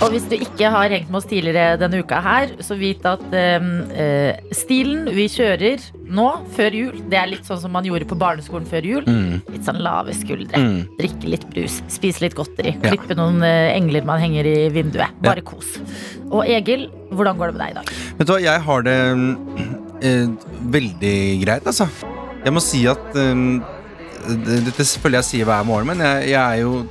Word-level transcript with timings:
Og 0.00 0.14
hvis 0.14 0.24
du 0.30 0.34
ikke 0.38 0.68
har 0.72 0.92
hengt 0.92 1.10
med 1.10 1.18
oss 1.20 1.26
tidligere 1.28 1.76
denne 1.80 2.00
uka 2.00 2.20
her, 2.24 2.52
så 2.64 2.76
vit 2.78 3.04
at 3.08 3.22
eh, 3.36 3.66
eh, 4.00 4.52
stilen 4.56 5.10
vi 5.12 5.26
kjører 5.28 5.82
nå, 6.10 6.26
før 6.56 6.76
jul, 6.76 7.00
det 7.12 7.18
er 7.20 7.28
litt 7.30 7.46
sånn 7.46 7.60
som 7.62 7.74
man 7.74 7.86
gjorde 7.86 8.08
på 8.10 8.18
barneskolen 8.18 8.66
før 8.68 8.86
jul. 8.88 9.04
Litt 9.52 9.66
sånn 9.66 9.80
lave 9.84 10.14
skuldre. 10.16 10.58
Mm. 10.58 10.78
Drikke 10.98 11.34
litt 11.34 11.44
brus, 11.52 11.80
spise 11.92 12.24
litt 12.24 12.36
godteri. 12.38 12.72
Ja. 12.78 12.94
Klippe 12.94 13.16
noen 13.18 13.44
eh, 13.46 13.74
engler 13.74 14.06
man 14.08 14.22
henger 14.22 14.48
i 14.48 14.56
vinduet. 14.74 15.12
Bare 15.24 15.44
kos. 15.46 15.76
Og 16.30 16.46
Egil, 16.46 16.88
hvordan 17.12 17.38
går 17.38 17.52
det 17.52 17.58
med 17.58 17.62
deg 17.64 17.74
i 17.74 17.78
dag? 17.80 17.92
Vet 18.20 18.30
du 18.30 18.34
hva, 18.34 18.40
jeg 18.46 18.64
har 18.70 18.88
det 18.88 18.96
eh, 20.00 20.50
veldig 20.78 21.18
greit, 21.44 21.68
altså. 21.68 21.90
Jeg 22.40 22.56
må 22.56 22.64
si 22.64 22.86
at 22.88 23.20
eh, 23.20 23.44
Dette 24.30 24.84
føler 25.00 25.20
jeg 25.20 25.28
sier 25.30 25.48
hver 25.48 25.64
morgen, 25.68 25.92
men 25.92 26.02
jeg, 26.04 26.32
jeg 26.34 26.40
er 26.40 26.64
jo 26.64 26.82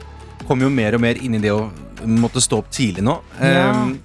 kommer 0.49 0.65
jo 0.65 0.71
mer 0.73 0.95
og 0.97 1.03
mer 1.03 1.19
inn 1.21 1.37
i 1.37 1.41
det 1.43 1.51
å 1.53 1.67
måtte 2.05 2.41
stå 2.43 2.61
opp 2.61 2.69
tidlig 2.73 3.03
nå. 3.05 3.17
Ja. 3.41 3.71
Um, 3.73 3.97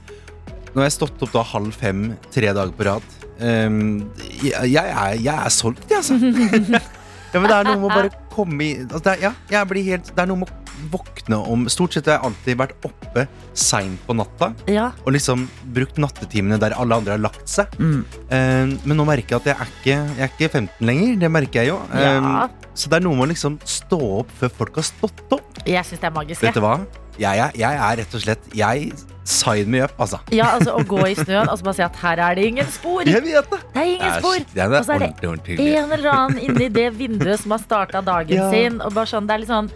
nå 0.75 0.83
har 0.83 0.89
jeg 0.89 0.97
stått 0.97 1.23
opp 1.23 1.31
da 1.35 1.45
halv 1.47 1.77
fem 1.79 2.09
tre 2.35 2.51
dager 2.51 2.75
på 2.75 2.89
rad. 2.89 3.07
Um, 3.39 4.11
jeg, 4.43 4.55
jeg, 4.73 4.83
er, 4.83 5.17
jeg 5.23 5.35
er 5.35 5.55
solgt, 5.55 5.87
jeg, 5.91 6.03
altså. 6.03 6.19
ja, 7.35 7.39
men 7.41 7.49
det 7.51 7.57
er 7.57 7.67
noe 7.67 7.79
med 7.83 7.89
å 7.89 7.95
bare 7.95 8.13
komme 8.35 8.67
i 8.67 8.75
altså, 8.83 9.03
det, 9.07 9.17
er, 9.17 9.25
ja, 9.29 9.33
jeg 9.57 9.71
blir 9.71 9.89
helt, 9.89 10.11
det 10.15 10.23
er 10.23 10.31
noe 10.31 10.43
med 10.43 10.51
å 10.51 10.61
våkne 10.91 11.39
om 11.51 11.65
Stort 11.71 11.95
sett 11.97 12.09
har 12.11 12.19
jeg 12.19 12.29
alltid 12.29 12.59
vært 12.61 12.87
oppe 12.87 13.25
seint 13.57 14.01
på 14.07 14.17
natta 14.19 14.51
Ja. 14.71 14.89
og 15.05 15.15
liksom 15.15 15.47
brukt 15.75 15.99
nattetimene 16.03 16.59
der 16.61 16.75
alle 16.79 16.99
andre 16.99 17.15
har 17.17 17.23
lagt 17.23 17.47
seg. 17.51 17.71
Mm. 17.79 18.03
Um, 18.03 18.75
men 18.85 18.99
nå 18.99 19.07
merker 19.09 19.37
jeg 19.37 19.41
at 19.41 19.49
jeg 19.51 19.57
er 19.57 19.73
ikke, 19.73 19.97
jeg 20.19 20.27
er 20.27 20.35
ikke 20.35 20.51
15 20.51 20.91
lenger. 20.91 21.15
Det 21.23 21.31
merker 21.39 21.63
jeg 21.63 21.73
jo. 21.73 21.79
Ja. 21.95 22.19
Eh, 22.19 22.69
så 22.75 22.91
det 22.91 22.99
er 22.99 23.07
noe 23.07 23.19
med 23.19 23.29
å 23.29 23.31
liksom 23.31 23.59
stå 23.63 24.01
opp 24.21 24.35
før 24.41 24.53
folk 24.59 24.83
har 24.83 24.87
stått 24.91 25.25
opp. 25.39 25.63
Jeg 25.65 25.87
syns 25.89 26.03
det 26.03 26.11
er 26.11 26.15
magisk. 26.19 26.43
Vet 26.43 26.59
du 26.59 26.65
hva? 26.65 26.77
Jeg, 27.19 27.39
er- 27.39 27.53
jeg 27.59 27.77
er 27.79 27.97
rett 28.01 28.15
og 28.19 28.23
slett 28.25 28.47
Jeg 28.59 28.89
sign 29.25 29.71
me 29.71 29.81
up, 29.85 29.93
altså. 30.03 30.19
Ja, 30.35 30.51
altså 30.59 30.75
Å 30.77 30.83
gå 30.85 30.99
i 31.09 31.15
snøen 31.25 31.49
og 31.49 31.57
så 31.61 31.65
bare 31.65 31.79
si 31.79 31.85
at 31.87 31.97
her 32.03 32.21
er 32.27 32.35
det 32.37 32.45
ingen 32.51 32.67
spor. 32.75 33.07
Jeg 33.09 33.23
vet 33.25 33.51
det! 33.53 33.61
Det 33.75 33.81
er 33.85 33.91
ingen 33.95 34.09
Æsj, 34.11 34.19
spor. 34.21 34.43
det 34.55 34.63
er 34.65 34.75
Og 34.81 34.85
så 34.85 34.93
er 34.97 34.99
det 34.99 35.09
ordentlig, 35.09 35.31
ordentlig 35.31 35.69
en 35.79 35.95
eller 35.97 36.11
annen 36.13 36.43
inni 36.49 36.69
det 36.75 36.89
vinduet 36.99 37.41
som 37.41 37.55
har 37.57 37.63
starta 37.63 38.03
dagen 38.05 38.37
Ja. 38.41 38.51
sin. 38.53 38.81
Og 38.85 38.93
bare 38.97 39.09
sånn, 39.13 39.29
det 39.31 39.37
er 39.39 39.45
litt 39.45 39.53
sånn 39.55 39.71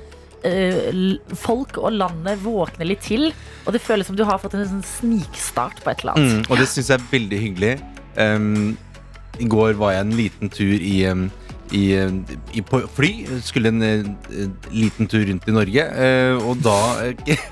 eh, 0.44 1.36
Folk 1.38 1.78
og 1.80 1.94
landet 1.96 2.42
våkner 2.44 2.90
litt 2.90 3.00
til, 3.06 3.30
og 3.64 3.72
det 3.76 3.80
føles 3.84 4.06
som 4.10 4.18
du 4.18 4.24
har 4.28 4.38
fått 4.42 4.58
en 4.58 4.66
sånn 4.68 4.84
snikstart 4.98 5.80
på 5.84 5.90
et 5.94 6.04
eller 6.04 6.18
annet. 6.18 6.36
Mm, 6.42 6.44
og 6.52 6.60
det 6.60 6.68
syns 6.74 6.90
jeg 6.92 6.98
er 7.00 7.08
veldig 7.14 7.40
hyggelig. 7.46 7.72
Um, 8.18 8.76
I 9.38 9.46
går 9.50 9.76
var 9.78 9.92
jeg 9.96 10.04
en 10.06 10.16
liten 10.18 10.50
tur 10.50 10.74
i, 10.82 10.96
um, 11.10 11.28
i, 11.74 11.84
i 12.56 12.62
på 12.64 12.80
fly. 12.96 13.12
Skulle 13.44 13.72
en 13.72 13.82
en 13.88 14.54
liten 14.70 15.06
tur 15.06 15.24
rundt 15.26 15.48
i 15.48 15.54
Norge, 15.54 15.84
uh, 15.84 16.48
og 16.48 16.62
da 16.64 16.78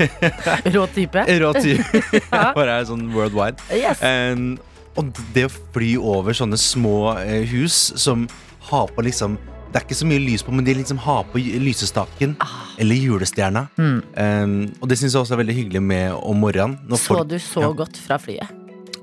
Rå 0.77 0.86
type. 0.95 1.27
Rå 1.42 1.53
type. 1.59 2.03
Ja. 2.37 2.50
Bare 2.56 2.81
er 2.81 2.87
sånn 2.89 3.06
worldwide. 3.14 3.62
Yes. 3.72 4.00
Um, 4.03 4.56
og 4.97 5.12
det 5.34 5.47
å 5.48 5.53
fly 5.75 5.94
over 6.00 6.37
sånne 6.37 6.59
små 6.61 7.14
eh, 7.20 7.44
hus 7.50 7.92
som 8.00 8.25
har 8.70 8.89
på 8.92 9.05
liksom 9.05 9.37
Det 9.70 9.81
er 9.81 9.84
ikke 9.84 9.98
så 9.98 10.09
mye 10.09 10.22
lys 10.22 10.44
på, 10.47 10.55
men 10.56 10.64
de 10.64 10.77
liksom 10.78 10.98
har 11.05 11.27
på 11.28 11.41
lysestaken 11.42 12.37
eller 12.81 12.97
julestjerna. 12.97 13.67
Mm. 13.77 13.98
Um, 14.17 14.55
og 14.81 14.89
det 14.89 14.97
syns 15.00 15.12
jeg 15.12 15.20
også 15.20 15.37
er 15.37 15.42
veldig 15.42 15.56
hyggelig 15.59 15.83
med 15.84 16.14
om 16.17 16.39
morgenen. 16.41 16.78
Så 16.94 17.03
folk, 17.11 17.28
du 17.28 17.37
så 17.42 17.67
ja. 17.67 17.75
godt 17.77 18.00
fra 18.00 18.17
flyet? 18.22 18.55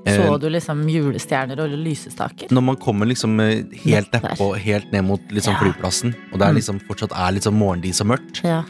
Eh, 0.06 0.16
Så 0.16 0.38
du 0.40 0.48
liksom 0.50 0.82
julestjerner 0.88 1.58
og 1.64 1.70
lysestaker? 1.70 2.48
når 2.50 2.62
man 2.62 2.76
kommer 2.76 3.06
liksom 3.06 3.38
eh, 3.40 3.64
helt 3.84 4.10
nedpå, 4.12 4.50
helt 4.60 4.92
ned 4.92 5.04
mot 5.04 5.20
liksom 5.30 5.54
Ja. 5.54 5.58
flyplassen, 5.60 6.14
og 6.32 6.38
det 6.38 6.42
er 6.46 6.52
Mm. 6.52 6.56
liksom 6.56 6.80
fortsatt 6.86 7.12
er 7.16 7.32
litt 7.32 7.42
sånn 7.44 7.54
morgendis 7.58 8.00
og 8.02 8.06
mørkt, 8.08 8.42
Ja. 8.44 8.62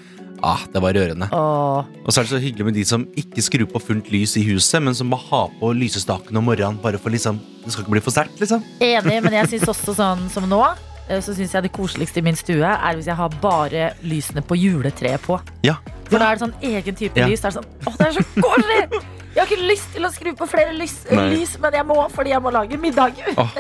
ah, 0.42 0.60
det 0.72 0.80
var 0.80 0.92
rørende. 0.94 1.28
Åh, 1.32 1.84
Og 2.04 2.08
så 2.12 2.20
er 2.20 2.24
det 2.24 2.30
så 2.30 2.38
hyggelig 2.40 2.64
med 2.64 2.74
de 2.74 2.84
som 2.84 3.04
ikke 3.16 3.42
skrur 3.42 3.66
på 3.66 3.80
fullt 3.82 4.10
lys 4.12 4.36
i 4.36 4.44
huset, 4.44 4.80
men 4.82 4.94
som 4.94 5.10
må 5.10 5.16
ha 5.18 5.48
på 5.48 5.74
lysestakene 5.74 6.36
om 6.38 6.44
morgenen 6.46 6.80
bare 6.80 6.98
for 6.98 7.10
liksom 7.10 7.40
Det 7.64 7.72
skal 7.72 7.84
ikke 7.84 7.90
bli 7.92 8.00
for 8.00 8.10
sterkt, 8.12 8.38
liksom. 8.38 8.62
enig, 8.80 9.22
men 9.22 9.32
jeg 9.32 9.46
syns 9.48 9.68
også 9.74 9.94
sånn 9.94 10.28
som 10.30 10.44
nå. 10.48 10.76
eh, 11.08 11.18
Så 11.20 11.34
syns 11.34 11.50
jeg 11.52 11.62
det 11.64 11.72
koseligste 11.72 12.18
i 12.18 12.22
min 12.22 12.36
stue 12.36 12.62
er 12.62 12.94
hvis 12.94 13.06
jeg 13.06 13.16
har 13.16 13.28
bare 13.28 13.94
lysene 14.04 14.40
på 14.42 14.54
juletreet 14.56 15.20
på. 15.22 15.40
Ja. 15.64 15.74
For 16.08 16.18
da 16.18 16.30
er 16.32 16.36
det 16.36 16.42
sånn 16.48 16.54
egen 16.62 16.94
type 16.94 17.16
Ja. 17.16 17.26
lys. 17.26 17.40
Det 17.40 17.46
er 17.56 17.60
sånn, 17.60 17.64
åh, 17.86 17.96
det 17.96 18.06
er 18.06 18.12
så 18.12 18.24
koselig! 18.40 19.02
Jeg 19.34 19.42
har 19.42 19.50
ikke 19.50 19.66
lyst 19.66 19.88
til 19.90 20.06
å 20.06 20.10
skru 20.14 20.28
på 20.38 20.46
flere 20.46 20.70
lys, 20.76 20.92
lys 21.10 21.56
men 21.58 21.74
jeg 21.74 21.86
må 21.88 21.96
fordi 22.14 22.30
jeg 22.30 22.42
må 22.44 22.52
lage 22.54 22.78
middag. 22.78 23.16
Oh. 23.34 23.50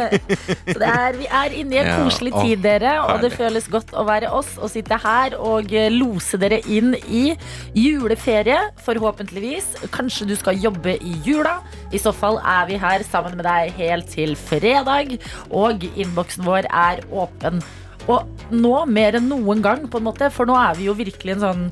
Så 0.70 0.76
det 0.80 0.88
er, 0.88 1.18
vi 1.18 1.26
er 1.28 1.56
inne 1.60 1.76
i 1.76 1.80
en 1.82 1.90
Ja, 1.90 1.96
koselig 2.00 2.32
åh, 2.32 2.46
tid, 2.46 2.62
dere. 2.64 2.94
Og 3.04 3.20
det 3.20 3.32
føles 3.34 3.68
godt 3.68 3.92
å 3.92 4.06
være 4.08 4.30
oss 4.32 4.54
og 4.56 4.72
sitte 4.72 4.96
her 5.02 5.36
og 5.36 5.74
eh, 5.76 5.90
lose 5.92 6.40
dere 6.40 6.62
inn 6.72 6.94
i 7.04 7.34
juleferie. 7.76 8.56
Forhåpentligvis. 8.86 9.74
Kanskje 9.92 10.30
du 10.30 10.34
skal 10.40 10.56
jobbe 10.56 10.96
i 10.96 11.12
jula. 11.26 11.58
I 11.92 12.00
så 12.00 12.14
fall 12.16 12.40
er 12.40 12.64
vi 12.70 12.80
her 12.80 13.04
sammen 13.04 13.36
med 13.36 13.44
deg 13.44 13.76
helt 13.76 14.08
til 14.16 14.32
fredag. 14.40 15.18
Og 15.52 15.84
innboksen 15.90 16.48
vår 16.48 16.70
er 16.70 17.04
åpen. 17.12 17.60
Og 18.08 18.24
nå 18.56 18.74
mer 18.88 19.20
enn 19.20 19.28
noen 19.28 19.60
gang, 19.62 19.84
på 19.90 20.00
en 20.00 20.08
måte, 20.08 20.32
for 20.32 20.48
nå 20.48 20.56
er 20.56 20.80
vi 20.80 20.88
jo 20.88 20.96
virkelig 20.96 21.36
en 21.36 21.44
sånn 21.44 21.64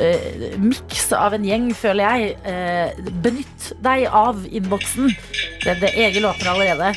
uh, 0.00 0.58
miks 0.62 1.08
av 1.16 1.34
en 1.36 1.44
gjeng, 1.46 1.68
føler 1.76 2.04
jeg. 2.08 2.36
Eh, 2.48 3.02
benytt 3.24 3.68
deg 3.84 4.06
av 4.08 4.44
innboksen. 4.48 5.10
Det, 5.64 5.76
det 5.82 5.92
Egil 6.06 6.26
åpner 6.30 6.52
allerede. 6.54 6.92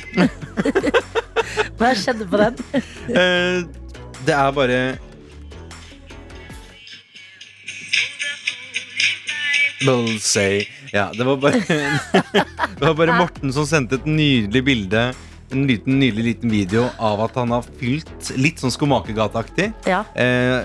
Hva 1.80 1.92
skjedde 1.98 2.28
på 2.32 2.40
den? 2.40 2.62
Eh, 3.16 3.62
det 4.26 4.34
er 4.34 4.52
bare 4.56 4.80
Bullsay. 9.86 10.68
Ja, 10.94 11.12
det 11.18 11.24
var 11.24 11.38
bare 11.38 11.52
Det 12.80 12.86
var 12.86 12.94
bare 12.94 13.18
Morten 13.20 13.54
som 13.54 13.66
sendte 13.68 14.00
et 14.00 14.06
nydelig 14.08 14.62
bilde 14.64 15.02
En 15.52 15.66
liten, 15.68 16.00
nydelig 16.00 16.24
liten 16.30 16.54
video 16.54 16.86
Av 17.04 17.20
at 17.26 17.36
han 17.36 17.52
har 17.52 17.66
fylt 17.82 18.32
Litt 18.40 18.62
sånn 18.64 18.72
skomakergateaktig 18.74 19.72
Ja. 19.90 20.04
eh, 20.16 20.64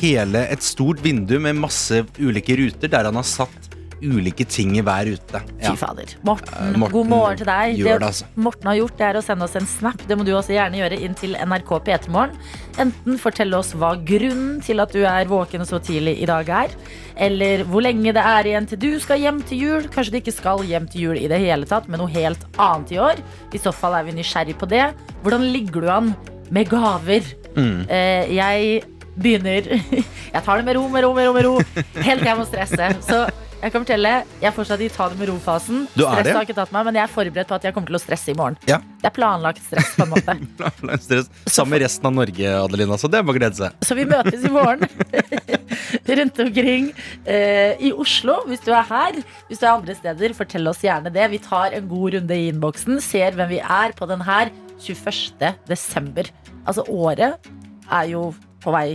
Hele 0.00 0.46
et 0.50 0.64
stort 0.64 1.02
vindu 1.04 1.36
Med 1.42 1.58
masse 1.60 2.04
ulike 2.18 2.56
ruter 2.56 2.88
Der 2.88 3.08
han 3.10 3.18
har 3.20 3.26
satt 3.28 3.74
ulike 4.04 4.44
ting 4.48 4.74
i 4.78 4.82
hver 4.84 5.06
rute 5.08 5.40
Fy 5.60 5.72
fader. 5.78 6.14
Morten, 6.26 6.52
uh, 6.52 6.78
Morten 6.82 6.94
god 6.94 7.10
morgen 7.10 7.40
til 7.40 7.48
deg. 7.48 7.78
gjør 7.78 8.02
det, 8.02 8.08
altså. 8.10 8.28
Morten 8.46 8.70
har 8.70 8.78
gjort, 8.78 8.96
det 8.98 9.06
er 9.06 9.18
å 9.18 9.22
sende 9.24 9.46
oss 9.48 9.56
en 9.58 9.68
snap. 9.70 10.02
Det 10.08 10.18
må 10.18 10.26
du 10.26 10.32
også 10.34 10.54
gjerne 10.56 10.80
gjøre 10.80 10.98
inn 11.06 11.16
til 11.18 11.36
NRK 11.38 11.72
P3morgen. 11.86 12.34
Enten 12.82 13.20
fortelle 13.22 13.58
oss 13.58 13.72
hva 13.78 13.94
grunnen 13.96 14.58
til 14.64 14.82
at 14.82 14.94
du 14.94 15.04
er 15.08 15.30
våken 15.30 15.64
så 15.68 15.80
tidlig 15.84 16.16
i 16.22 16.28
dag 16.28 16.50
er, 16.64 16.74
eller 17.28 17.64
hvor 17.70 17.84
lenge 17.86 18.14
det 18.16 18.24
er 18.34 18.50
igjen 18.50 18.68
til 18.70 18.82
du 18.82 18.90
skal 19.02 19.22
hjem 19.22 19.40
til 19.48 19.64
jul. 19.64 19.88
Kanskje 19.94 20.16
du 20.16 20.20
ikke 20.20 20.36
skal 20.36 20.64
hjem 20.68 20.90
til 20.90 21.08
jul 21.08 21.20
i 21.20 21.30
det 21.30 21.40
hele 21.44 21.68
tatt, 21.70 21.88
men 21.88 22.02
noe 22.02 22.12
helt 22.12 22.44
annet 22.58 22.94
i 22.96 23.00
år. 23.02 23.22
I 23.54 23.62
så 23.62 23.72
fall 23.74 23.96
er 23.98 24.08
vi 24.08 24.18
nysgjerrig 24.18 24.58
på 24.60 24.68
det. 24.70 24.88
Hvordan 25.24 25.48
ligger 25.54 25.86
du 25.86 25.92
an 25.94 26.12
med 26.54 26.68
gaver? 26.72 27.32
Mm. 27.54 27.86
Uh, 27.86 28.34
jeg 28.34 28.82
begynner 29.14 29.68
Jeg 30.34 30.42
tar 30.42 30.60
det 30.60 30.66
med 30.66 30.78
ro, 30.78 30.86
med 30.90 31.04
ro, 31.06 31.14
med 31.14 31.28
ro, 31.28 31.34
med 31.36 31.46
ro 31.46 31.56
helt 32.02 32.22
til 32.22 32.28
jeg 32.28 32.38
må 32.38 32.46
stresse. 32.48 32.92
Så 33.06 33.24
jeg 33.64 33.72
kan 33.72 33.80
fortelle, 33.80 34.10
jeg 34.42 34.48
er 34.50 34.52
fortsatt 34.52 34.82
i 34.84 34.90
ta 34.92 35.06
det 35.08 35.16
med 35.16 35.30
ro-fasen. 35.30 35.86
Stresset 35.94 36.26
det? 36.26 36.32
har 36.36 36.44
ikke 36.44 36.56
tatt 36.58 36.72
meg, 36.74 36.84
men 36.84 36.98
jeg 36.98 37.06
er 37.06 37.12
forberedt 37.12 37.48
på 37.48 37.56
at 37.56 37.64
jeg 37.64 37.72
kommer 37.72 37.88
til 37.88 37.96
å 37.96 38.00
stresse 38.02 38.28
i 38.28 38.36
morgen. 38.36 38.58
Ja. 38.68 38.76
Det 39.00 39.08
er 39.08 39.14
planlagt 39.16 39.62
stress, 39.64 39.94
på 39.96 40.04
en 40.04 40.12
måte. 40.12 40.34
planlagt 40.58 41.06
Stress. 41.06 41.30
Sammen 41.48 41.72
med 41.72 41.84
resten 41.86 42.10
av 42.10 42.12
Norge, 42.18 42.50
Adelina 42.58 42.98
Så 43.00 43.08
det 43.08 43.22
er 43.22 43.24
bare 43.24 43.36
å 43.36 43.40
glede 43.40 43.56
seg 43.56 43.86
Så 43.88 43.96
vi 43.96 44.04
møtes 44.10 44.44
i 44.44 44.52
morgen 44.52 44.84
rundt 46.20 46.44
omkring 46.44 46.90
eh, 47.24 47.80
i 47.80 47.94
Oslo. 48.04 48.36
Hvis 48.50 48.66
du 48.66 48.70
er 48.74 48.84
her, 48.90 49.20
hvis 49.48 49.62
du 49.62 49.64
er 49.64 49.72
andre 49.72 49.96
steder, 49.96 50.36
fortell 50.36 50.68
oss 50.68 50.84
gjerne 50.84 51.12
det. 51.14 51.30
Vi 51.32 51.40
tar 51.48 51.72
en 51.78 51.88
god 51.88 52.18
runde 52.18 52.36
i 52.36 52.50
innboksen, 52.52 53.00
ser 53.04 53.38
hvem 53.38 53.54
vi 53.54 53.62
er 53.64 53.96
på 53.96 54.08
den 54.12 54.28
her 54.28 54.52
21. 54.76 55.54
desember. 55.70 56.28
Altså, 56.66 56.84
året 56.92 57.48
er 57.88 58.12
jo 58.12 58.28
på 58.64 58.74
vei 58.74 58.88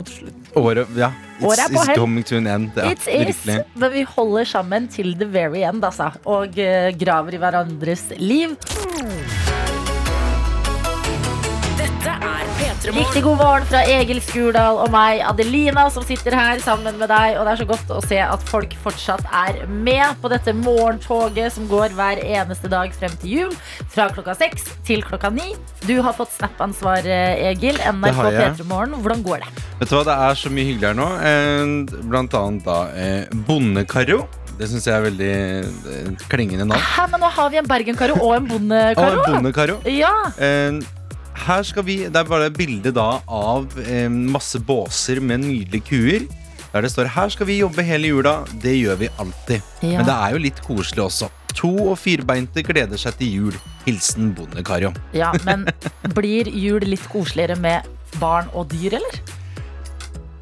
mot 0.00 0.08
slutt. 0.08 0.54
Året, 0.54 0.88
ja 0.98 1.12
It's, 1.40 1.46
Året 1.46 1.70
it's 1.70 1.94
coming 1.96 2.24
to 2.24 2.36
an 2.36 2.46
end 2.46 2.76
ja, 2.76 2.90
It 2.92 3.06
is, 3.08 3.44
men 3.74 3.92
vi 3.92 4.04
holder 4.16 4.44
sammen 4.44 4.88
til 4.92 5.14
the 5.16 5.28
very 5.28 5.62
end, 5.64 5.84
altså. 5.84 6.10
Og 6.28 6.58
eh, 6.60 6.90
graver 7.00 7.38
i 7.38 7.40
hverandres 7.40 8.10
liv. 8.20 8.58
Riktig 12.80 13.20
god 13.26 13.36
morgen 13.36 13.66
fra 13.68 13.82
Egil 13.84 14.22
Skurdal 14.24 14.78
og 14.80 14.88
meg, 14.92 15.18
Adelina, 15.28 15.82
som 15.92 16.00
sitter 16.06 16.32
her 16.32 16.62
sammen 16.64 16.96
med 16.96 17.10
deg. 17.12 17.34
Og 17.36 17.44
det 17.44 17.52
er 17.52 17.58
så 17.60 17.66
godt 17.68 17.90
å 17.92 17.98
se 18.06 18.16
at 18.24 18.44
folk 18.48 18.72
fortsatt 18.80 19.26
er 19.36 19.58
med 19.68 20.16
på 20.22 20.30
dette 20.32 20.54
morgentoget 20.56 21.52
som 21.52 21.66
går 21.68 21.92
hver 21.98 22.22
eneste 22.24 22.70
dag 22.72 22.94
frem 22.96 23.12
til 23.20 23.34
jul. 23.34 23.52
Fra 23.92 24.06
klokka 24.14 24.32
seks 24.38 24.64
til 24.88 25.04
klokka 25.04 25.28
ni. 25.34 25.52
Du 25.84 25.98
har 26.00 26.16
fått 26.16 26.32
Snap-ansvar, 26.38 27.04
Egil. 27.04 27.76
NRK 27.84 28.16
har 28.16 28.38
jeg. 28.38 28.54
P3 28.62 28.66
Morgen. 28.72 28.96
Hvordan 29.04 29.24
går 29.26 29.44
det? 29.44 29.64
Vet 29.82 29.92
du 29.92 29.96
hva, 29.98 30.04
Det 30.08 30.14
er 30.30 30.38
så 30.40 30.52
mye 30.56 30.68
hyggelig 30.70 30.88
her 30.88 30.96
nå. 30.96 31.08
Eh, 31.30 32.06
Blant 32.08 32.36
annet 32.40 32.64
da 32.64 32.78
eh, 32.96 33.42
Bondekaro. 33.48 34.22
Det 34.56 34.68
syns 34.72 34.88
jeg 34.88 34.96
er 34.96 35.04
veldig 35.04 35.28
eh, 35.36 36.24
klingende 36.32 36.64
navn. 36.72 36.80
Hæ, 36.96 37.04
men 37.12 37.22
nå 37.26 37.28
har 37.36 37.52
vi 37.52 37.60
en 37.60 37.68
Bergen-karo 37.68 38.16
og 38.24 38.34
en 38.38 38.48
Og 38.72 39.04
en 39.04 39.22
bondekaro. 39.28 39.78
Ja. 39.88 40.14
Eh, 40.40 40.80
her 41.46 41.62
skal 41.66 41.82
vi, 41.86 41.96
Det 42.08 42.16
er 42.16 42.24
bare 42.28 42.46
et 42.50 42.56
bilde 42.58 42.92
da 42.96 43.20
av 43.28 43.66
eh, 43.86 44.08
masse 44.08 44.58
båser 44.60 45.20
med 45.20 45.40
nydelige 45.46 45.84
kuer. 45.88 46.26
Der 46.72 46.82
det 46.82 46.90
står 46.92 47.08
'Her 47.10 47.28
skal 47.34 47.46
vi 47.46 47.58
jobbe 47.60 47.82
hele 47.82 48.06
jula'. 48.12 48.46
Det 48.62 48.76
gjør 48.78 48.96
vi 48.98 49.08
alltid. 49.18 49.62
Ja. 49.82 49.98
Men 49.98 50.06
det 50.06 50.14
er 50.14 50.30
jo 50.36 50.38
litt 50.38 50.60
koselig 50.62 51.02
også. 51.04 51.28
To- 51.54 51.90
og 51.90 51.98
firbeinte 51.98 52.62
gleder 52.62 52.96
seg 52.96 53.16
til 53.18 53.32
jul. 53.34 53.54
Hilsen 53.86 54.32
Bondekaro. 54.34 54.92
ja, 55.12 55.32
men 55.44 55.66
blir 56.14 56.46
jul 56.46 56.80
litt 56.86 57.02
koseligere 57.10 57.56
med 57.58 57.82
barn 58.20 58.46
og 58.54 58.68
dyr, 58.70 58.94
eller? 59.00 59.20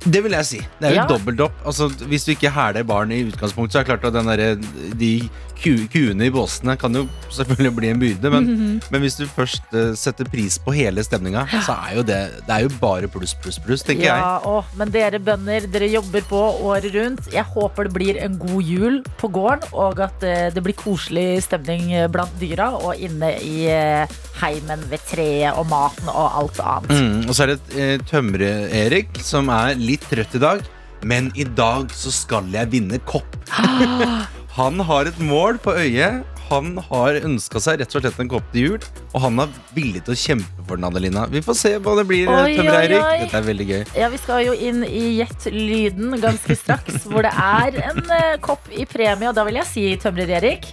Det 0.08 0.22
vil 0.22 0.32
jeg 0.32 0.44
si. 0.46 0.58
Det 0.80 0.84
er 0.88 0.90
jo 0.90 1.00
Ja. 1.00 1.06
dobbelt 1.06 1.40
opp. 1.40 1.52
Altså, 1.66 1.88
hvis 2.08 2.24
du 2.24 2.32
ikke 2.32 2.50
hæler 2.50 2.82
barn 2.84 3.10
i 3.12 3.24
utgangspunktet, 3.24 3.72
så 3.72 3.78
er 3.80 3.84
det 3.84 3.88
klart 4.00 4.04
at 4.04 4.12
den 4.12 4.26
derre- 4.26 4.98
de 4.98 5.28
kuene 5.58 6.26
i 6.28 6.31
båsene 6.32 6.76
kan 6.78 6.94
jo 6.94 7.05
selvfølgelig 7.34 7.72
bli 7.76 7.88
en 7.93 8.00
byrde. 8.00 8.31
Men, 8.32 8.44
Mhm. 8.49 8.81
men 8.90 9.00
hvis 9.02 9.16
du 9.19 9.26
først 9.26 9.62
uh, 9.75 9.94
setter 9.99 10.25
pris 10.31 10.58
på 10.58 10.72
hele 10.75 11.02
stemninga, 11.05 11.46
så 11.66 11.75
er 11.88 11.96
jo 11.96 12.02
det 12.02 12.19
Det 12.46 12.55
er 12.55 12.62
jo 12.66 12.70
bare 12.81 13.08
pluss, 13.08 13.34
pluss, 13.34 13.58
pluss, 13.58 13.82
tenker 13.82 14.06
jeg. 14.08 14.22
Ja, 14.22 14.38
å, 14.44 14.64
men 14.78 14.90
dere 14.94 15.19
bønder, 15.19 15.66
dere 15.70 15.88
jobber 15.90 16.22
på 16.28 16.40
året 16.62 16.94
rundt. 16.94 17.28
Jeg 17.32 17.44
håper 17.44 17.88
det 17.88 17.93
blir 17.96 18.20
en 18.22 18.38
god 18.38 18.62
jul 18.62 19.02
på 19.19 19.31
gården, 19.32 19.69
og 19.72 20.00
at 20.00 20.22
uh, 20.22 20.49
det 20.55 20.62
blir 20.62 20.75
koselig 20.78 21.43
stemning 21.44 21.93
eh, 21.93 22.08
blant 22.08 22.32
dyra 22.40 22.70
og 22.78 22.96
inne 22.96 23.34
i 23.43 23.69
uh, 23.69 24.06
heimen 24.40 24.81
ved 24.90 25.02
treet 25.10 25.58
og 25.58 25.66
maten 25.69 26.08
og 26.08 26.26
alt 26.43 26.60
annet. 26.62 26.90
Mm, 26.94 27.28
og 27.28 27.34
så 27.34 27.44
er 27.46 27.55
det 27.56 28.02
Tømre-Erik 28.10 29.19
som 29.25 29.50
er 29.50 29.75
litt 29.78 30.06
trøtt 30.10 30.38
i 30.38 30.43
dag. 30.43 30.62
Men 31.06 31.31
i 31.38 31.44
dag 31.44 31.93
så 31.94 32.10
skal 32.10 32.49
jeg 32.50 32.70
vinne 32.72 32.99
kopp. 33.06 33.37
han 34.58 34.81
har 34.82 35.06
et 35.06 35.19
mål 35.22 35.60
på 35.62 35.70
øyet. 35.78 36.25
Han 36.49 36.78
har 36.88 37.19
ønska 37.20 37.60
seg 37.60 37.82
rett 37.82 37.93
og 37.94 38.02
slett 38.02 38.19
en 38.22 38.31
kopp 38.32 38.46
til 38.55 38.64
jul, 38.64 38.84
og 39.12 39.20
han 39.20 39.43
er 39.43 39.50
villig 39.76 40.00
til 40.06 40.14
å 40.14 40.19
kjempe 40.19 40.64
for 40.64 40.81
den, 40.81 40.87
Adelina. 40.88 41.26
Vi 41.28 41.43
får 41.44 41.58
se 41.60 41.72
hva 41.84 41.93
det 41.99 42.06
blir, 42.08 42.31
Oi, 42.32 42.55
Tømrer-Erik. 42.56 42.96
oi, 42.96 43.10
oi. 43.12 43.19
Dette 43.26 43.37
er 43.38 43.46
veldig 43.50 43.66
gøy. 43.69 43.82
Ja, 44.00 44.08
Vi 44.14 44.20
skal 44.22 44.46
jo 44.46 44.55
inn 44.56 44.81
i 44.88 45.02
Gjett 45.19 45.46
lyden 45.52 46.16
ganske 46.22 46.56
straks, 46.56 47.05
hvor 47.05 47.26
det 47.28 47.34
er 47.37 47.78
en 47.90 48.00
uh, 48.08 48.34
kopp 48.43 48.66
i 48.72 48.88
premie. 48.88 49.28
Og 49.28 49.37
da 49.37 49.44
vil 49.46 49.60
jeg 49.60 49.69
si, 49.69 49.84
Tømrer 50.00 50.32
Erik, 50.40 50.72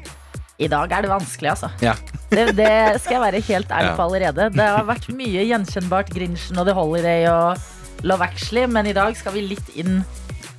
i 0.55 0.71
dag 0.71 0.95
er 0.95 1.03
det 1.03 1.11
vanskelig, 1.11 1.51
altså. 1.57 1.69
Ja. 1.83 1.93
Det, 2.31 2.49
det 2.55 2.71
skal 3.03 3.17
jeg 3.19 3.23
være 3.27 3.45
helt 3.51 3.71
ærlig 3.75 3.95
på 3.99 4.07
allerede. 4.07 4.49
Det 4.55 4.69
har 4.79 4.87
vært 4.87 5.11
mye 5.13 5.43
gjenkjennbart 5.51 6.13
Grinchen 6.15 6.57
og 6.63 6.69
The 6.71 6.77
Holiday 6.79 7.27
og 7.29 8.07
Love 8.07 8.23
Actually, 8.31 8.63
men 8.71 8.87
i 8.87 8.95
dag 8.95 9.13
skal 9.19 9.35
vi 9.35 9.43
litt 9.51 9.75
inn 9.75 9.99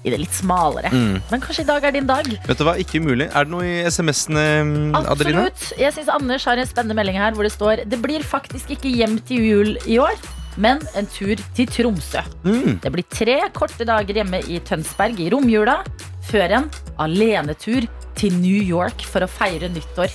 i 0.06 0.12
det 0.14 0.20
litt 0.22 0.36
smalere. 0.36 0.92
Mm. 0.94 1.18
Men 1.32 1.42
kanskje 1.42 1.64
i 1.64 1.68
dag 1.68 1.84
er 1.84 1.94
din 1.96 2.08
dag? 2.08 2.28
Vet 2.46 2.60
du 2.60 2.64
hva, 2.66 2.76
ikke 2.80 3.02
umulig. 3.02 3.28
Er 3.32 3.46
det 3.46 3.52
noe 3.52 3.66
i 3.66 3.76
SMS-ene, 3.90 4.46
mm, 4.62 4.96
Adelina? 5.02 5.46
Absolutt. 5.50 5.80
Jeg 5.82 5.96
syns 5.96 6.12
Anders 6.14 6.46
har 6.48 6.62
en 6.62 6.70
spennende 6.70 6.98
melding 6.98 7.18
her 7.20 7.36
hvor 7.36 7.46
det 7.46 7.54
står 7.54 7.84
Det 7.90 8.00
blir 8.02 8.26
faktisk 8.26 8.70
ikke 8.76 8.92
hjem 8.92 9.18
til 9.26 9.46
jul 9.50 9.72
i 9.84 9.98
år, 10.02 10.14
men 10.62 10.80
en 10.96 11.08
tur 11.12 11.40
til 11.56 11.70
Tromsø. 11.72 12.22
Mm. 12.46 12.78
Det 12.84 12.92
blir 12.94 13.08
tre 13.12 13.40
korte 13.56 13.88
dager 13.88 14.22
hjemme 14.22 14.40
i 14.46 14.60
Tønsberg 14.64 15.20
i 15.20 15.30
romjula, 15.34 15.80
før 16.26 16.60
en 16.60 16.70
alenetur 17.02 17.86
til 18.16 18.38
New 18.40 18.62
York 18.62 19.04
for 19.06 19.26
å 19.26 19.30
feire 19.30 19.68
nyttår. 19.72 20.14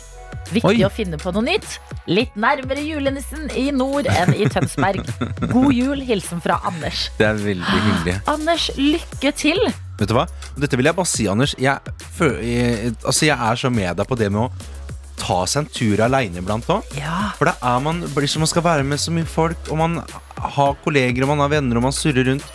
Viktig 0.51 0.67
Oi. 0.67 0.83
å 0.83 0.89
finne 0.91 1.17
på 1.21 1.31
noe 1.35 1.45
nytt. 1.45 1.77
Litt 2.11 2.33
nærmere 2.39 2.81
julenissen 2.83 3.47
i 3.57 3.69
nord 3.75 4.09
enn 4.11 4.33
i 4.35 4.47
Tønsberg. 4.51 5.05
God 5.53 5.71
jul. 5.75 6.01
Hilsen 6.07 6.41
fra 6.43 6.57
Anders. 6.67 7.05
Det 7.19 7.27
er 7.29 7.39
veldig 7.39 7.79
hyggelig. 7.85 8.17
Anders, 8.31 8.69
lykke 8.79 9.31
til! 9.37 9.61
Vet 10.01 10.09
du 10.09 10.15
hva? 10.17 10.25
Dette 10.59 10.77
vil 10.79 10.89
jeg 10.89 10.97
bare 10.97 11.09
si, 11.11 11.27
Anders. 11.31 11.53
Jeg, 11.61 11.95
fø- 12.17 12.35
jeg, 12.41 12.93
altså, 13.05 13.27
jeg 13.29 13.37
er 13.37 13.59
så 13.61 13.71
med 13.71 13.99
deg 14.01 14.09
på 14.09 14.17
det 14.19 14.31
med 14.33 14.47
å 14.47 14.79
ta 15.21 15.43
seg 15.45 15.61
en 15.61 15.69
tur 15.69 16.01
aleine 16.01 16.41
iblant 16.41 16.65
òg. 16.73 16.87
Ja. 16.97 17.29
For 17.37 17.51
da 17.51 17.53
er 17.75 17.83
man, 17.85 18.01
liksom 18.17 18.41
man 18.41 18.49
skal 18.49 18.65
være 18.65 18.85
med 18.87 18.99
så 19.03 19.13
mye 19.13 19.27
folk, 19.29 19.69
og 19.69 19.77
man 19.77 19.99
har 20.57 20.73
kolleger 20.81 21.27
og 21.27 21.35
man 21.35 21.43
har 21.45 21.51
venner 21.53 21.77
og 21.77 21.85
man 21.85 21.95
surrer 21.95 22.25
rundt. 22.31 22.47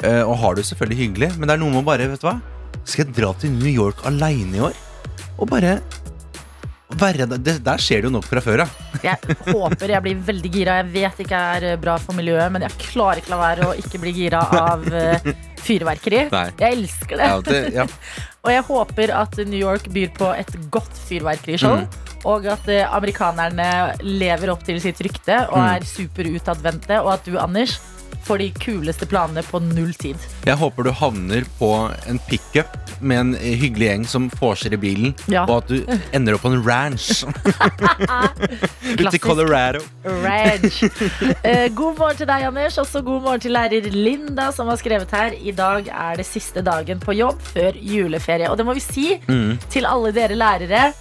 Uh, 0.00 0.24
og 0.24 0.34
har 0.40 0.56
det 0.58 0.64
selvfølgelig 0.66 0.98
hyggelig, 1.04 1.28
men 1.38 1.46
det 1.46 1.54
er 1.54 1.60
noe 1.62 1.70
med 1.70 1.84
å 1.84 1.86
bare 1.86 2.08
Vet 2.10 2.24
du 2.24 2.26
hva? 2.26 2.38
Skal 2.82 3.04
jeg 3.04 3.14
dra 3.20 3.28
til 3.38 3.52
New 3.54 3.70
York 3.70 4.00
aleine 4.08 4.56
i 4.58 4.64
år? 4.64 4.74
Og 5.38 5.46
bare 5.52 5.76
der. 7.00 7.18
Det, 7.38 7.56
der 7.64 7.82
skjer 7.82 8.02
det 8.04 8.08
jo 8.10 8.14
nok 8.16 8.26
fra 8.28 8.42
før 8.44 8.64
av. 8.64 8.76
Jeg 9.04 9.36
håper 9.48 9.92
jeg 9.94 10.02
blir 10.06 10.22
veldig 10.28 10.50
gira. 10.54 10.76
Jeg 10.82 10.92
vet 10.94 11.24
ikke 11.26 11.40
er 11.56 11.66
bra 11.82 11.96
for 12.02 12.16
miljøet, 12.18 12.52
men 12.54 12.64
jeg 12.66 12.78
klarer 12.90 13.20
ikke 13.22 13.34
la 13.34 13.40
være 13.42 13.68
å 13.70 13.74
ikke 13.80 14.00
bli 14.02 14.12
gira 14.16 14.40
av 14.60 14.86
eh, 14.92 15.28
fyrverkeri. 15.64 16.24
Nei. 16.32 16.46
Jeg 16.60 16.78
elsker 16.78 17.20
det. 17.20 17.28
Ja, 17.32 17.40
det, 17.50 17.60
ja. 17.74 17.86
Og 18.44 18.50
jeg 18.52 18.64
håper 18.66 19.10
at 19.16 19.38
New 19.48 19.56
York 19.60 19.86
byr 19.94 20.10
på 20.18 20.26
et 20.36 20.50
godt 20.72 20.98
fyrverkerishow. 21.08 21.78
Mm. 21.80 22.00
Og 22.28 22.46
at 22.52 22.68
eh, 22.72 22.84
amerikanerne 22.96 23.68
lever 24.04 24.52
opp 24.52 24.62
til 24.64 24.80
sitt 24.84 25.00
rykte 25.04 25.42
og 25.50 25.58
Mm. 25.60 25.68
er 25.74 25.86
superutadvendte. 25.88 27.00
Og 27.04 27.12
at 27.16 27.24
du, 27.28 27.38
Anders, 27.40 27.78
får 28.24 28.38
de 28.40 28.46
kuleste 28.56 29.04
planene 29.06 29.42
på 29.44 29.60
null 29.60 29.92
tid. 30.00 30.16
Jeg 30.48 30.56
håper 30.56 30.86
du 30.86 30.90
havner 30.96 31.44
på 31.58 31.68
en 32.08 32.18
pickup 32.28 32.78
med 33.04 33.18
en 33.20 33.32
hyggelig 33.36 33.88
gjeng 33.90 34.04
som 34.08 34.30
vorser 34.40 34.72
i 34.72 34.78
bilen, 34.80 35.12
Ja. 35.28 35.42
og 35.44 35.58
at 35.64 35.68
du 35.68 35.98
ender 36.16 36.34
opp 36.38 36.44
på 36.46 36.52
en 36.54 36.62
ranch 36.64 37.24
ute 38.98 39.16
i 39.16 39.18
Colorado. 39.18 39.80
Ranch. 40.04 40.82
Eh, 41.42 41.68
god 41.74 41.98
morgen 41.98 42.16
til 42.20 42.28
deg, 42.30 42.46
Anders. 42.48 42.78
Også 42.80 43.02
god 43.04 43.22
morgen 43.26 43.42
til 43.44 43.52
lærer 43.56 43.90
Linda, 43.92 44.50
som 44.56 44.70
har 44.72 44.80
skrevet 44.80 45.12
her. 45.14 45.36
I 45.36 45.52
dag 45.56 45.88
er 45.92 46.20
det 46.20 46.26
siste 46.28 46.62
dagen 46.64 47.00
på 47.02 47.12
jobb 47.18 47.40
før 47.52 47.76
juleferie. 47.76 48.48
Og 48.50 48.56
det 48.60 48.66
må 48.68 48.76
vi 48.78 48.84
si 48.84 49.10
Mm. 49.28 49.58
til 49.70 49.86
alle 49.86 50.10
dere 50.16 50.34
lærere. 50.36 50.92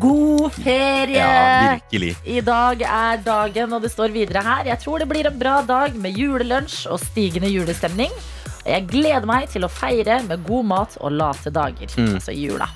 God 0.00 0.39
ferie! 0.56 1.20
Ja, 1.20 1.76
virkelig. 1.76 2.12
I 2.24 2.42
dag 2.44 2.82
er 2.86 3.22
dagen, 3.24 3.72
og 3.76 3.84
det 3.84 3.92
står 3.92 4.14
videre 4.14 4.42
her. 4.46 4.66
Jeg 4.72 4.82
tror 4.82 5.02
det 5.02 5.08
blir 5.10 5.28
en 5.30 5.38
bra 5.40 5.60
dag 5.66 5.96
med 5.96 6.18
julelunsj 6.18 6.84
og 6.90 7.00
stigende 7.02 7.50
julestemning. 7.50 8.12
Og 8.60 8.70
jeg 8.74 8.86
gleder 8.90 9.28
meg 9.28 9.48
til 9.52 9.64
å 9.64 9.72
feire 9.72 10.20
med 10.28 10.44
god 10.48 10.70
mat 10.72 10.96
og 11.00 11.14
late 11.16 11.52
dager. 11.54 11.92
Mm. 11.96 12.16
Altså 12.18 12.36
jula. 12.36 12.68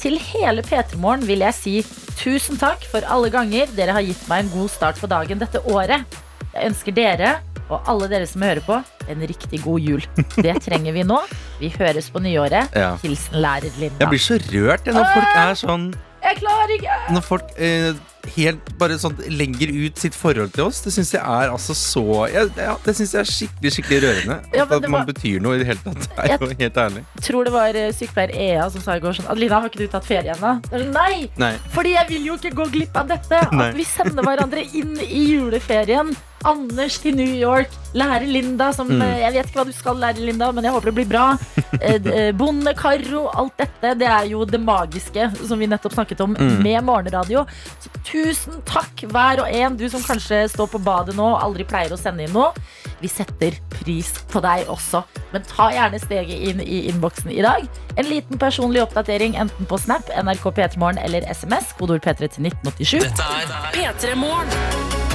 Til 0.00 0.16
hele 0.30 0.64
P3 0.64 0.96
Morgen 0.96 1.26
vil 1.28 1.44
jeg 1.44 1.56
si 1.58 1.76
tusen 2.20 2.56
takk 2.60 2.84
for 2.88 3.04
alle 3.04 3.28
ganger 3.32 3.68
dere 3.76 3.92
har 3.96 4.04
gitt 4.04 4.22
meg 4.30 4.46
en 4.46 4.52
god 4.54 4.72
start 4.72 5.00
på 5.00 5.08
dagen 5.10 5.40
dette 5.42 5.60
året. 5.68 6.18
Jeg 6.54 6.72
ønsker 6.72 6.96
dere 6.96 7.34
og 7.70 7.86
alle 7.86 8.08
dere 8.10 8.26
som 8.26 8.42
hører 8.42 8.62
på, 8.66 8.76
en 9.10 9.24
riktig 9.30 9.60
god 9.62 9.84
jul. 9.84 10.06
Det 10.34 10.56
trenger 10.64 10.94
vi 10.96 11.04
nå. 11.06 11.20
Vi 11.60 11.70
høres 11.76 12.10
på 12.10 12.22
nyåret. 12.22 12.74
Ja. 12.74 12.96
Hilsen 13.02 13.38
lærer 13.44 13.70
Linda. 13.78 14.02
Jeg 14.02 14.10
blir 14.10 14.24
så 14.24 14.38
rørt 14.50 14.90
når 14.90 15.06
folk 15.14 15.36
er 15.44 15.58
sånn 15.60 15.90
Jeg 16.30 16.38
klarer 16.44 16.72
ikke! 16.76 16.96
Når 17.16 17.24
folk 17.26 17.48
eh, 17.58 17.98
helt 18.36 18.68
bare 18.78 18.98
sånn 19.00 19.16
legger 19.32 19.70
ut 19.72 19.98
sitt 19.98 20.14
forhold 20.14 20.52
til 20.54 20.66
oss. 20.68 20.78
Det 20.84 20.92
syns 20.94 21.10
jeg 21.16 21.22
er 21.24 21.50
altså 21.50 21.74
så 21.74 22.02
jeg, 22.30 22.50
ja, 22.60 22.74
Det 22.84 22.94
synes 22.98 23.14
jeg 23.16 23.20
er 23.24 23.30
skikkelig 23.30 23.72
skikkelig 23.74 24.00
rørende. 24.04 24.36
Ja, 24.54 24.66
at 24.68 24.74
man 24.86 24.92
var- 25.00 25.08
betyr 25.10 25.40
noe 25.42 25.56
i 25.56 25.62
det 25.62 25.66
hele 25.72 25.82
tatt. 25.82 26.06
Er 26.20 26.36
jo 26.38 26.50
helt 26.60 26.80
ærlig. 26.84 27.04
tror 27.26 27.48
det 27.48 27.54
var 27.56 27.80
eh, 27.82 27.90
sykepleier 27.96 28.34
Ea 28.46 28.68
som 28.70 28.84
sa 28.84 28.96
i 28.96 29.02
går 29.02 29.18
sånn 29.18 29.30
Adelina, 29.32 29.60
har 29.64 29.72
ikke 29.72 29.82
du 29.82 29.88
tatt 29.90 30.06
ferie 30.06 30.36
ennå? 30.36 30.54
Jeg 30.70 30.84
sånn, 30.84 30.92
Nei! 30.94 31.30
Nei. 31.40 31.54
Fordi 31.74 31.96
jeg 31.96 32.08
vil 32.12 32.26
jo 32.30 32.38
ikke 32.38 32.54
gå 32.62 32.68
glipp 32.76 32.96
av 33.00 33.08
dette. 33.10 33.42
At 33.66 33.74
vi 33.74 33.84
sender 33.88 34.22
hverandre 34.22 34.62
inn 34.70 34.94
i 35.02 35.24
juleferien. 35.34 36.14
Anders 36.44 36.98
til 37.02 37.14
New 37.16 37.34
York. 37.36 37.68
Lære 37.94 38.26
Linda 38.26 38.70
som 38.72 38.86
Mm. 38.88 39.02
eh, 39.02 39.18
Jeg 39.20 39.32
vet 39.34 39.46
ikke 39.50 39.58
hva 39.60 39.66
du 39.66 39.72
skal 39.72 39.96
lære, 39.96 40.18
Linda, 40.24 40.52
men 40.52 40.64
jeg 40.64 40.72
håper 40.72 40.84
det 40.90 40.94
blir 40.94 41.08
bra. 41.08 41.36
Eh, 41.80 41.94
eh, 42.12 42.32
Bonde, 42.32 42.74
Karo, 42.74 43.28
alt 43.34 43.56
dette. 43.58 43.94
Det 43.98 44.06
er 44.06 44.24
jo 44.30 44.44
det 44.44 44.60
magiske 44.60 45.30
som 45.46 45.58
vi 45.58 45.66
nettopp 45.66 45.92
snakket 45.94 46.20
om 46.20 46.34
Mm. 46.34 46.62
med 46.62 46.84
morgenradio. 46.84 47.46
Så 47.80 47.88
tusen 48.04 48.60
takk 48.64 49.04
hver 49.10 49.40
og 49.40 49.48
en, 49.48 49.76
du 49.76 49.88
som 49.88 50.00
kanskje 50.02 50.48
står 50.50 50.66
på 50.68 50.78
badet 50.84 51.14
nå 51.16 51.24
og 51.34 51.40
aldri 51.42 51.64
pleier 51.64 51.90
å 51.92 51.98
sende 51.98 52.24
inn 52.24 52.32
noe. 52.32 52.52
Vi 53.00 53.08
setter 53.08 53.52
pris 53.70 54.12
på 54.30 54.40
deg 54.42 54.66
også. 54.66 55.04
Men 55.32 55.42
ta 55.42 55.70
gjerne 55.70 55.98
steget 56.00 56.48
inn 56.50 56.60
i 56.60 56.88
innboksen 56.90 57.30
i 57.32 57.40
dag. 57.42 57.66
En 57.96 58.04
liten 58.04 58.36
personlig 58.38 58.82
oppdatering 58.82 59.34
enten 59.36 59.66
på 59.66 59.78
Snap, 59.80 60.08
NRK 60.10 60.50
P3morgen 60.52 61.02
eller 61.02 61.22
SMS. 61.30 61.72
Kodord 61.78 62.02
P3 62.02 62.28
til 62.28 62.44
1987. 62.44 63.00
Dette 63.00 63.22
er 63.22 63.72
P3 63.72 64.14
Morgen. 64.16 65.09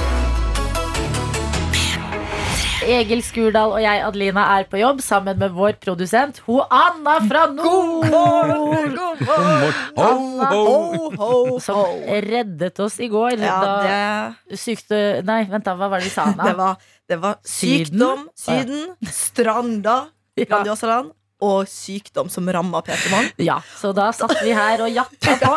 Egil 2.84 3.22
Skurdal 3.24 3.72
og 3.72 3.80
jeg, 3.80 4.00
Adelina, 4.04 4.42
er 4.58 4.66
på 4.68 4.78
jobb 4.80 5.00
sammen 5.04 5.38
med 5.40 5.54
vår 5.56 5.78
produsent, 5.80 6.42
ho 6.44 6.58
Anna 6.68 7.16
fra 7.24 7.46
nord. 7.52 8.04
God 8.10 8.10
morgen! 8.12 8.98
Ho, 9.26 10.02
Anna. 10.04 10.50
ho. 10.50 10.64
Ho, 10.66 11.10
ho, 11.16 11.58
Som 11.62 12.04
reddet 12.26 12.80
oss 12.84 12.98
i 13.00 13.08
går. 13.12 13.38
Ja, 13.40 13.56
da 13.62 13.76
det, 13.86 14.60
sykte 14.60 15.00
Nei, 15.26 15.42
vent, 15.48 15.64
da. 15.64 15.76
Hva 15.78 15.88
var 15.92 16.02
det 16.04 16.10
vi 16.10 16.14
sa, 16.14 16.28
det, 16.36 16.52
var, 16.58 16.76
det 17.08 17.20
var 17.22 17.40
Syden? 17.42 17.86
sykdom, 17.96 18.26
Syden, 18.36 18.84
stranda. 19.08 19.96
Grandiosaland 20.36 21.15
og 21.44 21.66
sykdom 21.68 22.30
som 22.32 22.46
ramma 22.48 22.80
Peter 22.80 23.10
Mann. 23.12 23.26
ja, 23.44 23.58
så 23.76 23.90
da 23.92 24.06
satt 24.16 24.38
vi 24.40 24.54
her 24.56 24.80
og 24.86 24.88
jatta 24.88 25.34
på. 25.42 25.50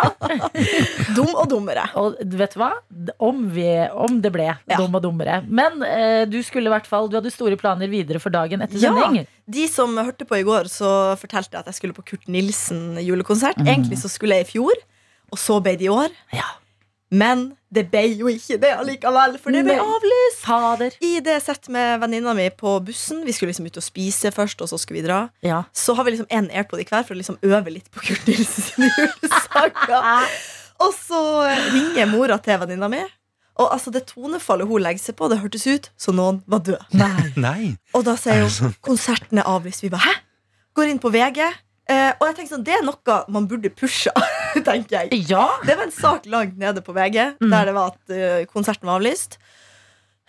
Dum 1.15 1.29
og 1.39 1.45
dummere. 1.51 1.85
Og 1.99 2.17
vet 2.19 2.53
du 2.55 2.59
hva? 2.59 2.71
Om, 3.23 3.45
vi, 3.55 3.67
om 3.95 4.19
det 4.21 4.31
ble 4.35 4.49
Ja. 4.49 4.75
dum 4.77 4.97
og 4.99 5.03
dummere. 5.05 5.39
Men 5.47 5.79
eh, 5.87 6.25
du 6.27 6.41
skulle 6.43 6.67
i 6.67 6.73
hvert 6.73 6.87
fall 6.89 7.07
Du 7.09 7.15
hadde 7.15 7.31
store 7.31 7.55
planer 7.59 7.87
videre 7.87 8.19
for 8.19 8.29
dagen 8.33 8.61
etter 8.65 8.81
Ja. 8.83 9.23
De 9.49 9.67
som 9.71 9.95
hørte 9.97 10.27
på 10.27 10.35
i 10.37 10.43
går, 10.45 10.67
så 10.69 11.15
fortalte 11.17 11.55
jeg 11.55 11.63
at 11.63 11.71
jeg 11.71 11.79
skulle 11.79 11.95
på 11.97 12.03
Kurt 12.11 12.27
Nilsen 12.27 12.99
julekonsert. 13.01 13.57
Mm. 13.57 13.67
Egentlig 13.71 13.97
så 14.03 14.11
skulle 14.11 14.35
jeg 14.41 14.49
i 14.49 14.51
fjor, 14.51 14.75
og 15.31 15.39
så 15.39 15.61
ble 15.63 15.77
det 15.79 15.87
i 15.87 15.93
år. 15.93 16.11
Ja. 16.35 16.45
Men 17.11 17.55
det 17.73 17.87
ble 17.89 18.03
jo 18.19 18.27
ikke 18.29 18.59
det 18.61 18.69
allikevel, 18.77 19.37
for 19.41 19.49
det 19.53 19.63
ble 19.65 19.77
avlyst. 19.81 20.43
Fader. 20.43 20.93
I 21.01 21.15
det 21.25 21.39
sett 21.41 21.65
med 21.73 21.99
venninna 22.03 22.35
mi 22.37 22.45
på 22.53 22.75
bussen, 22.85 23.23
vi 23.25 23.33
skulle 23.33 23.49
liksom 23.49 23.65
ut 23.65 23.79
og 23.81 23.85
spise 23.85 24.29
først, 24.33 24.61
og 24.61 24.69
så 24.69 24.77
skulle 24.77 25.01
vi 25.01 25.07
dra, 25.07 25.23
Ja. 25.45 25.63
så 25.73 25.95
har 25.97 26.03
vi 26.05 26.11
liksom 26.15 26.29
en 26.29 26.49
AirPod 26.51 26.79
i 26.81 26.85
hver 26.89 27.03
for 27.07 27.15
å 27.15 27.17
liksom 27.21 27.39
øve 27.41 27.69
litt 27.73 27.89
på 27.91 27.99
Kurt 28.05 28.25
Nilsen-julesanger. 28.29 30.29
Og 30.79 30.93
så 30.95 31.17
ringer 31.73 32.05
mora 32.07 32.37
til 32.39 32.55
venninna 32.61 32.87
mi. 32.87 33.01
Og 33.59 33.67
altså 33.73 33.91
det 33.91 34.05
tonefallet 34.07 34.69
hun 34.69 34.79
legger 34.85 35.01
seg 35.09 35.17
på, 35.19 35.27
det 35.27 35.41
hørtes 35.41 35.65
ut 35.67 35.89
som 35.99 36.15
noen 36.15 36.37
var 36.47 36.61
død. 36.63 36.85
Nei. 36.95 37.25
Nei. 37.35 37.63
Og 37.97 38.05
da 38.07 38.13
sier 38.15 38.45
hun 38.47 38.71
konserten 38.87 39.41
er 39.41 39.49
avlyst. 39.51 39.83
Vi 39.83 39.89
bare 39.91 40.05
hæ? 40.07 40.13
Går 40.79 40.93
inn 40.93 41.01
på 41.03 41.11
VG. 41.11 41.41
Eh, 41.89 42.11
og 42.19 42.27
jeg 42.27 42.35
tenker 42.37 42.53
sånn, 42.53 42.65
det 42.67 42.75
er 42.77 42.83
noe 42.85 43.15
man 43.33 43.47
burde 43.49 43.71
pusha, 43.73 44.13
tenker 44.67 44.99
jeg. 44.99 45.23
Ja. 45.31 45.47
Det 45.65 45.73
var 45.73 45.87
en 45.87 45.95
sak 45.95 46.27
langt 46.29 46.59
nede 46.61 46.83
på 46.85 46.93
VG 46.93 47.17
Mm. 47.39 47.49
der 47.49 47.65
det 47.69 47.73
var 47.73 47.93
at 47.95 48.13
uh, 48.13 48.45
konserten 48.51 48.85
var 48.89 48.99
avlyst. 48.99 49.39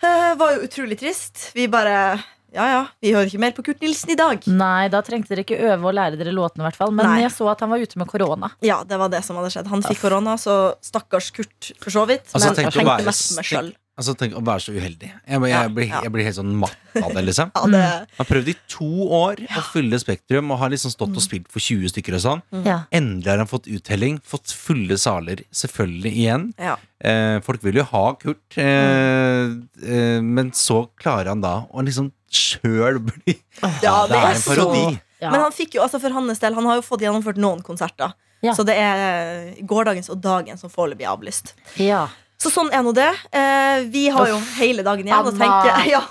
Uh, 0.01 0.33
var 0.39 0.55
jo 0.55 0.65
utrolig 0.65 0.97
trist. 0.99 1.51
Vi 1.53 1.67
bare 1.69 2.17
Ja 2.51 2.65
ja, 2.67 2.79
vi 2.99 3.13
hører 3.15 3.29
ikke 3.29 3.39
mer 3.39 3.53
på 3.55 3.63
Kurt 3.63 3.79
Nilsen 3.79 4.09
i 4.11 4.17
dag. 4.19 4.43
Nei, 4.49 4.89
da 4.91 4.99
trengte 5.05 5.31
dere 5.31 5.45
ikke 5.45 5.59
øve 5.69 5.87
og 5.87 5.93
lære 5.95 6.17
dere 6.19 6.33
låtene, 6.35 6.65
i 6.65 6.67
hvert 6.67 6.79
fall. 6.81 6.91
Men 6.91 7.07
Nei. 7.07 7.21
jeg 7.21 7.31
så 7.31 7.47
at 7.47 7.61
han 7.63 7.71
var 7.71 7.79
ute 7.79 8.01
med 8.01 8.09
korona. 8.11 8.49
Ja, 8.65 8.81
det 8.83 8.97
var 8.99 9.13
det 9.13 9.21
som 9.23 9.37
hadde 9.39 9.53
skjedd. 9.53 9.69
Han 9.71 9.85
fikk 9.85 10.01
korona, 10.03 10.33
så 10.41 10.57
stakkars 10.83 11.29
Kurt 11.31 11.71
for 11.79 11.93
så 11.93 12.03
vidt. 12.09 12.25
Altså, 12.33 12.49
men 12.49 12.59
jeg 12.59 12.73
å 12.73 12.73
være 12.75 12.97
tenkte 12.97 13.07
mest 13.07 13.29
på 13.29 13.37
meg 13.39 13.47
sjøl. 13.53 13.71
Altså, 14.01 14.15
tenk 14.17 14.33
å 14.33 14.41
være 14.43 14.63
så 14.65 14.73
uheldig. 14.73 15.07
Jeg, 15.11 15.37
jeg, 15.37 15.51
jeg, 15.53 15.71
blir, 15.77 15.89
jeg 15.93 16.11
blir 16.15 16.25
helt 16.25 16.37
sånn 16.39 16.53
matt 16.57 16.97
av 16.99 17.13
det, 17.15 17.21
liksom. 17.29 17.51
Ja, 17.55 17.63
det, 17.71 17.81
Han 17.85 18.21
har 18.23 18.29
prøvd 18.31 18.49
i 18.51 18.55
to 18.73 18.87
år 19.21 19.43
å 19.45 19.63
fylle 19.69 19.99
Spektrum 20.01 20.49
og 20.55 20.59
har 20.63 20.73
liksom 20.73 20.93
stått 20.93 21.13
og 21.13 21.23
spilt 21.23 21.51
for 21.53 21.61
20 21.63 21.93
stykker 21.93 22.17
og 22.17 22.23
sånn. 22.25 22.41
Mm. 22.51 22.63
Ja. 22.67 22.77
Endelig 22.97 23.31
har 23.31 23.43
han 23.43 23.49
fått 23.51 23.69
uttelling, 23.71 24.17
fått 24.27 24.53
fulle 24.57 24.97
saler, 25.01 25.45
selvfølgelig 25.63 26.15
igjen. 26.25 26.49
ja. 26.61 26.77
Eh, 27.01 27.39
folk 27.41 27.63
vil 27.65 27.79
jo 27.79 27.83
ha 27.89 28.01
Kurt, 28.21 28.57
eh, 28.61 29.47
eh, 29.89 30.19
men 30.21 30.51
så 30.53 30.83
klarer 31.01 31.31
han 31.31 31.41
da 31.41 31.55
å 31.73 31.81
liksom 31.81 32.11
sjøl 32.29 32.99
bli 33.07 33.33
ja, 33.81 34.03
Det 34.05 34.19
er 34.19 34.27
en 34.35 34.37
så- 34.37 34.53
parodi. 34.53 34.99
Ja. 35.21 35.31
Men 35.33 35.41
han 35.47 35.53
fikk 35.53 35.75
jo, 35.79 35.81
altså 35.81 35.99
for 36.01 36.13
hans 36.13 36.39
del, 36.41 36.53
han 36.53 36.65
har 36.69 36.77
jo 36.77 36.83
fått 36.85 37.01
gjennomført 37.01 37.37
noen 37.41 37.61
konserter. 37.65 38.13
Ja. 38.41 38.53
Så 38.57 38.63
det 38.65 38.73
er 38.81 39.51
gårdagens 39.69 40.09
og 40.09 40.21
dagen 40.21 40.57
som 40.57 40.69
foreløpig 40.73 41.05
er 41.05 41.11
avlyst. 41.13 41.53
ja. 41.77 42.07
Så 42.41 42.49
sånn 42.49 42.71
er 42.73 42.81
nå 42.81 42.89
det. 42.97 43.09
Eh, 43.37 43.83
vi 43.93 44.07
har 44.09 44.31
jo 44.31 44.39
hele 44.57 44.81
dagen 44.85 45.05
igjen 45.05 45.27
å 45.29 45.33
tenke. 45.35 45.73
ja, 45.93 46.01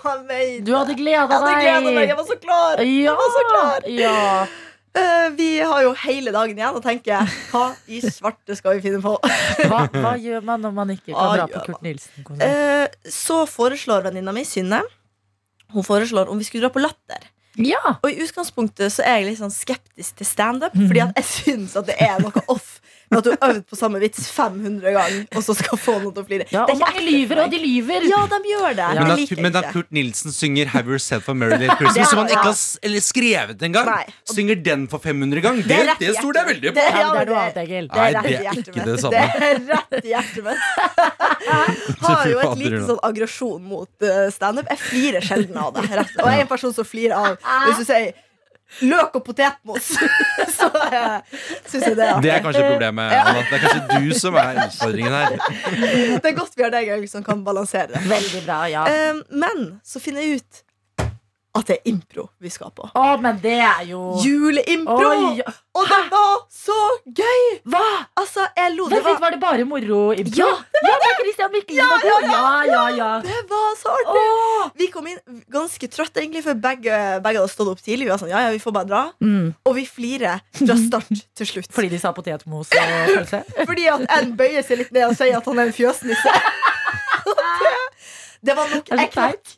Du 0.63 0.75
hadde 0.77 0.95
gleda 0.99 1.41
deg. 1.43 1.65
Jeg 2.07 2.19
var 2.19 2.27
så 2.29 2.37
klar. 2.39 2.83
Ja. 2.87 3.07
Jeg 3.11 3.17
var 3.19 3.33
så 3.35 3.47
klar. 3.51 3.89
ja. 3.91 4.19
Eh, 4.91 5.31
vi 5.39 5.61
har 5.61 5.83
jo 5.85 5.91
hele 6.03 6.33
dagen 6.35 6.59
igjen 6.59 6.79
å 6.79 6.83
tenke. 6.83 7.19
hva 7.53 7.67
i 7.87 8.01
svarte 8.03 8.57
skal 8.59 8.79
vi 8.79 8.89
finne 8.89 8.99
på? 9.03 9.13
Hva, 9.71 9.85
hva 9.95 10.15
gjør 10.19 10.43
man 10.47 10.65
når 10.65 10.73
man 10.75 10.91
ikke 10.97 11.13
kan 11.13 11.19
Hva 11.19 11.37
dra 11.37 11.45
på 11.51 11.63
Kurt 11.69 11.85
Nilsen-konsert? 11.87 12.47
Eh, 12.47 13.13
så 13.15 13.45
foreslår 13.47 14.09
venninna 14.09 14.35
mi, 14.35 14.43
Synne, 14.49 14.81
hun 15.71 15.87
foreslår 15.87 16.31
om 16.33 16.41
vi 16.41 16.47
skulle 16.49 16.67
dra 16.67 16.73
på 16.75 16.83
Latter. 16.83 17.29
Ja. 17.61 17.97
Og 18.01 18.11
i 18.11 18.19
utgangspunktet 18.25 18.91
så 18.95 19.05
er 19.07 19.21
jeg 19.21 19.31
litt 19.31 19.41
sånn 19.43 19.55
skeptisk 19.55 20.19
til 20.19 20.27
standup, 20.27 20.75
mm. 20.75 20.87
fordi 20.89 21.05
at 21.05 21.21
jeg 21.21 21.29
syns 21.29 21.79
at 21.79 21.91
det 21.91 21.99
er 22.03 22.19
noe 22.23 22.43
off 22.51 22.79
med 23.11 23.19
at 23.19 23.25
du 23.26 23.31
har 23.35 23.52
øvd 23.55 23.64
på 23.71 23.76
samme 23.79 23.99
vits 24.02 24.29
500 24.31 24.93
ganger, 24.95 25.25
og 25.37 25.43
så 25.43 25.55
skal 25.59 25.79
få 25.83 25.97
noen 26.00 26.14
til 26.14 26.23
å 26.23 26.26
flire. 26.29 26.47
ja, 26.52 26.62
og 26.71 26.79
mange 26.79 27.02
lyver, 27.02 27.40
og 27.45 27.50
de 27.50 27.59
lyver. 27.59 28.07
Ja, 28.11 28.21
de 28.31 28.38
gjør 28.52 28.76
det. 28.79 28.88
Men 29.00 29.11
da, 29.11 29.43
men 29.43 29.52
da. 29.57 29.62
Kurt 29.75 29.90
Nilsen 29.90 30.33
synger 30.33 30.67
'Have 30.71 30.87
Yourself 30.95 31.29
a 31.29 31.35
Merry 31.35 31.59
Little 31.59 31.76
Christmas', 31.81 32.11
som 32.11 32.19
han 32.23 32.29
ikke 32.31 32.38
ja. 32.38 32.43
har 32.50 32.55
s- 32.59 32.79
eller 32.83 33.00
skrevet 33.00 33.62
engang, 33.67 33.90
synger 34.31 34.62
den 34.62 34.87
for 34.88 34.99
500 34.99 35.40
ganger, 35.40 35.62
det, 35.67 35.81
Det 35.99 36.07
det, 36.07 36.17
stoler 36.17 36.40
jeg 36.40 36.49
veldig 36.55 36.69
på. 36.71 36.75
Det- 36.75 36.87
Ja, 36.90 37.12
det, 37.12 37.26
det 37.26 37.35
ja, 37.35 37.50
det- 37.50 37.69
Det 37.71 37.97
Nei, 37.97 38.12
det 38.12 38.47
er 38.47 38.52
ikke 38.62 38.85
det 38.87 39.00
samme. 39.00 39.11
Det 39.11 39.43
er 39.43 39.59
rett 39.67 40.05
i 40.05 40.09
hjertet 40.14 40.45
mitt. 40.45 40.59
Har 42.00 42.26
jo 42.31 42.38
et 42.38 42.59
lite 42.59 42.81
sånn 42.87 43.00
aggresjon 43.07 43.62
mot 43.62 43.88
uh, 44.07 44.31
standup. 44.33 44.67
Jeg 44.71 44.79
flirer 44.79 45.21
sjelden 45.25 45.57
av 45.61 45.75
det. 45.75 45.87
Rett. 45.90 46.14
Og 46.21 46.26
jeg 46.31 46.38
er 46.38 46.45
en 46.47 46.50
person 46.50 46.75
som 46.75 46.85
flirer 46.87 47.14
av 47.17 47.38
hvis 47.67 47.81
du 47.83 47.85
sier 47.88 48.12
løk 48.87 49.19
og 49.19 49.25
potetmos. 49.27 49.91
så 50.59 50.71
uh, 50.71 51.19
syns 51.67 51.85
jeg 51.91 51.99
det 51.99 52.09
Det 52.25 52.33
er 52.35 52.43
kanskje 52.45 52.65
problemet. 52.69 53.12
Ja. 53.15 53.25
Det 53.35 53.59
er 53.59 53.67
kanskje 53.67 54.00
du 54.00 54.17
som 54.19 54.39
er 54.41 54.62
utfordringen 54.67 55.19
her. 55.19 55.37
Det 56.21 56.33
er 56.33 56.37
godt 56.39 56.57
vi 56.57 56.67
har 56.67 56.75
deg 56.75 57.07
som 57.11 57.27
kan 57.27 57.45
balansere 57.47 57.91
det. 57.95 58.03
Veldig 58.11 58.43
bra, 58.47 58.65
ja. 58.71 58.87
Um, 59.11 59.23
men 59.43 59.65
så 59.87 60.03
finner 60.03 60.27
jeg 60.27 60.41
ut 60.41 60.65
at 61.59 61.66
det 61.66 61.76
er 61.80 61.88
impro 61.90 62.28
vi 62.38 62.50
skal 62.52 62.71
på. 62.76 62.87
Å, 62.95 63.07
men 63.23 63.38
det 63.42 63.57
er 63.59 63.80
jo 63.88 64.00
Juleimpro! 64.23 65.09
Oi, 65.11 65.42
Og 65.75 65.88
det 65.90 65.99
var 66.12 66.37
så 66.54 66.76
gøy! 67.11 67.42
Hva? 67.73 67.80
Altså, 68.21 68.45
jeg 68.57 68.76
lo. 68.76 68.87
Det 68.92 69.00
var, 69.02 69.19
var 69.23 69.35
det 69.35 69.40
bare 69.42 69.66
moro? 69.66 70.12
impro? 70.14 70.47
Ja, 70.47 70.50
ja, 70.87 70.95
det! 71.02 71.11
Christian 71.21 71.50
Mikkelsen 71.54 71.90
og 71.97 72.04
co. 72.07 72.14
Ja, 72.30 72.52
ja, 72.71 72.85
ja. 73.00 73.11
det 73.25 73.40
var 73.50 73.75
så 73.80 73.97
artig! 73.99 74.25
Vi 74.78 74.88
kom 74.95 75.11
inn 75.11 75.19
ganske 75.50 75.90
trøtte, 75.90 76.23
egentlig, 76.23 76.45
for 76.47 76.54
begge, 76.62 77.00
begge 77.25 77.42
hadde 77.42 77.52
stått 77.52 77.73
opp 77.75 77.83
tidlig. 77.83 78.07
Vi 78.07 78.12
var 78.14 78.23
sånn, 78.23 78.30
ja, 78.33 78.45
ja, 78.47 78.54
vi 78.54 78.62
får 78.62 78.76
bare 78.78 78.90
dra 78.90 79.02
Mm, 79.21 79.50
Og 79.66 79.75
vi 79.76 79.85
flirer 79.88 80.40
fra 80.54 80.76
start 80.78 81.11
til 81.37 81.47
slutt. 81.49 81.71
fordi 81.75 81.90
de 81.92 81.99
sa 82.00 82.12
potetmos? 82.16 82.71
Fordi 83.69 83.87
at 83.90 84.07
en 84.16 84.33
bøyer 84.38 84.62
seg 84.66 84.80
litt 84.85 84.92
ned 84.95 85.09
og 85.11 85.16
sier 85.19 85.37
at 85.38 85.47
han 85.50 85.59
er 85.61 85.69
en 85.71 85.75
fjøsnisse. 85.76 86.35
det, 87.26 87.71
det 88.41 88.57
var 88.57 88.71
nok 88.73 88.89
det 88.89 89.05
ekkelt. 89.05 89.55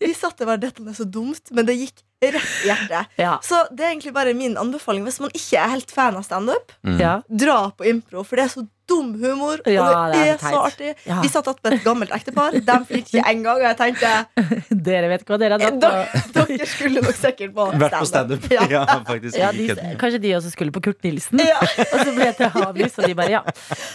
Vi 0.00 0.12
satt 0.16 0.38
der 0.40 0.48
bare 0.48 0.62
dette 0.62 0.84
er 0.84 0.96
så 0.96 1.04
dumt, 1.04 1.52
men 1.52 1.66
det 1.68 1.76
gikk 1.78 2.04
rett 2.24 2.54
i 2.64 2.70
hjertet. 2.70 3.10
Ja. 3.20 3.38
Så 3.44 3.66
det 3.70 3.84
er 3.84 3.92
egentlig 3.92 4.14
bare 4.16 4.34
min 4.36 4.56
anbefaling. 4.60 5.04
Hvis 5.04 5.20
man 5.20 5.32
ikke 5.34 5.60
er 5.60 5.74
helt 5.74 5.90
fan 5.92 6.16
av 6.16 6.24
standup, 6.24 6.72
ja. 7.00 7.18
dra 7.28 7.58
på 7.76 7.88
impro, 7.90 8.24
for 8.24 8.40
det 8.40 8.48
er 8.48 8.54
så 8.54 8.64
dum 8.88 9.14
humor. 9.16 9.60
Og 9.60 9.66
det 9.66 9.74
det 9.74 10.20
er 10.20 10.30
er, 10.34 10.38
så 10.38 10.50
teit. 10.50 10.58
artig. 10.60 10.90
Ja. 11.08 11.20
Vi 11.24 11.30
satt 11.32 11.48
attmed 11.48 11.76
et 11.78 11.84
gammelt 11.86 12.12
ektepar. 12.14 12.56
De 12.68 12.76
flirte 12.88 13.16
ikke 13.16 13.24
engang. 13.30 13.60
Og 13.60 13.66
jeg 13.68 13.78
tenkte 13.80 14.10
Dere 14.88 15.10
vet 15.12 15.24
ikke 15.24 15.34
hva 15.34 15.40
dere 15.40 15.58
har 15.58 15.64
eh, 15.64 15.78
dratt 15.80 16.34
på. 16.34 16.44
dere, 16.50 16.68
skulle 16.68 17.04
nok 17.04 17.16
sikkert 17.18 17.54
på 17.56 17.68
Vært 17.84 17.96
på 17.98 18.10
standup. 18.10 18.48
Ja. 18.52 18.66
Ja, 18.74 18.84
faktisk. 19.06 19.36
Ja, 19.38 19.50
de, 19.54 19.68
kanskje 20.00 20.18
de 20.24 20.32
også 20.36 20.50
skulle 20.52 20.74
på 20.74 20.80
Kurt 20.84 21.04
Nilsen? 21.06 21.40
Ja. 21.40 21.60
Og 21.62 21.98
så 22.00 22.12
ble 22.16 22.30
det 22.36 22.48
avlyst, 22.50 22.98
og 22.98 23.06
de 23.06 23.14
bare 23.16 23.30
ja, 23.30 23.42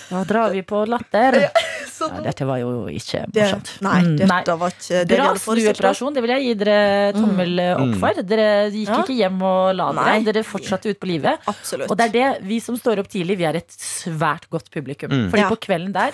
da 0.09 0.21
drar 0.29 0.53
vi 0.55 0.61
på 0.65 0.81
Latter. 0.89 1.37
Ja, 1.43 1.49
så 1.99 2.07
Ja, 2.15 2.21
dette 2.25 2.47
var 2.47 2.57
jo 2.61 2.69
ikke 2.87 3.21
det, 3.27 3.43
morsomt. 3.43 3.71
nei, 3.85 4.01
Mm, 4.01 4.17
dette 4.23 4.55
var 4.59 4.69
ikke 4.75 5.01
det 5.09 5.17
Bra 5.19 5.33
snuoperasjon, 5.43 6.13
det 6.15 6.21
vil 6.25 6.33
jeg 6.35 6.43
gi 6.47 6.53
dere 6.63 7.13
tommel 7.13 7.53
opp 7.75 7.85
Mm. 7.89 7.99
for. 7.99 8.23
Dere 8.23 8.47
gikk 8.71 8.87
Ja. 8.87 8.97
ikke 9.03 9.17
hjem 9.19 9.41
og 9.43 9.75
la 9.75 9.91
dere. 9.91 10.05
Nei. 10.05 10.23
Dere 10.31 10.43
fortsatte 10.43 10.89
ut 10.89 10.99
på 10.99 11.07
livet. 11.11 11.39
Absolutt. 11.47 11.89
Og 11.91 11.97
det 11.97 12.05
er 12.09 12.11
det, 12.17 12.43
vi 12.47 12.59
som 12.59 12.75
står 12.77 12.99
opp 13.03 13.07
tidlig, 13.09 13.37
vi 13.37 13.45
er 13.45 13.55
et 13.57 13.67
svært 13.69 14.49
godt 14.49 14.71
publikum. 14.71 15.09
Mm. 15.11 15.29
Fordi 15.31 15.41
Ja. 15.43 15.49
på 15.49 15.59
kvelden 15.59 15.91
der, 15.93 16.11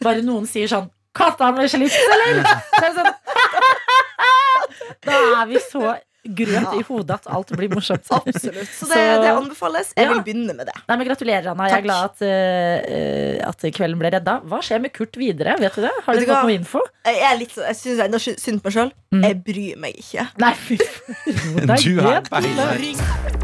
bare 0.00 0.22
noen 0.22 0.46
sier 0.46 0.66
sånn 0.68 0.90
Katta 1.14 1.52
med 1.54 1.70
slips, 1.70 1.94
eller? 1.94 2.42
Så 2.42 2.82
er 2.82 2.90
det 2.90 2.96
sånn, 2.96 3.14
da 5.04 5.42
er 5.42 5.46
vi 5.46 5.58
så 5.62 5.96
grøt 6.24 6.74
i 6.78 6.82
hodet 6.88 7.10
at 7.20 7.26
alt 7.28 7.50
blir 7.58 7.68
morsomt. 7.68 8.06
Absolutt. 8.10 8.70
Så 8.72 8.86
det, 8.88 8.96
Så- 8.96 9.20
det 9.22 9.30
anbefales. 9.34 9.92
Jeg 9.96 10.06
Ja. 10.06 10.12
vil 10.14 10.22
begynne 10.24 10.54
med 10.56 10.66
det. 10.66 10.74
Nei, 10.88 10.96
men 10.96 11.06
Gratulerer, 11.08 11.50
Anna. 11.52 11.68
Jeg 11.68 11.78
er 11.78 11.82
glad 11.82 12.04
at, 12.04 12.18
uh, 12.22 13.48
at 13.48 13.58
kvelden 13.76 13.98
ble 13.98 14.10
redda. 14.10 14.40
Hva 14.48 14.60
skjer 14.64 14.80
med 14.80 14.92
Kurt 14.92 15.12
videre? 15.20 15.58
Vet 15.60 15.74
du 15.74 15.82
det? 15.82 15.92
Har 16.06 16.14
dere 16.14 16.24
du 16.24 16.32
fått 16.32 16.42
noe 16.48 16.54
info? 16.58 16.80
Jeg, 17.04 17.20
er 17.32 17.36
litt, 17.38 17.50
så- 17.52 17.66
jeg 17.66 17.76
syns 17.76 18.22
sy- 18.22 18.36
synd 18.40 18.62
på 18.62 18.70
meg 18.70 18.72
sjøl. 18.78 18.92
Mm. 19.12 19.22
Jeg 19.22 19.44
bryr 19.44 19.76
meg 19.78 19.96
ikke. 20.00 20.28
Nei, 20.38 20.52
fy 20.54 20.76
faen. 20.76 21.76
Du 21.84 22.00
er. 22.00 23.34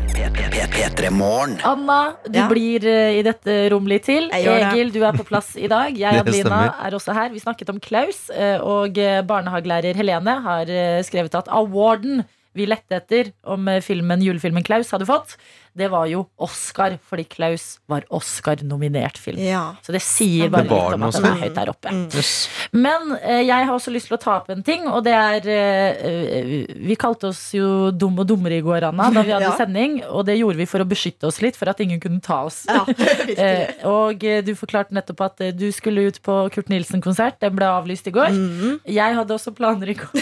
P3morgen. 0.71 1.59
Anna, 1.65 2.15
du 2.29 2.39
Ja. 2.39 2.49
blir 2.49 2.85
eh, 2.85 3.19
i 3.19 3.23
dette 3.23 3.71
rommet 3.71 3.89
litt 3.89 4.05
til. 4.05 4.29
Jeg. 4.31 4.47
Egil, 4.47 4.91
du 4.93 5.03
er 5.05 5.13
på 5.13 5.25
plass 5.27 5.57
i 5.57 5.67
dag. 5.69 5.97
Jeg 5.97 6.21
Adelina 6.21 6.75
er 6.87 6.91
også 6.93 7.15
her. 7.15 7.29
Vi 7.31 7.41
snakket 7.41 7.69
om 7.71 7.81
Klaus, 7.81 8.29
eh, 8.31 8.59
og 8.61 8.99
eh, 8.99 9.23
barnehagelærer 9.23 9.95
Helene 9.97 10.41
har 10.43 10.63
eh, 10.69 11.01
skrevet 11.03 11.35
at 11.35 11.49
awarden 11.49 12.25
vi 12.57 12.67
lette 12.67 12.97
etter 12.99 13.33
om 13.49 13.69
eh, 13.71 13.83
filmen, 13.85 14.23
julefilmen 14.25 14.67
Klaus 14.67 14.91
hadde 14.95 15.09
fått, 15.09 15.37
det 15.77 15.89
var 15.93 16.07
jo 16.11 16.25
Oscar, 16.43 16.97
fordi 17.07 17.25
Klaus 17.31 17.79
var 17.91 18.05
Oscar-nominert 18.11 19.19
film. 19.19 19.39
Ja. 19.43 19.77
Så 19.87 19.93
det 19.95 20.01
sier 20.03 20.51
bare 20.51 20.67
Det 20.67 20.75
litt 20.75 20.97
om 20.97 21.05
at 21.07 21.15
den 21.19 21.29
er 21.31 21.39
høyt 21.45 21.55
der 21.57 21.71
oppe. 21.73 21.93
Mm. 21.95 22.07
Yes. 22.17 22.33
Men 22.73 23.15
eh, 23.21 23.43
jeg 23.47 23.67
har 23.69 23.73
også 23.75 23.93
lyst 23.95 24.11
til 24.11 24.17
å 24.19 24.21
ta 24.23 24.37
opp 24.41 24.51
en 24.53 24.65
ting, 24.67 24.89
og 24.91 25.05
det 25.07 25.15
er 25.15 25.47
eh, 25.51 26.03
eh, 26.11 26.51
Vi 26.91 26.97
kalte 27.01 27.31
oss 27.31 27.43
jo 27.55 27.91
Dum 27.95 28.19
og 28.21 28.27
dummere 28.29 28.59
i 28.59 28.65
går, 28.65 28.89
Anna, 28.91 29.11
da 29.15 29.23
vi 29.27 29.35
hadde 29.35 29.47
Ja. 29.51 29.57
sending. 29.59 30.01
Og 30.11 30.27
det 30.29 30.37
gjorde 30.41 30.59
vi 30.61 30.67
for 30.71 30.83
å 30.83 30.89
beskytte 30.89 31.27
oss 31.31 31.41
litt, 31.45 31.57
for 31.59 31.71
at 31.73 31.81
ingen 31.83 32.01
kunne 32.03 32.21
ta 32.25 32.43
oss. 32.49 32.65
Ja. 32.69 32.85
Eh, 33.41 33.71
og 33.89 34.25
eh, 34.27 34.41
du 34.45 34.51
forklarte 34.59 34.93
nettopp 34.97 35.21
at 35.25 35.41
eh, 35.47 35.53
du 35.57 35.69
skulle 35.73 36.03
ut 36.11 36.19
på 36.27 36.35
Kurt 36.53 36.69
Nilsen-konsert. 36.73 37.39
Den 37.41 37.55
ble 37.57 37.69
avlyst 37.71 38.09
i 38.11 38.13
går. 38.15 38.35
Mm. 38.35 38.81
Jeg 38.91 39.17
hadde 39.17 39.37
også 39.37 39.53
planer 39.57 39.93
i 39.93 39.97
går. 39.97 40.19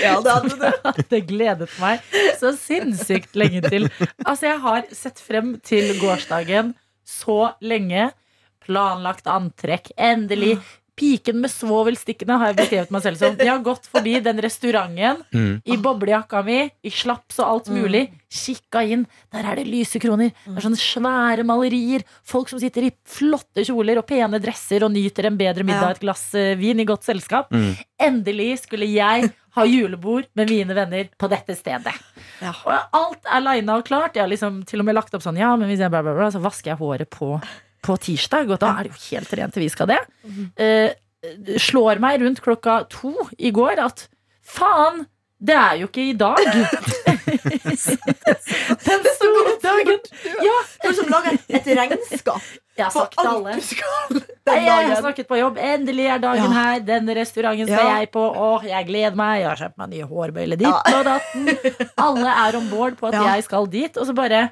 Ja, 0.00 0.16
det 0.20 0.32
hadde 0.34 0.56
du. 0.58 1.02
Det 1.10 1.20
gledet 1.28 1.70
meg 1.80 2.02
så 2.40 2.50
sinnssykt 2.58 3.36
lenge 3.38 3.59
til. 3.68 3.88
Altså, 4.24 4.50
jeg 4.50 4.60
har 4.64 4.88
sett 4.94 5.20
frem 5.22 5.54
til 5.66 5.92
gårsdagen 6.00 6.74
så 7.06 7.54
lenge. 7.64 8.10
Planlagt 8.64 9.28
antrekk. 9.30 9.92
Endelig. 9.96 10.58
Piken 11.00 11.38
med 11.40 11.48
svovelstikkene 11.52 12.36
har 12.36 12.50
jeg 12.50 12.58
beskrevet 12.60 12.90
meg 12.92 13.02
selv 13.06 13.16
som. 13.20 13.36
Jeg 13.40 13.48
har 13.48 13.62
gått 13.64 13.86
forbi 13.88 14.18
den 14.20 14.40
restauranten 14.44 15.22
Mm. 15.32 15.62
i 15.64 15.76
boblejakka 15.80 16.42
mi, 16.44 16.58
i 16.84 16.90
slaps 16.92 17.38
og 17.40 17.46
alt 17.46 17.68
mulig. 17.72 18.02
Kikka 18.30 18.82
inn. 18.86 19.06
Der 19.32 19.46
er 19.48 19.56
det 19.56 19.64
lysekroner. 19.66 20.30
Det 20.44 20.58
er 20.60 20.66
sånne 20.66 20.78
svære 20.78 21.44
malerier. 21.48 22.04
Folk 22.22 22.48
som 22.52 22.60
sitter 22.60 22.84
i 22.86 22.92
flotte 23.08 23.64
kjoler 23.66 23.98
og 23.98 24.06
pene 24.06 24.38
dresser 24.42 24.84
og 24.84 24.92
nyter 24.92 25.26
en 25.30 25.38
bedre 25.40 25.64
middag 25.64 25.88
og 25.88 25.96
et 25.96 26.04
glass 26.04 26.26
eh, 26.38 26.52
vin 26.60 26.78
i 26.78 26.86
godt 26.86 27.08
selskap. 27.08 27.50
Mm. 27.50 27.72
Endelig 28.00 28.50
skulle 28.66 28.86
jeg 28.92 29.32
ha 29.56 29.64
julebord 29.66 30.28
med 30.38 30.50
mine 30.52 30.76
venner 30.76 31.08
på 31.18 31.28
dette 31.32 31.56
stedet. 31.58 31.96
Ja. 32.42 32.52
Og 32.66 32.76
alt 33.00 33.26
er 33.26 33.40
lina 33.48 33.80
og 33.80 33.84
klart. 33.88 34.14
Jeg 34.14 34.22
har 34.22 34.30
liksom 34.30 34.60
til 34.68 34.80
og 34.84 34.86
med 34.86 34.94
lagt 35.00 35.14
opp 35.16 35.24
sånn 35.24 35.40
Ja, 35.40 35.56
men 35.56 35.66
hvis 35.72 35.80
jeg 35.82 35.90
bla, 35.90 36.02
bla, 36.04 36.14
bla, 36.14 36.28
så 36.30 36.38
vasker 36.44 36.74
jeg 36.74 36.78
håret 36.78 37.10
på, 37.10 37.32
på 37.82 37.96
tirsdag, 38.00 38.50
og 38.50 38.58
da 38.60 38.74
er 38.78 38.82
det 38.88 38.92
jo 38.92 38.98
helt 39.16 39.32
rent 39.38 39.54
til 39.56 39.62
vi 39.64 39.68
skal 39.72 39.86
det. 39.90 39.98
Eh, 40.56 40.90
slår 41.60 42.00
meg 42.00 42.20
rundt 42.22 42.40
klokka 42.44 42.82
to 42.92 43.12
i 43.38 43.50
går 43.52 43.78
at 43.84 44.06
faen, 44.44 45.06
det 45.40 45.54
er 45.56 45.74
jo 45.80 45.86
ikke 45.88 46.10
i 46.10 46.16
dag. 46.20 46.36
Den 48.86 49.04
store 49.16 49.54
dagen. 49.62 50.00
Ja, 50.44 50.56
Du 50.84 50.90
som 50.96 51.08
lager 51.12 51.38
et 51.48 51.66
regnskap 51.78 52.42
jeg 52.80 52.86
har 52.86 52.94
sagt 52.94 53.18
alt 53.20 53.44
du 53.44 53.60
skal 53.60 54.20
Jeg 54.56 54.86
har 54.88 54.94
snakket 55.02 55.26
på 55.28 55.36
jobb. 55.36 55.58
Endelig 55.60 56.06
er 56.14 56.18
dagen 56.22 56.46
Ja. 56.48 56.52
her. 56.56 56.80
Den 56.80 57.08
restauranten 57.16 57.66
skal 57.68 57.84
Ja. 57.84 57.98
jeg 57.98 58.10
på. 58.14 58.22
Åh, 58.24 58.64
jeg 58.64 58.86
gleder 58.88 59.16
meg. 59.16 59.40
Jeg 59.42 59.48
har 59.50 59.56
kjøpt 59.56 59.76
meg 59.78 59.88
nye 59.90 60.06
hårbøyler 60.08 60.56
dit 60.56 60.66
Ja. 60.68 60.80
og 60.96 61.04
datten. 61.04 61.48
Alle 61.98 62.30
er 62.46 62.56
om 62.56 62.70
bord 62.70 62.96
på 62.96 63.06
at 63.12 63.14
jeg 63.20 63.44
skal 63.44 63.66
dit. 63.66 63.96
Og 63.98 64.06
så 64.06 64.14
bare 64.14 64.50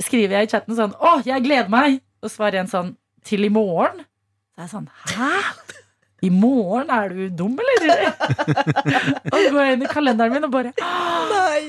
skriver 0.00 0.30
jeg 0.38 0.46
i 0.46 0.50
chatten 0.50 0.76
sånn 0.76 0.94
Å, 0.94 1.24
jeg 1.26 1.42
gleder 1.42 1.68
meg. 1.68 2.00
Og 2.22 2.30
svarer 2.32 2.60
en 2.62 2.70
sånn 2.70 2.94
Til 3.24 3.44
i 3.46 3.50
morgen? 3.52 4.02
Så 4.54 4.60
er 4.60 4.66
jeg 4.66 4.72
sånn 4.74 4.88
Hæ? 5.16 5.32
I 6.22 6.30
morgen? 6.34 6.90
Er 6.92 7.08
du 7.16 7.28
dum, 7.32 7.54
eller? 7.56 8.10
og 9.32 9.36
så 9.38 9.46
går 9.54 9.62
jeg 9.64 9.76
inn 9.78 9.84
i 9.86 9.92
kalenderen 9.92 10.34
min 10.36 10.44
og 10.48 10.52
bare 10.52 10.72
Nei. 10.76 11.62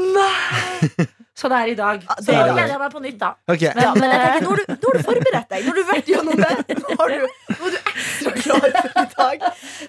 Nei. 0.00 1.06
Så 1.40 1.48
det 1.48 1.56
er 1.56 1.70
i 1.72 1.74
dag. 1.76 2.02
Så 2.20 2.26
da 2.30 2.38
er 2.46 2.50
gleder 2.52 2.72
jeg 2.74 2.80
meg 2.82 2.92
på 2.92 3.00
nytt, 3.00 3.16
da. 3.20 3.30
Ok, 3.48 3.62
Ja, 3.64 3.92
men 3.96 4.10
jeg 4.12 4.20
tenker, 4.24 4.42
nå 4.44 4.50
har 4.50 4.58
du, 4.60 4.72
nå 4.72 4.90
har 4.90 4.96
du 4.98 5.04
forberedt 5.06 5.52
deg. 5.52 5.62
Nå 5.64 5.72
har 5.72 5.78
du 5.78 5.86
vært 5.90 6.10
gjennom 6.12 6.40
det. 6.40 6.50
Nå, 6.80 6.96
har 7.00 7.12
du, 7.14 7.24
nå 7.54 7.70
er 7.70 7.74
du 7.74 7.78
ekstra 7.92 8.32
klar 8.36 8.66
for 8.66 8.90
i 8.90 9.06
dag. 9.14 9.46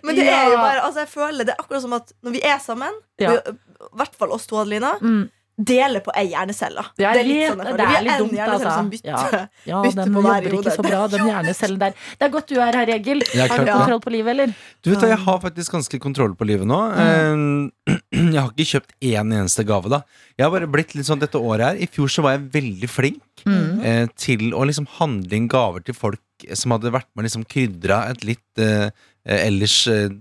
Men 0.07 0.19
det 0.19 0.27
er 0.31 0.45
jo 0.47 0.55
bare 0.61 0.85
altså 0.87 1.03
jeg 1.03 1.09
føler 1.11 1.47
Det 1.49 1.53
er 1.55 1.63
akkurat 1.65 1.83
som 1.83 1.95
at 1.99 2.13
når 2.23 2.35
vi 2.37 2.43
er 2.53 2.59
sammen, 2.63 2.99
Ja. 3.21 3.33
i 3.35 3.89
hvert 3.99 4.15
fall 4.19 4.31
oss 4.35 4.47
to, 4.47 4.59
Adelina, 4.63 4.93
Mm. 5.01 5.23
Deler 5.67 6.01
på 6.05 6.11
ei 6.17 6.25
hjernecelle. 6.31 6.83
Ja, 7.01 7.11
det 7.15 7.21
er 7.21 7.27
litt 7.29 7.47
sånn 7.51 7.61
det. 7.61 7.85
er 7.85 8.05
litt 8.05 8.21
dumt, 8.23 8.39
altså. 8.45 8.71
som 8.75 8.89
bytter. 8.91 9.37
Ja, 9.69 9.81
Bytte 9.85 10.05
den 10.05 10.15
på 10.15 10.23
hver 10.25 10.47
jobber 10.47 10.57
ikke 10.59 10.73
så 10.75 10.85
bra, 10.85 11.01
den 11.13 11.25
hjernecellen 11.29 11.79
der. 11.81 11.95
Det 12.17 12.27
er 12.27 12.33
godt 12.35 12.49
du 12.51 12.55
er 12.59 12.79
her, 12.81 12.91
Egil. 12.95 13.23
Har 13.37 13.63
du 13.65 13.71
kontroll 13.71 14.01
på 14.05 14.13
livet, 14.15 14.31
eller? 14.35 14.55
Du 14.81 14.91
vet 14.93 15.07
Jeg 15.11 15.19
har 15.25 15.39
faktisk 15.43 15.75
ganske 15.77 15.99
kontroll 16.03 16.35
på 16.39 16.47
livet 16.49 16.69
nå. 16.69 16.79
Eh, 16.91 17.95
Jeg 18.31 18.37
har 18.41 18.51
ikke 18.53 18.69
kjøpt 18.73 18.95
én 19.11 19.31
eneste 19.41 19.63
gave. 19.67 19.89
da 19.91 20.01
Jeg 20.37 20.45
har 20.47 20.51
bare 20.53 20.67
blitt 20.71 20.95
litt 20.97 21.07
sånn 21.07 21.21
dette 21.21 21.39
året 21.39 21.65
her 21.71 21.79
I 21.79 21.87
fjor 21.91 22.09
så 22.11 22.23
var 22.25 22.37
jeg 22.37 22.49
veldig 22.59 22.89
flink 22.91 23.21
Mm. 23.41 23.79
eh, 23.81 24.03
til 24.21 24.51
å 24.53 24.61
liksom 24.69 24.85
handle 24.99 25.33
inn 25.33 25.47
gaver 25.49 25.81
til 25.81 25.95
folk 25.97 26.19
som 26.53 26.75
hadde 26.75 26.91
vært 26.93 27.07
med 27.15 27.23
og 27.23 27.25
liksom 27.25 27.45
krydra 27.49 28.03
et 28.11 28.21
litt 28.27 28.61
eh, 28.61 28.91
eh, 29.25 29.39
ellers 29.47 29.79
eh, 29.89 30.11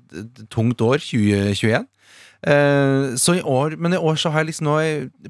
tungt 0.48 0.80
år, 0.80 1.02
2021. 1.04 1.84
Eh, 2.46 3.16
så 3.20 3.34
i 3.36 3.42
år, 3.44 3.76
men 3.76 3.92
i 3.92 4.00
år 4.00 4.16
så 4.16 4.30
har 4.32 4.40
jeg 4.44 4.52
liksom 4.54 4.66
nå 4.70 4.76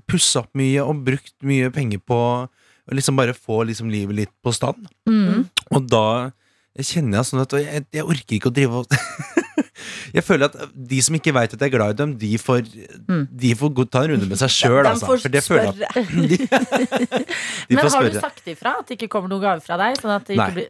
pussa 0.07 0.45
opp 0.45 0.53
mye 0.55 0.83
og 0.85 1.01
brukt 1.07 1.35
mye 1.43 1.71
penger 1.75 1.99
på 2.07 2.19
å 2.47 2.95
liksom 2.95 3.17
bare 3.19 3.35
få 3.35 3.65
liksom 3.67 3.91
livet 3.91 4.17
litt 4.17 4.33
på 4.45 4.53
stand. 4.55 4.87
Mm. 5.09 5.49
Og 5.75 5.89
da 5.91 6.31
kjenner 6.81 7.19
jeg 7.21 7.27
sånn 7.33 7.43
at 7.43 7.53
jeg, 7.59 7.85
jeg 7.93 8.05
orker 8.07 8.37
ikke 8.39 8.51
å 8.51 8.55
drive 8.55 8.83
og 8.85 8.87
Jeg 10.11 10.25
føler 10.27 10.49
at 10.51 10.57
de 10.75 10.99
som 11.05 11.15
ikke 11.15 11.33
veit 11.33 11.53
at 11.55 11.61
jeg 11.63 11.71
er 11.71 11.73
glad 11.77 11.93
i 11.95 11.99
dem, 12.01 12.13
de 12.19 12.31
får, 12.41 12.67
Mm. 13.11 13.23
de 13.31 13.51
får 13.59 13.71
ta 13.91 14.03
en 14.05 14.11
runde 14.13 14.27
med 14.29 14.39
seg 14.41 14.51
sjøl, 14.53 14.83
De 14.85 14.91
altså. 14.91 15.07
får 15.07 15.21
For 15.23 15.33
det 15.35 15.43
føler 15.47 15.63
jeg 15.63 15.71
at 15.71 15.95
spørre. 15.95 16.27
de, 16.31 16.37
de 16.37 17.75
Men 17.75 17.79
har 17.85 17.91
har 17.95 18.09
du 18.11 18.19
sagt 18.21 18.51
ifra 18.51 18.75
at 18.81 18.87
det 18.91 18.99
ikke 18.99 19.09
kommer 19.15 19.31
noen 19.33 19.43
gave 19.45 19.63
fra 19.65 19.79
deg? 19.81 19.99
Sånn 20.03 20.13
at 20.15 20.27
det 20.27 20.37
Nei. 20.39 20.47
ikke 20.51 20.59
blir 20.59 20.69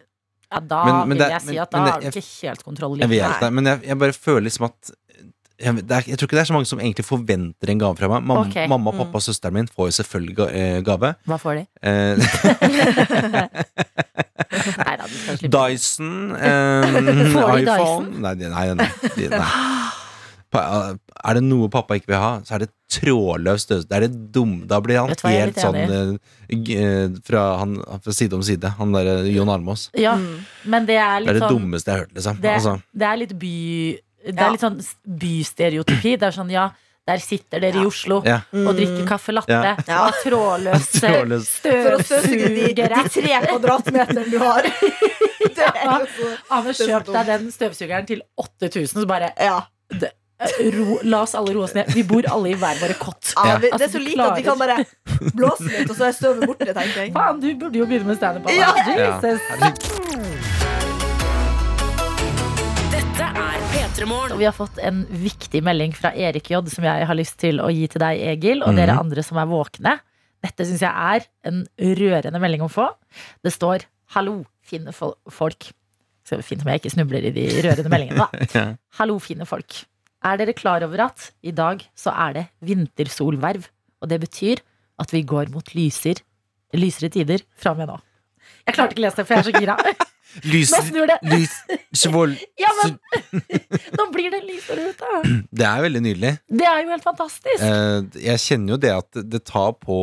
ja, 0.50 0.60
Da 0.60 0.80
Men- 0.84 1.08
men 1.08 1.16
vil 1.16 1.22
det- 1.24 1.30
jeg 1.32 1.42
si 1.46 1.58
at 1.62 1.70
da 1.70 1.78
men 1.78 1.86
det- 1.86 1.92
har 1.92 2.00
du 2.00 2.06
ikke 2.20 2.46
helt 2.48 2.64
kontroll. 2.64 2.96
i 2.96 3.00
Jeg 3.00 3.08
vet 3.16 3.40
det, 3.40 3.52
men 3.52 3.64
jeg, 3.70 3.82
jeg 3.90 3.98
bare 4.04 4.12
føler 4.16 4.44
liksom 4.48 4.64
at 4.68 4.90
jeg, 5.60 5.74
det 5.86 5.96
er, 5.96 6.02
jeg 6.08 6.18
tror 6.18 6.26
ikke 6.28 6.36
det 6.38 6.42
er 6.42 6.48
så 6.50 6.54
mange 6.56 6.68
som 6.70 6.80
egentlig 6.80 7.04
forventer 7.04 7.70
en 7.74 7.80
gave 7.82 7.96
fra 7.98 8.08
meg. 8.08 8.24
Mamma, 8.24 8.46
okay. 8.48 8.66
mamma 8.70 8.90
pappa 8.96 9.20
og 9.20 9.24
søsteren 9.26 9.54
min 9.58 9.68
får 9.68 9.90
jo 9.90 9.96
selvfølgelig 10.00 10.36
ga- 10.40 10.50
eh, 10.56 10.80
gave. 10.86 11.12
Hva 11.28 11.36
får 11.42 11.60
de? 11.60 11.64
Eh, 11.82 12.16
slippe. 15.38 15.52
Dyson, 15.54 16.34
eh, 16.36 16.82
Får 17.34 17.46
de 17.56 17.62
iPhone 17.62 17.64
Dyson? 17.68 18.10
Nei, 18.24 18.34
nei, 18.40 18.50
nei, 18.50 19.28
nei. 19.30 19.46
Er 20.50 21.36
det 21.36 21.42
noe 21.46 21.68
pappa 21.70 21.94
ikke 21.98 22.10
vil 22.10 22.18
ha, 22.18 22.30
så 22.46 22.56
er 22.56 22.64
det 22.64 22.70
trådløs 22.90 23.62
støvsuger. 23.68 23.86
Det 23.90 23.96
er 24.00 24.04
det 24.08 24.32
dumme. 24.34 24.64
Da 24.70 24.80
blir 24.82 24.98
han 24.98 25.12
helt 25.30 25.60
sånn 25.62 25.76
eh, 25.78 26.14
eh, 26.50 27.08
fra, 27.26 27.44
han, 27.60 27.76
fra 28.02 28.14
side 28.16 28.34
om 28.34 28.42
side. 28.46 28.72
Han 28.80 28.94
derre 28.96 29.20
Jon 29.30 29.52
Almaas. 29.52 29.88
Ja, 29.94 30.16
Mm. 30.18 30.40
det 30.88 30.96
er 30.98 31.20
Det 31.22 31.28
er 31.30 31.32
det 31.38 31.42
sånn 31.44 31.54
dummeste 31.54 31.86
jeg 31.92 31.94
har 31.96 32.02
hørt, 32.06 32.14
liksom. 32.18 32.40
det, 32.42 32.50
Altså, 32.58 32.74
det 32.92 33.06
er 33.06 33.16
litt 33.22 33.36
by 33.38 33.54
Det 34.24 34.36
er 34.38 34.50
litt 34.54 34.60
sånn 34.64 34.78
bystereotypi. 35.20 36.16
Det 36.20 36.28
er 36.28 36.34
sånn, 36.36 36.50
ja, 36.52 36.68
der 37.08 37.22
sitter 37.24 37.62
dere 37.64 37.80
i 37.80 37.86
Oslo 37.88 38.20
ja. 38.26 38.38
og 38.52 38.74
drikker 38.76 39.06
kaffe 39.08 39.32
latte 39.34 39.56
Ja. 39.56 39.72
og 39.74 39.88
har 39.88 40.18
trådløse 40.22 41.00
Trådløs. 41.00 41.48
For 41.64 42.26
de, 42.28 42.72
de 42.76 42.86
tre 43.08 43.40
kvadratmeterne 43.48 44.26
du 44.30 44.38
har. 44.42 44.68
Anders, 46.50 46.80
er 46.80 46.92
kjøp 46.92 47.10
deg 47.14 47.26
den 47.32 47.50
støvsugeren 47.54 48.06
til 48.08 48.22
8000, 48.38 49.00
så 49.02 49.06
bare 49.08 49.32
Ja. 49.40 49.58
ro, 50.76 51.00
La 51.02 51.22
oss 51.24 51.34
alle 51.34 51.52
roe 51.56 51.64
oss 51.66 51.74
ned. 51.76 51.90
Vi 51.96 52.04
bor 52.08 52.24
alle 52.30 52.52
i 52.52 52.54
hver 52.60 52.78
våre 52.80 52.94
kott. 53.00 53.32
ja 53.36 53.56
vi, 53.56 53.66
det 53.68 53.72
Altså, 53.72 53.88
er 53.88 53.92
så 53.96 54.04
lite 54.04 54.28
at 54.30 54.38
vi 54.38 54.46
kan 54.46 54.58
bare 54.58 54.78
blåse 55.34 55.68
litt, 55.68 55.90
og 55.90 55.96
så 55.96 56.08
er 56.08 56.16
støvet 56.16 56.46
borte, 56.46 56.70
tenker 56.72 57.02
jeg. 57.04 57.12
Faen, 57.16 57.40
du 57.42 57.50
burde 57.56 57.78
jo 57.82 57.86
begynne 57.90 58.12
med 58.12 58.16
standup. 58.20 58.48
Ja. 58.54 58.72
Ja. 58.86 59.20
Jesus. 59.20 60.59
Og 63.30 64.38
vi 64.40 64.46
har 64.46 64.54
fått 64.56 64.78
en 64.82 65.02
viktig 65.22 65.60
melding 65.66 65.92
fra 65.96 66.10
Erik 66.16 66.48
J 66.50 66.60
som 66.72 66.84
jeg 66.86 67.06
har 67.06 67.16
lyst 67.18 67.36
til 67.42 67.60
å 67.62 67.68
gi 67.72 67.86
til 67.90 68.02
deg, 68.02 68.20
Egil, 68.32 68.62
og 68.66 68.74
dere 68.76 68.94
Mhm. 68.94 69.00
andre 69.04 69.22
som 69.22 69.38
er 69.38 69.46
våkne. 69.46 70.00
Dette 70.42 70.64
syns 70.66 70.80
jeg 70.80 70.90
er 70.90 71.26
en 71.44 71.66
rørende 71.78 72.40
melding 72.40 72.62
å 72.62 72.70
få. 72.70 72.88
Det 73.44 73.52
står 73.52 73.84
'Hallo, 74.14 74.44
fine 74.62 74.92
fol 74.92 75.14
folk'. 75.28 75.72
Så 76.24 76.42
fint 76.42 76.62
om 76.62 76.68
jeg 76.72 76.80
ikke 76.80 76.94
snubler 76.94 77.24
i 77.26 77.30
de 77.30 77.46
rørende 77.62 77.90
meldingene, 77.90 78.16
da. 78.18 78.28
Ja. 78.54 78.74
Hallo, 78.98 79.18
fine 79.18 79.46
folk. 79.46 79.84
Er 80.22 80.36
dere 80.36 80.52
klar 80.52 80.82
over 80.82 81.00
at 81.00 81.30
i 81.42 81.50
dag 81.50 81.82
så 81.96 82.10
er 82.12 82.32
det 82.32 82.48
vintersolverv? 82.62 83.68
Og 84.02 84.08
det 84.08 84.20
betyr 84.20 84.58
at 84.98 85.10
vi 85.12 85.22
går 85.22 85.50
mot 85.50 85.64
lyser, 85.74 86.20
lysere 86.74 87.10
tider 87.10 87.40
fra 87.56 87.70
og 87.72 87.78
med 87.78 87.88
nå. 87.88 88.00
Jeg 88.66 88.74
klarte 88.74 88.92
ikke 88.94 89.00
å 89.00 89.06
lese 89.06 89.16
det, 89.16 89.26
for 89.26 89.34
jeg 89.34 89.46
er 89.46 89.52
så 89.52 89.60
gira. 89.60 89.76
Lys, 90.46 90.70
det. 90.70 91.16
lys, 91.26 91.54
svol, 91.96 92.36
Ja, 92.62 92.70
men 92.82 92.98
nå 93.98 94.06
blir 94.14 94.30
det 94.30 94.40
lysere 94.46 94.90
ute. 94.92 95.22
Det 95.50 95.66
er 95.66 95.82
veldig 95.86 96.02
nydelig. 96.04 96.32
Det 96.46 96.66
er 96.70 96.82
jo 96.84 96.92
helt 96.92 97.06
fantastisk. 97.06 97.64
Eh, 97.66 98.02
jeg 98.28 98.38
kjenner 98.44 98.76
jo 98.76 98.80
det 98.84 98.92
at 98.94 99.20
det 99.32 99.42
tar 99.48 99.72
på 99.82 99.96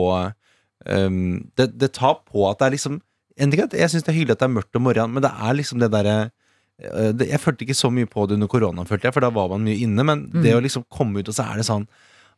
um, 0.85 1.19
det, 1.57 1.69
det 1.79 1.91
tar 1.95 2.19
på 2.27 2.47
at 2.49 2.59
det 2.59 2.67
er 2.69 2.75
liksom 2.77 2.99
Jeg 3.37 3.89
syns 3.91 4.03
det 4.03 4.11
er 4.11 4.17
hyggelig 4.17 4.35
at 4.37 4.41
det 4.43 4.49
er 4.49 4.55
mørkt 4.57 4.75
om 4.79 4.83
morgenen, 4.87 5.13
men 5.13 5.23
det 5.25 5.31
er 5.31 5.53
liksom 5.59 5.79
det 5.83 5.91
derre 5.93 6.17
eh, 6.81 7.11
Jeg 7.29 7.39
følte 7.43 7.63
ikke 7.67 7.77
så 7.77 7.91
mye 7.93 8.09
på 8.09 8.25
det 8.27 8.37
under 8.39 8.49
koronaen, 8.51 8.87
følte 8.89 9.07
jeg, 9.09 9.13
for 9.15 9.21
da 9.25 9.29
var 9.33 9.49
man 9.53 9.63
mye 9.67 9.79
inne. 9.85 10.03
Men 10.07 10.25
det 10.33 10.51
Mm. 10.51 10.57
å 10.59 10.63
liksom 10.65 10.85
komme 10.89 11.19
ut, 11.23 11.29
og 11.29 11.35
så 11.37 11.45
er 11.51 11.61
det 11.61 11.67
sånn 11.69 11.87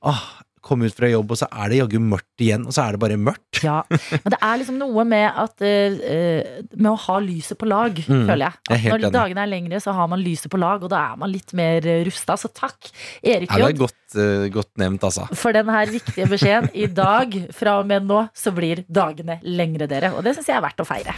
Åh, 0.08 0.19
komme 0.65 0.88
ut 0.89 0.95
fra 0.98 1.10
jobb, 1.12 1.32
og 1.34 1.39
så 1.39 1.48
er 1.52 1.69
det 1.72 1.78
jaggu 1.82 1.98
mørkt 2.04 2.43
igjen, 2.43 2.65
og 2.67 2.74
så 2.76 2.84
er 2.88 2.95
det 2.95 3.02
bare 3.04 3.17
mørkt. 3.19 3.62
Ja, 3.65 3.82
men 3.89 4.34
det 4.34 4.39
er 4.41 4.60
liksom 4.62 4.78
noe 4.80 5.04
med 5.08 5.26
at 5.41 5.62
eh, 5.65 6.62
Med 6.76 6.89
å 6.91 6.95
ha 7.08 7.17
lyset 7.24 7.58
på 7.60 7.67
lag, 7.69 7.98
Mm, 8.10 8.26
føler 8.28 8.45
jeg. 8.45 8.60
At 8.69 8.84
når 8.89 9.00
enig. 9.04 9.12
dagene 9.15 9.43
er 9.43 9.52
lengre, 9.52 9.80
så 9.84 9.93
har 9.98 10.08
man 10.12 10.22
lyset 10.24 10.50
på 10.52 10.60
lag, 10.62 10.84
og 10.86 10.89
da 10.93 11.02
er 11.13 11.17
man 11.22 11.32
litt 11.34 11.54
mer 11.58 11.86
eh, 11.88 12.04
rusta. 12.08 12.38
Så 12.39 12.52
takk, 12.56 12.89
Erik 13.24 13.50
Ja, 13.52 13.65
det 13.65 13.74
er 13.76 13.80
godt, 13.80 13.98
uh, 14.17 14.45
godt 14.54 14.72
nevnt, 14.82 15.04
altså. 15.08 15.28
for 15.38 15.54
den 15.56 15.69
her 15.69 15.91
viktige 15.93 16.28
beskjeden. 16.32 16.69
I 16.74 16.88
dag, 16.88 17.36
fra 17.56 17.80
og 17.82 17.89
med 17.91 18.08
nå, 18.10 18.24
så 18.36 18.54
blir 18.56 18.84
dagene 18.89 19.39
lengre, 19.43 19.88
dere. 19.91 20.13
Og 20.15 20.24
det 20.26 20.36
syns 20.38 20.50
jeg 20.52 20.58
er 20.60 20.65
verdt 20.65 20.82
å 20.86 20.88
feire. 20.89 21.17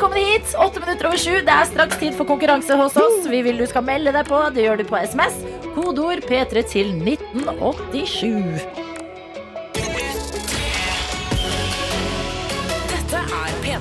Velkommen 0.00 0.24
hit. 0.24 0.54
Åtte 0.58 0.80
minutter 0.80 1.06
over 1.06 1.18
sju. 1.20 1.42
Det 1.44 1.52
er 1.52 1.66
straks 1.68 1.98
tid 2.00 2.14
for 2.16 2.24
konkurranse 2.24 2.72
hos 2.80 2.96
oss. 2.96 3.26
Vi 3.28 3.42
vil 3.44 3.60
du 3.60 3.66
skal 3.68 3.84
melde 3.84 4.16
deg 4.16 4.32
på. 4.32 4.40
Det 4.56 4.64
gjør 4.64 4.80
du 4.80 4.86
på 4.88 4.96
SMS. 4.96 5.36
Kodeord 5.76 6.24
P3 6.24 6.64
til 6.72 6.94
1987. 7.04 8.79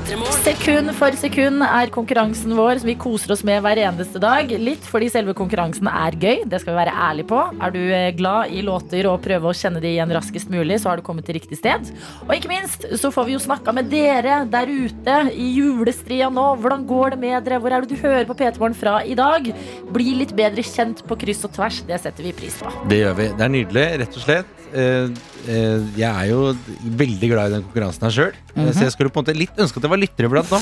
Sekund 0.10 0.89
for 0.98 1.13
sekund 1.13 1.62
er 1.62 1.91
konkurransen 1.93 2.56
vår 2.58 2.80
som 2.82 2.89
vi 2.89 2.95
koser 2.98 3.36
oss 3.36 3.43
med 3.45 3.60
hver 3.62 3.78
eneste 3.84 4.17
dag. 4.22 4.50
Litt 4.58 4.88
fordi 4.89 5.06
selve 5.13 5.36
konkurransen 5.38 5.86
er 5.86 6.17
gøy, 6.17 6.41
det 6.50 6.62
skal 6.63 6.74
vi 6.74 6.80
være 6.80 6.95
ærlige 7.06 7.30
på. 7.30 7.41
Er 7.62 7.76
du 7.76 7.78
eh, 7.84 8.08
glad 8.17 8.50
i 8.50 8.63
låter 8.65 9.06
og 9.06 9.22
prøve 9.22 9.52
å 9.52 9.54
kjenne 9.54 9.78
de 9.84 9.91
igjen 9.91 10.10
raskest 10.15 10.50
mulig, 10.50 10.80
så 10.82 10.89
har 10.89 10.98
du 10.98 11.06
kommet 11.06 11.30
til 11.30 11.38
riktig 11.38 11.60
sted. 11.60 11.91
Og 12.26 12.34
ikke 12.34 12.50
minst 12.50 12.88
så 12.98 13.13
får 13.13 13.30
vi 13.30 13.38
jo 13.38 13.43
snakka 13.43 13.76
med 13.78 13.91
dere 13.93 14.41
der 14.50 14.74
ute 14.74 15.19
i 15.30 15.52
julestria 15.60 16.32
nå. 16.34 16.48
Hvordan 16.63 16.89
går 16.89 17.13
det 17.13 17.24
med 17.28 17.45
dere? 17.45 17.62
Hvor 17.62 17.78
er 17.78 17.86
det 17.86 17.93
du 17.93 18.02
hører 18.02 18.26
på 18.26 18.39
P3 18.39 18.58
Morgen 18.58 18.82
fra 18.82 19.00
i 19.06 19.17
dag? 19.19 19.52
Bli 19.93 20.15
litt 20.24 20.34
bedre 20.34 20.65
kjent 20.65 21.06
på 21.06 21.22
kryss 21.22 21.45
og 21.45 21.54
tvers, 21.60 21.84
det 21.86 22.02
setter 22.02 22.26
vi 22.26 22.34
pris 22.41 22.58
på. 22.58 22.74
Det 22.89 23.04
gjør 23.04 23.19
vi. 23.22 23.30
Det 23.38 23.45
er 23.45 23.60
nydelig, 23.60 23.89
rett 24.02 24.17
og 24.17 24.26
slett. 24.26 24.56
Eh, 24.69 25.10
eh, 25.49 25.88
jeg 25.97 26.10
er 26.10 26.27
jo 26.29 26.51
veldig 26.99 27.29
glad 27.32 27.49
i 27.49 27.55
den 27.55 27.65
konkurransen 27.65 28.05
her 28.05 28.13
sjøl, 28.13 28.36
så 28.53 28.86
jeg 28.86 28.93
skulle 28.93 29.12
på 29.13 29.21
en 29.21 29.25
måte 29.25 29.38
litt 29.38 29.58
ønske 29.62 29.79
at 29.79 29.86
det 29.88 29.91
var 29.93 30.01
lyttere 30.01 30.29
blant 30.29 30.53
nå. 30.53 30.60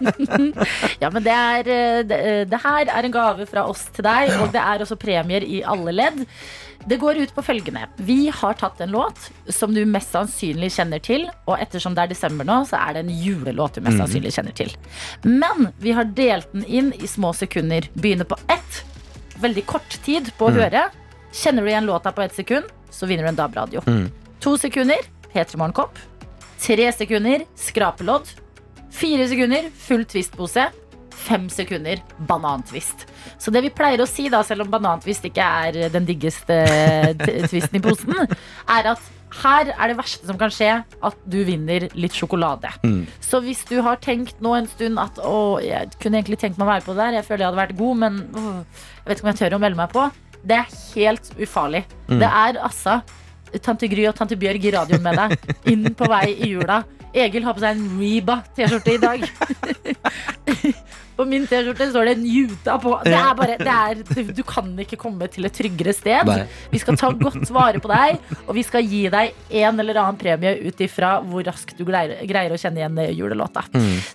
Ja, 1.02 1.10
men 1.12 1.24
det, 1.26 1.34
er, 1.34 1.70
eh, 1.74 2.00
det, 2.08 2.18
det 2.52 2.62
her 2.64 2.88
er 2.88 3.06
en 3.06 3.14
gave 3.14 3.46
fra 3.50 3.66
oss 3.68 3.86
til 3.94 4.06
deg, 4.06 4.32
og 4.40 4.50
det 4.54 4.62
er 4.62 4.84
også 4.84 4.98
premier 5.00 5.44
i 5.44 5.60
alle 5.66 5.94
ledd. 5.94 6.24
Det 6.88 6.96
går 6.96 7.18
ut 7.20 7.34
på 7.36 7.42
følgende. 7.44 7.82
Vi 8.00 8.30
har 8.32 8.56
tatt 8.56 8.80
en 8.80 8.94
låt 8.94 9.26
som 9.52 9.74
du 9.76 9.82
mest 9.84 10.14
sannsynlig 10.16 10.70
kjenner 10.72 11.02
til. 11.04 11.26
Og 11.44 11.58
ettersom 11.60 11.92
det 11.92 12.06
er 12.06 12.12
desember 12.14 12.48
nå, 12.48 12.62
så 12.70 12.78
er 12.80 12.96
det 12.96 13.02
en 13.04 13.12
julelåt 13.12 13.76
du 13.76 13.84
mest 13.84 14.00
sannsynlig 14.00 14.32
kjenner 14.32 14.56
til. 14.56 14.72
Men 15.26 15.68
vi 15.84 15.92
har 15.92 16.08
delt 16.16 16.48
den 16.54 16.64
inn 16.64 16.88
i 16.96 17.10
små 17.10 17.34
sekunder. 17.36 17.84
Begynner 18.00 18.24
på 18.24 18.40
ett. 18.48 18.80
Veldig 19.44 19.66
kort 19.68 19.98
tid 20.06 20.32
på 20.40 20.48
å 20.48 20.56
høre. 20.56 20.86
Kjenner 21.36 21.62
du 21.62 21.70
igjen 21.70 21.86
låta 21.86 22.12
på 22.12 22.24
ett 22.24 22.34
sekund, 22.34 22.66
så 22.94 23.08
vinner 23.08 23.26
du 23.26 23.32
en 23.32 23.40
DAB-radio. 23.40 23.82
Mm. 23.86 24.06
To 24.44 24.56
sekunder 24.60 25.08
P3 25.32 25.58
Morgenkopp. 25.60 25.98
Tre 26.60 26.90
sekunder 26.92 27.46
skrapelodd. 27.58 28.34
Fire 28.90 29.28
sekunder 29.30 29.70
full 29.86 30.04
twistpose. 30.08 30.66
Fem 31.20 31.46
sekunder 31.52 32.00
banantvist. 32.28 33.06
Så 33.38 33.52
det 33.52 33.62
vi 33.66 33.72
pleier 33.76 34.00
å 34.00 34.08
si, 34.08 34.28
da, 34.32 34.40
selv 34.46 34.64
om 34.64 34.72
banantvist 34.72 35.26
ikke 35.28 35.46
er 35.64 35.80
den 35.92 36.08
diggeste 36.08 36.62
tvisten 37.50 37.76
i 37.76 37.82
posen, 37.84 38.16
er 38.24 38.92
at 38.94 39.10
her 39.40 39.70
er 39.70 39.92
det 39.92 39.98
verste 39.98 40.26
som 40.26 40.38
kan 40.40 40.50
skje, 40.52 40.70
at 40.82 41.20
du 41.30 41.38
vinner 41.46 41.86
litt 41.94 42.16
sjokolade. 42.16 42.72
Mm. 42.82 43.04
Så 43.22 43.38
hvis 43.44 43.62
du 43.68 43.76
har 43.86 44.00
tenkt 44.02 44.40
nå 44.42 44.56
en 44.56 44.66
stund 44.70 44.98
at 45.00 45.20
å, 45.22 45.60
jeg 45.62 45.92
kunne 46.02 46.18
egentlig 46.18 46.40
tenkt 46.42 46.58
meg 46.58 46.66
å 46.66 46.72
være 46.72 46.86
på 46.86 46.96
det 46.96 47.04
der, 47.04 47.20
jeg 47.20 47.28
føler 47.28 47.44
jeg 47.44 47.52
hadde 47.52 47.62
vært 47.62 47.78
god, 47.78 48.00
men 48.02 48.18
å, 48.34 48.42
jeg 48.64 49.06
vet 49.06 49.20
ikke 49.20 49.28
om 49.28 49.32
jeg 49.32 49.40
tør 49.44 49.56
å 49.56 49.62
melde 49.62 49.80
meg 49.80 49.94
på, 49.94 50.08
det 50.46 50.56
er 50.56 50.76
helt 50.94 51.32
ufarlig. 51.40 51.84
Det 52.08 52.28
er 52.28 52.60
altså 52.60 53.00
tante 53.58 53.88
Gry 53.90 54.06
og 54.08 54.14
tante 54.18 54.38
Bjørg 54.38 54.64
i 54.64 54.72
radioen 54.74 55.02
med 55.04 55.18
deg, 55.18 55.54
inn 55.72 55.88
på 55.96 56.06
vei 56.10 56.26
i 56.36 56.52
jula. 56.52 56.82
Egil 57.10 57.42
har 57.42 57.56
på 57.56 57.62
seg 57.64 57.74
en 57.74 57.98
Reba-T-skjorte 57.98 58.94
i 58.94 59.00
dag. 59.02 59.24
På 61.20 61.26
min 61.28 61.42
T-skjorte 61.44 61.90
står 61.90 62.06
det 62.08 62.14
Njuta 62.22 62.78
på. 62.80 62.94
Det 63.04 63.12
er 63.12 63.34
bare, 63.36 63.56
det 63.60 63.72
er, 63.74 64.30
du, 64.32 64.38
kan 64.48 64.70
ikke 64.80 64.96
komme 65.00 65.26
til 65.28 65.44
et 65.44 65.52
tryggere 65.52 65.92
sted. 65.92 66.24
Nei. 66.24 66.46
Vi 66.72 66.78
skal 66.80 66.96
ta 66.96 67.10
godt 67.12 67.50
vare 67.52 67.82
på 67.82 67.90
deg, 67.90 68.22
og 68.46 68.54
vi 68.56 68.62
skal 68.64 68.86
gi 68.88 69.02
deg 69.12 69.34
en 69.60 69.82
eller 69.82 70.00
annen 70.00 70.16
premie 70.20 70.54
ut 70.64 70.80
ifra 70.80 71.18
hvor 71.20 71.44
raskt 71.44 71.76
du 71.76 71.84
greier, 71.84 72.22
greier 72.24 72.54
å 72.54 72.60
kjenne 72.60 72.80
igjen 72.80 73.02
julelåta. 73.18 73.66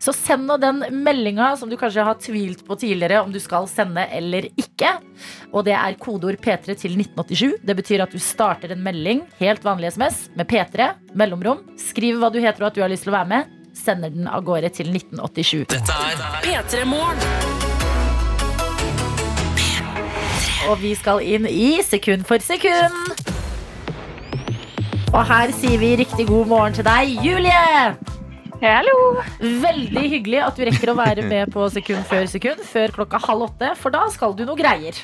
Så 0.02 0.16
send 0.18 0.50
nå 0.50 0.58
den 0.62 0.82
meldinga 1.06 1.52
som 1.60 1.70
du 1.70 1.78
kanskje 1.78 2.08
har 2.08 2.18
tvilt 2.18 2.64
på 2.66 2.80
tidligere 2.82 3.22
om 3.22 3.30
du 3.30 3.38
skal 3.44 3.70
sende 3.70 4.08
eller 4.10 4.50
ikke. 4.58 4.96
Og 5.54 5.68
det 5.68 5.76
er 5.78 6.00
kodeord 6.02 6.42
P3 6.42 6.74
til 6.74 6.98
1987. 6.98 7.62
Det 7.70 7.76
betyr 7.78 8.08
at 8.08 8.16
du 8.16 8.18
starter 8.18 8.74
en 8.74 8.82
melding, 8.82 9.22
helt 9.38 9.62
vanlig 9.68 9.94
SMS, 9.94 10.26
med 10.34 10.50
P3, 10.50 10.90
mellomrom. 11.14 11.62
Skriv 11.78 12.18
hva 12.18 12.34
du 12.34 12.42
heter 12.42 12.66
og 12.66 12.72
at 12.72 12.80
du 12.80 12.82
har 12.82 12.90
lyst 12.90 13.06
til 13.06 13.14
å 13.14 13.20
være 13.20 13.32
med. 13.36 13.54
Sender 13.76 14.10
den 14.14 14.28
av 14.32 14.46
gårde 14.48 14.70
til 14.72 14.88
1987. 14.94 15.66
Dette 15.74 15.96
er 16.08 16.22
P3 16.46 16.86
Morgen. 16.88 17.20
Og 20.66 20.80
vi 20.82 20.96
skal 20.98 21.22
inn 21.22 21.46
i 21.50 21.82
sekund 21.86 22.24
for 22.26 22.42
sekund. 22.42 22.96
Og 25.12 25.22
her 25.28 25.52
sier 25.60 25.78
vi 25.80 25.92
riktig 26.00 26.26
god 26.32 26.48
morgen 26.50 26.78
til 26.78 26.88
deg, 26.88 27.12
Julie. 27.24 27.92
Hallo! 28.64 28.96
Veldig 29.44 30.06
hyggelig 30.16 30.42
at 30.46 30.58
du 30.58 30.64
rekker 30.66 30.94
å 30.94 30.98
være 30.98 31.28
med 31.28 31.52
på 31.54 31.68
sekund 31.76 32.08
før 32.10 32.26
sekund 32.32 32.64
før 32.66 32.96
klokka 32.96 33.20
halv 33.28 33.50
åtte, 33.50 33.74
for 33.80 33.94
da 33.94 34.08
skal 34.12 34.34
du 34.40 34.46
noe 34.48 34.58
greier. 34.60 34.98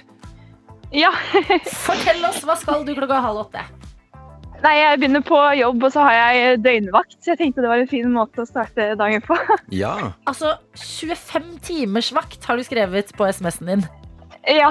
Ja. 0.96 1.12
Fortell 1.86 2.24
oss, 2.28 2.42
hva 2.48 2.56
skal 2.60 2.88
du 2.88 2.96
klokka 2.96 3.20
halv 3.24 3.46
åtte? 3.46 3.68
Nei, 4.62 4.76
jeg 4.78 5.00
begynner 5.02 5.24
på 5.26 5.38
jobb, 5.58 5.84
og 5.88 5.94
så 5.94 6.04
har 6.06 6.14
jeg 6.14 6.60
døgnvakt. 6.62 7.16
Så 7.18 7.34
jeg 7.34 7.40
tenkte 7.40 7.64
det 7.64 7.72
var 7.72 7.82
en 7.82 7.90
fin 7.90 8.10
måte 8.14 8.44
å 8.44 8.50
starte 8.50 8.92
dagen 9.00 9.24
på. 9.26 9.38
Ja. 9.82 10.14
Altså, 10.30 10.54
25 10.78 11.56
timers 11.66 12.12
vakt 12.14 12.46
har 12.46 12.60
du 12.60 12.66
skrevet 12.66 13.10
på 13.18 13.26
SMS-en 13.26 13.72
din. 13.72 13.86
Ja. 14.50 14.70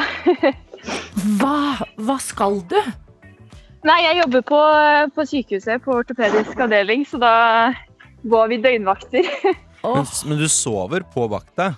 Hva, 1.41 1.87
hva 1.99 2.17
skal 2.23 2.61
du? 2.71 2.79
Nei, 3.87 3.99
jeg 4.05 4.21
jobber 4.21 4.45
på, 4.47 4.61
på 5.17 5.27
sykehuset 5.29 5.83
på 5.85 5.95
ortopedisk 6.03 6.59
avdeling, 6.61 7.07
så 7.09 7.21
da 7.23 7.35
går 8.29 8.53
vi 8.53 8.63
døgnvakter. 8.63 9.35
Men, 9.81 10.05
men 10.29 10.37
du 10.37 10.45
sover 10.53 11.01
på 11.09 11.23
vakta? 11.33 11.71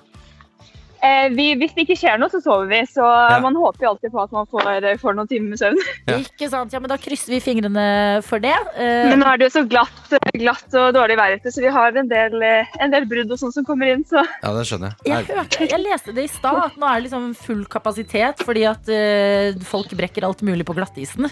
Eh, 1.02 1.28
vi, 1.34 1.48
hvis 1.58 1.72
det 1.74 1.82
ikke 1.82 1.96
skjer 1.98 2.18
noe, 2.22 2.30
så 2.30 2.38
sover 2.44 2.68
vi. 2.70 2.78
Så 2.86 3.02
Ja. 3.02 3.40
man 3.42 3.56
håper 3.58 3.82
jo 3.82 3.88
alltid 3.90 4.12
på 4.14 4.20
at 4.22 4.30
man 4.30 4.46
får, 4.46 4.84
får 5.02 5.16
noen 5.18 5.26
timer 5.30 5.48
med 5.50 5.58
søvn. 5.58 5.80
Ja. 6.12 6.18
ikke 6.22 6.48
sant? 6.52 6.72
Ja, 6.72 6.78
men 6.78 6.92
da 6.92 6.96
krysser 7.02 7.34
vi 7.34 7.40
fingrene 7.42 8.22
for 8.22 8.38
det. 8.38 8.54
Eh, 8.78 9.08
Men 9.10 9.18
nå 9.18 9.26
er 9.32 9.40
det 9.42 9.48
jo 9.48 9.54
så 9.58 9.64
glatt, 9.68 10.14
glatt 10.38 10.76
og 10.78 10.92
dårlig 10.94 11.16
vær 11.18 11.34
ute, 11.34 11.50
så 11.50 11.60
vi 11.64 11.72
har 11.74 11.98
en 11.98 12.08
del, 12.08 12.36
eh, 12.46 12.70
en 12.80 12.94
del 12.94 13.06
brudd 13.10 13.30
og 13.34 13.38
sånn 13.42 13.52
som 13.52 13.64
kommer 13.66 13.90
inn. 13.90 14.04
Så 14.06 14.22
Ja, 14.22 14.52
det 14.54 14.62
skjønner 14.70 14.94
jeg. 15.02 15.10
Jeg, 15.10 15.26
hørte, 15.36 15.68
jeg 15.74 15.82
leste 15.82 16.14
det 16.14 16.24
i 16.28 16.30
stad, 16.30 16.62
at 16.70 16.76
nå 16.78 16.86
er 16.86 17.00
det 17.00 17.08
liksom 17.10 17.34
full 17.34 17.64
kapasitet 17.66 18.38
fordi 18.46 18.62
at 18.70 18.88
eh, 18.88 19.58
folk 19.66 19.90
brekker 19.98 20.22
alt 20.28 20.42
mulig 20.46 20.64
på 20.68 20.74
glattisen. 20.78 21.26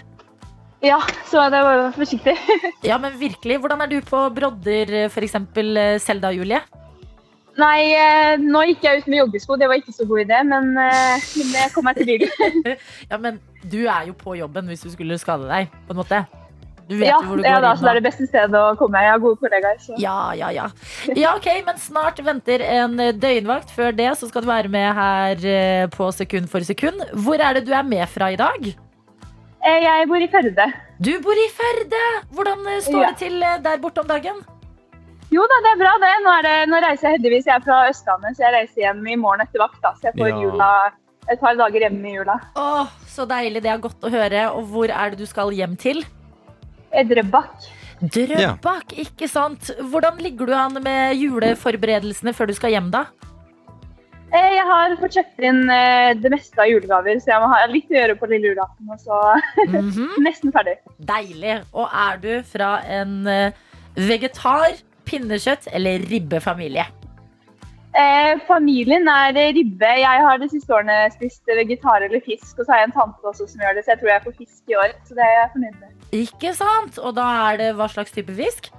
ja, 0.82 0.98
så 1.30 1.46
det 1.52 1.62
var 1.62 1.90
forsiktig. 1.94 2.34
Ja, 2.90 2.96
men 2.98 3.12
virkelig. 3.20 3.58
Hvordan 3.60 3.82
er 3.84 3.90
du 3.90 4.00
på 4.02 4.26
brodder, 4.34 5.06
f.eks. 5.12 5.36
Selda 6.02 6.30
og 6.32 6.38
Julie? 6.40 6.60
Nei, 7.58 7.92
eh, 7.98 8.36
nå 8.38 8.60
gikk 8.68 8.84
jeg 8.86 9.00
ut 9.02 9.06
med 9.10 9.18
joggesko, 9.24 9.56
det 9.58 9.68
var 9.68 9.80
ikke 9.80 9.92
så 9.96 10.06
god 10.08 10.20
idé, 10.22 10.42
men, 10.46 10.68
eh, 10.78 11.24
det 11.52 11.72
kom 11.74 11.88
jeg 11.90 12.06
til. 12.06 12.28
Ja, 13.10 13.18
men 13.18 13.40
du 13.64 13.80
er 13.90 14.06
jo 14.06 14.14
på 14.14 14.36
jobben 14.38 14.68
hvis 14.70 14.84
du 14.86 14.90
skulle 14.92 15.18
skade 15.18 15.48
deg, 15.50 15.72
på 15.88 15.96
en 15.96 16.00
måte. 16.02 16.20
Du 16.90 16.96
vet 16.98 17.06
Ja, 17.06 17.18
jo 17.22 17.28
hvor 17.28 17.38
du 17.38 17.44
ja 17.46 17.54
går 17.54 17.62
da, 17.62 17.70
inn 17.70 17.78
så 17.78 17.84
det 17.86 17.90
er 17.90 17.98
det 18.00 18.06
beste 18.08 18.26
stedet 18.26 18.58
å 18.58 18.74
komme. 18.78 18.98
Jeg 19.04 19.12
har 19.12 19.20
gode 19.22 19.38
kollegaer. 19.38 19.76
Så. 19.78 19.94
Ja, 20.02 20.32
ja, 20.34 20.48
ja. 20.50 20.64
Ja, 21.14 21.36
ok, 21.38 21.46
men 21.66 21.76
snart 21.78 22.18
venter 22.26 22.64
en 22.66 22.96
døgnvakt. 23.22 23.70
Før 23.76 23.94
det 23.94 24.08
så 24.18 24.26
skal 24.26 24.42
du 24.42 24.48
være 24.50 24.72
med 24.74 24.88
her 24.98 25.44
eh, 25.46 25.84
på 25.94 26.08
Sekund 26.16 26.48
for 26.50 26.66
sekund. 26.66 26.98
Hvor 27.14 27.38
er 27.38 27.54
det 27.60 27.66
du 27.68 27.72
er 27.78 27.86
med 27.86 28.08
fra 28.10 28.32
i 28.34 28.38
dag? 28.40 28.72
Eh, 29.62 29.78
Jeg 29.84 30.08
bor 30.10 30.18
i 30.18 30.26
Førde. 30.32 30.66
Du 30.98 31.12
bor 31.22 31.38
i 31.38 31.46
Førde! 31.54 32.02
Hvordan 32.34 32.66
eh, 32.74 32.80
står 32.88 33.02
Ja. 33.04 33.10
det 33.12 33.18
til 33.22 33.38
eh, 33.42 33.58
der 33.62 33.78
borte 33.86 34.02
om 34.02 34.08
dagen? 34.10 34.42
Jo 35.30 35.44
da, 35.46 35.58
det 35.62 35.70
er 35.74 35.78
bra 35.78 35.92
det. 36.02 36.12
Nå, 36.24 36.30
er 36.38 36.42
det, 36.46 36.54
nå 36.72 36.80
reiser 36.82 37.06
jeg 37.08 37.18
heldigvis. 37.20 37.46
Jeg 37.46 37.54
er 37.60 37.64
fra 37.66 37.80
Østlandet, 37.90 38.36
så 38.36 38.42
jeg 38.48 38.54
reiser 38.56 38.82
hjem 38.86 39.04
i 39.06 39.16
morgen 39.20 39.44
etter 39.44 39.62
vakt. 39.62 39.78
Da, 39.84 39.92
så 40.00 40.08
jeg 40.10 40.16
får 40.18 40.28
Ja. 40.32 40.40
jula, 40.42 40.70
et 41.30 41.40
par 41.40 41.54
dager 41.54 41.80
hjemme 41.86 42.08
i 42.10 42.14
jula. 42.16 42.34
Åh, 42.58 42.88
så 43.06 43.26
deilig. 43.30 43.62
Det 43.62 43.70
er 43.70 43.78
godt 43.78 44.00
å 44.02 44.10
høre. 44.10 44.46
Og 44.56 44.64
hvor 44.72 44.90
er 44.90 45.10
det 45.10 45.18
du 45.18 45.26
skal 45.26 45.50
hjem 45.54 45.76
til? 45.78 46.02
Drøbak. 46.90 47.68
Drøbak. 48.00 48.92
ja. 48.96 49.04
ikke 49.04 49.28
sant? 49.28 49.70
Hvordan 49.78 50.18
ligger 50.18 50.46
du 50.46 50.54
an 50.56 50.82
med 50.82 51.14
juleforberedelsene 51.20 52.32
før 52.34 52.46
du 52.50 52.54
skal 52.54 52.70
hjem, 52.74 52.90
da? 52.90 53.04
Eh, 54.32 54.54
Jeg 54.56 54.64
har 54.66 54.96
fått 54.96 55.14
kjøpt 55.18 55.40
inn 55.42 55.70
eh, 55.70 56.14
det 56.14 56.30
meste 56.30 56.58
av 56.58 56.66
julegaver, 56.70 57.18
så 57.20 57.30
jeg 57.32 57.40
må 57.42 57.48
ha 57.50 57.64
litt 57.66 57.88
å 57.90 57.96
gjøre 57.98 58.18
på 58.18 58.28
lille 58.30 58.50
julaften. 58.54 58.90
Og 58.90 58.98
så 58.98 59.40
Mhm. 59.68 60.10
nesten 60.26 60.50
ferdig. 60.52 60.78
Deilig. 60.98 61.62
Og 61.74 61.86
er 61.92 62.16
du 62.18 62.42
fra 62.42 62.80
en 62.82 63.26
eh, 63.26 63.52
vegetar, 63.94 64.80
pinnekjøtt 65.08 65.68
eller 65.76 66.02
ribbefamilie? 66.10 66.86
Eh, 67.90 68.36
familien 68.46 69.08
er 69.10 69.34
ribbe. 69.56 69.88
Jeg 69.98 70.20
har 70.26 70.38
de 70.38 70.46
siste 70.52 70.70
årene 70.76 70.98
spist 71.14 71.42
vegetar 71.50 72.04
eller 72.06 72.22
fisk. 72.22 72.52
Og 72.58 72.62
så 72.66 72.70
har 72.74 72.84
jeg 72.84 72.90
en 72.92 72.98
tante 73.00 73.26
også 73.32 73.48
som 73.50 73.64
gjør 73.64 73.74
det, 73.78 73.82
så 73.86 73.94
jeg 73.96 74.00
tror 74.02 74.12
jeg 74.12 74.24
får 74.28 74.36
fisk 74.38 74.70
i 74.70 74.76
år. 74.78 74.92
Så 75.08 75.16
det 75.18 75.24
er 75.26 75.34
jeg 75.38 75.50
fornøyd 75.56 75.80
med. 75.80 75.96
Ikke 76.20 76.52
sant? 76.54 77.00
Og 77.02 77.16
da 77.18 77.26
er 77.50 77.58
det 77.64 77.72
hva 77.80 77.88
slags 77.90 78.14
type 78.14 78.34
fisk? 78.38 78.70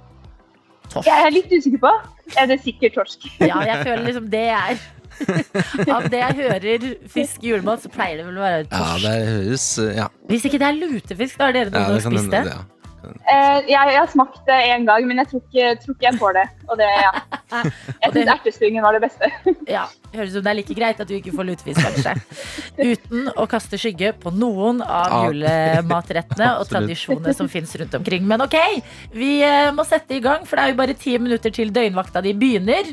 Torsk. 0.92 1.06
Jeg 1.08 1.26
er 1.26 1.32
litt 1.32 1.52
usikker 1.52 1.80
på. 1.84 1.92
Er 2.40 2.48
det 2.50 2.58
sikkert 2.64 2.96
torsk? 2.96 3.28
Ja, 3.50 3.60
jeg 3.68 3.84
føler 3.84 4.04
liksom 4.08 4.28
det 4.32 4.46
er 4.56 4.82
Av 5.92 6.06
det 6.10 6.18
jeg 6.18 6.36
hører 6.38 6.84
fisk 7.12 7.44
i 7.44 7.50
julemat, 7.52 7.82
så 7.84 7.90
pleier 7.92 8.18
det 8.18 8.24
vel 8.26 8.38
å 8.40 8.42
være 8.42 8.64
torsk. 8.72 9.04
Ja, 9.04 9.12
det 9.12 9.28
høres 9.28 9.66
Ja, 10.00 10.06
Hvis 10.30 10.46
ikke 10.48 10.58
det 10.62 10.68
er 10.70 10.78
lutefisk, 10.80 11.36
da 11.38 11.50
har 11.50 11.56
dere 11.56 11.68
ja 11.70 11.82
noen 11.84 11.98
det 11.98 12.02
kan 12.06 12.16
spist 12.16 12.32
hende. 12.32 12.40
det? 12.48 12.54
Ja. 12.56 12.81
Eh, 13.04 13.58
jeg, 13.68 13.72
jeg 13.92 13.98
har 13.98 14.10
smakt 14.12 14.40
det 14.46 14.58
én 14.72 14.84
gang, 14.86 15.06
men 15.08 15.18
jeg 15.22 15.28
tror 15.30 15.40
ikke, 15.42 15.70
tror 15.82 15.94
ikke 15.96 16.06
jeg 16.08 16.18
får 16.20 16.32
det. 16.38 16.44
Og 16.68 16.78
det, 16.78 16.88
ja. 17.02 17.10
Jeg 18.02 18.12
syns 18.14 18.30
ertestyngen 18.34 18.82
var 18.84 18.92
det 18.96 19.02
beste. 19.04 19.28
Ja, 19.76 19.86
Høres 20.12 20.30
ut 20.32 20.36
som 20.38 20.44
det 20.44 20.50
er 20.52 20.56
like 20.58 20.74
greit 20.76 20.98
at 21.00 21.08
du 21.08 21.14
ikke 21.16 21.32
får 21.32 21.46
lutefisk, 21.48 21.80
kanskje. 21.80 22.12
Uten 22.78 23.30
å 23.40 23.46
kaste 23.48 23.78
skygge 23.80 24.12
på 24.20 24.32
noen 24.36 24.82
av 24.84 25.12
Ja. 25.12 25.20
julematrettene 25.30 26.50
og 26.60 26.66
tradisjonene 26.68 27.32
som 27.36 27.48
fins 27.48 27.72
rundt 27.80 27.94
omkring. 27.96 28.26
Men 28.28 28.44
ok, 28.44 28.56
vi 29.16 29.38
eh, 29.46 29.70
må 29.72 29.84
sette 29.88 30.16
i 30.18 30.20
gang, 30.24 30.44
for 30.48 30.56
det 30.60 30.64
er 30.66 30.74
jo 30.74 30.80
bare 30.82 30.96
ti 30.98 31.16
minutter 31.18 31.52
til 31.54 31.72
døgnvakta 31.72 32.22
di 32.24 32.34
begynner. 32.36 32.92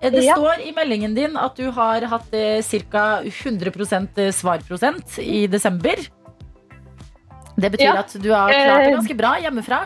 Eh, 0.00 0.10
Det 0.10 0.24
Ja. 0.24 0.34
står 0.36 0.60
i 0.68 0.72
meldingen 0.76 1.14
din 1.16 1.36
at 1.36 1.56
du 1.56 1.70
har 1.72 2.00
hatt 2.06 2.32
eh, 2.34 2.60
ca. 2.92 3.22
100% 3.24 4.32
svarprosent 4.32 5.18
i 5.24 5.46
desember. 5.46 5.96
Det 7.58 7.72
betyr 7.74 7.88
Ja. 7.90 7.94
at 8.04 8.12
du 8.22 8.28
har 8.32 8.52
klart 8.52 8.84
det 8.84 8.92
Eh, 8.92 8.96
ganske 8.96 9.16
bra 9.18 9.32
hjemmefra. 9.42 9.80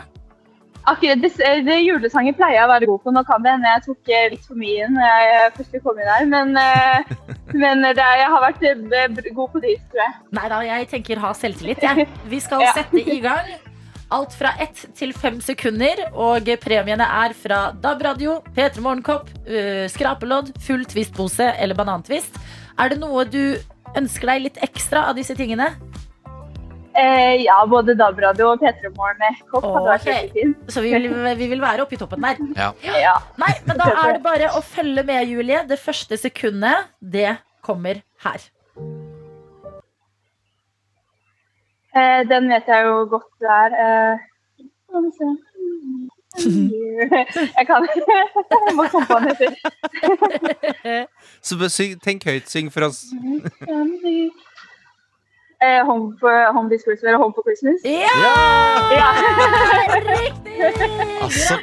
Akkurat 0.85 1.21
det, 1.23 1.29
det 1.65 1.75
julesangen 1.79 2.35
pleier 2.35 2.57
jeg 2.59 2.65
å 2.67 2.71
være 2.73 2.87
god 2.89 2.99
på. 3.05 3.11
Nå 3.15 3.21
kan 3.25 3.41
det 3.45 3.51
hende 3.53 3.69
jeg 3.71 3.83
tok 3.85 4.09
eh, 4.11 4.25
litt 4.33 4.45
for 4.49 4.59
mye 4.59 4.83
inn 4.83 4.97
først 5.55 5.77
kom 5.85 5.99
inn 6.03 6.09
her, 6.11 6.25
men, 6.27 6.57
eh, 6.59 7.13
men 7.55 7.85
det, 7.87 8.03
jeg 8.03 8.27
har 8.33 8.43
vært 8.43 8.65
eh, 8.67 9.31
god 9.37 9.53
på 9.53 9.61
de, 9.63 9.77
tror 9.89 10.01
jeg. 10.03 10.13
Nei 10.35 10.49
da, 10.51 10.59
jeg 10.67 10.89
tenker 10.91 11.21
ha 11.23 11.31
selvtillit. 11.39 11.81
jeg. 11.87 12.07
Vi 12.27 12.39
skal 12.43 12.61
Ja. 12.67 12.73
sette 12.75 12.99
i 12.99 13.19
gang. 13.23 13.53
Alt 14.11 14.35
fra 14.37 14.51
ett 14.59 14.83
til 14.93 15.13
fem 15.15 15.39
sekunder. 15.41 16.03
Og 16.13 16.51
premiene 16.61 17.07
er 17.07 17.33
fra 17.33 17.71
DAB-radio, 17.71 18.41
P3 18.53 18.83
Morgenkopp, 18.83 19.31
skrapelodd, 19.89 20.51
full 20.67 20.83
twistpose 20.85 21.47
eller 21.57 21.73
banantvist. 21.79 22.35
Er 22.77 22.89
det 22.91 22.99
noe 22.99 23.23
du 23.25 23.55
ønsker 23.95 24.27
deg 24.35 24.41
litt 24.49 24.59
ekstra 24.61 25.07
av 25.09 25.15
disse 25.15 25.33
tingene? 25.39 25.71
Eh, 26.93 27.41
ja, 27.41 27.55
både 27.69 27.95
DAB-radio 27.97 28.51
og 28.53 28.61
P3 28.61 28.91
Morgen-kopp 28.93 29.65
hadde 29.65 29.87
vært 29.87 30.05
veldig 30.07 30.33
fint. 30.35 30.59
Så 30.69 30.83
vi 30.85 30.91
vil, 30.93 31.07
vi 31.39 31.47
vil 31.49 31.61
være 31.63 31.85
oppe 31.85 31.97
i 31.97 32.01
toppen 32.01 32.21
der. 32.21 32.41
Ja. 32.57 33.15
Nei, 33.41 33.53
men 33.65 33.79
da 33.81 33.87
er 34.03 34.17
det 34.19 34.23
bare 34.25 34.51
å 34.53 34.61
følge 34.65 35.05
med, 35.07 35.25
Julie. 35.31 35.63
Det 35.69 35.79
første 35.81 36.19
sekundet, 36.21 36.91
det 37.01 37.39
kommer 37.65 38.03
her. 38.27 38.45
Eh, 41.93 42.21
den 42.29 42.49
vet 42.49 42.69
jeg 42.69 42.85
jo 42.85 43.01
godt 43.09 43.31
det 43.41 43.57
er. 43.57 43.79
Eh, 43.85 44.67
skal 44.85 45.07
vi 45.07 45.11
se. 45.17 45.33
Jeg 46.33 47.65
kan 47.69 47.85
Jeg 48.67 48.73
må 48.77 48.87
komme 48.89 49.05
på 49.05 49.19
den 49.21 49.29
etter. 49.33 51.05
Så 51.41 51.57
tenk 52.01 52.25
høyt, 52.25 52.49
syng 52.49 52.73
for 52.73 52.89
oss. 52.89 53.05
Eh, 55.63 55.85
home, 55.85 56.17
for, 56.19 56.53
home 56.53 56.69
this 56.69 56.83
Christmas, 56.83 57.07
eller 57.07 57.17
Home 57.17 57.33
for 57.33 57.43
Christmas. 57.43 57.79
Ja! 57.83 58.17
Ja. 58.99 59.09
Riktig! 60.09 60.57
Altså, 61.23 61.55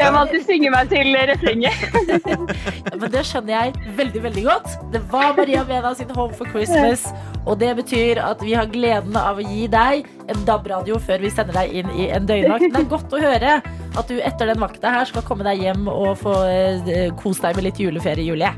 Jeg 0.00 0.08
må 0.12 0.18
alltid 0.24 0.42
synge 0.48 0.72
meg 0.74 0.90
til 0.90 1.14
refrenget. 1.30 1.84
Ja, 2.26 2.96
Men 2.98 3.12
det 3.12 3.22
skjønner 3.28 3.52
jeg 3.54 3.94
veldig 4.00 4.22
veldig 4.26 4.44
godt. 4.48 4.74
Det 4.92 5.02
var 5.12 5.36
Maria 5.38 5.62
Mena 5.68 5.94
sin 5.94 6.10
Home 6.16 6.34
for 6.34 6.50
Christmas. 6.50 7.06
Og 7.46 7.60
det 7.62 7.70
betyr 7.78 8.18
at 8.22 8.42
vi 8.42 8.56
har 8.58 8.66
gleden 8.74 9.16
av 9.18 9.38
å 9.38 9.46
gi 9.46 9.68
deg 9.70 10.06
en 10.32 10.44
DAB-radio 10.48 10.98
før 11.02 11.22
vi 11.22 11.30
sender 11.30 11.62
deg 11.62 11.78
inn 11.78 11.94
i 11.94 12.10
en 12.10 12.26
døgnvakt. 12.26 12.68
Det 12.74 12.82
er 12.82 12.90
godt 12.90 13.14
å 13.14 13.22
høre 13.22 13.58
at 13.62 14.10
du 14.10 14.18
etter 14.18 14.50
den 14.50 14.62
vakta 14.62 14.96
her 14.98 15.10
skal 15.10 15.26
komme 15.26 15.46
deg 15.46 15.62
hjem 15.62 15.86
og 15.90 16.16
få 16.22 16.36
eh, 16.48 17.10
kose 17.22 17.46
deg 17.46 17.58
med 17.58 17.70
litt 17.70 17.82
juleferie, 17.82 18.26
Julie. 18.26 18.54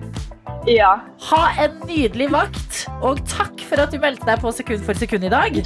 Ja. 0.64 0.94
Ha 1.28 1.40
en 1.60 1.74
nydelig 1.84 2.30
vakt, 2.32 2.84
og 3.04 3.18
takk 3.28 3.60
for 3.68 3.82
at 3.82 3.92
du 3.92 3.98
meldte 4.00 4.24
deg 4.24 4.40
på 4.40 4.52
sekund 4.56 4.84
for 4.86 4.96
sekund 4.96 5.26
i 5.28 5.32
dag. 5.32 5.58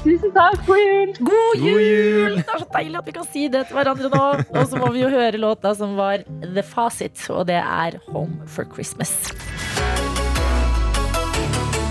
Tusen 0.00 0.32
takk. 0.32 0.62
God 0.64 0.80
jul. 0.80 1.10
God 1.28 1.60
jul! 1.60 2.38
Det 2.38 2.46
er 2.46 2.62
så 2.62 2.68
deilig 2.72 3.00
at 3.02 3.10
vi 3.10 3.14
kan 3.18 3.26
si 3.28 3.42
det 3.52 3.66
til 3.68 3.76
hverandre 3.76 4.08
nå. 4.14 4.22
Og 4.54 4.62
så 4.70 4.80
må 4.80 4.88
vi 4.94 5.02
jo 5.02 5.10
høre 5.12 5.40
låta 5.40 5.74
som 5.76 5.92
var 5.98 6.24
The 6.40 6.64
Fasit, 6.64 7.20
og 7.28 7.50
det 7.50 7.58
er 7.60 7.98
Home 8.14 8.48
for 8.48 8.64
Christmas. 8.72 9.12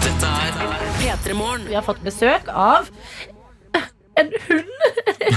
Dette 0.07 0.33
er 0.33 0.73
P3 1.03 1.37
Morgen. 1.37 1.69
Vi 1.69 1.77
har 1.77 1.85
fått 1.85 2.01
besøk 2.05 2.49
av 2.49 2.89
en 4.17 4.33
hund. 4.47 4.78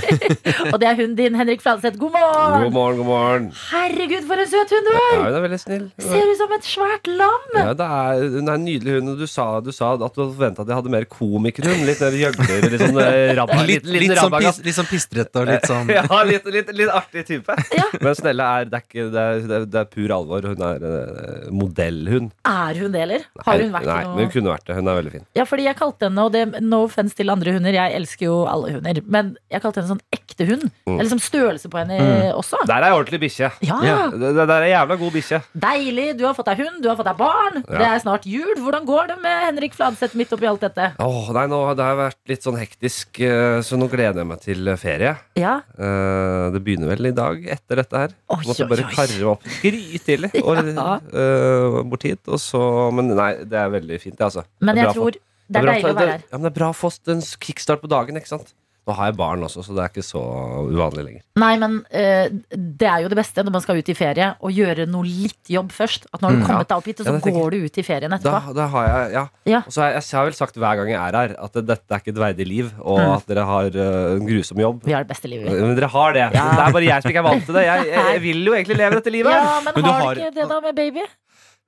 og 0.72 0.76
det 0.80 0.88
er 0.88 0.96
hunden 0.98 1.16
din, 1.18 1.36
Henrik 1.38 1.62
Fladseth. 1.64 1.98
God 2.00 2.14
morgen! 2.14 2.64
God 2.64 2.74
morgen, 2.76 2.96
god 3.00 3.08
morgen. 3.08 3.48
Herregud, 3.70 4.26
for 4.28 4.42
en 4.42 4.50
søt 4.50 4.72
hund 4.74 4.88
du 4.88 4.92
Ja, 4.92 5.02
er! 5.02 5.22
hun 5.26 5.38
er 5.38 5.44
veldig 5.46 5.60
snill. 5.62 5.84
Ser 6.02 6.30
ut 6.30 6.40
som 6.40 6.54
et 6.56 6.68
svært 6.68 7.10
lam. 7.10 7.46
Ja, 7.56 7.72
det 7.78 7.88
er, 7.98 8.24
hun 8.36 8.48
er 8.52 8.60
en 8.60 8.66
nydelig 8.66 8.96
hund. 8.98 9.12
Du 9.20 9.26
sa, 9.30 9.46
du 9.64 9.72
sa 9.74 9.92
at 9.94 10.02
du 10.02 10.06
hadde 10.06 10.28
forventa 10.36 10.64
at 10.64 10.72
jeg 10.72 10.80
hadde 10.80 10.94
mer 10.94 11.06
komikerhund. 11.10 11.84
Litt 11.88 12.02
mer 12.04 12.18
gjøgler, 12.22 12.66
litt 12.72 12.84
sånn 12.84 13.00
eh, 13.04 13.32
rabba, 13.38 13.60
Litt, 13.68 13.86
litt, 13.88 14.08
litt, 14.08 14.18
sånn, 14.18 14.36
pis, 14.38 14.62
litt 14.66 14.78
sånn 14.78 14.90
pistrete 14.90 15.42
og 15.42 15.50
litt 15.50 15.68
sånn 15.68 15.92
Ja, 15.96 16.22
litt, 16.28 16.48
litt, 16.52 16.72
litt 16.76 16.92
artig 16.92 17.26
type. 17.28 17.56
Ja. 17.76 17.88
Men 18.02 18.16
Snelle 18.18 18.48
er, 18.58 18.70
det 18.70 18.80
er, 18.80 18.86
ikke, 18.88 19.08
det 19.12 19.26
er, 19.26 19.66
det 19.68 19.82
er, 19.84 19.90
pur 19.92 20.16
alvor. 20.16 20.48
Hun 20.52 20.66
er 20.66 20.86
uh, 20.86 21.50
modellhund. 21.54 22.32
Er 22.48 22.82
hun 22.82 22.94
det, 22.94 23.04
eller? 23.06 23.26
Har 23.46 23.60
hun 23.62 23.74
vært 23.74 23.88
Nei, 23.90 24.00
i 24.02 24.14
men 24.16 24.26
hun 24.26 24.34
kunne 24.36 24.54
vært 24.54 24.68
det. 24.68 24.78
Hun 24.78 24.92
er 24.92 25.00
veldig 25.00 25.14
fin. 25.16 25.26
Ja, 25.38 25.46
fordi 25.48 25.66
jeg 25.68 25.78
kalte 25.78 26.08
henne, 26.08 26.26
og 26.26 26.34
det 26.34 26.62
no 26.62 26.82
offense 26.86 27.16
til 27.18 27.32
andre 27.32 27.54
hunder, 27.56 27.76
jeg 27.76 27.96
elsker 27.98 28.28
jo 28.28 28.38
alle 28.50 28.76
hunder, 28.76 29.00
men 29.12 29.34
jeg 29.52 29.62
kalte 29.64 29.81
henne 29.81 29.81
sånn 29.90 30.00
ekte 30.14 30.46
hund. 30.48 30.62
Det 30.86 30.94
er 30.94 31.02
liksom 31.04 31.20
størrelse 31.22 31.68
på 31.72 31.78
henne 31.80 31.96
også. 32.36 32.60
Der 32.68 32.78
er 32.82 32.88
ei 32.90 32.96
ordentlig 32.96 33.20
bikkje. 33.24 33.50
Ja, 33.66 33.78
Ja. 33.82 33.98
Der 34.12 34.52
er 34.56 34.62
ei 34.66 34.70
jævla 34.72 34.96
god 35.00 35.12
bikkje. 35.16 35.40
Deilig. 35.54 36.06
Du 36.18 36.24
har 36.26 36.34
fått 36.38 36.46
deg 36.50 36.62
hund, 36.62 36.82
du 36.82 36.88
har 36.88 36.96
fått 36.96 37.08
deg 37.10 37.18
barn. 37.20 37.60
Ja. 37.68 37.78
Det 37.78 37.88
er 37.88 38.02
snart 38.04 38.26
jul. 38.28 38.54
Hvordan 38.62 38.86
går 38.88 39.08
det 39.12 39.18
med 39.22 39.44
Henrik 39.48 39.74
Fladseth 39.74 40.16
midt 40.18 40.32
oppi 40.32 40.46
alt 40.50 40.60
dette? 40.64 40.92
Åh, 40.98 41.32
nei, 41.36 41.46
nå, 41.50 41.60
Det 41.76 41.84
har 41.84 41.96
vært 41.98 42.18
litt 42.28 42.42
sånn 42.46 42.58
hektisk, 42.60 43.20
eh, 43.20 43.60
så 43.64 43.78
nå 43.80 43.88
gleder 43.92 44.22
jeg 44.22 44.26
meg 44.32 44.40
til 44.40 44.72
ferie. 44.76 45.16
Ja, 45.36 45.60
Eh, 45.78 46.50
det 46.52 46.60
begynner 46.64 46.88
vel 46.94 47.06
i 47.06 47.12
dag 47.16 47.44
etter 47.48 47.76
dette 47.82 47.96
her. 47.96 48.14
Oi, 48.30 48.42
Måtte 48.46 48.68
bare 48.68 48.84
karre 48.92 49.24
opp 49.34 49.42
grytidlig 49.62 50.30
Ja. 50.76 50.98
uh, 51.12 51.82
bort 51.88 52.02
hit. 52.06 52.20
Og 52.28 52.38
så, 52.40 52.60
men 52.94 53.12
nei, 53.16 53.32
det 53.44 53.58
er 53.58 53.70
veldig 53.72 54.00
fint, 54.02 54.16
det, 54.18 54.24
altså. 54.28 54.44
men 54.60 54.76
jeg 54.76 54.92
tror 54.94 55.12
det 55.52 55.60
er 55.60 55.66
deilig 55.68 55.90
å 55.90 55.94
være 55.98 56.12
her. 56.16 56.22
Ja, 56.30 56.38
men 56.38 56.46
det 56.46 56.50
er 56.52 56.58
bra 56.60 56.68
å 56.72 56.76
få 56.76 56.90
en 57.12 57.20
kickstart 57.20 57.82
på 57.82 57.90
dagen, 57.90 58.16
ikke 58.16 58.30
sant. 58.30 58.54
Nå 58.82 58.94
har 58.98 59.06
jeg 59.12 59.14
barn 59.16 59.44
også, 59.46 59.62
så 59.62 59.76
det 59.76 59.82
er 59.84 59.90
ikke 59.92 60.02
så 60.02 60.20
uvanlig 60.66 61.02
lenger. 61.06 61.20
Nei, 61.38 61.52
men 61.62 61.76
uh, 61.86 62.26
det 62.50 62.88
er 62.90 63.04
jo 63.04 63.10
det 63.12 63.18
beste 63.20 63.44
når 63.46 63.54
man 63.54 63.62
skal 63.62 63.78
ut 63.78 63.90
i 63.92 63.94
ferie, 63.94 64.26
å 64.42 64.50
gjøre 64.50 64.88
noe 64.90 65.06
litt 65.06 65.52
jobb 65.54 65.70
først. 65.70 66.08
At 66.12 66.18
når 66.20 66.28
har 66.28 66.34
du 66.34 66.40
Mm. 66.42 66.46
kommet 66.48 66.68
deg 66.72 66.76
opp 66.80 66.88
hit, 66.90 67.00
og 67.00 67.06
så 67.06 67.12
Ja, 67.14 67.32
går 67.38 67.50
du 67.54 67.58
ut 67.62 67.78
i 67.78 67.84
ferien 67.86 68.10
etterpå. 68.16 68.54
da 68.58 68.66
har 68.72 68.88
jeg, 68.90 69.12
ja. 69.14 69.24
Ja. 69.46 69.60
Og 69.66 69.70
så 69.72 69.82
har 69.84 69.92
jeg, 69.92 70.02
jeg 70.10 70.18
har 70.18 70.24
vel 70.26 70.34
sagt 70.40 70.54
hver 70.58 70.76
gang 70.82 70.88
jeg 70.90 70.98
er 70.98 71.18
her, 71.20 71.36
at 71.38 71.52
dette 71.52 71.94
er 71.94 72.02
ikke 72.02 72.08
et 72.16 72.22
verdig 72.24 72.46
liv, 72.48 72.72
og 72.80 72.98
Mm. 72.98 73.14
at 73.16 73.26
dere 73.30 73.44
har 73.46 73.64
uh, 73.70 74.16
en 74.18 74.26
grusom 74.26 74.58
jobb. 74.58 74.82
Vi 74.84 74.92
har 74.92 75.04
det 75.06 75.12
beste 75.14 75.28
livet. 75.30 75.46
vi. 75.46 75.60
Men 75.62 75.76
dere 75.78 75.88
har 75.88 76.12
det. 76.12 76.26
Ja. 76.34 76.50
Det 76.58 76.66
er 76.66 76.72
bare 76.72 76.84
jeg 76.90 77.02
som 77.02 77.10
ikke 77.14 77.22
er 77.22 77.28
vant 77.30 77.44
til 77.46 77.54
det. 77.54 77.64
Jeg, 77.70 77.86
jeg, 77.86 78.04
jeg 78.12 78.20
vil 78.26 78.44
jo 78.50 78.52
egentlig 78.58 78.76
leve 78.82 78.94
dette 78.98 79.10
livet. 79.14 79.32
Ja, 79.32 79.60
men, 79.64 79.72
Men 79.76 79.84
du 79.84 79.90
har 79.90 80.00
har- 80.02 80.14
ikke 80.16 80.34
det 80.34 80.48
da 80.48 80.60
med 80.60 80.74
baby? 80.74 81.06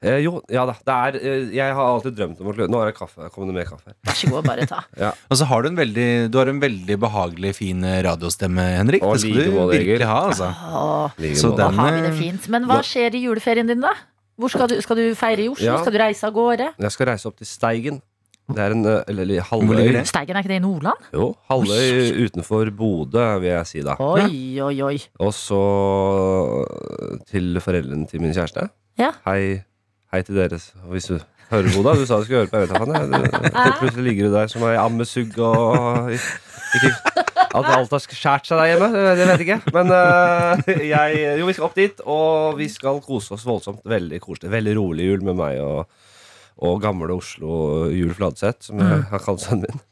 Eh, 0.02 0.18
jo, 0.20 0.42
ja 0.52 0.66
da. 0.68 0.74
Det 0.84 0.94
er, 0.94 1.16
eh, 1.22 1.44
jeg 1.56 1.74
har 1.78 1.86
alltid 1.94 2.16
drømt 2.18 2.40
om 2.42 2.48
å 2.50 2.54
klø 2.56 2.66
Nå 2.68 2.80
er 2.82 2.90
det 2.90 2.96
kaffe. 2.98 3.28
Kommer 3.32 3.52
det 3.52 3.54
mer 3.62 3.68
kaffe? 3.70 3.94
Vær 4.04 4.16
så 4.18 4.28
god, 4.32 4.44
bare 4.44 4.66
ta. 4.68 4.82
Og 5.30 5.38
så 5.40 5.46
har 5.48 5.62
du 5.64 5.68
en 5.70 5.76
veldig, 5.78 6.08
du 6.30 6.38
har 6.38 6.50
en 6.52 6.60
veldig 6.60 6.98
behagelig, 7.00 7.54
fin 7.56 7.80
radiostemme, 8.04 8.66
Henrik. 8.78 9.02
Å, 9.06 9.14
Det 9.14 9.22
skal 9.24 9.38
like 9.38 9.46
du 9.48 9.56
måte, 9.56 9.70
virkelig 9.78 9.94
Egil. 9.96 10.06
ha, 10.10 10.18
altså. 10.28 10.50
Åh, 10.50 11.20
Så 11.38 11.52
måte. 11.52 11.56
da 11.62 11.68
den- 11.70 11.78
har 11.78 11.92
vi 11.92 12.00
det 12.08 12.14
fint. 12.18 12.48
Men 12.52 12.66
hva 12.68 12.80
skjer 12.84 13.14
i 13.16 13.22
juleferien 13.24 13.66
din, 13.70 13.80
da? 13.80 13.94
Hvor 14.36 14.50
skal 14.50 14.66
du, 14.68 14.80
skal 14.82 14.96
du 14.98 15.04
feire 15.14 15.40
i 15.44 15.48
Oslo? 15.48 15.64
Ja. 15.70 15.78
Skal 15.80 15.92
du 15.94 15.98
reise 16.02 16.24
av 16.26 16.34
gårde? 16.34 16.72
Jeg 16.82 16.90
skal 16.92 17.06
reise 17.06 17.26
opp 17.30 17.36
til 17.38 17.46
Steigen. 17.46 18.02
Det 18.44 18.60
er 18.60 18.72
en 18.74 18.84
eh, 18.84 18.98
eller, 19.08 19.22
eller, 19.24 19.40
Hvor 19.46 19.62
ligger 19.72 19.78
halvøy. 19.78 19.92
det? 19.94 20.06
Steigen, 20.10 20.36
er 20.36 20.42
ikke 20.44 20.50
det 20.52 20.58
i 20.58 20.64
Nordland? 20.66 21.06
Jo, 21.14 21.30
halvøy 21.48 22.26
utenfor 22.26 22.68
Bodø, 22.76 23.22
vil 23.40 23.48
jeg 23.54 23.66
si 23.70 23.80
da. 23.86 23.94
Oi, 24.04 24.60
oi, 24.60 24.74
oi. 24.84 24.98
Og 25.24 25.32
så 25.32 25.60
til 27.30 27.56
foreldrene 27.64 28.04
til 28.10 28.20
min 28.20 28.34
kjæreste. 28.36 28.66
Ja. 29.00 29.12
Hei, 29.24 29.62
hei 30.14 30.22
til 30.26 30.38
deres. 30.38 30.70
Hvis 30.92 31.10
du 31.10 31.18
hører 31.50 31.70
på, 31.74 31.82
da. 31.84 31.94
Du 31.98 32.04
sa 32.06 32.20
du 32.20 32.26
skulle 32.26 32.44
høre 32.44 32.50
på. 32.52 32.64
Faen. 32.70 33.14
Plutselig 33.80 34.06
ligger 34.06 34.28
du 34.30 34.36
der 34.36 34.50
som 34.52 34.64
ei 34.68 34.76
ammesugg 34.78 35.34
og 35.42 36.12
ikke, 36.14 36.92
At 37.54 37.68
alt 37.70 37.92
har 37.94 38.02
skjært 38.02 38.48
seg 38.48 38.58
der 38.58 38.70
hjemme, 38.72 38.88
det 38.90 39.02
det 39.14 39.26
vet 39.28 39.42
jeg 39.42 39.46
ikke. 39.46 39.74
Men 39.76 39.92
uh, 39.94 40.72
jeg, 40.74 41.20
jo, 41.38 41.46
vi 41.46 41.54
skal 41.54 41.68
opp 41.68 41.76
dit, 41.78 42.00
og 42.02 42.58
vi 42.58 42.66
skal 42.72 42.98
kose 43.04 43.36
oss 43.36 43.46
voldsomt. 43.46 43.84
Veldig 43.86 44.18
koselig. 44.22 44.50
Veldig 44.54 44.74
rolig 44.80 45.06
jul 45.06 45.22
med 45.28 45.38
meg 45.38 45.60
og, 45.62 45.86
og 46.66 46.80
gamle 46.82 47.14
Oslo 47.14 47.86
Jul 47.94 48.10
Fladseth, 48.16 48.70
som 48.70 48.82
jeg 48.82 49.04
har 49.12 49.22
kalt 49.22 49.44
sønnen 49.44 49.68
min. 49.70 49.82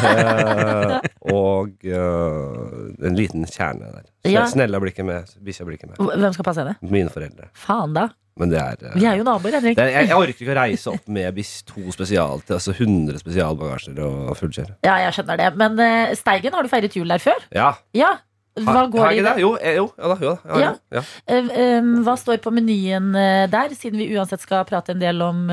uh, 0.00 0.96
og 1.34 1.84
uh, 1.84 3.04
en 3.04 3.16
liten 3.18 3.44
kjerne 3.50 3.90
der. 3.98 4.08
Ja. 4.30 4.46
Snella 4.48 4.80
blir 4.80 4.94
ikke 4.94 5.04
med. 5.04 5.36
Bikkja 5.44 5.68
blir 5.68 5.76
ikke 5.76 5.90
med. 5.92 6.00
Hvem 6.00 6.32
skal 6.32 6.48
passe 6.48 6.64
henne? 6.64 6.78
Mine 6.80 7.12
foreldre. 7.12 7.52
Faen, 7.66 7.92
da. 7.96 8.08
Men 8.36 8.50
det 8.50 8.58
er, 8.58 8.76
eh, 8.82 8.94
Vi 8.98 9.06
er 9.06 9.16
jo 9.20 9.24
naboer, 9.26 9.54
Henrik. 9.60 9.76
det 9.78 9.84
er 9.84 9.92
jeg, 9.94 10.08
jeg 10.10 10.16
orker 10.18 10.34
ikke 10.42 10.54
å 10.56 10.58
reise 10.58 10.90
opp 10.90 11.08
med 11.08 11.34
bis 11.36 11.62
to 11.68 11.92
spesial, 11.94 12.40
altså 12.42 12.74
100 12.74 13.20
spesialbagasjer 13.22 14.00
og 14.02 14.36
fullkjøre. 14.40 14.74
Ja, 14.82 14.96
jeg 15.04 15.14
skjønner 15.14 15.38
det. 15.38 15.50
Men 15.60 15.78
uh, 15.78 16.14
Steigen, 16.18 16.52
har 16.56 16.66
du 16.66 16.68
feiret 16.72 16.96
jul 16.98 17.08
der 17.14 17.22
før? 17.22 17.44
Ja. 17.54 17.74
Ja. 17.94 18.16
Hva 18.54 18.84
går 18.86 19.00
har 19.02 19.10
det 19.10 19.18
i 19.18 19.22
det? 19.22 19.30
det? 19.34 19.42
Jo, 19.42 19.48
eh, 19.58 19.76
jo, 19.80 19.86
ja 19.98 20.10
da. 20.12 20.16
Jo, 20.22 20.32
da. 20.34 20.50
Ja, 20.50 20.58
Ja. 20.62 20.72
ja. 20.98 21.02
Eh, 21.26 21.48
eh, 21.62 21.88
hva 22.06 22.14
står 22.18 22.38
på 22.42 22.52
menyen 22.54 23.08
uh, 23.14 23.46
der, 23.50 23.74
siden 23.74 23.98
vi 23.98 24.06
uansett 24.14 24.42
skal 24.42 24.62
prate 24.68 24.94
en 24.94 25.02
del 25.02 25.22
om 25.22 25.46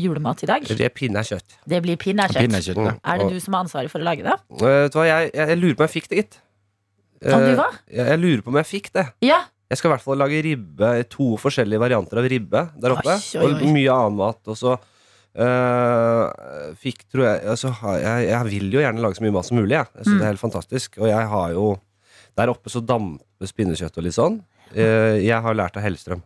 julemat 0.00 0.44
i 0.44 0.48
dag? 0.50 0.64
Det 0.68 0.76
blir 0.76 0.92
pinnekjøtt. 0.92 1.58
Det 1.68 1.80
blir 1.84 1.96
pinnekjøtt. 2.00 2.44
Pinnekjøtt. 2.48 2.80
ja. 2.80 2.96
Er 3.04 3.22
det 3.24 3.28
du 3.32 3.40
som 3.40 3.56
har 3.56 3.64
ansvaret 3.64 3.92
for 3.92 4.00
å 4.00 4.08
lage 4.08 4.24
det? 4.24 4.36
Vet 4.60 4.92
du 4.92 4.98
hva, 5.00 5.06
jeg, 5.08 5.32
jeg, 5.32 5.48
jeg 5.52 5.62
lurer 5.62 5.76
på 5.76 5.84
om 5.84 5.88
jeg 5.88 5.94
fikk 5.96 6.08
det, 6.12 6.16
gitt. 6.22 6.40
Om 7.22 7.44
du 7.46 7.54
hva? 7.56 7.68
Jeg, 7.88 8.06
jeg 8.08 8.18
lurer 8.20 8.44
på 8.44 8.52
om 8.52 8.60
jeg 8.60 8.68
fikk 8.72 8.92
det. 8.96 9.06
Ja. 9.24 9.40
Jeg 9.72 9.80
skal 9.80 9.88
i 9.88 9.92
hvert 9.94 10.04
fall 10.04 10.18
lage 10.20 10.42
ribbe, 10.44 10.88
to 11.08 11.30
forskjellige 11.40 11.80
varianter 11.80 12.20
av 12.20 12.26
ribbe 12.28 12.66
der 12.82 12.92
oppe. 12.92 13.14
Oi, 13.16 13.40
oi, 13.40 13.46
oi. 13.46 13.52
Og 13.64 13.70
mye 13.72 13.94
annen 13.94 14.18
mat. 14.20 14.40
Og 14.52 14.58
så 14.60 14.74
eh, 15.42 16.72
fikk, 16.82 17.06
tror 17.12 17.24
jeg 17.28 17.46
altså, 17.54 17.70
jeg, 18.02 18.26
jeg 18.28 18.48
vil 18.50 18.74
jo 18.76 18.82
gjerne 18.82 19.02
lage 19.04 19.18
så 19.18 19.24
mye 19.26 19.34
mat 19.38 19.48
som 19.48 19.58
mulig. 19.60 19.76
Jeg, 19.78 19.88
jeg 19.96 20.04
synes 20.04 20.12
Mm. 20.12 20.18
det 20.20 20.26
er 20.26 20.32
helt 20.34 20.42
fantastisk. 20.46 20.98
Og 21.00 21.08
jeg 21.08 21.30
har 21.36 21.54
jo 21.56 21.70
Der 22.36 22.48
oppe 22.48 22.70
så 22.72 22.80
damper 22.80 23.50
pinnekjøtt 23.56 23.96
og 24.00 24.04
litt 24.06 24.14
sånn. 24.16 24.38
Eh, 24.74 25.18
jeg 25.20 25.36
har 25.44 25.54
lært 25.58 25.76
av 25.76 25.82
Hellstrøm. 25.84 26.22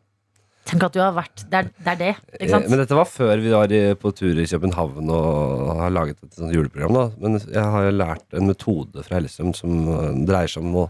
Tenk 0.67 0.83
at 0.87 0.93
du 0.95 1.01
har 1.03 1.13
vært 1.15 1.43
Det 1.51 1.59
er 1.59 1.67
det, 1.67 1.87
er 1.87 1.97
det 1.99 2.11
ikke 2.15 2.45
Eh, 2.47 2.51
sant? 2.53 2.69
Men 2.71 2.79
dette 2.83 2.95
var 2.99 3.07
før 3.11 3.41
vi 3.43 3.51
var 3.51 3.75
på 4.03 4.13
tur 4.15 4.39
i 4.39 4.47
København 4.47 5.11
og 5.11 5.73
har 5.81 5.91
laget 5.91 6.19
et 6.23 6.35
sånt 6.39 6.55
juleprogram. 6.55 6.95
Da. 6.95 7.05
Men 7.23 7.39
jeg 7.43 7.63
har 7.75 7.83
jo 7.89 7.91
lært 7.99 8.39
en 8.39 8.47
metode 8.47 9.03
fra 9.07 9.19
Hellstrøm 9.19 9.53
som 9.55 10.25
dreier 10.27 10.47
seg 10.51 10.63
om 10.63 10.79
å 10.85 10.87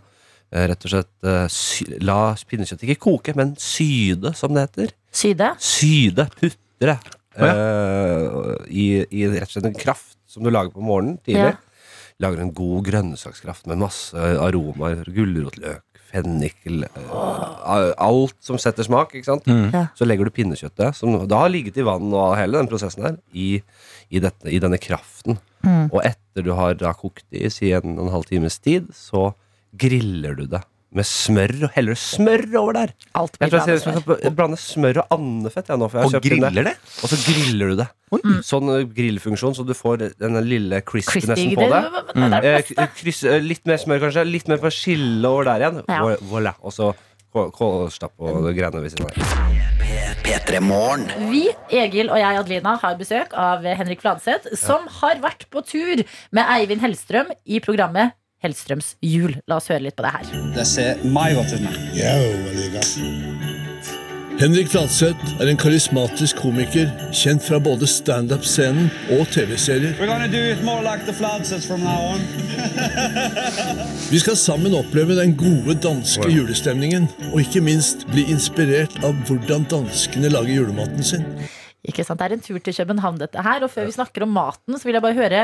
rett 0.54 0.86
og 0.86 0.92
slett 0.92 1.26
eh, 1.26 1.44
sy 1.50 1.86
la 2.06 2.20
pinnekjøttet 2.48 2.86
ikke 2.86 3.02
koke, 3.08 3.34
men 3.38 3.54
syde, 3.60 4.32
som 4.38 4.54
det 4.54 4.68
heter. 4.68 4.92
Syde? 5.16 5.52
Syde, 5.62 6.28
putre. 6.38 6.98
Oh, 7.36 7.44
ja. 7.44 7.52
uh, 7.52 8.52
i, 8.70 9.02
I 9.12 9.26
rett 9.34 9.50
og 9.50 9.56
slett 9.56 9.68
en 9.68 9.76
kraft 9.76 10.16
som 10.30 10.46
du 10.46 10.52
lager 10.52 10.72
på 10.72 10.84
morgenen 10.84 11.18
tidlig. 11.24 11.52
Ja. 11.52 11.62
Lager 12.24 12.40
en 12.40 12.54
god 12.56 12.86
grønnsakskraft 12.86 13.66
med 13.68 13.82
masse 13.82 14.16
aromaer. 14.16 15.02
Gulrotløk, 15.12 15.82
fennikel 16.08 16.86
uh, 16.86 17.92
Alt 18.00 18.38
som 18.44 18.56
setter 18.60 18.86
smak. 18.86 19.12
ikke 19.18 19.28
sant? 19.28 19.50
Mm. 19.50 19.66
Ja. 19.74 19.82
Så 19.98 20.08
legger 20.08 20.28
du 20.28 20.32
pinnekjøttet, 20.32 20.96
som 20.96 21.18
da 21.28 21.42
har 21.42 21.52
ligget 21.52 21.76
i 21.76 21.84
vann 21.84 22.08
og 22.14 22.38
hele 22.38 22.62
den 22.62 22.70
prosessen 22.70 23.04
her, 23.04 23.18
i, 23.36 23.58
i, 24.08 24.22
dette, 24.22 24.48
i 24.48 24.62
denne 24.62 24.80
kraften. 24.80 25.36
Mm. 25.66 25.90
Og 25.90 26.00
etter 26.06 26.46
du 26.46 26.54
har 26.56 26.78
da 26.80 26.94
kokt 26.96 27.26
det 27.34 27.44
i 27.48 27.52
si 27.52 27.74
en 27.76 27.98
og 27.98 28.06
en 28.06 28.14
halv 28.14 28.30
times 28.30 28.56
tid, 28.64 28.88
så 28.96 29.34
griller 29.78 30.34
du 30.38 30.46
det 30.46 30.62
med 30.96 31.04
smør, 31.04 31.50
og 31.66 31.70
heller 31.74 31.96
smør 31.98 32.44
over 32.56 32.72
der. 32.72 32.92
Alt 33.18 33.34
Jeg 33.42 33.50
tror 33.50 33.66
jeg 33.68 33.80
smør. 33.82 34.30
blande 34.38 34.56
smør 34.56 35.00
og 35.02 35.06
andefett. 35.18 35.68
Ja, 35.68 35.76
nå, 35.76 35.88
for 35.92 35.98
jeg 36.00 36.06
Og 36.14 36.22
griller 36.24 36.64
det? 36.70 36.72
Og 37.02 37.10
så 37.10 37.18
griller 37.26 37.72
du 37.72 37.76
det. 37.82 37.88
Sånn 38.46 38.70
eh, 38.72 38.84
grillfunksjon, 38.96 39.56
så 39.58 39.66
du 39.66 39.74
får 39.76 40.06
den 40.16 40.38
lille 40.46 40.80
crispenessen 40.86 41.50
Crispy, 41.52 41.58
på 41.58 41.66
det. 41.68 41.82
Mm. 42.14 42.30
det 42.30 42.38
er 42.38 42.40
det 42.46 42.78
Eh, 42.78 42.88
kryss, 42.96 43.24
eh, 43.28 43.40
litt 43.44 43.66
mer 43.66 43.76
smør, 43.82 44.00
kanskje. 44.06 44.24
Litt 44.30 44.48
mer 44.48 44.62
persille 44.62 45.26
over 45.28 45.44
der 45.50 45.66
igjen. 45.66 45.82
Ja. 45.88 46.00
Vo- 46.06 46.22
Voilà. 46.30 46.54
Og 46.62 46.72
så 46.72 46.94
kålstapp 47.36 48.14
og 48.18 48.46
greiene 48.56 48.80
ved 48.80 48.90
siden 48.94 49.10
av. 49.10 49.12
Vi, 51.30 51.42
Egil 51.76 52.08
og 52.10 52.18
jeg, 52.20 52.38
Adelina, 52.40 52.76
har 52.80 52.96
besøk 52.96 53.34
av 53.36 53.62
Henrik 53.76 54.00
Fladseth, 54.00 54.48
som 54.56 54.86
har 55.00 55.16
vært 55.22 55.44
på 55.52 55.62
tur 55.66 56.02
med 56.32 56.44
Eivind 56.56 56.80
Hellstrøm 56.80 57.30
i 57.44 57.60
programmet 57.60 58.12
Hellstrøms 58.46 58.94
jul. 59.02 59.36
La 59.50 59.58
oss 59.60 59.70
høre 59.72 59.88
litt 59.88 59.98
på 59.98 60.06
det 60.06 60.14
her. 60.14 60.34
Det 60.54 60.66
ser 60.68 61.02
meget 61.04 61.36
godt 61.40 61.56
ut 61.56 61.62
nå. 61.66 61.72
Henrik 64.36 64.68
Fladseth 64.68 65.40
er 65.40 65.48
en 65.48 65.56
karismatisk 65.56 66.36
komiker, 66.42 66.90
kjent 67.16 67.40
fra 67.40 67.56
både 67.56 67.86
standup-scenen 67.88 68.90
og 69.16 69.22
TV-serier. 69.32 69.94
We're 69.96 70.10
gonna 70.10 70.28
do 70.28 70.42
it 70.52 70.60
more 70.64 70.82
like 70.84 71.06
the 71.08 71.14
Fladsets 71.16 71.64
from 71.66 71.80
now 71.80 72.12
on. 72.12 72.20
Vi 74.12 74.20
skal 74.20 74.36
sammen 74.36 74.76
oppleve 74.76 75.16
den 75.16 75.32
gode 75.40 75.78
danske 75.80 76.28
julestemningen, 76.28 77.08
og 77.32 77.40
ikke 77.40 77.64
minst 77.64 78.04
bli 78.12 78.26
inspirert 78.28 79.00
av 79.04 79.16
hvordan 79.24 79.64
danskene 79.72 80.28
lager 80.28 80.60
julematen 80.60 81.04
sin. 81.14 81.24
Ikke 81.86 82.04
sant? 82.06 82.18
Det 82.18 82.26
er 82.26 82.36
en 82.36 82.42
tur 82.42 82.58
til 82.62 82.74
København, 82.74 83.20
dette 83.20 83.42
her. 83.46 83.64
Og 83.64 83.70
før 83.72 83.86
vi 83.88 83.94
snakker 83.94 84.26
om 84.26 84.34
maten, 84.34 84.76
så 84.76 84.88
vil 84.88 84.98
jeg 84.98 85.04
bare 85.04 85.16
høre 85.16 85.42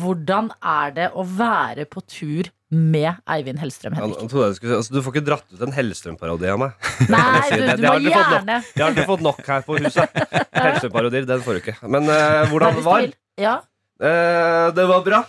hvordan 0.00 0.50
er 0.62 0.96
det 0.96 1.08
å 1.18 1.24
være 1.26 1.86
på 1.90 2.02
tur 2.06 2.50
med 2.70 3.18
Eivind 3.26 3.58
Hellstrøm, 3.58 3.96
Henrik? 3.98 4.20
du, 4.30 4.42
skulle, 4.54 4.76
altså, 4.78 4.94
du 4.94 5.00
får 5.02 5.16
ikke 5.16 5.26
dratt 5.26 5.48
ut 5.50 5.64
en 5.66 5.74
Hellstrøm-parodi 5.74 6.52
av 6.52 6.60
meg. 6.62 6.86
Nei, 7.10 7.24
du, 7.50 7.64
det. 7.64 7.74
du 7.80 7.82
Det 7.82 7.88
må 7.88 7.96
jeg 7.98 8.14
gjerne 8.14 8.60
Jeg 8.62 8.84
har 8.84 8.94
ikke 8.94 9.08
fått 9.08 9.26
nok 9.26 9.42
her 9.48 9.66
på 9.66 9.80
huset. 9.80 10.22
Hellstrøm-parodier, 10.62 11.26
den 11.32 11.42
får 11.46 11.58
du 11.58 11.62
ikke. 11.64 11.76
Men 11.90 12.06
uh, 12.06 12.46
hvordan 12.52 12.78
det 12.78 12.86
var? 12.86 13.10
Ja. 13.40 13.58
Uh, 14.00 14.70
det 14.76 14.86
var 14.92 15.04
bra. 15.06 15.24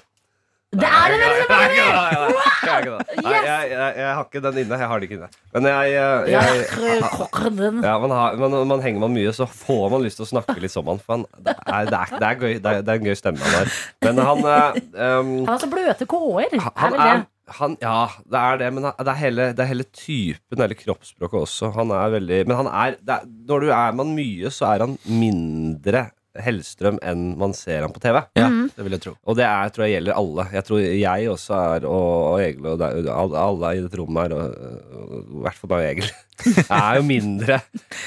Det 0.71 0.87
er 0.87 1.11
det 1.11 1.17
nei, 1.19 1.63
nei. 1.75 2.11
Nei, 2.71 3.31
jeg, 3.67 4.11
har 4.15 4.21
ikke 4.23 4.41
den 4.45 4.59
inne. 4.61 4.77
Jeg 4.79 4.87
har 4.87 5.01
det 5.01 5.07
ikke 5.09 5.17
inne. 5.17 5.27
Men 5.51 5.67
jeg, 5.67 5.89
jeg, 5.97 6.29
jeg 6.31 6.61
ja, 7.83 7.95
man, 7.99 8.13
har, 8.15 8.37
man, 8.39 8.55
man 8.69 8.83
henger 8.83 9.03
man 9.03 9.11
mye, 9.11 9.33
så 9.35 9.49
får 9.49 9.89
man 9.91 10.05
lyst 10.05 10.21
til 10.21 10.27
å 10.27 10.29
snakke 10.29 10.55
litt 10.63 10.71
som 10.71 10.87
han. 10.87 11.01
For 11.03 11.17
han, 11.17 11.25
det, 11.43 11.57
er, 11.59 11.89
det, 11.89 11.99
er, 11.99 12.13
det, 12.15 12.29
er 12.29 12.39
gøy, 12.39 12.55
det, 12.63 12.75
er, 12.85 12.93
en 12.95 13.09
gøy 13.09 13.19
stemme 13.19 13.43
han 13.43 13.57
har. 13.57 13.75
Men 14.07 14.23
han 14.29 14.47
um, 14.47 15.35
Han 15.41 15.51
har 15.51 15.61
så 15.65 15.71
bløte 15.73 16.07
k-er. 16.07 16.55
Er 16.55 16.71
han 16.85 16.97
er, 17.03 17.25
han, 17.57 17.75
ja, 17.83 17.97
det 18.31 18.45
er 18.45 18.63
det, 18.63 18.71
men 18.77 18.87
det 18.87 19.11
er 19.11 19.21
hele, 19.25 19.49
det 19.57 19.65
er 19.65 19.71
hele 19.73 19.87
typen, 19.91 20.63
hele 20.63 20.77
kroppsspråket 20.79 21.41
også. 21.41 21.73
Han 21.75 21.91
er 21.97 22.15
veldig 22.15 22.41
Men 22.47 22.63
han 22.63 22.71
er, 22.71 22.97
er 23.11 23.27
Når 23.49 23.65
du 23.65 23.75
er 23.75 23.99
man 23.99 24.15
mye, 24.15 24.53
så 24.53 24.71
er 24.71 24.85
han 24.85 24.95
mindre 25.03 26.07
Hellstrøm 26.39 26.97
enn 27.03 27.37
man 27.39 27.51
ser 27.57 27.81
han 27.83 27.91
på 27.91 27.99
TV. 27.99 28.21
Ja, 28.39 28.47
Mm. 28.47 28.69
det 28.75 28.83
vil 28.85 28.91
jeg 28.95 29.01
tro. 29.03 29.13
Og 29.27 29.35
det 29.35 29.43
er, 29.43 29.69
tror 29.69 29.83
jeg 29.87 29.95
gjelder 29.97 30.15
alle. 30.21 30.45
Jeg 30.53 30.63
tror 30.67 30.79
jeg 30.79 31.29
også 31.29 31.53
er, 31.75 31.85
og, 31.89 32.09
og 32.31 32.41
Egil, 32.41 32.65
og 32.67 33.35
alle, 33.35 33.73
i 33.77 33.81
dette 33.83 33.99
rommet 33.99 34.23
her, 34.23 34.35
og, 34.37 34.55
og, 34.95 35.17
i 35.19 35.41
hvert 35.43 35.59
fall 35.59 35.73
og 35.75 35.83
Egil, 35.89 36.11
er 36.67 36.99
jo 36.99 37.03
mindre 37.07 37.57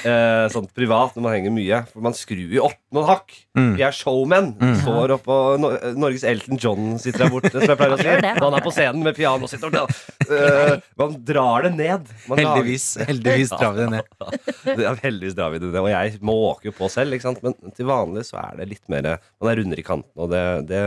eh, 0.05 0.45
sånn 0.53 0.67
privat 0.75 1.15
når 1.15 1.25
man 1.25 1.35
henger 1.37 1.53
mye. 1.55 1.79
For 1.91 2.05
man 2.05 2.15
skrur 2.17 2.53
jo 2.57 2.65
opp 2.67 2.79
noen 2.95 3.07
hakk. 3.09 3.35
Mm. 3.57 3.71
Vi 3.77 3.85
er 3.87 3.95
showmen. 3.95 4.51
Står 4.81 5.13
oppå 5.17 5.37
Nor 5.61 5.77
Norges 5.99 6.25
Elton 6.27 6.59
John 6.61 6.95
sitter 7.01 7.25
der 7.25 7.33
borte, 7.33 7.51
som 7.55 7.67
jeg 7.71 7.79
pleier 7.79 7.95
å 7.95 7.99
si. 8.01 8.09
Når 8.09 8.45
han 8.47 8.57
er 8.59 8.65
på 8.65 8.73
scenen 8.75 9.05
med 9.05 9.17
piano. 9.17 9.49
Sitter 9.51 9.71
og, 9.83 9.95
Eh, 10.25 10.79
man 10.97 11.11
drar 11.21 11.67
det 11.67 11.69
ned. 11.75 12.07
Man 12.25 12.39
lager- 12.39 12.55
Heldigvis, 12.55 12.85
heldigvis 13.05 13.51
drar 13.53 13.75
vi 13.75 13.83
det 13.83 13.89
ned. 13.93 14.07
det 14.79 14.87
er 14.89 14.97
heldigvis 15.03 15.35
drar 15.37 15.51
vi 15.53 15.59
det 15.61 15.69
ned. 15.69 15.81
Og 15.83 15.89
jeg 15.91 16.17
måker 16.25 16.71
jo 16.71 16.73
på 16.79 16.89
selv, 16.89 17.13
ikke 17.13 17.27
sant? 17.27 17.43
men 17.45 17.53
til 17.77 17.85
vanlig 17.89 18.23
så 18.25 18.39
er 18.41 18.57
det 18.61 18.69
litt 18.71 18.89
mer 18.89 19.05
Man 19.41 19.51
er 19.51 19.59
rundere 19.61 19.83
i 19.83 19.85
kanten, 19.85 20.09
og 20.17 20.31
det, 20.33 20.41
det, 20.71 20.81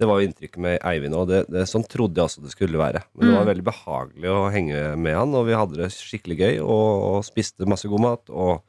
det 0.00 0.08
var 0.08 0.20
jo 0.20 0.28
inntrykket 0.28 0.62
med 0.64 0.78
Eivind. 0.88 1.16
Det, 1.28 1.66
sånn 1.68 1.84
trodde 1.84 2.16
jeg 2.16 2.30
også 2.30 2.44
det 2.44 2.54
skulle 2.54 2.80
være. 2.80 3.02
Men 3.12 3.28
det 3.28 3.36
var 3.36 3.50
veldig 3.50 3.66
behagelig 3.66 4.32
å 4.32 4.48
henge 4.52 4.80
med 4.96 5.18
han, 5.18 5.36
og 5.36 5.44
vi 5.50 5.58
hadde 5.58 5.76
det 5.82 5.90
skikkelig 5.92 6.38
gøy. 6.40 6.56
Og, 6.64 6.88
og 7.10 7.26
spiste 7.26 7.68
masse 7.68 7.90
god 7.90 8.04
mat. 8.06 8.32
Og 8.32 8.62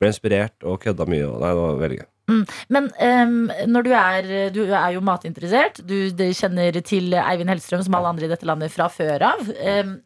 ble 0.00 0.10
inspirert 0.10 0.64
og 0.66 0.80
kødda 0.82 1.06
mye. 1.10 1.28
Og, 1.28 1.38
nei, 1.42 1.52
det 1.52 1.60
var 1.60 1.80
veldig 1.84 2.00
gøy. 2.00 2.08
Men 2.72 2.88
um, 2.88 3.50
når 3.68 3.84
du 3.84 3.90
er 3.92 4.28
Du 4.54 4.62
er 4.64 4.94
jo 4.94 5.04
matinteressert. 5.04 5.82
Du 5.84 6.08
du, 6.08 6.24
kjenner 6.32 6.80
til 6.80 7.12
Eivind 7.20 7.52
Hellstrøm 7.52 7.84
som 7.84 7.98
alle 7.98 8.14
andre 8.14 8.28
i 8.28 8.32
dette 8.32 8.48
landet 8.48 8.72
fra 8.72 8.88
før 8.92 9.28
av. 9.34 9.44
Um, 9.60 9.98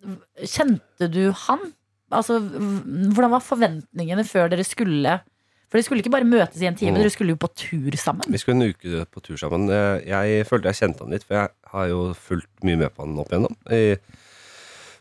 kjente 0.42 1.10
du 1.14 1.28
han? 1.46 1.70
Altså, 2.10 2.40
hvordan 2.40 3.34
var 3.36 3.44
forventningene 3.44 4.24
før 4.26 4.50
dere 4.50 4.64
skulle 4.66 5.20
For 5.68 5.76
dere 5.76 5.84
skulle 5.84 6.00
ikke 6.00 6.10
bare 6.14 6.24
møtes 6.24 6.62
i 6.62 6.66
en 6.66 6.74
time, 6.74 6.92
Mm. 6.96 7.02
dere 7.02 7.10
skulle 7.12 7.34
jo 7.34 7.36
på 7.36 7.50
tur 7.54 7.90
sammen. 8.00 8.24
Vi 8.32 8.38
skulle 8.40 8.56
en 8.62 8.70
uke 8.72 9.04
på 9.12 9.20
tur 9.22 9.36
sammen. 9.36 9.68
Eh, 9.70 10.00
Jeg 10.08 10.46
følte 10.48 10.68
jeg 10.72 10.74
kjente 10.80 11.04
han 11.04 11.10
litt, 11.12 11.24
for 11.24 11.34
jeg 11.34 11.48
har 11.74 11.86
jo 11.88 12.14
fulgt 12.14 12.48
mye 12.64 12.76
med 12.78 12.88
på 12.96 13.04
han 13.04 13.18
opp 13.18 13.28
igjennom. 13.28 13.56
I, 13.70 13.96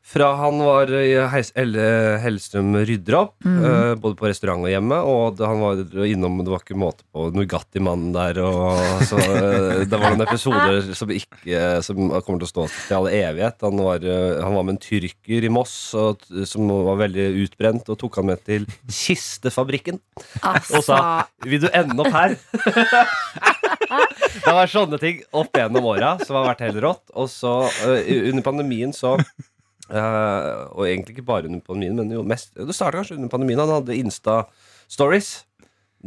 fra 0.08 0.30
han 0.40 0.62
var 0.64 0.92
i 0.96 1.12
Heis, 1.34 1.50
Elle 1.58 1.84
Hellstrøm 2.24 2.78
rydder 2.88 3.18
opp, 3.20 3.34
eh, 3.44 3.94
både 4.00 4.16
på 4.16 4.30
restaurant 4.30 4.64
og 4.64 4.72
hjemme. 4.72 5.00
Og 5.04 5.42
han 5.44 5.60
var 5.60 5.82
innom 6.08 6.40
Det 6.40 6.54
var 6.54 6.64
ikke 6.64 6.80
måte 6.80 7.04
på 7.12 7.28
Nugatti-mannen 7.36 8.14
der. 8.16 8.40
Og, 8.46 9.04
så, 9.10 9.20
uh, 9.20 9.84
det 9.84 10.00
var 10.00 10.14
noen 10.14 10.24
episoder 10.24 10.94
som, 10.96 11.12
ikke, 11.12 11.82
som 11.84 12.00
kommer 12.24 12.40
til 12.40 12.48
å 12.48 12.54
stå 12.54 12.68
til 12.72 12.98
all 13.02 13.10
evighet. 13.12 13.60
Han 13.68 13.84
var, 13.84 14.06
uh, 14.08 14.40
han 14.46 14.56
var 14.56 14.68
med 14.68 14.78
en 14.78 14.82
tyrker 14.88 15.44
i 15.44 15.52
Moss 15.52 15.76
og, 15.98 16.24
som 16.48 16.72
var 16.88 17.02
veldig 17.04 17.28
utbrent, 17.44 17.92
og 17.92 18.00
tok 18.00 18.22
han 18.22 18.32
med 18.32 18.44
til 18.48 18.68
Kistefabrikken. 18.88 20.00
Og 20.40 20.82
sa 20.84 20.98
Altså, 20.98 21.28
'Vil 21.44 21.62
du 21.62 21.70
ende 21.74 22.00
opp 22.00 22.14
her?' 22.14 22.38
det 24.46 24.54
var 24.54 24.70
sånne 24.72 25.00
ting 25.02 25.22
opp 25.36 25.56
gjennom 25.56 25.86
åra 25.90 26.16
som 26.24 26.40
har 26.40 26.50
vært 26.52 26.66
helt 26.68 26.82
rått. 26.84 27.06
Og 27.16 27.30
så 27.32 27.54
eh, 27.88 28.30
under 28.30 28.46
pandemien 28.46 28.94
så 28.96 29.18
eh, 29.90 30.48
Og 30.74 30.86
egentlig 30.88 31.16
ikke 31.18 31.26
bare 31.28 31.48
under 31.50 31.60
pandemien, 31.66 31.96
men 31.96 32.12
jo 32.12 32.24
mest 32.28 32.54
Det 32.56 32.76
starta 32.76 33.00
kanskje 33.02 33.18
under 33.18 33.30
pandemien. 33.32 33.60
Han 33.60 33.76
hadde 33.80 33.98
Insta-stories. 33.98 35.44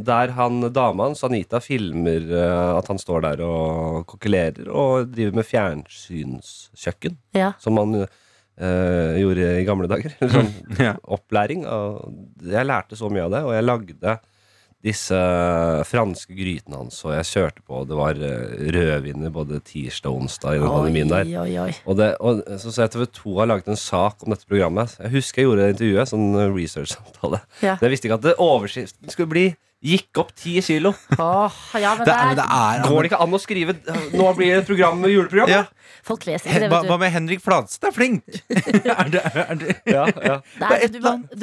Der 0.00 0.30
han, 0.36 0.60
dama 0.72 1.08
hans, 1.08 1.24
Anita, 1.26 1.58
filmer 1.60 2.22
uh, 2.30 2.78
at 2.78 2.86
han 2.88 2.98
står 3.02 3.24
der 3.24 3.40
og 3.44 4.04
kokkelerer 4.08 4.68
og 4.70 5.10
driver 5.10 5.34
med 5.40 5.48
fjernsynskjøkken. 5.48 7.16
ja. 7.34 7.50
Som 7.60 7.74
man 7.74 7.96
uh, 8.04 9.12
gjorde 9.18 9.48
i 9.60 9.66
gamle 9.66 9.90
dager. 9.90 10.14
Sånn 10.34 10.52
Ja. 10.78 10.94
opplæring. 11.04 11.66
Og 11.66 12.46
jeg 12.46 12.68
lærte 12.70 12.96
så 12.96 13.10
mye 13.12 13.26
av 13.26 13.34
det, 13.34 13.42
og 13.48 13.52
jeg 13.56 13.66
lagde 13.66 14.14
disse 14.84 15.16
franske 15.84 16.32
grytene 16.32 16.78
hans, 16.78 17.02
og 17.04 17.12
jeg 17.12 17.28
kjørte 17.28 17.64
på. 17.68 17.82
Det 17.88 17.98
var 17.98 18.20
eh, 18.24 18.60
rødviner 18.72 19.32
både 19.34 19.60
tirsdag 19.66 20.08
og 20.08 20.22
onsdag 20.22 20.56
i 20.56 20.62
den 20.62 20.72
pandemien 20.72 21.12
der. 21.12 21.32
oi, 21.42 21.50
oi. 21.66 21.72
Og, 21.84 21.98
det, 22.00 22.14
og 22.20 22.40
så 22.62 22.72
ser 22.72 22.86
jeg 22.86 22.94
TV 22.96 23.08
2 23.20 23.34
har 23.42 23.50
laget 23.50 23.68
en 23.68 23.80
sak 23.80 24.24
om 24.24 24.32
dette 24.32 24.48
programmet. 24.48 24.94
Jeg 24.96 25.12
husker 25.18 25.42
jeg 25.42 25.50
gjorde 25.50 25.66
det 25.66 25.74
intervjuet, 25.76 26.12
sånn 26.12 26.30
research-samtale. 26.56 27.42
Ja. 27.60 27.74
Men 27.74 27.88
jeg 27.88 27.96
visste 27.96 28.08
ikke 28.08 28.20
at 28.22 28.28
det 28.30 28.38
overskriften 28.40 29.12
skulle 29.12 29.34
bli 29.34 29.46
'Gikk 29.80 30.18
opp 30.20 30.34
ti 30.36 30.58
kilo'. 30.60 30.92
Åh, 31.16 31.54
ja, 31.80 31.94
men 31.96 32.04
Det 32.04 32.12
det 32.12 32.14
er, 32.14 32.26
men 32.28 32.36
det 32.36 32.44
er, 32.44 32.82
Går 32.84 32.98
det 33.00 33.08
ikke 33.10 33.20
an 33.24 33.32
å 33.32 33.40
skrive 33.40 33.72
'Nå 34.12 34.26
blir 34.36 34.50
det 34.52 34.58
et 34.60 34.66
program 34.68 34.98
med 35.00 35.10
juleprogram'? 35.10 35.48
Ja. 35.48 35.64
folk 36.04 36.26
leser 36.28 36.48
ikke 36.50 36.60
det, 36.60 36.68
Hva 36.70 36.80
du. 36.82 36.88
hva 36.88 36.98
med 37.00 37.10
Henrik 37.12 37.40
Flatstad 37.40 37.88
er 37.88 37.94
flink? 37.96 38.24
er 39.00 39.08
det, 39.08 39.22
er 39.24 39.54
det? 39.56 39.76
Ja, 39.88 40.04
ja. 40.06 40.36
Det 40.60 40.68
er 40.68 40.84
er, 40.84 40.92
du, 40.92 41.00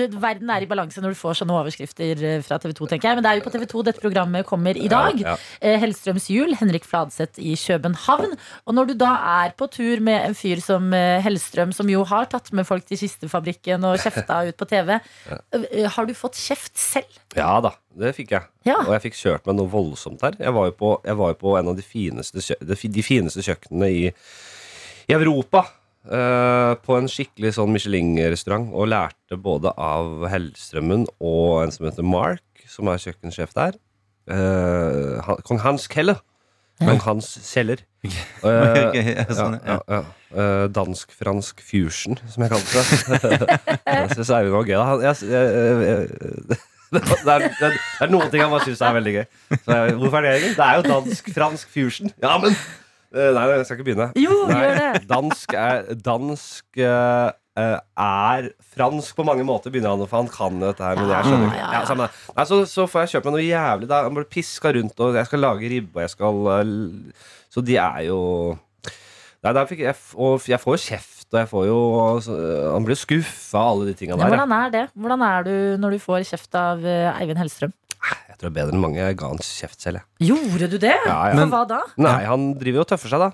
du, 0.08 0.20
verden 0.22 0.50
er 0.54 0.62
i 0.62 0.70
balanse 0.70 1.02
når 1.02 1.14
du 1.14 1.20
får 1.20 1.40
sånne 1.42 1.58
overskrifter 1.58 2.24
eh, 2.24 2.38
fra 2.46 2.58
TV 2.62 2.74
2, 2.78 2.88
tenker 2.94 3.10
jeg. 3.10 3.18
Men 3.18 3.26
det 3.26 3.32
er 3.32 3.40
jo 3.42 3.46
på 3.48 3.54
TV 3.54 3.66
2 3.74 3.84
dette 3.90 4.02
programmet 4.02 4.46
kommer 4.50 4.78
i 4.78 4.88
dag. 4.92 5.18
Ja, 5.22 5.34
ja. 5.34 5.36
Eh, 5.62 5.78
Hellstrøms 5.82 6.30
jul, 6.30 6.54
Henrik 6.62 6.86
Fladseth 6.86 7.42
i 7.42 7.56
København. 7.58 8.38
Og 8.66 8.78
når 8.78 8.92
du 8.92 8.96
da 9.02 9.14
er 9.44 9.58
på 9.58 9.70
tur 9.74 10.02
med 10.02 10.30
en 10.30 10.38
fyr 10.38 10.62
som 10.64 10.94
eh, 10.94 11.18
Hellstrøm, 11.26 11.74
som 11.74 11.90
jo 11.90 12.06
har 12.06 12.30
tatt 12.30 12.54
med 12.54 12.70
folk 12.70 12.86
til 12.86 13.02
kistefabrikken 13.02 13.86
og 13.86 13.98
kjefta 14.02 14.44
ut 14.48 14.58
på 14.58 14.70
TV, 14.70 14.98
eh, 14.98 15.90
har 15.90 16.06
du 16.06 16.14
fått 16.18 16.38
kjeft 16.38 16.78
selv? 16.78 17.22
ja 17.38 17.60
da, 17.62 17.74
det 17.98 18.14
fikk 18.18 18.32
jeg. 18.36 18.46
Ja. 18.68 18.78
Og 18.86 18.92
jeg 18.96 19.04
fikk 19.08 19.18
kjørt 19.20 19.48
meg 19.50 19.58
noe 19.58 19.72
voldsomt 19.72 20.22
her. 20.26 20.38
Jeg 20.40 20.54
var 20.56 20.70
jo 20.70 20.76
på, 20.78 20.92
jeg 21.08 21.18
var 21.20 21.34
jo 21.34 21.38
på 21.42 21.56
en 21.60 21.72
av 21.72 21.76
de 21.80 21.86
fineste, 21.86 22.44
de 22.62 22.78
de 22.98 23.04
fineste 23.06 23.44
kjøkkenene 23.46 23.90
i, 23.90 24.06
i 25.10 25.16
Europa. 25.18 25.66
eh, 26.08 26.74
på 26.86 26.96
en 26.96 27.10
skikkelig 27.12 27.56
sånn 27.58 27.74
Michelin-restaurant 27.74 28.70
og 28.72 28.88
lærte 28.94 29.36
både 29.44 29.74
av 29.76 30.24
Hellstrømmen 30.32 31.04
og 31.20 31.66
en 31.66 31.74
som 31.76 31.90
heter 31.90 32.06
Mark, 32.08 32.46
som 32.72 32.88
er 32.88 33.02
kjøkkensjef 33.04 33.52
der. 33.58 33.76
Eh, 34.32 35.18
han, 35.26 35.42
Kong 35.48 35.60
Hans 35.66 35.88
Keller. 35.92 36.22
Kong 36.80 37.00
Hans 37.04 37.34
Kjeller. 37.50 37.84
Ja, 38.48 39.26
sånn, 39.36 39.58
ja, 39.66 39.80
ja, 39.90 39.98
ja. 40.32 40.44
Dansk-fransk 40.72 41.60
fusion, 41.66 42.16
som 42.30 42.44
jeg 42.46 42.52
kalte 42.54 42.84
det. 42.86 43.58
jeg 43.84 44.12
synes 44.14 44.30
Eivind 44.38 44.54
var 44.54 44.68
gøy. 44.70 44.78
da. 44.78 44.96
Jeg, 45.10 45.28
jeg, 45.28 45.48
jeg, 45.90 46.60
det, 46.94 47.02
er, 47.04 47.48
det, 47.48 47.70
er, 47.70 47.80
det 48.00 48.10
noen 48.14 48.30
ting 48.32 48.44
han 48.44 48.52
bare 48.54 48.68
syns 48.68 48.84
er 48.84 48.94
veldig 48.98 49.16
gøy. 49.18 49.26
Så 49.64 49.80
hvorfor 50.00 50.20
er 50.20 50.28
det 50.28 50.34
egentlig? 50.36 50.54
Det 50.60 50.68
er 50.68 50.78
jo 50.78 50.86
dansk-fransk 50.88 51.74
fusion. 51.74 52.14
Ja, 52.24 52.38
men 52.44 52.54
eh, 52.54 53.34
Nei, 53.36 53.44
jeg 53.52 53.66
skal 53.68 53.80
ikke 53.80 53.90
begynne. 53.90 54.08
Jo, 54.20 54.38
Nei, 54.52 54.62
gjør 54.64 54.80
det. 54.84 55.04
Dansk 55.10 55.58
er 55.58 55.92
Dansk 56.06 56.82
eh, 56.88 57.30
er 57.58 58.50
fransk 58.78 59.18
på 59.18 59.26
mange 59.26 59.46
måter, 59.48 59.74
begynner 59.74 59.96
han, 59.96 60.04
å 60.06 60.10
han 60.12 60.30
kan 60.32 60.62
dette 60.62 60.86
her. 60.86 61.00
Men 61.00 61.12
jeg 61.12 61.28
skjønner 61.28 61.50
ikke. 61.50 61.64
Ja, 61.64 61.82
ja. 61.82 61.98
Ja. 62.06 62.36
Nei, 62.38 62.46
så, 62.52 62.62
så 62.70 62.86
får 62.90 63.06
jeg 63.06 63.16
kjøpt 63.16 63.30
meg 63.30 63.36
noe 63.38 63.48
jævlig. 63.48 63.90
Da. 63.90 64.04
Jeg 64.06 64.16
blir 64.20 64.30
piska 64.38 64.74
rundt, 64.78 65.04
og 65.04 65.18
jeg 65.18 65.30
skal 65.30 65.44
lage 65.44 65.74
ribbe, 65.74 65.98
og 65.98 66.06
jeg 66.06 66.14
skal 66.14 66.50
eh, 66.54 67.36
Så 67.54 67.66
de 67.66 67.78
er 67.82 68.08
jo 68.12 68.22
Nei, 69.46 69.54
der 69.54 69.68
fikk 69.70 69.84
jeg, 69.86 69.96
og 70.18 70.48
jeg 70.50 70.58
får 70.60 70.76
jo 70.76 70.82
kjeft, 70.82 71.17
og 71.34 71.40
jeg 71.42 71.50
får 71.52 71.66
jo 71.68 71.78
altså, 72.02 72.36
Han 72.74 72.86
blir 72.88 72.98
skuffa 73.00 73.60
av 73.60 73.72
alle 73.74 73.90
de 73.90 73.96
tinga 74.00 74.16
der. 74.16 74.24
ja. 74.24 74.30
hvordan 74.32 74.54
er 74.58 74.70
det? 74.76 74.86
Hvordan 74.96 75.26
er 75.28 75.48
du 75.48 75.56
når 75.84 75.98
du 75.98 76.00
får 76.04 76.24
kjeft 76.30 76.56
av 76.60 76.86
eh, 76.88 77.10
Eivind 77.22 77.42
Hellstrøm? 77.42 77.74
Jeg 78.08 78.38
tror 78.38 78.48
det 78.48 78.54
er 78.54 78.58
bedre 78.60 78.76
enn 78.78 78.84
mange. 78.84 79.00
Jeg 79.02 79.18
ga 79.18 79.32
han 79.32 79.40
kjeft 79.42 79.82
selv, 79.82 80.00
jeg. 80.00 80.30
Gjorde 80.30 80.68
du 80.70 80.78
det? 80.78 80.94
Ja, 81.10 81.18
ja. 81.32 81.36
For 81.40 81.50
hva 81.52 81.62
da? 81.68 81.80
Nei, 81.98 82.18
han 82.30 82.52
driver 82.60 82.84
jo 82.84 82.86
og 82.86 82.92
tøffer 82.94 83.10
seg, 83.12 83.24
da. 83.26 83.30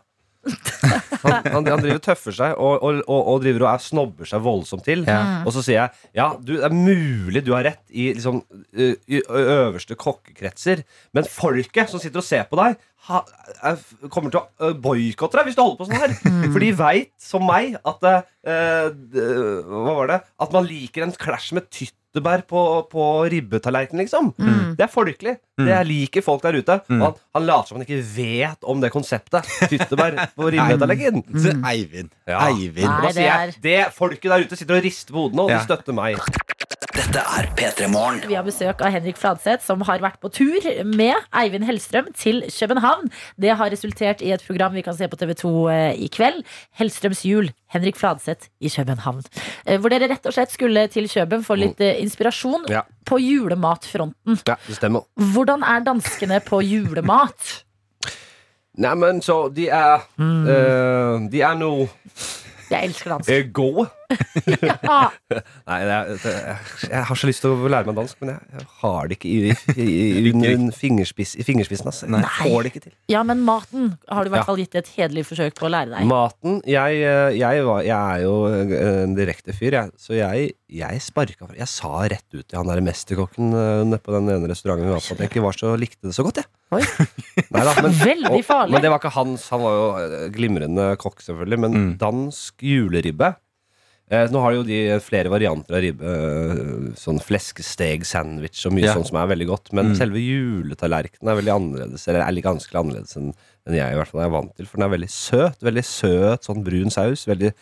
Han, 1.24 1.46
han, 1.48 1.68
han 1.70 1.80
driver 1.80 2.02
tøffer 2.04 2.36
seg 2.36 2.58
og, 2.60 2.82
og, 2.84 2.98
og, 3.08 3.20
og 3.32 3.38
driver 3.46 3.64
og 3.64 3.70
er, 3.70 3.84
snobber 3.84 4.28
seg 4.28 4.42
voldsomt 4.44 4.84
til. 4.84 5.06
Ja. 5.08 5.42
Og 5.48 5.56
så 5.56 5.64
sier 5.64 5.78
jeg 5.78 6.18
ja, 6.20 6.26
du, 6.36 6.58
det 6.58 6.68
er 6.68 6.76
mulig 6.76 7.44
du 7.48 7.54
har 7.56 7.64
rett 7.70 7.84
i 7.90 8.10
liksom, 8.18 8.42
i 8.76 9.22
øverste 9.24 9.96
kokkekretser, 10.00 10.84
men 11.16 11.30
folket 11.30 11.92
som 11.92 12.02
sitter 12.04 12.20
og 12.20 12.28
ser 12.28 12.44
på 12.50 12.60
deg, 12.60 12.76
ha, 13.08 13.24
er, 13.68 13.80
kommer 14.12 14.32
til 14.34 14.44
å 14.44 14.74
boikotte 14.84 15.40
deg 15.40 15.50
hvis 15.50 15.58
du 15.58 15.64
holder 15.64 15.80
på 15.80 15.88
sånn 15.90 16.04
her. 16.04 16.14
For 16.54 16.64
de 16.64 16.70
veit, 16.80 17.12
som 17.24 17.44
meg, 17.48 17.76
at 17.84 18.04
det, 18.04 18.14
eh, 18.48 18.86
Hva 19.68 19.98
var 20.00 20.12
det? 20.12 20.22
At 20.44 20.56
man 20.56 20.68
liker 20.68 21.08
en 21.08 21.16
clash 21.20 21.52
med 21.56 21.68
tyttebær 22.14 22.44
på, 22.48 22.62
på 22.92 23.04
ribbetallerkenen, 23.32 24.04
liksom. 24.06 24.34
Det 24.78 24.84
er 24.86 24.88
folkelig. 24.92 25.38
Det 25.58 25.80
liker 25.88 26.22
folk 26.26 26.42
der 26.42 26.54
ute. 26.60 26.80
Og 26.90 27.02
han, 27.02 27.14
han 27.36 27.46
later 27.46 27.68
som 27.68 27.78
han 27.78 27.86
ikke 27.86 28.02
vet 28.16 28.64
om 28.70 28.82
det 28.82 28.92
konseptet. 28.94 29.46
Tyttebær 29.70 30.16
på 30.36 30.52
ribbetallerkenen. 30.54 31.24
Eivind. 31.66 32.10
Ja. 32.28 32.40
Eivind. 32.50 32.88
Nei, 32.90 33.12
det 33.14 33.26
er- 33.28 33.54
det 33.62 33.94
folket 33.94 34.30
der 34.32 34.46
ute 34.46 34.58
sitter 34.58 34.78
og 34.78 34.84
rister 34.84 35.14
på 35.14 35.26
hodene, 35.28 35.42
og 35.42 35.50
de 35.60 35.64
støtter 35.66 35.94
meg. 35.94 36.18
Dette 37.14 37.22
er 37.38 37.46
P3 37.54 37.88
Morgen. 37.94 38.22
Vi 38.26 38.34
har 38.34 38.46
besøk 38.46 38.80
av 38.82 38.90
Henrik 38.96 39.20
Fladseth, 39.22 39.62
som 39.68 39.84
har 39.86 40.02
vært 40.02 40.16
på 40.24 40.32
tur 40.34 40.66
med 40.90 41.14
Eivind 41.38 41.66
Hellstrøm 41.68 42.08
til 42.18 42.40
København. 42.50 43.12
Det 43.38 43.52
har 43.60 43.70
resultert 43.70 44.24
i 44.26 44.32
et 44.34 44.42
program 44.48 44.74
vi 44.74 44.82
kan 44.86 44.96
se 44.98 45.06
på 45.12 45.20
TV2 45.22 45.52
i 45.94 46.10
kveld. 46.14 46.42
Hellstrøms 46.80 47.22
jul. 47.30 47.52
Henrik 47.76 48.00
Fladseth 48.02 48.50
i 48.66 48.72
København. 48.74 49.22
Eh, 49.68 49.78
Hvor 49.78 49.94
dere 49.94 50.10
rett 50.10 50.26
og 50.26 50.34
slett 50.34 50.54
skulle 50.56 50.88
til 50.90 51.06
Køben 51.12 51.46
få 51.46 51.58
litt 51.60 51.82
eh, 51.86 52.00
inspirasjon 52.02 52.66
Ja. 52.74 52.82
på 53.06 53.20
julematfronten. 53.22 54.40
Ja, 54.48 54.56
det 54.68 54.80
stemmer. 54.80 55.06
Hvordan 55.16 55.62
er 55.64 55.86
danskene 55.86 56.42
på 56.42 56.64
julemat? 56.66 57.60
Nei, 58.78 58.96
men 58.98 59.22
så 59.22 59.52
De 59.54 59.68
er 59.70 60.02
eh, 60.18 61.30
De 61.30 61.42
er 61.46 61.54
nå 61.62 61.74
Jeg 62.72 62.88
elsker 62.90 63.10
dansk. 63.20 63.30
eh, 63.30 63.52
gode. 63.54 63.86
Ja. 64.84 65.10
Nei, 65.70 65.78
det 65.88 65.94
er, 65.96 66.10
det 66.24 66.32
er, 66.34 66.64
jeg 66.90 67.04
har 67.10 67.20
så 67.20 67.30
lyst 67.30 67.44
til 67.44 67.54
å 67.56 67.70
lære 67.72 67.88
meg 67.90 67.98
dansk, 67.98 68.18
men 68.24 68.34
jeg, 68.34 68.48
jeg 68.58 68.66
har 68.84 69.10
det 69.12 69.18
ikke 69.18 69.30
i, 69.32 69.54
i, 69.76 69.86
i, 69.86 70.34
i 70.54 70.70
fingerspiss, 70.78 71.36
i 71.40 71.46
fingerspissen. 71.48 71.90
Altså. 71.92 72.10
Jeg 72.14 72.32
får 72.54 72.58
det 72.68 72.72
ikke 72.74 72.84
til. 72.88 72.96
ja, 73.14 73.24
men 73.28 73.44
maten 73.48 73.94
har 74.12 74.24
du 74.28 74.32
i 74.32 74.36
hvert 74.36 74.48
fall 74.50 74.60
gitt 74.64 74.76
et 74.82 74.92
hederlig 74.98 75.26
forsøk 75.30 75.56
på 75.60 75.68
å 75.70 75.74
lære 75.74 75.94
deg. 75.96 76.08
Maten 76.10 76.60
Jeg, 76.70 77.00
eh, 77.04 77.30
jeg, 77.40 77.64
var, 77.68 77.84
jeg 77.88 78.18
er 78.18 78.26
jo 78.26 78.36
en 79.08 79.16
direkte 79.18 79.56
fyr, 79.58 79.78
jeg. 79.80 79.94
Så 80.00 80.18
jeg, 80.18 80.52
jeg 80.74 81.02
sparka 81.06 81.48
fra 81.50 81.58
Jeg 81.60 81.70
sa 81.72 81.94
rett 82.10 82.28
ut 82.34 82.44
til 82.48 82.58
han 82.60 82.70
der 82.70 82.82
mesterkokken 82.86 83.54
eh, 83.54 83.84
nede 83.88 84.02
på 84.04 84.14
den 84.16 84.30
ene 84.34 84.50
restauranten 84.52 84.88
vi 84.90 84.96
var 84.96 85.04
på, 85.06 85.16
at 85.18 85.24
jeg 85.26 85.32
ikke 85.34 85.46
var 85.46 85.58
så, 85.60 85.74
likte 85.80 86.10
det 86.10 86.16
så 86.18 86.26
godt, 86.28 86.42
jeg. 86.44 86.50
Oi. 86.74 86.82
Neida, 87.54 87.74
men, 87.86 87.94
Veldig 88.00 88.40
farlig. 88.48 88.74
Men 88.74 88.82
det 88.82 88.90
var 88.90 89.02
ikke 89.04 89.12
hans. 89.14 89.44
Han 89.54 89.62
var 89.62 89.76
jo 89.78 89.84
eh, 90.02 90.28
glimrende 90.34 90.88
kokk, 91.02 91.22
selvfølgelig. 91.26 91.60
Men 91.66 91.72
Mm. 91.84 91.88
dansk 92.00 92.62
juleribbe 92.64 93.32
eh, 94.10 94.28
Nå 94.30 94.42
har 94.42 94.54
jo 94.54 94.64
de 94.64 95.00
flere 95.00 95.30
varianter 95.30 95.76
av 95.76 95.82
ribbe. 95.82 96.04
eh, 96.04 96.94
Sånn 96.96 97.20
fleskesteg-sandwich 97.24 98.66
og 98.68 98.74
mye 98.74 98.86
Ja. 98.86 98.94
sånt 98.96 99.08
som 99.08 99.18
er 99.18 99.28
veldig 99.36 99.48
godt. 99.48 99.74
Men 99.74 99.92
Mm. 99.94 99.96
selve 99.98 100.20
juletallerkenen 100.20 101.30
er 101.32 101.42
veldig 101.42 101.54
annerledes. 101.56 102.08
Eller 102.08 102.22
er 102.22 102.42
ganske 102.42 102.72
annerledes 102.74 103.16
enn 103.18 103.34
jeg 103.68 103.94
i 103.94 103.96
hvert 103.98 104.08
fall 104.08 104.22
er 104.22 104.30
vant 104.30 104.56
til. 104.56 104.66
For 104.66 104.78
den 104.78 104.92
er 104.92 104.98
veldig 104.98 105.10
søt. 105.10 105.60
Veldig 105.62 105.84
søt, 105.86 106.44
sånn 106.44 106.64
brun 106.64 106.90
saus. 106.92 107.26
Veldig 107.26 107.54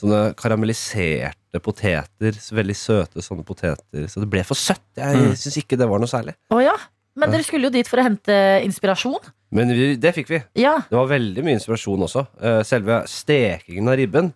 sånne 0.00 0.34
karamelliserte 0.34 1.60
poteter. 1.60 2.32
så 2.38 2.52
Veldig 2.54 2.76
søte 2.76 3.20
sånne 3.22 3.44
poteter. 3.44 4.06
Så 4.08 4.20
det 4.20 4.30
ble 4.30 4.42
for 4.44 4.54
søtt. 4.54 4.80
Jeg 4.96 5.16
Mm. 5.16 5.32
syns 5.32 5.56
ikke 5.58 5.76
det 5.78 5.88
var 5.88 5.98
noe 5.98 6.06
særlig. 6.08 6.34
Å 6.50 6.62
ja. 6.62 6.76
Men 7.16 7.30
dere 7.32 7.42
skulle 7.42 7.64
jo 7.64 7.70
dit 7.70 7.86
for 7.88 7.96
å 7.98 8.02
hente 8.04 8.62
inspirasjon. 8.64 9.18
Men 9.52 9.68
vi, 9.68 9.96
det 9.96 10.14
fikk 10.14 10.28
vi. 10.28 10.42
Ja. 10.54 10.76
Det 10.78 10.92
var 10.96 11.08
veldig 11.08 11.42
mye 11.42 11.58
inspirasjon 11.58 11.98
også. 12.00 12.26
Eh, 12.40 12.62
Selve 12.62 13.02
stekingen 13.04 13.88
av 13.88 13.96
ribben 13.98 14.32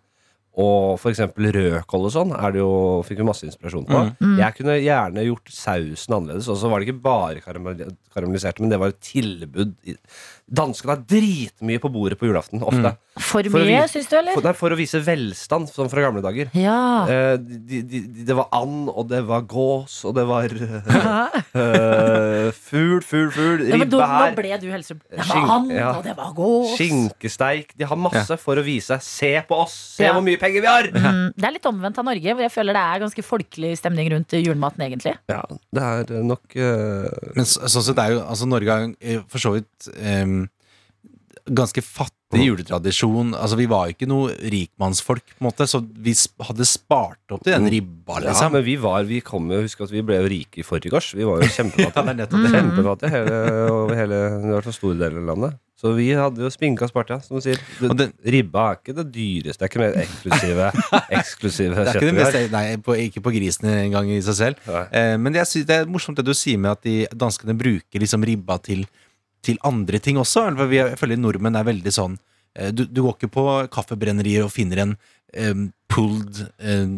og 0.55 1.01
f.eks. 1.01 1.19
rødkål 1.35 2.05
og 2.07 2.13
sånn 2.15 2.33
er 2.37 2.53
det 2.55 2.61
jo, 2.61 2.75
fikk 3.07 3.19
vi 3.23 3.27
masse 3.27 3.47
inspirasjon 3.49 3.89
på. 3.89 4.03
Mm. 4.23 4.37
Jeg 4.39 4.55
kunne 4.55 4.77
gjerne 4.79 5.25
gjort 5.27 5.51
sausen 5.51 6.15
annerledes. 6.15 6.47
Og 6.53 6.61
så 6.61 6.71
var 6.71 6.79
det 6.79 6.87
ikke 6.89 7.03
bare 7.03 7.43
karamell- 7.43 7.97
karamelliserte, 8.15 8.63
men 8.63 8.71
det 8.71 8.79
var 8.79 8.93
et 8.95 9.01
tilbud. 9.03 9.75
Danskene 10.45 10.93
har 10.93 11.01
dritmye 11.09 11.81
på 11.81 11.89
bordet 11.89 12.19
på 12.21 12.27
julaften. 12.29 12.61
Ofte. 12.63 12.91
For, 13.17 13.47
For 13.49 13.63
å 13.63 13.65
mye, 13.65 13.79
vise- 13.81 13.95
syns 13.95 14.09
du, 14.11 14.17
eller? 14.19 14.35
For, 14.37 14.45
nei, 14.45 14.53
for 14.59 14.75
å 14.75 14.77
vise 14.77 14.99
velstand, 15.01 15.71
som 15.73 15.89
fra 15.89 16.03
gamle 16.05 16.21
dager. 16.25 16.51
Ja. 16.59 17.07
Eh, 17.09 17.37
de, 17.41 17.59
de, 17.65 18.01
de, 18.05 18.25
det 18.29 18.37
var 18.37 18.51
and, 18.53 18.91
og 18.93 19.09
det 19.09 19.23
var 19.25 19.47
gås, 19.49 20.01
og 20.05 20.17
det 20.19 20.25
var 20.29 20.53
eh, 21.55 22.51
fugl, 22.53 23.01
fugl, 23.05 23.31
fugl. 23.35 23.63
ja 23.69 23.77
men 23.79 23.85
Ribbe 23.87 23.97
da, 23.97 24.09
her. 24.11 24.33
nå 24.35 24.39
ble 24.39 24.59
du 24.63 24.67
helse... 24.73 24.97
Det 24.99 25.19
var 25.21 25.29
Skink- 25.31 25.53
and, 25.57 25.73
ja. 25.75 25.91
og 25.99 26.05
det 26.07 26.15
var 26.19 26.33
gås. 26.37 26.75
Skinkesteik. 26.79 27.73
De 27.79 27.89
har 27.89 28.01
masse 28.01 28.39
for 28.43 28.61
å 28.61 28.65
vise. 28.67 28.99
Se 29.05 29.33
på 29.49 29.59
oss! 29.65 29.77
Se 29.99 30.07
Ja. 30.09 30.13
hvor 30.17 30.25
mye 30.27 30.41
penger 30.41 30.65
vi 30.65 30.71
har! 30.71 30.91
Mm, 30.95 31.33
det 31.39 31.49
er 31.49 31.57
litt 31.57 31.69
omvendt 31.71 32.01
av 32.03 32.09
Norge, 32.09 32.35
hvor 32.37 32.45
jeg 32.47 32.53
føler 32.55 32.77
det 32.77 32.85
er 32.85 33.03
ganske 33.07 33.25
folkelig 33.27 33.73
stemning 33.81 34.11
rundt 34.15 34.37
julematen, 34.39 34.85
egentlig. 34.89 35.15
Ja, 35.31 35.41
det 35.75 35.87
er 35.89 36.25
nok 36.27 36.57
eh, 36.59 37.09
Men 37.39 37.49
så, 37.49 37.65
sånn 37.71 37.87
sett 37.89 38.01
er 38.03 38.17
jo 38.17 38.23
altså 38.25 38.49
Norge 38.51 38.75
er 38.75 38.85
jo 38.87 38.93
eh, 39.01 39.25
for 39.31 39.43
så 39.43 39.55
vidt 39.57 39.89
em, 40.03 40.34
ganske 41.47 41.83
fattig 41.85 42.13
til 42.35 42.47
juletradisjon. 42.49 43.35
Altså, 43.39 43.57
vi 43.61 43.67
var 43.71 43.87
jo 43.87 43.95
ikke 43.95 44.09
noe 44.11 44.33
rikmannsfolk, 44.51 45.23
på 45.37 45.43
en 45.45 45.47
måte, 45.51 45.67
så 45.71 45.79
vi 45.85 46.15
hadde 46.49 46.67
spart 46.67 47.35
opp 47.37 47.45
til 47.45 47.53
den 47.55 47.69
ribba, 47.71 48.17
Ja, 48.21 48.31
liksom. 48.31 48.53
men 48.57 48.65
vi 48.67 48.75
var, 48.83 49.05
vi 49.07 49.21
kom 49.23 49.51
jo, 49.53 49.61
husk 49.63 49.85
at 49.85 49.93
vi 49.95 50.03
ble 50.03 50.17
jo 50.23 50.31
rike 50.33 50.63
i 50.63 50.67
forgårs. 50.67 51.13
Vi 51.15 51.23
var 51.29 51.43
jo 51.45 51.51
kjempefattige. 51.53 51.93
Ja, 51.95 52.15
det 52.15 52.25
er 52.25 52.33
det. 52.33 52.51
Kjempefattige 52.57 53.13
hele, 53.15 53.37
over 53.71 53.95
hele, 54.01 54.19
det 54.43 54.57
var 54.57 54.67
så 54.67 54.75
store 54.75 54.99
deler 54.99 55.21
av 55.23 55.31
landet. 55.35 55.61
Så 55.85 55.91
vi 55.93 56.07
hadde 56.17 56.41
jo 56.41 56.49
spinka 56.55 56.87
spartia, 56.89 57.19
som 57.21 57.37
du 57.37 57.43
sier. 57.45 57.59
Og 57.85 57.97
Det, 57.99 58.07
det- 58.15 58.33
ribba 58.33 58.71
er 58.73 58.77
ikke 58.81 58.95
det 58.97 59.07
dyreste, 59.13 59.59
det 59.61 59.67
er 59.67 59.71
ikke 59.73 59.83
mer 59.83 59.97
eksklusive, 60.01 60.69
eksklusive 61.19 61.75
Det 61.75 61.87
er 61.87 61.99
ikke, 61.99 62.07
det 62.09 62.15
vi 62.15 62.23
har. 62.23 62.33
beste, 62.33 62.53
nei, 62.55 62.77
på, 62.87 62.95
ikke 63.05 63.23
på 63.27 63.33
grisen 63.35 63.69
engang 63.69 64.09
i 64.15 64.21
seg 64.25 64.39
selv. 64.39 64.69
Eh, 64.91 65.17
men 65.21 65.35
jeg 65.37 65.47
synes 65.51 65.67
det 65.69 65.77
er 65.83 65.91
morsomt 65.91 66.17
det 66.19 66.25
du 66.27 66.33
sier 66.35 66.59
med 66.63 66.73
at 66.79 66.83
de 66.87 66.97
danskene 67.13 67.55
bruker 67.59 68.01
liksom 68.03 68.25
ribba 68.27 68.57
til, 68.65 68.87
til 69.45 69.59
andre 69.69 70.01
ting 70.03 70.19
også. 70.21 70.47
Jeg 70.73 70.99
føler 71.01 71.21
nordmenn 71.21 71.57
er 71.61 71.67
veldig 71.69 71.93
sånn 71.95 72.17
eh, 72.57 72.71
du, 72.73 72.85
du 72.89 73.03
går 73.05 73.19
ikke 73.19 73.33
på 73.37 73.45
kaffebrennerier 73.75 74.47
og 74.47 74.53
finner 74.55 74.83
en 74.85 74.97
um, 75.35 75.67
pulled 75.91 76.41
um, 76.63 76.95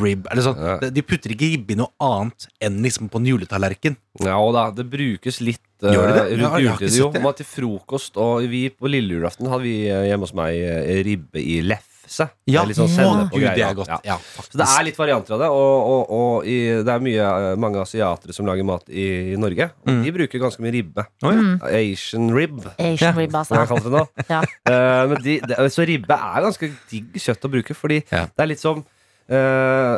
rib 0.00 0.26
sånn. 0.46 0.60
De- 0.82 0.92
putter 1.06 1.34
ikke 1.34 1.48
ribbe 1.54 1.74
i 1.74 1.78
noe 1.80 1.90
annet 2.02 2.48
enn 2.64 2.80
liksom 2.84 3.10
på 3.12 3.20
en 3.22 3.28
juletallerken. 3.32 3.96
Ja, 4.22 4.36
og 4.42 4.52
da, 4.56 4.68
det 4.74 4.86
brukes 4.90 5.40
litt 5.44 5.62
eh, 5.82 5.94
Gjør 5.94 6.08
det 6.10 6.16
det? 6.16 6.24
rundt 6.24 6.30
Ja, 6.30 6.38
jeg 6.38 6.50
har 6.50 6.58
ikke 6.58 6.84
juletid. 6.88 6.98
Jo, 7.00 7.10
til 7.40 7.48
frokost, 7.54 8.18
og 8.20 8.46
vi 8.50 8.64
på 8.74 8.90
lille 8.90 9.18
julaften 9.18 9.50
hadde 9.50 9.66
vi 9.66 9.76
eh, 9.90 10.06
hjemme 10.10 10.26
hos 10.28 10.34
meg 10.38 11.02
ribbe 11.06 11.42
i 11.42 11.60
lefse. 12.08 12.26
Ja, 12.48 12.62
det 12.64 12.72
litt 12.72 12.78
sånn 12.80 12.88
Å, 13.04 13.28
gud, 13.30 13.44
det 13.54 13.62
er 13.64 13.74
godt. 13.76 13.88
Ja. 13.92 13.98
Ja, 14.04 14.16
Så 14.40 14.56
det 14.58 14.66
er 14.66 14.84
litt 14.88 14.96
varianter 14.98 15.36
av 15.36 15.42
det, 15.44 15.48
og, 15.52 15.90
og, 15.92 16.12
og 16.18 16.48
i, 16.48 16.56
det 16.82 16.92
er 16.94 17.04
mye, 17.04 17.28
eh, 17.52 17.56
mange 17.60 17.82
asiatere 17.84 18.32
som 18.36 18.48
lager 18.48 18.64
mat 18.68 18.88
i, 18.88 19.34
i 19.34 19.36
Norge. 19.40 19.70
Og 19.84 19.92
Mm. 19.98 20.02
de 20.04 20.12
bruker 20.16 20.38
ganske 20.42 20.62
mye 20.64 20.72
ribbe. 20.74 21.04
Oh, 21.22 21.32
ja. 21.32 21.56
Asian 21.78 22.28
rib, 22.34 22.58
Asian 22.78 23.16
rib, 23.16 23.34
altså. 23.34 23.64
det 23.84 23.92
nå. 23.92 24.04
Ja. 24.32 24.42
Eh, 24.42 25.06
men 25.12 25.22
de, 25.24 25.38
det, 25.44 25.56
så 25.74 25.84
ribbe 25.88 26.14
er 26.16 26.44
ganske 26.48 26.70
digg 26.90 27.16
kjøtt 27.18 27.44
å 27.48 27.52
bruke, 27.52 27.74
fordi 27.76 28.02
Ja. 28.10 28.26
det 28.26 28.44
er 28.44 28.50
litt 28.52 28.60
som 28.62 28.84
eh, 29.28 29.96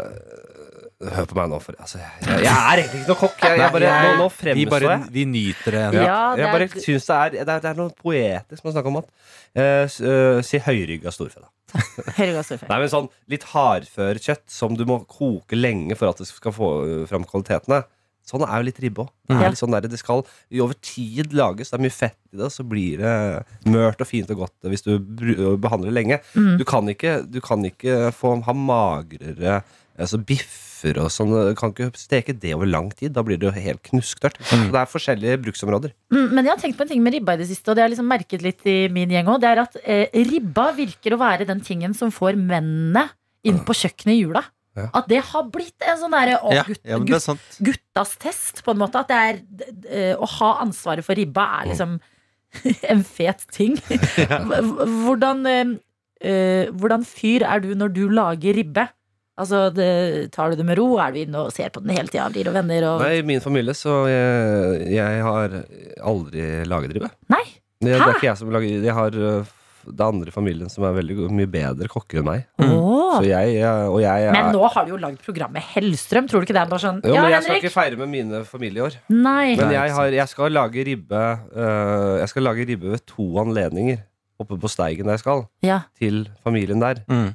Hør 1.01 1.25
på 1.31 1.37
meg 1.39 1.47
nå, 1.49 1.59
for 1.65 1.77
altså, 1.81 1.97
jeg, 1.97 2.41
jeg 2.45 2.51
er 2.53 2.81
egentlig 2.83 2.99
ikke 3.01 3.09
noe 3.09 3.21
kokk. 3.23 3.39
Jeg, 3.47 3.57
jeg 3.63 3.73
bare, 3.73 3.93
nå, 4.05 4.11
nå 4.21 4.25
vi, 4.59 4.65
bare, 4.69 4.89
jeg. 4.91 5.07
vi 5.15 5.23
nyter 5.31 5.77
det. 5.79 5.85
Ja, 5.97 6.17
det 6.37 6.43
jeg 6.45 6.51
bare 6.53 6.67
er- 6.67 6.83
syns 6.85 7.07
det 7.09 7.15
er, 7.17 7.31
det 7.39 7.55
er 7.55 7.63
Det 7.65 7.71
er 7.71 7.79
noe 7.79 7.95
poetisk 7.97 8.65
med 8.67 8.69
å 8.69 8.75
snakke 8.75 8.91
om 8.93 8.99
mat. 8.99 9.09
Uh, 9.57 9.87
s- 9.89 10.01
eh, 10.05 10.41
si 10.45 10.61
høyrygga 10.61 11.15
storfe, 11.17 11.41
da. 11.41 11.49
Høyregass 12.19 12.51
storfe. 12.51 12.69
Nei, 12.69 12.79
men 12.83 12.93
sånn 12.93 13.09
litt 13.33 13.47
hardfør 13.55 14.21
kjøtt 14.21 14.45
som 14.53 14.77
du 14.77 14.85
må 14.85 15.01
koke 15.09 15.57
lenge 15.57 15.97
for 15.97 16.13
at 16.13 16.21
det 16.21 16.29
skal 16.29 16.53
få 16.53 16.71
uh, 16.85 17.01
fram 17.09 17.25
kvalitetene. 17.25 17.81
Sånn 18.29 18.45
er 18.45 18.61
jo 18.61 18.69
litt 18.69 18.79
ribbe 18.85 19.07
òg. 19.07 19.11
Det, 19.27 19.41
Ja. 19.41 19.49
sånn 19.57 19.73
det 19.81 19.99
skal 19.99 20.21
i 20.53 20.61
over 20.61 20.77
tid 20.85 21.33
lages. 21.33 21.73
Det 21.73 21.81
er 21.81 21.83
mye 21.89 21.97
fett 21.97 22.19
i 22.35 22.37
det, 22.45 22.53
så 22.53 22.63
blir 22.69 23.01
det 23.01 23.17
mørt 23.73 24.05
og 24.05 24.07
fint 24.07 24.29
og 24.37 24.45
godt 24.45 24.69
hvis 24.69 24.85
du 24.85 24.99
behandler 25.59 25.89
det 25.89 25.97
lenge. 25.97 26.21
Mm. 26.37 26.59
Du, 26.61 26.65
kan 26.69 26.85
ikke, 26.93 27.23
du 27.25 27.41
kan 27.41 27.65
ikke 27.67 28.13
få 28.15 28.37
ha 28.45 28.53
magrere 28.55 29.63
altså 30.01 30.19
biffer 30.27 30.99
og 31.03 31.11
sånn. 31.13 31.33
Du 31.51 31.57
kan 31.59 31.73
ikke 31.75 31.91
steke 32.01 32.35
det 32.41 32.55
over 32.57 32.69
lang 32.71 32.89
tid. 32.97 33.13
Da 33.17 33.25
blir 33.27 33.41
det 33.41 33.49
jo 33.49 33.53
helt 33.55 33.83
knusktørt. 33.87 34.39
Mm. 34.51 34.69
det 34.73 34.81
er 34.81 34.89
forskjellige 34.91 35.41
bruksområder. 35.47 35.93
Mm, 36.13 36.29
Men 36.35 36.45
jeg 36.49 36.55
har 36.55 36.63
tenkt 36.63 36.79
på 36.79 36.87
en 36.87 36.93
ting 36.95 37.03
med 37.05 37.15
ribba 37.19 37.35
i 37.37 37.43
det 37.43 37.49
siste, 37.51 37.69
og 37.69 37.77
det 37.77 37.85
har 37.85 37.91
jeg 37.91 37.97
liksom 37.97 38.09
merket 38.11 38.45
litt 38.47 38.65
i 38.71 38.79
min 38.93 39.13
gjeng 39.13 39.29
òg. 39.29 39.41
Det 39.43 39.51
er 39.51 39.63
at 39.67 39.77
eh, 39.85 40.23
ribba 40.31 40.71
virker 40.79 41.17
å 41.17 41.21
være 41.21 41.49
den 41.51 41.61
tingen 41.67 41.97
som 41.97 42.13
får 42.15 42.39
mennene 42.41 43.09
inn 43.45 43.61
på 43.65 43.77
kjøkkenet 43.77 44.15
i 44.17 44.23
jula. 44.23 44.43
Ja. 44.79 44.87
At 45.01 45.09
det 45.11 45.19
har 45.27 45.49
blitt 45.51 45.83
en 45.83 45.99
sånn 45.99 46.13
derre 46.15 46.37
Ja, 46.55 46.63
gutt, 46.65 46.81
ja, 46.87 47.19
sant. 47.19 47.43
guttas 47.59 48.13
test, 48.23 48.63
på 48.65 48.71
en 48.73 48.79
måte. 48.81 49.01
At 49.03 49.11
det 49.11 49.19
er 49.19 49.41
eh, 49.91 50.15
Å 50.15 50.29
ha 50.39 50.51
ansvaret 50.63 51.05
for 51.05 51.19
ribba 51.19 51.49
er 51.59 51.73
liksom 51.73 51.97
en 52.95 53.03
fet 53.07 53.45
ting. 53.55 53.77
Hvordan, 55.05 55.43
eh, 55.51 55.75
eh, 56.23 56.71
hvordan 56.73 57.05
fyr 57.07 57.45
er 57.47 57.63
du 57.65 57.73
når 57.79 57.93
du 57.95 58.03
lager 58.15 58.57
ribbe? 58.59 58.87
Altså, 59.41 59.63
det, 59.75 59.91
Tar 60.35 60.53
du 60.53 60.61
det 60.61 60.67
med 60.69 60.79
ro? 60.81 60.91
Er 61.03 61.15
du 61.15 61.23
inne 61.23 61.47
og 61.47 61.55
ser 61.55 61.73
på 61.75 61.83
den 61.85 61.95
hele 61.97 62.11
tida? 62.13 62.29
Blir 62.33 62.51
og 62.51 62.59
venner? 62.59 62.89
Og... 62.91 63.05
Nei, 63.05 63.15
I 63.21 63.27
min 63.27 63.43
familie 63.45 63.77
så 63.79 64.03
jeg, 64.11 64.91
jeg 64.97 65.25
har 65.27 65.57
aldri 66.13 66.51
laget 66.69 66.99
ribbe. 66.99 67.11
Nei. 67.33 67.47
Det, 67.81 67.95
det 67.95 67.97
er 67.97 68.13
ikke 68.13 68.29
jeg 68.29 68.37
som 68.37 68.51
lager 68.53 68.85
Jeg 68.85 68.93
har 68.93 69.15
øh, 69.17 69.53
det 69.89 69.97
er 69.97 70.11
andre 70.11 70.29
i 70.29 70.35
familien 70.35 70.71
som 70.71 70.85
er 70.85 70.93
veldig 70.99 71.29
mye 71.33 71.49
bedre 71.51 71.89
kokker 71.91 72.21
enn 72.21 72.27
meg. 72.27 72.43
Åh. 72.61 73.15
Så 73.17 73.23
jeg, 73.27 73.55
jeg, 73.57 73.87
og 73.91 73.97
jeg 74.03 74.27
er, 74.27 74.35
Men 74.37 74.51
nå 74.55 74.69
har 74.75 74.87
du 74.87 74.93
jo 74.93 74.99
lagd 75.01 75.23
programmet 75.25 75.65
Hellstrøm. 75.73 76.29
Tror 76.31 76.43
du 76.43 76.49
ikke 76.49 76.57
det 76.57 76.63
er 76.63 76.71
bare 76.71 76.85
sånn 76.85 77.01
jo, 77.03 77.15
Ja, 77.17 77.25
men 77.25 77.35
jeg 77.35 77.47
skal 77.47 77.59
ikke 77.63 77.73
feire 77.75 77.99
med 78.01 78.13
mine 78.13 78.43
familieår. 78.49 79.01
Nei. 79.09 79.57
Men 79.57 79.65
Nei, 79.65 79.75
jeg, 79.79 79.97
har, 79.97 80.15
jeg 80.21 80.33
skal 80.35 80.55
lage 80.55 80.85
ribbe 80.87 81.25
uh, 81.57 82.21
Jeg 82.21 82.31
skal 82.33 82.47
lage 82.47 82.69
ribbe 82.69 82.95
ved 82.95 83.05
to 83.09 83.27
anledninger. 83.43 84.05
Oppe 84.41 84.57
på 84.61 84.71
Steigen 84.73 85.09
der 85.09 85.19
jeg 85.19 85.25
skal. 85.25 85.45
Ja. 85.65 85.83
Til 86.01 86.23
familien 86.45 86.81
der. 86.85 87.03
Mm. 87.11 87.33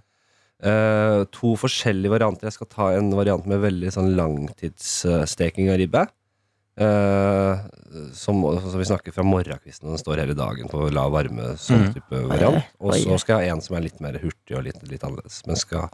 Eh, 0.64 1.24
to 1.36 1.56
forskjellige 1.60 2.14
varianter. 2.14 2.48
Jeg 2.48 2.56
skal 2.60 2.70
ta 2.72 2.92
en 2.96 3.10
variant 3.18 3.46
med 3.50 3.60
veldig 3.64 3.92
sånn 3.92 4.14
langtidssteking 4.16 5.72
av 5.74 5.82
ribbe. 5.82 6.06
Uh, 6.76 7.56
som, 8.12 8.42
som 8.60 8.74
vi 8.82 8.84
snakker 8.84 9.14
fra 9.16 9.24
morgenkvisten, 9.24 9.88
og 9.88 9.94
den 9.94 10.02
står 10.02 10.20
hele 10.20 10.34
dagen 10.36 10.68
på 10.68 10.90
lav 10.92 11.14
varme. 11.16 11.54
Sånn 11.56 11.86
Mm. 11.86 11.94
type 11.96 12.20
variant. 12.28 12.66
Og 12.84 12.98
så 13.00 13.16
skal 13.22 13.40
jeg 13.40 13.50
ha 13.50 13.56
en 13.56 13.62
som 13.64 13.78
er 13.78 13.86
litt 13.86 14.02
mer 14.04 14.18
hurtig 14.20 14.58
og 14.58 14.66
litt, 14.66 14.82
litt 14.84 15.06
annerledes. 15.08 15.38
Men 15.48 15.56
skal, 15.56 15.88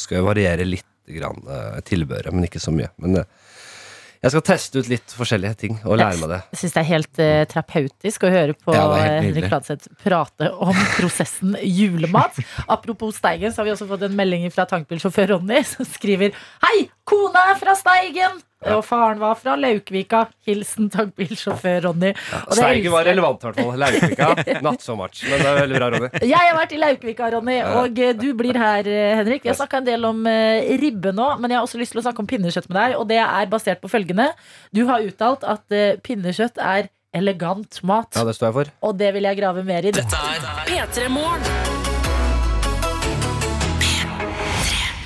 skal 0.00 0.16
jeg 0.16 0.24
variere 0.24 0.64
litt 0.64 0.88
grann, 1.12 1.42
eh, 1.44 1.80
tilbehøret, 1.84 2.32
men 2.32 2.48
ikke 2.48 2.62
så 2.64 2.72
mye. 2.72 2.88
Men 2.96 3.18
eh, 3.20 3.28
jeg 4.24 4.32
skal 4.32 4.44
teste 4.48 4.80
ut 4.80 4.88
litt 4.88 5.14
forskjellige 5.18 5.56
ting 5.60 5.74
og 5.84 5.98
lære 6.00 6.16
meg 6.22 6.30
det. 6.32 6.38
Jeg 6.54 6.60
syns 6.62 6.74
det 6.76 6.80
er 6.80 6.88
helt 6.88 7.20
uh, 7.20 7.42
terapeutisk 7.50 8.24
å 8.24 8.32
høre 8.32 8.56
på 8.56 8.72
Ja. 8.72 8.86
Henrik 9.20 9.50
Fladseth 9.50 9.90
prate 10.00 10.48
om 10.64 10.72
prosessen 10.96 11.54
julemat. 11.60 12.40
Apropos 12.64 13.18
Steigen, 13.20 13.52
så 13.52 13.60
har 13.62 13.68
vi 13.68 13.74
også 13.76 13.88
fått 13.90 14.06
en 14.08 14.16
melding 14.16 14.48
fra 14.54 14.64
tankbilsjåfør 14.70 15.34
Ronny, 15.36 15.60
som 15.68 15.86
skriver 15.88 16.32
Hei, 16.64 16.88
kona 17.08 17.50
er 17.52 17.60
fra 17.60 17.76
Steigen! 17.78 18.40
Og 18.72 18.80
faren 18.86 19.20
var 19.20 19.36
fra 19.38 19.56
Laukvika. 19.60 20.24
Hilsen 20.48 20.88
tankbilsjåfør 20.92 21.88
Ronny. 21.88 22.12
Ja. 22.14 22.40
det 22.48 22.58
Steigen 22.58 22.94
var 22.94 23.06
relevant, 23.08 23.42
i 23.42 23.48
hvert 23.48 23.60
fall. 23.60 23.82
Laukvika, 23.82 24.60
not 24.64 24.84
so 24.84 24.96
much. 24.98 25.22
Men 25.28 25.42
det 25.42 25.50
er 25.50 25.60
veldig 25.60 25.80
bra, 25.80 25.90
Ronny. 25.94 26.10
Jeg 26.34 26.40
har 26.48 26.58
vært 26.58 26.74
i 26.76 26.80
Laukvika, 26.80 27.30
Ronny, 27.36 27.58
og 27.82 28.00
eh, 28.00 28.14
du 28.18 28.28
blir 28.38 28.58
her, 28.60 28.88
eh, 28.88 29.12
Henrik. 29.20 29.44
Vi 29.44 29.52
har 29.52 29.58
snakka 29.58 29.82
en 29.82 29.88
del 29.88 30.08
om 30.08 30.24
eh, 30.30 30.72
ribbe 30.80 31.14
nå, 31.14 31.28
men 31.42 31.52
jeg 31.52 31.60
har 31.60 31.68
også 31.68 31.80
lyst 31.80 31.94
til 31.94 32.02
å 32.02 32.06
snakke 32.06 32.24
om 32.24 32.28
pinnekjøtt 32.30 32.68
med 32.70 32.80
deg. 32.80 32.98
Og 33.00 33.08
det 33.10 33.20
er 33.22 33.52
basert 33.52 33.82
på 33.84 33.92
følgende. 33.92 34.30
Du 34.74 34.84
har 34.90 35.04
uttalt 35.04 35.46
at 35.46 35.80
pinnekjøtt 36.06 36.60
er 36.62 36.90
elegant 37.14 37.82
mat. 37.86 38.10
Ja, 38.16 38.26
det 38.26 38.36
står 38.38 38.50
jeg 38.50 38.58
for. 38.58 38.74
Og 38.88 38.98
det 38.98 39.14
vil 39.14 39.28
jeg 39.28 39.42
grave 39.42 39.66
mer 39.66 39.86
i. 39.86 39.94
Dette 39.94 40.26
er 40.34 40.46
P3 40.68 41.10
Morgen. 41.14 41.83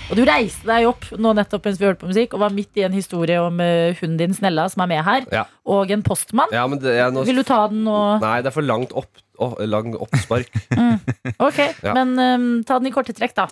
Og 0.08 0.16
du 0.16 0.22
reiste 0.24 0.64
deg 0.64 0.86
opp 0.88 1.04
nå 1.20 1.34
nettopp 1.36 1.66
mens 1.68 1.76
vi 1.80 1.84
hørte 1.84 2.00
på 2.00 2.08
musikk, 2.08 2.32
og 2.32 2.40
var 2.40 2.54
midt 2.56 2.78
i 2.80 2.84
en 2.86 2.94
historie 2.96 3.36
om 3.44 3.58
eh, 3.60 3.92
hunden 3.98 4.16
din 4.22 4.32
Snella, 4.36 4.64
som 4.72 4.80
er 4.86 4.88
med 4.94 5.02
her, 5.04 5.26
Ja. 5.34 5.42
og 5.68 5.90
en 5.92 6.02
postmann. 6.06 6.48
Ja, 6.54 6.62
men 6.66 6.80
det, 6.80 6.94
jeg, 6.96 7.12
nå, 7.12 7.24
Vil 7.28 7.36
du 7.42 7.44
ta 7.44 7.66
den 7.68 7.82
nå? 7.84 7.96
Nei, 8.22 8.38
det 8.40 8.48
er 8.48 8.56
for 8.56 8.64
langt 8.64 8.94
opp, 8.96 9.20
å, 9.38 9.50
lang 9.68 9.92
oppspark. 10.00 10.48
Ok, 11.48 11.60
Ja. 11.84 11.92
men 11.98 12.14
eh, 12.18 12.64
ta 12.64 12.78
den 12.80 12.88
i 12.88 12.94
korte 12.94 13.12
trekk, 13.16 13.36
da. 13.36 13.48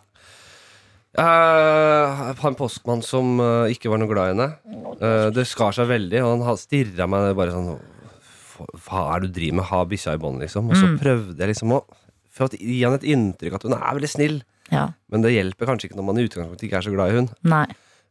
Uh, 1.16 2.32
en 2.44 2.56
postmann 2.58 3.00
som 3.04 3.38
eh, 3.40 3.70
ikke 3.72 3.88
var 3.88 4.00
noe 4.02 4.10
glad 4.10 4.26
i 4.28 4.32
henne. 4.34 4.48
Eh, 5.00 5.28
det 5.32 5.46
skar 5.48 5.72
seg 5.76 5.88
veldig, 5.88 6.20
og 6.24 6.42
han 6.44 6.58
stirra 6.60 7.06
meg 7.08 7.30
bare 7.38 7.54
sånn 7.54 7.70
Hva 8.84 9.06
er 9.14 9.22
det 9.24 9.30
du 9.30 9.38
driver 9.38 9.56
med? 9.60 9.68
Ha 9.70 9.78
bikkja 9.88 10.16
i 10.16 10.20
bånd, 10.20 10.40
liksom. 10.44 10.68
Og 10.72 10.76
så 10.76 10.90
Mm. 10.90 10.98
prøvde 11.00 11.38
jeg 11.40 11.52
liksom 11.54 11.72
å 11.76 11.80
For 12.36 12.48
å 12.48 12.56
gi 12.60 12.82
han 12.84 12.92
et 12.98 13.04
inntrykk 13.08 13.54
at 13.56 13.64
hun 13.64 13.72
er 13.78 13.96
veldig 13.96 14.08
snill. 14.12 14.42
Ja. 14.72 14.88
Men 15.12 15.22
det 15.24 15.34
hjelper 15.34 15.70
kanskje 15.70 15.90
ikke 15.90 15.98
når 16.00 16.08
man 16.08 16.18
i 16.20 16.26
utgangspunktet 16.26 16.68
ikke 16.68 16.80
er 16.80 16.86
så 16.86 16.94
glad 16.94 17.12
i 17.12 17.20
hund. 17.20 17.34
Nei. 17.46 17.66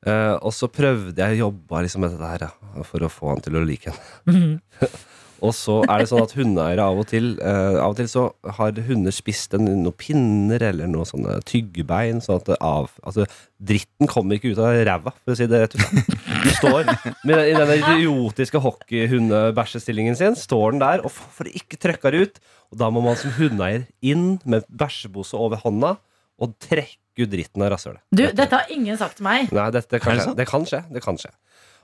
Eh, 0.06 0.36
og 0.36 0.54
så 0.54 0.70
prøvde 0.70 1.18
jeg 1.18 1.40
å 1.40 1.48
jobbe 1.48 1.82
liksom 1.86 2.06
med 2.06 2.14
dette 2.14 2.32
her 2.32 2.48
ja, 2.48 2.86
for 2.86 3.06
å 3.06 3.12
få 3.12 3.34
han 3.34 3.44
til 3.46 3.58
å 3.58 3.66
like 3.66 3.92
henne. 3.92 4.16
Mhm. 4.32 4.90
Og 5.44 5.52
så 5.54 5.82
er 5.84 6.00
det 6.00 6.08
sånn 6.10 6.24
at 6.24 6.34
hundeeiere 6.38 6.84
av 6.86 7.00
og 7.02 7.08
til 7.10 7.34
eh, 7.44 7.78
Av 7.82 7.92
og 7.92 7.98
til 8.00 8.08
så 8.10 8.22
har 8.58 8.78
hunder 8.88 9.14
spist 9.14 9.54
en, 9.58 9.68
noen 9.84 9.96
pinner 10.00 10.64
eller 10.64 10.90
noen 10.90 11.08
sånne 11.10 11.36
tyggebein. 11.48 12.22
Sånn 12.24 12.40
at 12.40 12.48
det 12.50 12.58
av, 12.64 12.88
altså, 13.04 13.28
dritten 13.60 14.10
kommer 14.10 14.40
ikke 14.40 14.54
ut 14.56 14.62
av 14.64 14.80
ræva, 14.88 15.14
for 15.24 15.36
å 15.36 15.38
si 15.38 15.48
det 15.52 15.62
rett 15.66 15.76
ut. 15.76 16.16
Du 16.46 16.50
står 16.56 16.88
med, 17.28 17.42
i 17.52 17.54
den 17.58 17.74
idiotiske 17.76 18.64
hockeyhundebæsjestillingen 18.64 20.18
sin, 20.18 20.40
står 20.40 20.76
den 20.78 20.84
der 20.86 21.06
og 21.06 21.12
å 21.12 21.48
ikke 21.52 21.80
trøkke 21.84 22.16
det 22.16 22.24
ut. 22.24 22.42
Og 22.72 22.80
da 22.82 22.90
må 22.94 23.04
man 23.06 23.20
som 23.20 23.36
hundeeier 23.36 23.86
inn 24.06 24.38
med 24.48 24.66
bæsjebose 24.72 25.38
over 25.38 25.62
hånda 25.62 25.98
og 26.42 26.56
trekke 26.62 27.24
ut 27.24 27.32
dritten 27.32 27.64
av 27.64 27.72
rasshølet. 27.76 28.02
Du, 28.12 28.26
dette 28.36 28.52
har 28.52 28.72
ingen 28.74 28.98
sagt 29.00 29.20
til 29.20 29.28
meg. 29.28 29.52
Nei, 29.56 29.70
kan 29.72 29.72
Er 29.72 30.20
det 30.20 30.26
skje. 30.26 30.36
Det 30.36 30.48
kan 30.50 30.68
skje. 30.68 30.82
Det 30.92 31.04
kan 31.06 31.20
skje. 31.22 31.32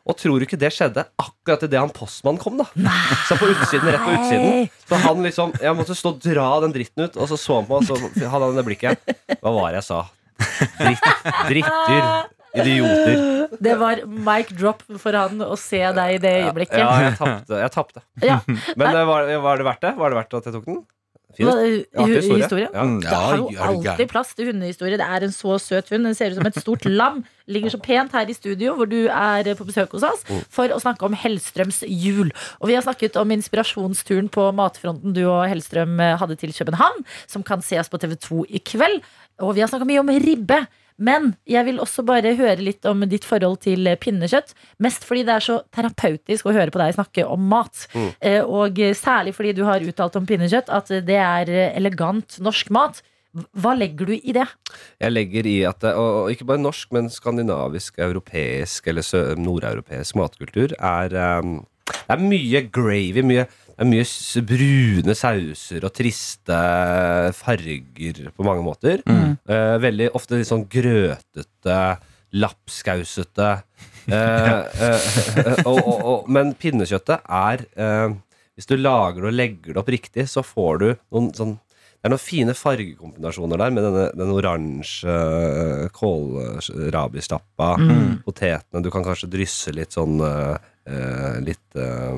Og 0.01 0.17
tror 0.17 0.41
du 0.41 0.47
ikke 0.47 0.57
det 0.57 0.71
skjedde 0.73 1.03
akkurat 1.21 1.63
idet 1.67 1.77
han 1.77 1.91
postmannen 1.93 2.41
kom, 2.41 2.57
da? 2.57 2.65
Så 3.29 3.37
på 3.37 3.51
utsiden, 3.51 3.85
rett 3.93 4.01
på 4.01 4.15
utsiden. 4.15 4.69
Så 4.89 4.97
han 5.03 5.21
liksom 5.27 5.53
Jeg 5.61 5.77
måtte 5.77 5.97
stå 5.97 6.15
og 6.15 6.23
dra 6.23 6.47
den 6.63 6.73
dritten 6.73 7.05
ut, 7.05 7.19
og 7.21 7.29
så 7.29 7.37
så 7.37 7.59
han 7.59 7.69
på 7.69 7.77
meg, 7.77 7.91
og 7.91 8.17
så 8.17 8.31
hadde 8.33 8.49
han 8.49 8.57
det 8.57 8.65
blikket. 8.65 9.13
Hva 9.37 9.53
var 9.59 9.75
det 9.75 9.83
jeg 9.83 9.89
sa? 9.91 10.01
Dritt, 10.81 11.09
drittdyr. 11.51 12.07
Idioter. 12.51 13.21
Det 13.63 13.75
var 13.79 14.01
mic 14.05 14.49
drop 14.57 14.81
for 14.99 15.15
han 15.15 15.43
å 15.45 15.55
se 15.59 15.79
deg 15.95 16.17
i 16.17 16.21
det 16.23 16.33
øyeblikket. 16.41 16.81
Ja, 16.81 16.89
jeg 17.05 17.13
tapte. 17.19 17.59
Jeg 17.61 17.73
tapte. 17.75 18.03
Ja. 18.25 18.39
Men 18.49 18.89
eh, 18.89 19.05
var, 19.07 19.29
var 19.45 19.61
det 19.61 19.67
verdt 19.69 19.85
det? 19.85 19.93
Var 20.01 20.11
det 20.11 20.19
verdt 20.19 20.35
at 20.41 20.49
jeg 20.49 20.57
tok 20.57 20.65
den? 20.67 20.81
Fin 21.37 21.47
historie. 21.47 22.41
historie? 22.41 22.67
Ja. 22.73 22.83
Mm, 22.83 22.99
Det 23.01 23.09
ja, 23.11 23.19
har 23.19 23.37
jo 23.37 23.49
alltid 23.57 24.09
plass 24.11 24.33
til 24.35 24.45
hundehistorie. 24.51 24.97
Det 24.97 25.07
er 25.07 25.23
en 25.27 25.31
så 25.35 25.57
søt 25.59 25.89
hund. 25.89 26.03
Den 26.05 26.15
ser 26.15 26.31
ut 26.31 26.35
som 26.39 26.45
et 26.49 26.55
stort 26.61 26.85
lam. 26.85 27.23
Ligger 27.47 27.69
så 27.73 27.79
pent 27.81 28.11
her 28.11 28.29
i 28.29 28.33
studio, 28.33 28.75
hvor 28.75 28.85
du 28.89 29.07
er 29.07 29.43
på 29.55 29.65
besøk 29.67 29.91
hos 29.91 30.03
oss, 30.03 30.23
Mm. 30.29 30.43
for 30.49 30.67
å 30.69 30.79
snakke 30.81 31.03
om 31.03 31.13
Hellstrøms 31.13 31.83
jul. 31.87 32.31
Og 32.61 32.67
vi 32.67 32.73
har 32.75 32.81
snakket 32.83 33.15
om 33.17 33.29
inspirasjonsturen 33.31 34.29
på 34.29 34.51
matfronten 34.53 35.13
du 35.13 35.25
og 35.29 35.47
Hellstrøm 35.49 35.99
eh, 35.99 36.17
hadde 36.17 36.35
til 36.37 36.53
København, 36.53 37.05
som 37.27 37.43
kan 37.43 37.61
ses 37.61 37.89
på 37.89 37.97
TV2 37.99 38.45
i 38.49 38.59
kveld. 38.59 39.01
Og 39.41 39.55
vi 39.55 39.61
har 39.61 39.67
snakka 39.67 39.85
mye 39.87 39.99
om 39.99 40.07
ribbe. 40.09 40.67
Men 41.01 41.31
jeg 41.49 41.65
vil 41.67 41.81
også 41.81 42.05
bare 42.05 42.35
høre 42.37 42.61
litt 42.61 42.85
om 42.89 43.01
ditt 43.09 43.25
forhold 43.27 43.61
til 43.65 43.89
eh, 43.89 43.97
pinnekjøtt. 43.99 44.53
Mest 44.85 45.05
fordi 45.07 45.25
det 45.27 45.37
er 45.37 45.45
så 45.45 45.59
terapeutisk 45.73 46.47
å 46.47 46.55
høre 46.55 46.73
på 46.73 46.81
deg 46.81 46.95
snakke 46.97 47.25
om 47.25 47.47
mat. 47.51 47.87
Mm. 47.95 48.09
Eh, 48.19 48.41
Og 48.45 48.81
særlig 48.97 49.33
fordi 49.37 49.55
du 49.57 49.63
har 49.65 49.81
uttalt 49.81 50.17
om 50.19 50.27
pinnekjøtt 50.29 50.69
at 50.69 50.91
det 51.07 51.17
er 51.17 51.49
eh, 51.49 51.71
elegant 51.79 52.37
norsk 52.43 52.69
mat. 52.73 53.01
Hva 53.31 53.71
legger 53.79 54.09
du 54.09 54.15
i 54.17 54.33
det? 54.35 54.43
Jeg 54.99 55.13
legger 55.13 55.47
i 55.47 55.57
at 55.63 55.79
det, 55.83 55.93
og 55.95 56.31
ikke 56.33 56.49
bare 56.49 56.59
norsk, 56.59 56.89
men 56.91 57.07
skandinavisk, 57.09 57.95
europeisk 58.03 58.89
eller 58.91 59.37
nordeuropeisk 59.39 60.17
matkultur 60.19 60.75
er 60.75 61.15
um, 61.39 61.61
Det 61.87 62.17
er 62.17 62.25
mye 62.27 62.61
gravy, 62.67 63.23
mye, 63.23 63.45
det 63.81 63.87
er 63.87 63.89
mye 63.89 64.41
brune 64.45 65.13
sauser 65.17 65.85
og 65.87 65.93
triste 65.97 66.57
farger 67.33 68.19
på 68.29 68.45
mange 68.45 68.61
måter. 68.61 69.01
Eh, 69.09 69.77
veldig 69.81 70.11
ofte 70.13 70.37
litt 70.37 70.49
sånn 70.51 70.67
grøtete, 70.69 71.81
lapskausete. 72.37 73.51
Eh, 74.11 74.47
eh, 74.81 75.59
og, 75.69 75.77
og, 75.77 75.99
og, 76.09 76.29
men 76.33 76.55
pinnekjøttet 76.57 77.21
er 77.21 77.61
eh, 77.77 78.15
Hvis 78.57 78.65
du 78.65 78.73
lager 78.73 79.21
det 79.21 79.29
og 79.29 79.35
legger 79.37 79.75
det 79.75 79.79
opp 79.79 79.91
riktig, 79.93 80.25
så 80.27 80.41
får 80.41 80.79
du 80.81 80.87
noen 81.13 81.27
sånn 81.37 81.53
det 82.01 82.09
er 82.09 82.13
noen 82.15 82.23
fine 82.23 82.55
fargekombinasjoner 82.57 83.61
der 83.61 83.75
med 83.75 83.85
denne, 83.85 84.07
den 84.17 84.31
oransje 84.33 85.05
uh, 85.05 85.85
kålrabistappa, 85.93 87.67
potetene. 88.25 88.81
Du 88.81 88.89
kan 88.89 89.05
kanskje 89.05 89.29
drysse 89.29 89.69
litt 89.77 89.93
sånn 89.93 90.17
eh, 90.25 90.55
eh, 90.89 91.37
Litt 91.45 91.77
eh, 91.77 92.17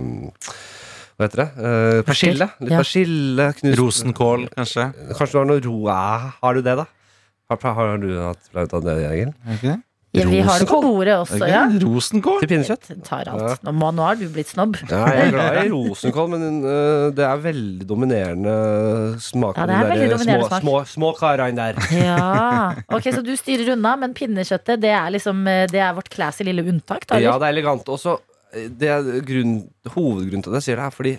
Hva 1.18 1.28
heter 1.28 1.44
det? 1.44 1.48
Uh, 1.62 2.02
persille. 2.08 2.50
Litt 2.60 2.72
Ja. 2.74 2.82
persille. 2.82 3.48
Knust 3.62 3.80
Rosenkål, 3.80 4.48
kanskje? 4.58 4.90
Kanskje 5.14 5.32
du 5.32 5.40
har 5.44 5.50
noe 5.54 5.64
ro... 5.68 5.78
Har 6.42 6.54
du 6.58 6.62
det, 6.66 6.78
da? 6.82 6.86
Har, 7.54 7.74
har 7.78 7.98
du 8.02 8.12
hatt 8.18 8.40
flaut 8.52 8.74
av 8.74 8.86
det, 8.88 8.98
Egil? 9.12 9.34
Er 9.46 9.50
det 9.52 9.60
ikke 9.62 9.74
det? 9.76 9.82
Ja, 10.14 10.28
vi 10.30 10.42
har 10.46 10.60
det 10.62 10.68
på 10.70 10.78
bordet 10.78 11.10
Er 11.10 11.22
også, 11.24 11.40
det 11.42 11.48
ja. 11.50 11.64
ikke 11.66 11.80
det? 11.82 11.88
Rosenkål? 11.90 12.36
Til 12.44 12.50
pinnekjøtt? 12.52 12.90
Tar 13.08 13.30
alt. 13.32 13.64
Nå, 13.66 13.72
må, 13.74 13.88
nå 13.98 14.04
har 14.06 14.18
du 14.20 14.28
blitt 14.30 14.52
snobb. 14.52 14.76
Ja, 14.86 15.00
jeg 15.10 15.24
er 15.24 15.32
glad 15.34 15.58
i 15.64 15.72
rosenkål, 15.74 16.28
men 16.36 16.60
øh, 16.70 17.06
det 17.18 17.26
er 17.26 17.42
veldig 17.42 17.88
dominerende 17.90 18.54
smak. 19.26 19.58
Ja, 19.58 19.66
det 19.66 19.74
er 19.74 19.82
de 19.82 19.90
veldig 19.90 20.10
der 20.12 20.14
dominerende 20.14 20.50
små, 20.52 20.52
smak. 20.52 20.62
små, 20.62 20.76
små 20.94 21.10
karene 21.18 21.58
der. 21.58 21.82
Ja, 21.98 22.76
ok, 22.94 23.10
Så 23.10 23.24
du 23.26 23.34
styrer 23.42 23.74
unna, 23.74 23.96
men 24.04 24.14
pinnekjøttet 24.14 24.84
det 24.86 24.94
er 24.94 25.10
liksom 25.18 25.42
eh, 25.50 25.64
Det 25.74 25.82
er 25.82 25.98
vårt 25.98 26.10
classy 26.14 26.46
lille 26.46 26.62
unntak? 26.62 27.08
Da, 27.10 27.18
Ja, 27.18 27.34
det 27.42 27.50
er 27.50 27.58
elegant. 27.58 27.90
Også, 27.90 28.20
eh, 28.22 28.33
det 28.54 28.90
er 28.94 29.10
grunn, 29.28 29.56
hovedgrunnen 29.96 30.46
til 30.46 30.54
at 30.54 30.62
jeg 30.62 30.68
sier 30.70 30.82
det, 30.82 30.88
er 30.88 30.96
fordi 30.98 31.14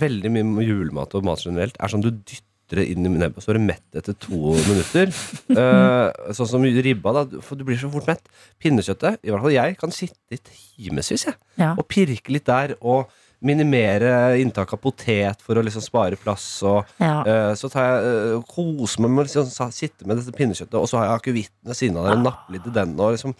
veldig 0.00 0.32
mye 0.34 0.66
julemat 0.66 1.14
og 1.14 1.26
mat 1.26 1.44
generelt 1.44 1.76
er 1.78 1.92
sånn 1.92 2.02
du 2.04 2.10
dytter 2.10 2.80
det 2.80 2.86
inn 2.90 3.04
i 3.06 3.10
nebbet, 3.12 3.44
så 3.44 3.52
er 3.52 3.58
du 3.58 3.66
mett 3.66 3.98
etter 3.98 4.16
to 4.18 4.54
minutter. 4.56 5.10
Uh, 5.52 6.32
sånn 6.36 6.48
som 6.48 6.64
ribba, 6.64 7.12
da, 7.14 7.42
for 7.44 7.60
du 7.60 7.64
blir 7.68 7.78
så 7.78 7.90
fort 7.92 8.08
mett. 8.08 8.24
Pinnekjøttet, 8.62 9.20
i 9.22 9.30
hvert 9.30 9.44
fall 9.44 9.54
jeg, 9.54 9.76
kan 9.78 9.92
sitte 9.94 10.16
i 10.34 10.40
timevis 10.40 11.28
Ja. 11.60 11.74
og 11.76 11.84
pirke 11.92 12.32
litt 12.34 12.48
der. 12.48 12.74
Og 12.80 13.12
minimere 13.44 14.38
inntak 14.40 14.72
av 14.72 14.80
potet 14.80 15.42
for 15.44 15.60
å 15.60 15.62
liksom 15.66 15.84
spare 15.84 16.16
plass. 16.16 16.46
Og, 16.64 16.88
Ja. 16.98 17.20
uh, 17.20 17.52
så 17.54 17.68
tar 17.70 17.84
jeg 17.84 18.40
uh, 18.40 18.42
koser 18.48 19.04
meg 19.04 19.12
med 19.12 19.26
å 19.26 19.28
liksom, 19.28 19.70
sitte 19.70 20.08
med 20.08 20.18
dette 20.18 20.34
pinnekjøttet, 20.34 20.80
og 20.80 20.88
så 20.88 20.98
har 20.98 21.10
jeg 21.10 21.20
akevitten 21.20 21.68
ved 21.68 21.78
siden 21.78 22.00
av 22.00 22.08
der 22.08 22.16
og 22.16 22.24
napper 22.24 22.56
litt 22.56 22.66
i 22.72 22.74
den. 22.80 22.96
Og, 22.98 23.14
liksom, 23.18 23.36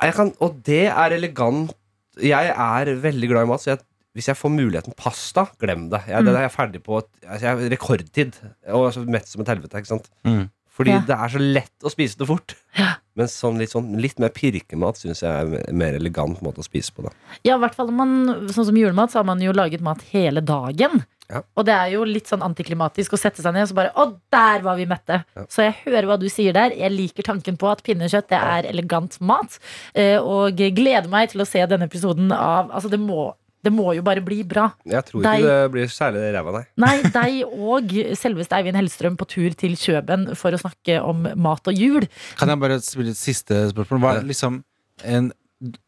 jeg 0.00 0.16
kan, 0.16 0.32
og 0.40 0.60
det 0.66 0.86
er 0.88 1.18
elegant. 1.20 1.76
Jeg 2.22 2.52
er 2.54 2.94
veldig 3.02 3.28
glad 3.30 3.46
i 3.46 3.50
mat, 3.50 3.62
så 3.62 3.72
jeg, 3.72 3.82
hvis 4.14 4.28
jeg 4.30 4.38
får 4.38 4.52
muligheten 4.54 4.94
pasta, 4.98 5.46
glem 5.60 5.88
det. 5.90 6.04
Jeg, 6.08 6.24
Det 6.26 6.34
er 6.34 6.46
jeg 6.46 6.54
ferdig 6.54 6.82
på 6.86 7.00
altså, 7.00 7.44
jeg 7.46 7.72
rekordtid. 7.72 8.38
Og 8.70 8.92
så 8.94 9.02
mett 9.06 9.26
som 9.30 9.42
et 9.42 9.50
helvete. 9.54 9.82
Ikke 9.82 9.92
sant? 9.96 10.10
Mm. 10.26 10.44
Fordi 10.74 10.90
Ja. 10.90 11.00
det 11.06 11.14
er 11.14 11.28
så 11.30 11.38
lett 11.40 11.84
å 11.86 11.90
spise 11.92 12.18
det 12.18 12.26
fort. 12.26 12.54
Ja. 12.76 12.96
Men 13.14 13.28
sånn, 13.30 13.58
litt, 13.60 13.70
sånn, 13.70 13.92
litt 14.02 14.18
mer 14.18 14.32
pirkemat 14.34 14.98
syns 14.98 15.20
jeg 15.22 15.30
er 15.30 15.68
en 15.68 15.78
mer 15.78 15.94
elegant 15.94 16.40
måte 16.42 16.58
å 16.58 16.64
spise 16.66 16.90
på. 16.90 17.04
Da. 17.06 17.12
Ja, 17.46 17.54
i 17.54 17.60
hvert 17.62 17.76
fall 17.76 17.92
man, 17.94 18.26
sånn 18.50 18.66
som 18.66 18.74
julemat, 18.76 19.12
så 19.12 19.20
har 19.22 19.24
man 19.28 19.38
jo 19.40 19.52
laget 19.54 19.80
mat 19.86 20.02
hele 20.10 20.40
dagen. 20.42 21.04
Ja. 21.30 21.40
Og 21.56 21.64
det 21.64 21.72
er 21.72 21.92
jo 21.94 22.02
litt 22.04 22.26
sånn 22.28 22.42
antiklimatisk 22.44 23.14
å 23.14 23.18
sette 23.18 23.40
seg 23.40 23.54
ned 23.54 23.62
og 23.62 23.68
så 23.70 23.74
bare 23.78 23.92
Å, 23.96 24.08
der 24.34 24.60
var 24.66 24.76
vi 24.76 24.84
mette! 24.84 25.22
Så 25.48 25.62
jeg 25.64 25.76
hører 25.86 26.04
hva 26.10 26.18
du 26.20 26.26
sier 26.28 26.52
der. 26.52 26.74
Jeg 26.76 26.90
liker 26.92 27.22
tanken 27.22 27.56
på 27.56 27.70
at 27.70 27.80
pinnekjøtt 27.86 28.28
det 28.28 28.40
er 28.42 28.68
elegant 28.68 29.16
mat. 29.22 29.58
eh, 29.94 30.18
Og 30.18 30.52
gleder 30.58 31.08
meg 31.08 31.30
til 31.30 31.40
å 31.40 31.46
se 31.48 31.64
denne 31.70 31.86
episoden 31.88 32.30
av 32.34 32.68
Altså, 32.74 32.90
det 32.90 32.98
må, 33.00 33.32
det 33.64 33.72
må 33.72 33.94
jo 33.96 34.02
bare 34.06 34.20
bli 34.24 34.42
bra. 34.46 34.66
Jeg 34.86 35.06
tror 35.08 35.24
Deg- 35.24 35.40
ikke 35.42 35.52
det 35.54 35.72
blir 35.74 35.90
særlig 35.94 36.24
ræva, 36.36 36.52
nei. 36.58 36.64
Nei, 36.84 36.94
deg 37.14 37.38
og 37.48 37.94
selveste 38.20 38.58
Eivind 38.58 38.76
Hellstrøm 38.78 39.16
på 39.20 39.26
tur 39.32 39.56
til 39.56 39.74
Kjøben 39.80 40.28
for 40.36 40.52
å 40.52 40.60
snakke 40.60 41.00
om 41.02 41.24
mat 41.40 41.66
og 41.72 41.74
jul. 41.80 42.06
Kan 42.38 42.52
jeg 42.52 42.60
bare 42.60 42.78
spille 42.84 43.14
et 43.16 43.20
siste 43.20 43.62
spørsmål? 43.72 44.02
Hva, 44.04 44.14
er 44.20 44.28
liksom 44.28 44.60
en, 45.04 45.32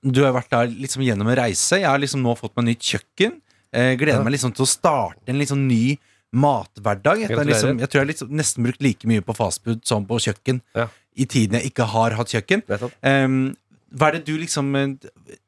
du 0.03 0.23
har 0.25 0.33
vært 0.35 0.51
der 0.57 0.73
liksom 0.73 1.05
gjennom 1.05 1.29
en 1.29 1.37
reise. 1.45 1.79
Jeg 1.83 1.87
har 1.91 2.01
liksom 2.01 2.23
nå 2.25 2.33
fått 2.41 2.57
meg 2.57 2.71
nytt 2.73 2.81
kjøkken. 2.95 3.39
Jeg 3.77 3.99
gleder 4.01 4.25
meg 4.25 4.33
liksom 4.39 4.55
til 4.57 4.65
å 4.65 4.71
starte 4.71 5.29
en 5.29 5.37
liksom 5.43 5.67
ny 5.69 5.99
mathverdag. 6.37 7.27
Jeg, 7.27 7.37
liksom, 7.49 7.79
jeg 7.81 7.89
tror 7.91 8.01
jeg 8.01 8.05
har 8.07 8.11
liksom 8.13 8.33
nesten 8.39 8.65
brukt 8.67 8.83
like 8.85 9.09
mye 9.09 9.23
på 9.25 9.35
fastfood 9.37 9.85
som 9.89 10.07
på 10.09 10.19
kjøkken 10.23 10.63
Ja. 10.77 10.89
i 11.17 11.25
tiden 11.25 11.59
jeg 11.61 11.71
ikke 11.73 11.87
har 11.93 12.17
hatt 12.19 12.33
kjøkken. 12.33 12.63
Nettopp. 12.69 12.93
Hva 13.95 14.09
er 14.11 14.19
det 14.19 14.25
du 14.27 14.35
liksom 14.41 14.75
eh, 14.75 14.89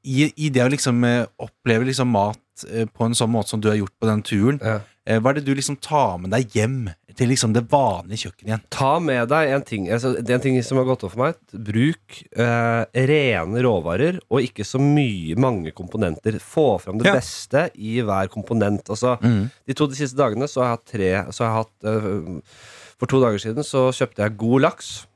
i, 0.04 0.28
I 0.36 0.48
det 0.54 0.62
å 0.62 0.70
liksom 0.70 1.02
eh, 1.04 1.24
oppleve 1.42 1.88
liksom 1.88 2.12
mat 2.14 2.38
eh, 2.70 2.86
på 2.86 3.04
en 3.08 3.14
sånn 3.18 3.32
måte 3.34 3.50
som 3.54 3.60
du 3.60 3.68
har 3.68 3.76
gjort 3.80 3.96
på 3.98 4.06
den 4.06 4.22
turen, 4.22 4.60
Ja. 4.62 4.78
hva 5.18 5.30
er 5.32 5.38
det 5.40 5.46
du 5.48 5.54
liksom 5.56 5.78
tar 5.80 6.18
med 6.20 6.30
deg 6.30 6.50
hjem 6.54 6.90
til 7.18 7.28
liksom 7.32 7.50
det 7.56 7.64
vanlige 7.72 8.28
kjøkkenet 8.28 8.46
igjen? 8.52 8.62
Ta 8.70 8.90
med 9.02 9.28
deg 9.32 9.50
en 9.56 9.62
ting 9.66 9.88
altså, 9.90 10.12
Det 10.22 10.30
er 10.30 10.36
en 10.36 10.44
ting 10.44 10.58
som 10.62 10.78
har 10.78 10.84
gått 10.86 11.02
opp 11.02 11.14
for 11.16 11.22
meg. 11.24 11.34
Bruk 11.50 12.18
eh, 12.38 12.84
rene 13.08 13.62
råvarer 13.66 14.20
og 14.30 14.44
ikke 14.46 14.62
så 14.68 14.78
mye 14.78 15.34
mange 15.40 15.72
komponenter. 15.74 16.38
Få 16.38 16.76
fram 16.78 16.98
det 17.02 17.08
Ja. 17.10 17.16
beste 17.18 17.70
i 17.74 17.98
hver 18.06 18.28
komponent. 18.30 18.86
Altså, 18.88 19.16
De 19.66 19.74
to 19.74 19.88
de 19.90 19.98
siste 19.98 20.14
dagene 20.20 20.46
så 20.46 20.62
har 20.62 20.68
jeg 20.68 20.76
hatt 20.78 20.92
tre 20.94 21.10
så 21.34 21.42
har 21.44 21.50
jeg 21.50 21.58
hatt, 21.64 21.76
eh, 21.90 22.40
For 22.98 23.06
to 23.10 23.20
dager 23.22 23.38
siden 23.38 23.62
så 23.66 23.88
kjøpte 23.94 24.22
jeg 24.22 24.36
god 24.38 24.60
laks. 24.68 25.06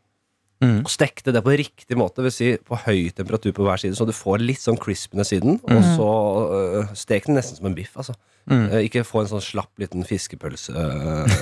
Mm. 0.62 0.84
Og 0.84 0.90
stekte 0.92 1.32
det 1.34 1.40
på 1.42 1.56
riktig 1.58 1.96
måte, 1.98 2.22
vil 2.22 2.30
si 2.34 2.52
på 2.62 2.76
høy 2.84 3.08
temperatur 3.16 3.50
på 3.56 3.64
hver 3.66 3.80
side, 3.82 3.96
så 3.98 4.06
du 4.06 4.12
får 4.14 4.44
litt 4.44 4.62
sånn 4.62 4.78
crispiness 4.78 5.32
i 5.34 5.40
den. 5.42 5.56
Og 5.58 5.80
så 5.96 6.10
uh, 6.52 6.92
stek 6.98 7.26
den 7.26 7.34
nesten 7.38 7.58
som 7.58 7.66
en 7.66 7.74
biff, 7.74 7.96
altså. 7.98 8.14
Mm. 8.46 8.64
Uh, 8.70 8.78
ikke 8.86 9.02
få 9.06 9.24
en 9.24 9.30
sånn 9.32 9.42
slapp 9.42 9.78
liten 9.78 10.06
fiskepølse 10.06 10.74
øh, 10.74 11.34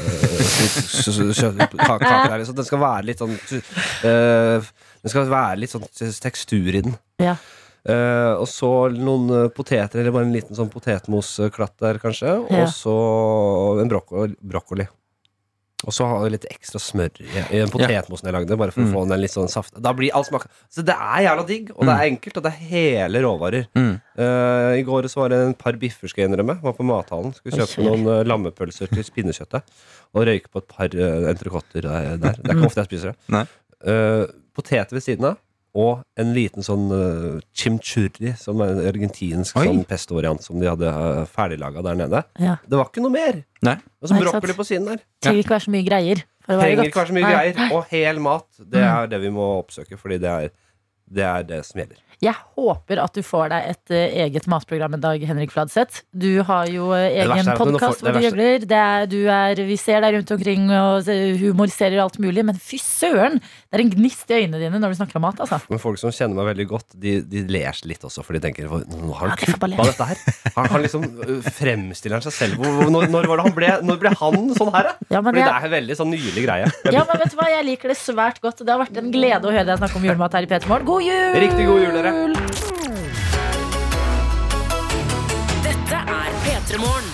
ka- 1.81 1.97
kake 2.01 2.27
der, 2.29 2.39
liksom. 2.41 2.57
Den 2.59 2.69
skal 2.69 2.83
være 2.83 3.07
litt 3.09 3.23
sånn 3.23 3.33
øh, 3.37 4.69
Den 5.01 5.13
skal 5.13 5.31
være 5.33 5.63
litt 5.63 5.73
sånn 5.73 5.89
tekstur 6.25 6.73
i 6.73 6.85
den. 6.89 6.97
Ja. 7.21 7.37
Uh, 7.81 8.37
og 8.37 8.49
så 8.53 8.71
noen 8.93 9.49
poteter, 9.57 10.03
eller 10.03 10.13
bare 10.13 10.29
en 10.29 10.35
liten 10.37 10.57
sånn 10.57 10.73
potetmosklatt 10.73 11.77
der, 11.81 12.01
kanskje. 12.03 12.35
Ja. 12.53 12.65
Og 12.65 12.73
så 12.77 12.97
en 13.81 13.93
brokkoli. 13.93 14.37
brokkoli. 14.41 14.89
Og 15.89 15.95
så 15.97 16.05
har 16.05 16.27
jeg 16.27 16.33
litt 16.35 16.45
ekstra 16.51 16.77
smør 16.83 17.21
i, 17.25 17.29
i 17.55 17.61
den 17.63 17.71
potetmosen 17.73 18.29
jeg 18.29 18.35
lagde. 18.37 18.57
Bare 18.61 18.73
for 18.75 18.83
Mm. 18.85 18.91
å 18.91 18.95
få 18.99 19.05
den 19.09 19.21
litt 19.23 19.33
sånn 19.33 19.49
saft 19.49 19.79
Da 19.81 19.93
blir 19.97 20.11
alt 20.13 20.27
smak 20.29 20.45
Så 20.69 20.85
det 20.85 20.93
er 20.93 21.23
jævla 21.25 21.47
digg, 21.49 21.71
og 21.75 21.87
det 21.89 21.95
er 21.95 22.11
enkelt, 22.11 22.37
og 22.37 22.43
det 22.45 22.53
er 22.53 22.67
hele 22.69 23.23
råvarer. 23.25 23.67
Mm. 23.75 23.95
Eh, 24.21 24.79
I 24.81 24.85
går 24.85 25.09
så 25.09 25.23
var 25.23 25.29
det 25.33 25.39
en 25.47 25.55
par 25.55 25.73
biffer, 25.81 26.09
skal 26.13 26.25
jeg 26.27 26.31
innrømme. 26.31 26.59
Var 26.61 26.77
på 26.77 26.85
mathallen. 26.85 27.33
Skulle 27.35 27.63
kjøpe 27.65 27.87
noen 27.89 28.05
eh, 28.13 28.25
lammepølser 28.29 28.93
til 28.93 29.09
pinnekjøttet. 29.17 29.63
Og 30.15 30.27
røyke 30.27 30.53
på 30.53 30.59
et 30.61 30.69
par 30.69 30.89
uh, 30.93 31.31
entrecôter 31.33 31.81
der, 31.87 32.17
der. 32.19 32.37
Det 32.43 32.51
er 32.51 32.57
ikke 32.59 32.67
ofte 32.67 32.83
jeg 32.85 32.91
spiser 32.91 33.13
det. 33.15 33.19
Nei. 33.33 33.45
Eh, 33.87 34.27
poteter 34.55 34.93
ved 34.99 35.03
siden 35.07 35.25
av. 35.33 35.39
Og 35.79 36.01
en 36.19 36.33
liten 36.35 36.65
sånn 36.67 36.89
uh, 36.91 37.39
chimchurri, 37.55 38.33
som 38.41 38.59
er 38.65 38.73
en 38.75 38.81
argentinsk 38.91 39.59
Oi. 39.61 39.69
sånn 39.69 39.85
pesto-variant 39.87 40.43
som 40.43 40.59
de 40.59 40.67
hadde 40.67 40.91
uh, 40.91 41.23
ferdiglaga 41.31 41.85
der 41.87 42.01
nede. 42.01 42.25
Ja. 42.43 42.57
Det 42.67 42.81
var 42.81 42.91
ikke 42.91 43.05
noe 43.05 43.15
mer. 43.15 43.43
Nei. 43.67 43.77
Og 44.03 44.11
så 44.11 44.17
Nei, 44.17 44.25
brokkoli 44.25 44.57
på 44.59 44.67
siden 44.67 44.91
der. 44.91 45.05
Trenger 45.23 45.45
ikke 45.45 45.55
være 45.55 45.67
så 45.69 45.75
mye 45.77 45.87
greier. 45.87 46.25
Trenger 46.49 46.85
ikke 46.89 47.03
være 47.03 47.13
så 47.13 47.19
mye 47.21 47.27
Nei. 47.29 47.33
greier. 47.37 47.75
Og 47.77 47.95
hel 47.95 48.23
mat. 48.25 48.49
Det 48.59 48.83
er 48.83 49.11
det 49.13 49.23
vi 49.23 49.31
må 49.37 49.47
oppsøke, 49.61 50.01
fordi 50.01 50.19
det 50.25 50.35
er 50.35 50.51
Det 51.11 51.25
er 51.27 51.43
det 51.43 51.65
som 51.67 51.81
gjelder. 51.81 51.99
Jeg 52.21 52.35
håper 52.53 52.99
at 53.01 53.15
du 53.17 53.23
får 53.25 53.47
deg 53.49 53.69
et 53.71 53.93
eh, 53.97 54.17
eget 54.27 54.45
matprogram 54.53 54.93
en 54.93 55.01
dag, 55.01 55.23
Henrik 55.25 55.53
Fladseth. 55.55 56.03
Du 56.13 56.43
har 56.45 56.69
jo 56.69 56.91
eh, 56.93 57.15
egen 57.23 57.49
podkast 57.57 58.03
hvor 58.05 58.13
du 58.13 58.21
gjøgler. 58.27 58.67
Det 58.69 58.77
er, 58.77 59.07
du 59.09 59.23
er, 59.33 59.63
vi 59.65 59.79
ser 59.81 60.03
deg 60.05 60.19
rundt 60.19 60.33
omkring 60.37 60.67
og 60.69 61.09
humoriserer 61.41 61.97
alt 62.05 62.19
mulig, 62.21 62.45
men 62.45 62.59
fy 62.61 62.77
søren! 62.77 63.39
Det 63.41 63.79
er 63.79 63.85
en 63.87 63.93
gnist 63.95 64.29
i 64.35 64.37
øynene 64.43 64.61
dine 64.61 64.81
når 64.83 64.93
du 64.93 64.99
snakker 64.99 65.17
om 65.17 65.25
mat, 65.25 65.41
altså. 65.41 65.61
Men 65.73 65.81
folk 65.81 65.97
som 66.03 66.13
kjenner 66.13 66.37
meg 66.43 66.51
veldig 66.51 66.67
godt, 66.75 66.87
de, 67.01 67.15
de 67.25 67.45
ler 67.49 67.81
litt 67.89 68.05
også, 68.05 68.25
for 68.27 68.37
de 68.37 68.43
tenker 68.45 68.69
"Hva- 68.69 68.83
Nå 68.91 69.15
har 69.17 69.33
han 69.33 69.41
kuppa 69.41 69.71
dette 69.73 70.09
her. 70.11 70.21
Han, 70.59 70.69
han 70.75 70.85
liksom 70.85 71.07
fremstiller 71.57 72.19
han 72.19 72.27
seg 72.27 72.37
selv. 72.37 72.61
Når, 72.91 73.09
når, 73.15 73.31
var 73.31 73.41
det 73.41 73.47
han 73.49 73.57
ble, 73.57 73.71
når 73.87 74.01
ble 74.03 74.13
han 74.21 74.39
sånn 74.59 74.73
her, 74.75 74.91
da? 74.91 75.09
Ja, 75.15 75.23
Fordi 75.25 75.41
det 75.41 75.49
er 75.55 75.69
en 75.71 75.75
veldig 75.79 75.97
sånn 76.03 76.13
nylig 76.13 76.45
greie. 76.45 76.69
Ja, 76.93 77.07
men 77.09 77.23
vet 77.23 77.33
du 77.33 77.39
hva, 77.41 77.49
Jeg 77.55 77.65
liker 77.71 77.95
det 77.95 77.99
svært 78.03 78.43
godt. 78.45 78.61
Det 78.67 78.75
har 78.75 78.83
vært 78.85 79.01
en 79.01 79.09
glede 79.15 79.49
å 79.49 79.55
høre 79.55 79.65
deg 79.73 79.81
snakke 79.81 80.01
om 80.03 80.09
julemat 80.11 80.37
her 80.37 80.45
i 80.45 80.51
P3 80.51 80.69
Morgen. 80.75 80.89
God 80.91 81.07
jul! 81.07 81.39
Riktig 81.47 81.69
god 81.71 81.85
jul, 81.87 81.95
dere. 81.97 82.10
Dette 85.63 85.99
er 86.03 86.31
P3 86.43 86.79
Morgen. 86.83 87.11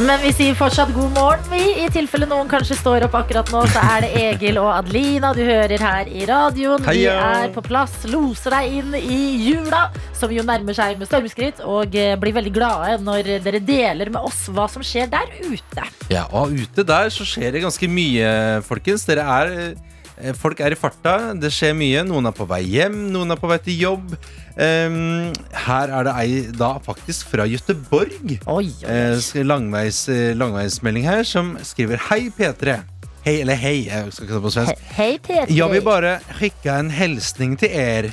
Men 0.00 0.16
vi 0.22 0.30
sier 0.32 0.54
fortsatt 0.56 0.94
god 0.94 1.10
morgen, 1.12 1.44
vi. 1.52 1.60
I 1.84 1.90
tilfelle 1.92 2.24
noen 2.30 2.48
kanskje 2.48 2.78
står 2.78 3.04
opp 3.04 3.18
akkurat 3.18 3.50
nå, 3.52 3.60
så 3.68 3.82
er 3.84 4.06
det 4.06 4.10
Egil 4.22 4.56
og 4.62 4.70
Adelina 4.78 5.34
du 5.36 5.42
hører 5.44 5.84
her 5.84 6.08
i 6.08 6.24
radioen. 6.30 6.86
Vi 6.88 7.04
er 7.10 7.52
på 7.52 7.60
plass, 7.66 7.98
loser 8.08 8.56
deg 8.56 8.78
inn 8.78 8.96
i 8.96 9.20
jula, 9.50 9.82
som 10.16 10.32
jo 10.32 10.40
nærmer 10.48 10.72
seg 10.78 10.96
med 10.96 11.10
stormskritt, 11.10 11.60
og 11.60 11.92
eh, 12.00 12.16
blir 12.22 12.32
veldig 12.38 12.54
glade 12.56 12.96
når 13.04 13.28
dere 13.44 13.60
deler 13.60 14.08
med 14.14 14.24
oss 14.24 14.46
hva 14.48 14.64
som 14.72 14.80
skjer 14.80 15.12
der 15.12 15.28
ute. 15.50 15.84
Ja, 16.08 16.24
og 16.32 16.56
ute 16.56 16.86
der 16.88 17.12
så 17.12 17.28
skjer 17.28 17.52
det 17.52 17.66
ganske 17.66 17.92
mye, 17.92 18.32
folkens. 18.64 19.04
Dere 19.10 19.28
er 19.36 19.52
eh, 19.52 19.89
Folk 20.38 20.60
er 20.60 20.74
i 20.74 20.78
farta. 20.78 21.32
Det 21.38 21.50
skjer 21.54 21.74
mye. 21.78 22.04
Noen 22.08 22.30
er 22.30 22.36
på 22.36 22.46
vei 22.50 22.62
hjem, 22.68 22.96
noen 23.14 23.34
er 23.34 23.40
på 23.40 23.50
vei 23.50 23.58
til 23.64 23.78
jobb. 23.80 24.14
Um, 24.60 25.30
her 25.66 25.92
er 25.96 26.08
det 26.08 26.14
ei 26.20 26.40
da 26.52 26.74
faktisk 26.84 27.30
fra 27.32 27.46
Gøteborg. 27.48 28.38
Oi, 28.50 28.68
Eh, 28.84 29.44
langveis, 29.44 30.08
eh, 30.08 30.34
langveismelding 30.36 31.06
her 31.06 31.22
som 31.24 31.56
skriver 31.64 32.00
Hei, 32.10 32.28
P3. 32.30 32.80
Hei, 33.20 33.42
eller 33.42 33.58
hei, 33.60 33.82
jeg 33.84 34.12
skal 34.16 34.24
ikke 34.24 34.32
ta 34.32 34.40
på 34.40 34.50
svensk. 34.54 34.84
Hei, 34.96 35.18
Peter. 35.20 35.50
Jag 35.52 35.68
vill 35.68 35.82
bara 35.84 36.14
skicka 36.38 36.78
en 36.80 36.88
hälsning 36.90 37.56
til 37.60 37.68
er 37.68 38.08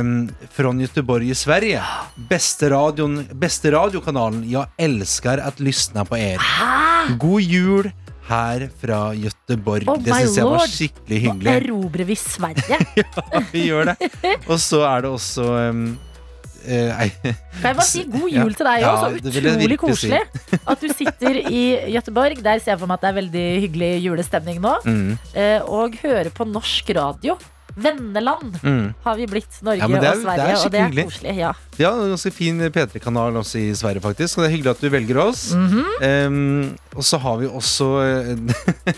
um, 0.00 0.30
fra 0.50 0.72
Göteborg 0.72 1.28
i 1.28 1.34
Sverige. 1.34 1.82
Beste, 2.16 2.70
radion, 2.72 3.18
beste 3.36 3.70
radiokanalen. 3.74 4.40
Jeg 4.48 4.64
elsker 4.78 5.44
at 5.44 5.60
lyssna 5.60 6.06
på 6.08 6.16
er. 6.16 6.40
God 7.20 7.42
jul 7.42 7.90
her 8.30 8.66
fra 8.80 8.98
Gøteborg. 9.18 9.88
Oh 9.90 9.98
det 10.00 10.14
syns 10.14 10.36
jeg 10.38 10.46
var 10.46 10.60
lord. 10.62 10.76
hyggelig. 11.10 11.42
Nå 11.44 11.56
erobrer 11.56 12.06
vi 12.08 12.16
Sverige. 12.20 12.78
ja, 13.02 13.42
Vi 13.52 13.66
gjør 13.68 13.90
det. 13.92 14.12
Og 14.46 14.56
så 14.62 14.84
er 14.86 15.02
det 15.06 15.10
også 15.10 15.48
um, 15.70 15.82
Kan 16.60 17.64
jeg 17.64 17.76
bare 17.78 17.86
si 17.88 18.02
god 18.12 18.28
jul 18.34 18.52
til 18.58 18.66
deg 18.68 18.82
òg? 18.84 18.84
Ja, 18.84 18.96
Så 19.00 19.30
utrolig 19.30 19.70
si. 19.70 19.78
koselig 19.80 20.20
at 20.60 20.82
du 20.84 20.88
sitter 20.92 21.38
i 21.48 21.62
Gøteborg. 21.94 22.42
Der 22.44 22.60
ser 22.60 22.74
jeg 22.74 22.82
for 22.82 22.90
meg 22.90 22.98
at 23.00 23.06
det 23.06 23.10
er 23.12 23.18
veldig 23.20 23.46
hyggelig 23.66 23.92
julestemning 24.04 24.60
nå. 24.60 24.74
mm, 24.84 25.14
Eh, 25.34 25.60
Og 25.64 25.96
hører 26.02 26.28
på 26.36 26.44
norsk 26.48 26.90
radio. 26.96 27.38
Venneland 27.82 28.58
mm. 28.62 28.86
har 29.04 29.18
vi 29.18 29.26
blitt, 29.30 29.60
Norge 29.66 29.80
Ja, 29.80 29.88
er- 29.88 30.10
og 30.10 30.22
Sverige. 30.22 30.46
det 30.46 30.58
og 30.64 30.72
det 30.74 30.80
er 30.80 30.96
koselig. 31.04 31.36
Ja. 31.38 31.52
Ja, 31.80 31.90
ganske 32.10 32.32
fin 32.34 32.60
P3-kanal 32.60 33.38
også 33.40 33.58
i 33.58 33.70
Sverige, 33.74 34.02
faktisk. 34.04 34.38
Og 34.38 34.44
det 34.44 34.50
er 34.50 34.54
hyggelig 34.56 34.70
at 34.74 34.82
du 34.84 34.88
velger 34.92 35.18
oss. 35.22 35.54
Mm 35.54 35.68
-hmm. 35.68 36.26
um, 36.26 36.76
og 36.96 37.04
så 37.04 37.18
har 37.18 37.36
vi 37.36 37.46
også 37.46 37.86
eh, 38.02 38.94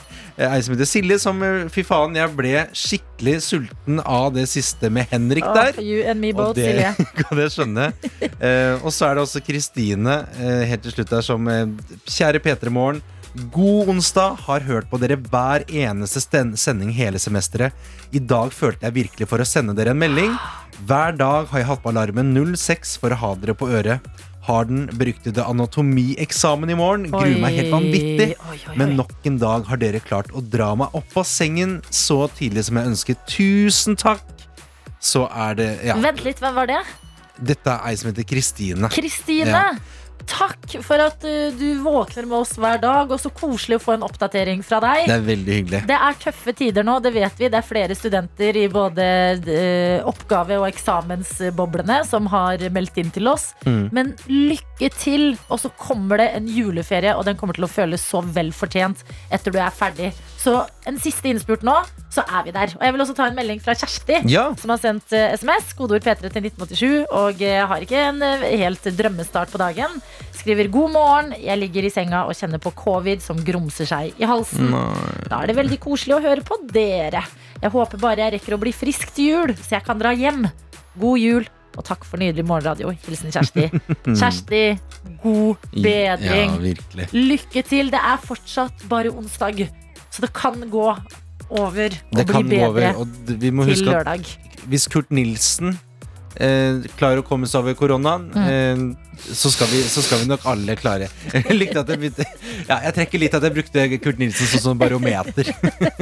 ei 0.54 0.62
som 0.62 0.74
heter 0.74 0.84
Silje, 0.84 1.18
som 1.18 1.42
eh, 1.42 1.68
Fy 1.68 1.82
faen, 1.82 2.16
jeg 2.16 2.36
ble 2.36 2.66
skikkelig 2.72 3.42
sulten 3.42 4.00
av 4.04 4.32
det 4.34 4.48
siste 4.48 4.90
med 4.90 5.06
Henrik 5.10 5.44
oh, 5.44 5.54
der. 5.54 5.80
you 5.82 6.02
and 6.08 6.20
me 6.20 6.32
Og 6.34 6.54
det 6.56 6.94
kan 7.20 7.38
jeg 7.38 7.50
skjønne. 7.50 7.92
uh, 8.42 8.84
og 8.84 8.92
så 8.92 9.06
er 9.06 9.14
det 9.14 9.22
også 9.22 9.40
Kristine 9.40 10.26
uh, 10.40 10.62
helt 10.68 10.82
til 10.82 10.92
slutt 10.92 11.10
der 11.10 11.20
som 11.20 11.46
uh, 11.46 11.66
Kjære 12.06 12.40
P3 12.40 12.68
Morgen. 12.68 13.02
God 13.52 13.88
onsdag. 13.88 14.36
Har 14.46 14.60
hørt 14.66 14.90
på 14.90 14.98
dere 15.00 15.16
hver 15.16 15.64
eneste 15.68 16.20
sending 16.60 16.90
hele 16.92 17.20
semesteret. 17.22 17.72
I 18.12 18.20
dag 18.20 18.52
følte 18.52 18.88
jeg 18.88 18.96
virkelig 18.98 19.28
for 19.30 19.40
å 19.40 19.46
sende 19.48 19.74
dere 19.78 19.94
en 19.94 20.02
melding. 20.02 20.34
Hver 20.88 21.16
dag 21.16 21.48
har 21.52 21.62
jeg 21.62 21.68
hatt 21.70 21.82
på 21.84 21.92
alarmen 21.92 22.34
06 22.56 22.98
for 23.00 23.14
å 23.14 23.20
ha 23.22 23.32
dere 23.40 23.56
på 23.56 23.70
øret. 23.72 24.04
Har 24.42 24.66
den 24.66 24.88
beryktede 24.98 25.44
anatomieksamen 25.46 26.72
i 26.74 26.76
morgen. 26.76 27.06
Gruer 27.12 27.38
meg 27.40 27.60
helt 27.60 27.72
vanvittig. 27.72 28.32
Oi, 28.34 28.56
oi, 28.56 28.58
oi. 28.72 28.76
Men 28.80 28.96
nok 28.98 29.14
en 29.30 29.38
dag 29.38 29.68
har 29.70 29.80
dere 29.80 30.02
klart 30.02 30.32
å 30.34 30.42
dra 30.42 30.72
meg 30.76 30.92
opp 30.98 31.16
av 31.22 31.28
sengen 31.30 31.78
så 31.94 32.24
tidlig 32.36 32.66
som 32.68 32.80
jeg 32.80 32.90
ønsket. 32.92 33.22
Tusen 33.30 33.96
takk! 33.96 34.24
Så 35.02 35.24
er 35.30 35.56
det 35.58 35.70
Ja. 35.86 35.96
Vent 35.98 36.20
litt, 36.26 36.42
hvem 36.42 36.54
var 36.58 36.68
det? 36.70 36.82
Dette 37.42 37.70
er 37.70 37.88
ei 37.88 37.96
som 37.98 38.10
heter 38.10 38.26
Kristine. 38.28 38.90
Kristine. 38.92 39.48
Ja. 39.50 39.70
Takk 40.28 40.76
for 40.84 41.02
at 41.02 41.24
uh, 41.26 41.52
du 41.56 41.66
våkner 41.82 42.26
med 42.28 42.38
oss 42.42 42.54
hver 42.60 42.80
dag, 42.82 43.10
og 43.10 43.20
så 43.20 43.30
koselig 43.34 43.78
å 43.78 43.82
få 43.82 43.96
en 43.96 44.06
oppdatering 44.06 44.62
fra 44.66 44.80
deg. 44.84 45.06
Det 45.08 45.16
er 45.16 45.26
veldig 45.26 45.56
hyggelig. 45.58 45.82
Det 45.88 45.98
er 46.08 46.18
tøffe 46.22 46.54
tider 46.58 46.86
nå, 46.86 46.98
det 47.04 47.14
vet 47.16 47.40
vi. 47.40 47.50
Det 47.52 47.60
er 47.60 47.66
flere 47.66 47.96
studenter 47.98 48.58
i 48.60 48.66
både 48.72 49.06
eh, 49.40 49.98
oppgave- 50.08 50.60
og 50.60 50.68
eksamensboblene 50.70 52.02
som 52.08 52.28
har 52.32 52.62
meldt 52.74 53.00
inn 53.02 53.12
til 53.14 53.30
oss. 53.32 53.50
Mm. 53.66 53.84
Men 53.94 54.14
lykke 54.30 54.92
til! 54.98 55.32
Og 55.52 55.62
så 55.62 55.72
kommer 55.78 56.22
det 56.22 56.30
en 56.36 56.50
juleferie, 56.50 57.14
og 57.16 57.26
den 57.28 57.38
kommer 57.40 57.58
til 57.58 57.68
å 57.68 57.72
føles 57.72 58.04
så 58.04 58.22
vel 58.34 58.52
fortjent 58.56 59.04
etter 59.32 59.54
du 59.54 59.60
er 59.60 59.74
ferdig. 59.74 60.12
Så 60.42 60.54
en 60.90 60.96
siste 60.98 61.30
innspurt 61.30 61.62
nå, 61.66 61.74
så 62.12 62.24
er 62.26 62.46
vi 62.46 62.54
der. 62.54 62.72
Og 62.74 62.82
jeg 62.82 62.94
vil 62.94 63.04
også 63.04 63.14
ta 63.14 63.28
en 63.30 63.36
melding 63.36 63.60
fra 63.62 63.76
Kjersti. 63.78 64.18
Ja. 64.30 64.48
Som 64.58 64.72
har 64.74 64.80
sendt 64.82 65.14
eh, 65.14 65.36
SMS, 65.38 65.70
kodeord 65.78 66.02
P3 66.02 66.26
til 66.26 66.48
1987, 66.48 67.04
og 67.14 67.44
eh, 67.46 67.60
har 67.70 67.84
ikke 67.84 68.00
en 68.08 68.18
eh, 68.26 68.48
helt 68.64 68.88
drømmestart 68.98 69.52
på 69.52 69.60
dagen. 69.62 69.94
Skriver 70.34 70.66
'God 70.72 70.94
morgen, 70.96 71.32
jeg 71.38 71.60
ligger 71.60 71.86
i 71.86 71.92
senga 71.94 72.24
og 72.26 72.34
kjenner 72.34 72.58
på 72.62 72.74
covid 72.74 73.22
som 73.22 73.38
grumser 73.46 73.86
seg 73.86 74.18
i 74.18 74.26
halsen'. 74.26 74.74
Da 75.30 75.38
er 75.42 75.52
det 75.52 75.58
veldig 75.60 75.78
koselig 75.82 76.18
å 76.18 76.22
høre 76.24 76.42
på 76.46 76.58
dere. 76.74 77.22
Jeg 77.62 77.70
håper 77.70 78.02
bare 78.02 78.26
jeg 78.26 78.40
rekker 78.40 78.56
å 78.56 78.62
bli 78.64 78.74
frisk 78.74 79.14
til 79.14 79.30
jul, 79.30 79.54
så 79.60 79.76
jeg 79.76 79.86
kan 79.86 80.00
dra 80.00 80.10
hjem. 80.10 80.48
God 80.98 81.22
jul, 81.22 81.46
og 81.78 81.86
takk 81.86 82.02
for 82.04 82.20
nydelig 82.20 82.44
morgenradio. 82.48 82.90
Hilsen 83.06 83.30
Kjersti. 83.32 83.68
Kjersti, 84.20 84.64
god 85.22 85.70
bedring. 85.70 86.58
Ja, 86.58 86.64
virkelig. 86.66 87.08
Lykke 87.14 87.64
til. 87.68 87.94
Det 87.94 88.02
er 88.02 88.26
fortsatt 88.26 88.84
bare 88.90 89.14
onsdag, 89.14 89.62
så 90.12 90.26
det 90.26 90.32
kan 90.36 90.60
gå 90.70 90.88
over 91.52 91.96
og 91.96 92.16
Det 92.16 92.26
bli 92.28 92.32
kan 92.32 92.42
gå 92.44 92.50
bedre 92.52 92.68
over. 92.68 93.00
Og 93.02 93.32
vi 93.42 93.50
må 93.52 93.64
til 93.66 93.74
huske 93.74 93.88
at 93.88 94.04
lørdag. 94.06 94.36
hvis 94.68 94.86
Kurt 94.92 95.10
Nilsen 95.12 95.74
eh, 96.40 96.78
klarer 96.96 97.20
å 97.20 97.24
komme 97.26 97.48
seg 97.50 97.60
over 97.64 97.74
koronaen, 97.76 98.30
Mm. 98.32 98.46
eh, 98.48 99.08
så, 99.36 99.50
skal 99.52 99.68
vi, 99.68 99.82
så 99.84 100.00
skal 100.02 100.22
vi 100.22 100.28
nok 100.30 100.46
alle 100.48 100.74
klare. 100.80 101.08
Jeg 101.34 101.54
likte 101.58 101.82
at 101.84 101.90
jeg, 101.92 102.10
ja, 102.66 102.78
jeg 102.86 102.94
trekker 102.96 103.20
litt 103.20 103.34
at 103.36 103.44
jeg 103.44 103.54
brukte 103.54 103.84
Kurt 104.02 104.18
Nilsen 104.18 104.48
som 104.48 104.62
som 104.64 104.80
barometer. 104.80 105.50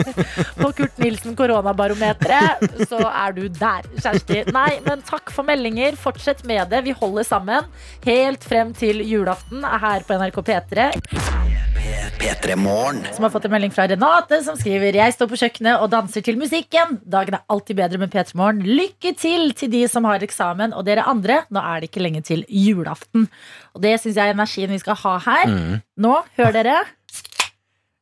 På 0.63 0.71
Kurt 0.79 0.97
Nilsen 1.03 1.35
koronabarometeret, 1.37 2.63
så 2.89 3.03
er 3.11 3.35
du 3.37 3.43
der, 3.49 3.85
Kjersti. 3.99 4.45
Nei, 4.55 4.79
men 4.87 5.03
takk 5.03 5.35
for 5.35 5.45
meldinger. 5.51 5.99
Fortsett 6.01 6.45
med 6.49 6.71
det. 6.73 6.85
Vi 6.87 6.95
holder 6.97 7.27
sammen 7.27 7.69
helt 8.07 8.47
frem 8.47 8.73
til 8.79 9.03
julaften 9.05 9.67
her 9.67 10.07
på 10.07 10.17
NRK 10.23 10.43
P3. 10.47 10.91
P3 11.91 12.55
Som 13.15 13.25
har 13.25 13.31
fått 13.31 13.47
en 13.49 13.51
melding 13.55 13.73
fra 13.75 13.87
Renate, 13.91 14.39
som 14.45 14.57
skriver 14.59 14.95
Jeg 14.95 15.15
står 15.17 15.29
på 15.31 15.39
kjøkkenet 15.41 15.83
og 15.83 15.91
danser 15.91 16.23
til 16.23 16.39
musikken. 16.39 17.01
Dagen 17.03 17.35
er 17.39 17.43
alltid 17.51 17.79
bedre 17.81 17.99
med 17.99 18.13
P3 18.13 18.37
Morgen. 18.39 18.63
Lykke 18.63 19.13
til 19.19 19.51
til 19.59 19.73
de 19.73 19.81
som 19.91 20.07
har 20.07 20.23
eksamen, 20.23 20.75
og 20.77 20.87
dere 20.87 21.07
andre. 21.11 21.41
Nå 21.51 21.63
er 21.63 21.81
det 21.83 21.91
ikke 21.91 22.05
lenge 22.05 22.23
til 22.27 22.45
julaften. 22.47 23.27
Og 23.75 23.83
det 23.83 23.97
syns 24.03 24.21
jeg 24.21 24.31
er 24.31 24.37
energien 24.37 24.71
vi 24.71 24.79
skal 24.83 24.99
ha 25.03 25.17
her. 25.27 25.55
Nå, 25.99 26.15
hør 26.39 26.55
dere. 26.55 26.79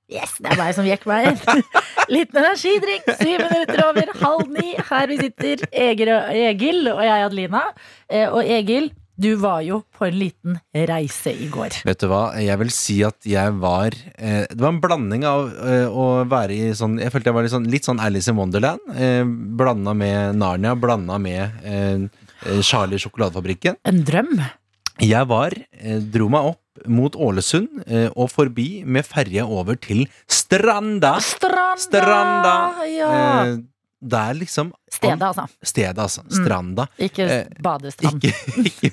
Yes, 0.08 0.36
det 0.40 0.52
er 0.52 0.60
meg 0.60 0.76
som 0.76 0.86
gikk 0.88 1.08
meg 1.08 1.30
inn. 1.32 1.64
Liten 2.14 2.40
energidrikk. 2.40 3.08
Syv 3.18 3.42
minutter 3.44 3.84
over 3.88 4.14
halv 4.22 4.46
ni. 4.52 4.70
Her 4.88 5.10
vi 5.10 5.18
sitter 5.20 5.64
Egil 5.68 6.12
og, 6.14 6.30
Egil 6.48 6.88
og 6.92 7.02
jeg, 7.04 7.26
Adelina. 7.28 7.66
Eh, 8.08 8.28
Og 8.28 8.40
Egil, 8.44 8.88
du 9.18 9.32
var 9.42 9.64
jo 9.66 9.80
på 9.98 10.06
en 10.06 10.18
liten 10.18 10.58
reise 10.88 11.32
i 11.34 11.48
går. 11.50 11.80
Vet 11.88 12.02
du 12.02 12.06
hva, 12.10 12.22
jeg 12.38 12.58
vil 12.60 12.70
si 12.74 13.00
at 13.06 13.26
jeg 13.26 13.56
var 13.58 13.96
eh, 14.14 14.44
Det 14.46 14.60
var 14.62 14.70
en 14.70 14.80
blanding 14.82 15.24
av 15.26 15.48
eh, 15.58 15.88
å 15.90 16.04
være 16.30 16.54
i 16.54 16.68
sånn 16.78 16.98
Jeg 17.02 17.10
følte 17.14 17.32
jeg 17.32 17.36
var 17.38 17.46
litt 17.46 17.54
sånn, 17.54 17.66
litt 17.72 17.88
sånn 17.88 18.02
Alice 18.02 18.30
in 18.30 18.38
Wonderland. 18.38 18.84
Eh, 18.94 19.24
blanda 19.58 19.94
med 19.98 20.38
Narnia, 20.38 20.76
blanda 20.78 21.18
med 21.22 21.58
eh, 21.66 22.06
eh, 22.46 22.60
Charlie 22.62 23.00
Sjokoladefabrikken. 23.02 23.80
En 23.90 24.04
drøm. 24.06 24.38
Jeg 25.02 25.26
var, 25.30 25.54
eh, 25.78 25.98
dro 26.14 26.30
meg 26.32 26.52
opp 26.54 26.86
mot 26.90 27.14
Ålesund 27.18 27.82
eh, 27.86 28.06
og 28.14 28.30
forbi 28.30 28.84
med 28.86 29.06
ferje 29.06 29.42
over 29.42 29.78
til 29.82 30.06
Stranda. 30.30 31.16
Stranda! 31.22 31.74
Stranda! 31.82 32.54
Ja. 32.86 33.10
Eh, 33.48 33.58
der 33.98 34.36
liksom 34.38 34.70
Stedet, 34.92 35.22
altså. 35.22 35.44
Stedet, 35.62 35.98
altså. 35.98 36.24
Stranda. 36.32 36.88
Ikke 36.98 37.26
Eh, 37.28 37.44
badestrand. 37.62 38.22
Ikke, 38.24 38.32
ikke, 38.68 38.90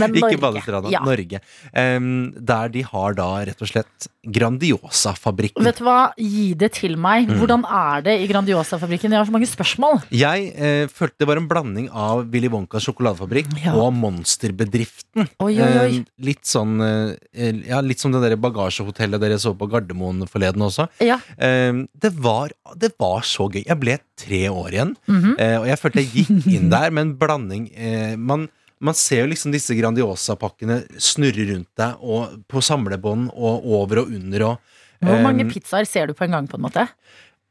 Men 0.00 0.16
ikke 0.18 0.38
badestranda. 0.42 0.90
Ja. 0.92 1.02
Norge. 1.06 1.40
Um, 1.72 2.32
der 2.36 2.68
de 2.74 2.82
har 2.86 3.14
da 3.18 3.28
rett 3.46 3.62
og 3.62 3.70
slett 3.70 4.08
Grandiosa-fabrikken. 4.26 5.62
Vet 5.66 5.78
du 5.80 5.84
hva, 5.86 6.10
gi 6.18 6.48
det 6.58 6.72
til 6.80 6.96
meg. 7.00 7.28
Mm. 7.30 7.38
Hvordan 7.40 7.64
er 7.68 8.02
det 8.06 8.16
i 8.24 8.28
Grandiosa-fabrikken? 8.30 9.12
Jeg 9.14 9.20
har 9.22 9.28
så 9.28 9.34
mange 9.34 9.48
spørsmål. 9.50 10.00
Jeg 10.14 10.48
eh, 10.56 10.86
følte 10.90 11.22
det 11.22 11.28
var 11.30 11.40
en 11.40 11.48
blanding 11.50 11.86
av 11.94 12.24
Willy 12.32 12.50
Wonkas 12.52 12.86
sjokoladefabrikk 12.88 13.52
Ja. 13.62 13.76
og 13.78 13.92
Monsterbedriften. 13.96 15.28
Oi, 15.44 15.52
oi, 15.54 15.70
oi. 15.84 15.86
Eh, 15.86 16.00
litt 16.26 16.44
sånn 16.48 16.76
eh, 16.82 17.62
Ja, 17.68 17.80
litt 17.84 18.02
som 18.02 18.12
det 18.14 18.22
der 18.24 18.36
bagasjehotellet 18.40 19.22
dere 19.22 19.38
så 19.42 19.54
på 19.56 19.68
Gardermoen 19.70 20.26
forleden 20.30 20.64
også. 20.66 20.88
Ja. 21.04 21.20
Eh, 21.38 21.84
det, 21.94 22.12
var, 22.22 22.52
det 22.76 22.92
var 23.00 23.22
så 23.26 23.46
gøy. 23.52 23.62
Jeg 23.66 23.75
ble 23.80 23.98
tre 24.16 24.48
år 24.48 24.70
igjen, 24.72 24.94
Mhm. 25.08 25.34
eh, 25.38 25.56
og 25.60 25.66
jeg 25.66 25.78
følte 25.78 26.02
jeg 26.04 26.12
gikk 26.26 26.46
inn 26.56 26.70
der 26.70 26.90
med 26.90 27.02
en 27.06 27.14
blanding 27.20 27.70
eh, 27.76 28.16
man, 28.16 28.48
man 28.80 28.94
ser 28.94 29.22
jo 29.24 29.30
liksom 29.32 29.52
disse 29.52 29.74
Grandiosa-pakkene 29.78 30.82
snurre 30.98 31.46
rundt 31.52 31.68
deg, 31.76 31.94
og 32.02 32.42
på 32.48 32.60
samlebånd 32.62 33.30
og 33.34 33.64
over 33.64 34.02
og 34.04 34.12
under 34.12 34.42
og 34.50 34.58
Hvor 35.04 35.22
mange 35.22 35.44
eh, 35.46 35.50
pizzaer 35.52 35.84
ser 35.86 36.06
du 36.06 36.14
på 36.14 36.24
en 36.24 36.30
gang, 36.32 36.46
på 36.48 36.56
en 36.56 36.62
måte? 36.68 36.88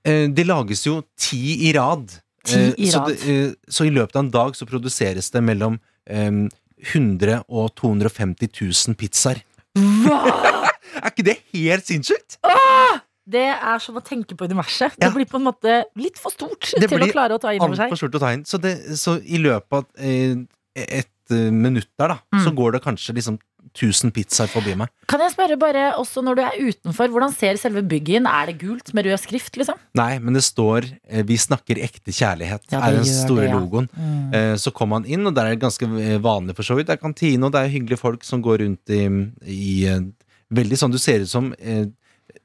Eh, 0.05 0.27
Det 0.27 0.45
lages 0.45 0.85
jo 0.85 1.03
ti 1.17 1.69
i 1.69 1.73
rad. 1.73 2.07
Ti 2.45 2.55
Eh, 2.59 2.73
i 2.77 2.85
så, 2.91 2.99
rad. 2.99 3.07
det, 3.09 3.27
eh, 3.29 3.53
så 3.69 3.85
i 3.87 3.89
løpet 3.93 4.15
av 4.15 4.23
en 4.25 4.31
dag 4.31 4.53
så 4.53 4.65
produseres 4.69 5.31
det 5.31 5.41
mellom 5.43 5.79
em, 6.07 6.49
100 6.93 7.43
og 7.49 7.73
250 7.75 8.49
000 8.61 8.95
pizzaer. 8.95 9.41
er 9.75 11.09
ikke 11.09 11.23
det 11.25 11.37
helt 11.53 11.85
sinnssykt? 11.89 12.37
Det 13.25 13.47
er 13.55 13.79
som 13.81 13.97
å 13.97 14.03
tenke 14.05 14.37
på 14.37 14.45
universet. 14.45 14.93
Ja. 14.99 15.07
Det 15.07 15.13
blir 15.15 15.25
på 15.29 15.39
en 15.41 15.47
måte 15.47 15.79
litt 15.97 16.19
for 16.21 16.33
stort 16.33 16.69
Det 16.77 16.89
til 16.91 17.01
å 17.01 17.09
klare 17.09 17.37
å 17.37 17.41
ta 17.41 17.55
inn 17.55 17.63
over 17.65 17.77
seg. 17.79 17.89
For 17.89 18.03
stort 18.03 18.19
å 18.19 18.21
ta 18.21 18.29
inn. 18.35 18.45
Så, 18.45 18.59
det, 18.61 18.75
så 19.01 19.17
i 19.25 19.39
løpet 19.41 19.79
av 19.79 19.87
eh, 19.97 20.37
et 20.75 21.33
eh, 21.33 21.49
minutt 21.51 21.89
der, 21.97 22.13
da, 22.13 22.21
Mm. 22.35 22.43
så 22.45 22.51
går 22.53 22.75
det 22.77 22.83
kanskje 22.85 23.15
liksom 23.17 23.39
1000 23.75 24.11
pizzaer 24.13 24.47
forbi 24.47 24.75
meg. 24.77 24.91
Kan 25.09 25.19
jeg 25.19 25.33
spørre 25.33 25.57
bare, 25.59 25.87
også 25.97 26.21
når 26.23 26.37
du 26.37 26.41
er 26.45 26.59
utenfor, 26.69 27.09
hvordan 27.11 27.33
ser 27.33 27.57
selve 27.59 27.81
bygget? 27.81 28.27
Er 28.29 28.51
det 28.51 28.59
gult 28.61 28.93
med 28.93 29.07
rød 29.09 29.17
skrift, 29.23 29.57
liksom? 29.57 29.79
Nei, 29.97 30.19
men 30.21 30.37
det 30.37 30.43
står 30.45 30.85
eh, 31.09 31.23
'Vi 31.25 31.35
snakker 31.47 31.81
ekte 31.81 32.13
kjærlighet'. 32.13 32.69
Ja, 32.71 32.83
er 32.85 32.99
den 33.01 33.09
store 33.09 33.47
det, 33.47 33.49
ja. 33.49 33.57
logoen. 33.57 33.89
Mm. 33.97 34.57
Så 34.61 34.71
kommer 34.71 35.01
han 35.01 35.09
inn, 35.09 35.25
og 35.25 35.33
der 35.33 35.49
er 35.49 35.55
det 35.57 35.65
ganske 35.65 35.89
vanlig 36.21 36.55
for 36.55 36.63
så 36.63 36.77
vidt. 36.77 36.87
Det 36.87 36.99
er 36.99 37.01
kantine, 37.01 37.43
og 37.43 37.51
det 37.51 37.63
er 37.65 37.73
hyggelige 37.73 37.99
folk 37.99 38.23
som 38.23 38.43
går 38.45 38.61
rundt 38.61 38.89
i, 38.93 39.01
i 39.49 40.13
Veldig 40.53 40.77
sånn 40.77 40.91
du 40.93 40.99
ser 41.01 41.23
ut 41.25 41.29
som 41.31 41.53
eh, 41.57 41.87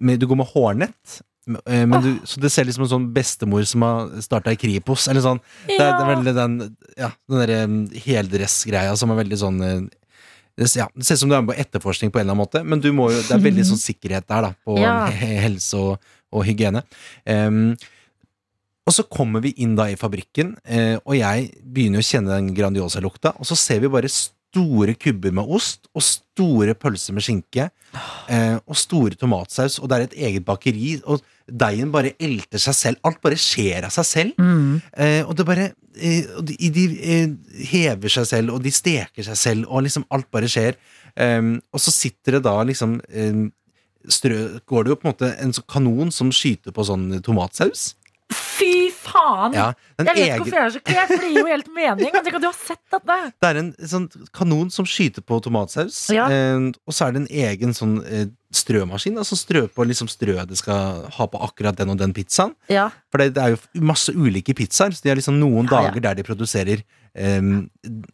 med, 0.00 0.18
Du 0.20 0.26
går 0.30 0.40
med 0.40 0.50
hårnett. 0.54 1.20
eh, 1.66 1.86
Men 1.86 2.02
du, 2.04 2.10
så 2.24 2.40
det 2.40 2.50
ser 2.52 2.64
liksom 2.68 2.84
en 2.86 2.92
sånn 2.94 3.08
bestemor 3.14 3.64
som 3.68 3.82
har 3.86 4.10
starta 4.24 4.52
i 4.52 4.58
Kripos. 4.60 5.06
Eller 5.08 5.24
sånn. 5.24 5.40
Det, 5.66 5.78
er, 5.78 5.92
det 5.96 6.04
er 6.04 6.12
veldig 6.14 6.34
den 6.36 6.58
Ja, 6.98 7.10
den 7.30 7.40
derre 7.44 7.62
eh, 7.64 8.02
heldressgreia 8.06 8.96
som 8.96 9.10
er 9.14 9.20
veldig 9.22 9.38
sånn 9.40 9.62
eh, 9.66 9.80
ja, 10.60 10.90
det 10.92 11.06
ser 11.06 11.14
ut 11.16 11.20
som 11.22 11.30
du 11.30 11.34
er 11.36 11.40
med 11.40 11.54
på 11.54 11.60
etterforskning 11.62 12.10
på 12.12 12.18
en 12.20 12.26
eller 12.26 12.34
annen 12.34 12.42
måte, 12.42 12.60
men 12.68 12.80
du 12.84 12.90
må 12.92 13.06
jo, 13.14 13.20
det 13.24 13.32
er 13.32 13.40
veldig 13.40 13.62
sånn 13.64 13.78
sikkerhet 13.88 14.26
der, 14.28 14.42
da, 14.44 14.50
på 14.66 14.74
Ja. 14.82 15.06
helse 15.08 15.78
og, 15.78 16.10
og 16.36 16.44
hygiene. 16.44 16.82
Um, 17.24 17.70
og 18.84 18.92
så 18.92 19.04
kommer 19.08 19.40
vi 19.40 19.54
inn 19.62 19.72
da 19.78 19.86
i 19.88 19.96
fabrikken, 19.96 20.50
eh, 20.68 20.98
og 21.00 21.14
jeg 21.16 21.46
begynner 21.64 22.02
å 22.02 22.04
kjenne 22.04 22.34
den 22.36 22.50
Grandiosa-lukta, 22.58 23.32
og 23.40 23.48
så 23.48 23.56
ser 23.56 23.80
vi 23.80 23.88
bare 23.94 24.10
store 24.50 24.96
kubber 24.98 25.34
med 25.34 25.46
ost, 25.46 25.86
og 25.94 26.02
store 26.04 26.74
pølser 26.78 27.14
med 27.14 27.24
skinke, 27.24 27.68
eh, 28.30 28.56
og 28.66 28.78
store 28.78 29.18
tomatsaus, 29.18 29.78
og 29.78 29.90
det 29.90 29.96
er 29.96 30.06
et 30.08 30.16
eget 30.28 30.46
bakeri, 30.46 30.96
og 31.04 31.22
deigen 31.46 31.92
bare 31.94 32.14
elter 32.22 32.62
seg 32.62 32.76
selv. 32.76 33.00
Alt 33.06 33.20
bare 33.22 33.38
skjer 33.38 33.86
av 33.86 33.94
seg 33.94 34.08
selv. 34.08 34.40
Mm. 34.40 34.80
Eh, 34.96 35.22
og 35.26 35.36
det 35.38 35.46
bare 35.46 35.68
eh, 35.96 36.26
og 36.36 36.44
de, 36.48 36.56
de 36.74 36.86
eh, 36.98 37.30
hever 37.70 38.12
seg 38.12 38.28
selv, 38.30 38.56
og 38.56 38.64
de 38.64 38.74
steker 38.74 39.26
seg 39.26 39.38
selv, 39.38 39.70
og 39.70 39.86
liksom 39.86 40.06
alt 40.10 40.30
bare 40.32 40.50
skjer. 40.50 40.78
Em, 41.20 41.56
og 41.74 41.82
så 41.82 41.94
sitter 41.94 42.38
det 42.38 42.44
da 42.46 42.54
liksom 42.62 43.00
em, 43.10 43.48
strø, 44.08 44.60
Går 44.66 44.86
det 44.86 44.92
jo 44.92 44.98
på 45.00 45.08
en 45.08 45.12
måte 45.12 45.32
en 45.42 45.54
kanon 45.68 46.12
som 46.14 46.30
skyter 46.34 46.74
på 46.74 46.86
sånn 46.86 47.10
tomatsaus. 47.26 47.92
Fy 48.34 48.90
faen! 48.94 49.54
Ja, 49.56 49.68
jeg 49.98 50.06
vet 50.06 50.18
ikke 50.24 50.40
hvorfor 50.42 50.58
jeg 50.58 50.66
er 50.66 50.74
så 50.74 50.82
klar, 50.84 51.06
for 51.10 51.22
det 51.24 51.30
gir 51.32 51.40
jo 51.40 51.46
helt 51.50 51.70
mening. 51.74 52.10
Men 52.12 52.24
tenk 52.26 52.36
at 52.38 52.44
du 52.44 52.48
har 52.50 52.58
sett 52.58 52.82
dette! 52.92 53.16
det 53.40 53.48
er 53.50 53.60
en 53.62 53.70
sånn 53.94 54.08
kanon 54.36 54.70
som 54.74 54.88
skyter 54.88 55.24
på 55.26 55.40
tomatsaus, 55.44 56.02
Ja. 56.14 56.28
eh, 56.30 56.70
og 56.86 56.94
så 56.94 57.08
er 57.08 57.16
det 57.16 57.22
en 57.24 57.32
egen 57.46 57.74
sånn 57.76 57.98
eh, 58.06 58.26
strømaskin 58.50 59.18
Altså 59.20 59.36
strø 59.38 59.60
strør 59.60 59.68
på 59.74 59.84
liksom 59.86 60.08
strøet 60.10 60.48
det 60.50 60.58
skal 60.58 61.04
ha 61.14 61.26
på 61.30 61.40
akkurat 61.42 61.76
den 61.78 61.90
og 61.92 61.98
den 62.00 62.12
pizzaen. 62.14 62.54
Ja, 62.70 62.88
For 63.10 63.18
det, 63.22 63.34
det 63.36 63.42
er 63.42 63.54
jo 63.54 63.84
masse 63.86 64.12
ulike 64.14 64.54
pizzaer. 64.54 64.94
Så 64.94 65.02
de 65.04 65.10
har 65.12 65.18
liksom 65.18 65.38
noen 65.40 65.68
dager 65.70 66.00
der 66.02 66.18
de 66.18 66.24
produserer 66.26 66.82
um, 67.14 67.68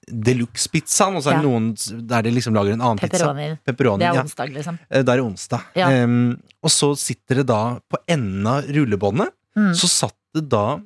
deluxe-pizzaen, 0.08 1.16
og 1.18 1.24
så 1.24 1.32
er 1.32 1.40
det 1.40 1.46
noen 1.48 1.70
der 2.08 2.26
de 2.26 2.32
liksom 2.34 2.56
lager 2.56 2.76
en 2.76 2.84
annen 2.84 3.00
pizza. 3.00 3.28
Pepperoni. 3.28 3.48
Pepperoni. 3.68 4.04
Det 4.04 4.10
er 4.10 4.22
onsdag, 4.22 4.52
liksom. 4.56 4.78
Eh, 4.90 5.02
Da 5.06 5.12
er 5.14 5.20
det 5.22 5.26
onsdag. 5.26 5.66
Em, 5.86 6.16
og 6.62 6.72
så 6.72 6.92
sitter 6.98 7.42
det 7.42 7.46
da 7.52 7.60
på 7.80 8.00
enden 8.08 8.46
av 8.50 8.64
rullebåndet, 8.76 9.32
Mm. 9.56 9.72
så 9.74 9.88
satt 9.88 10.16
det 10.36 10.48
da 10.52 10.80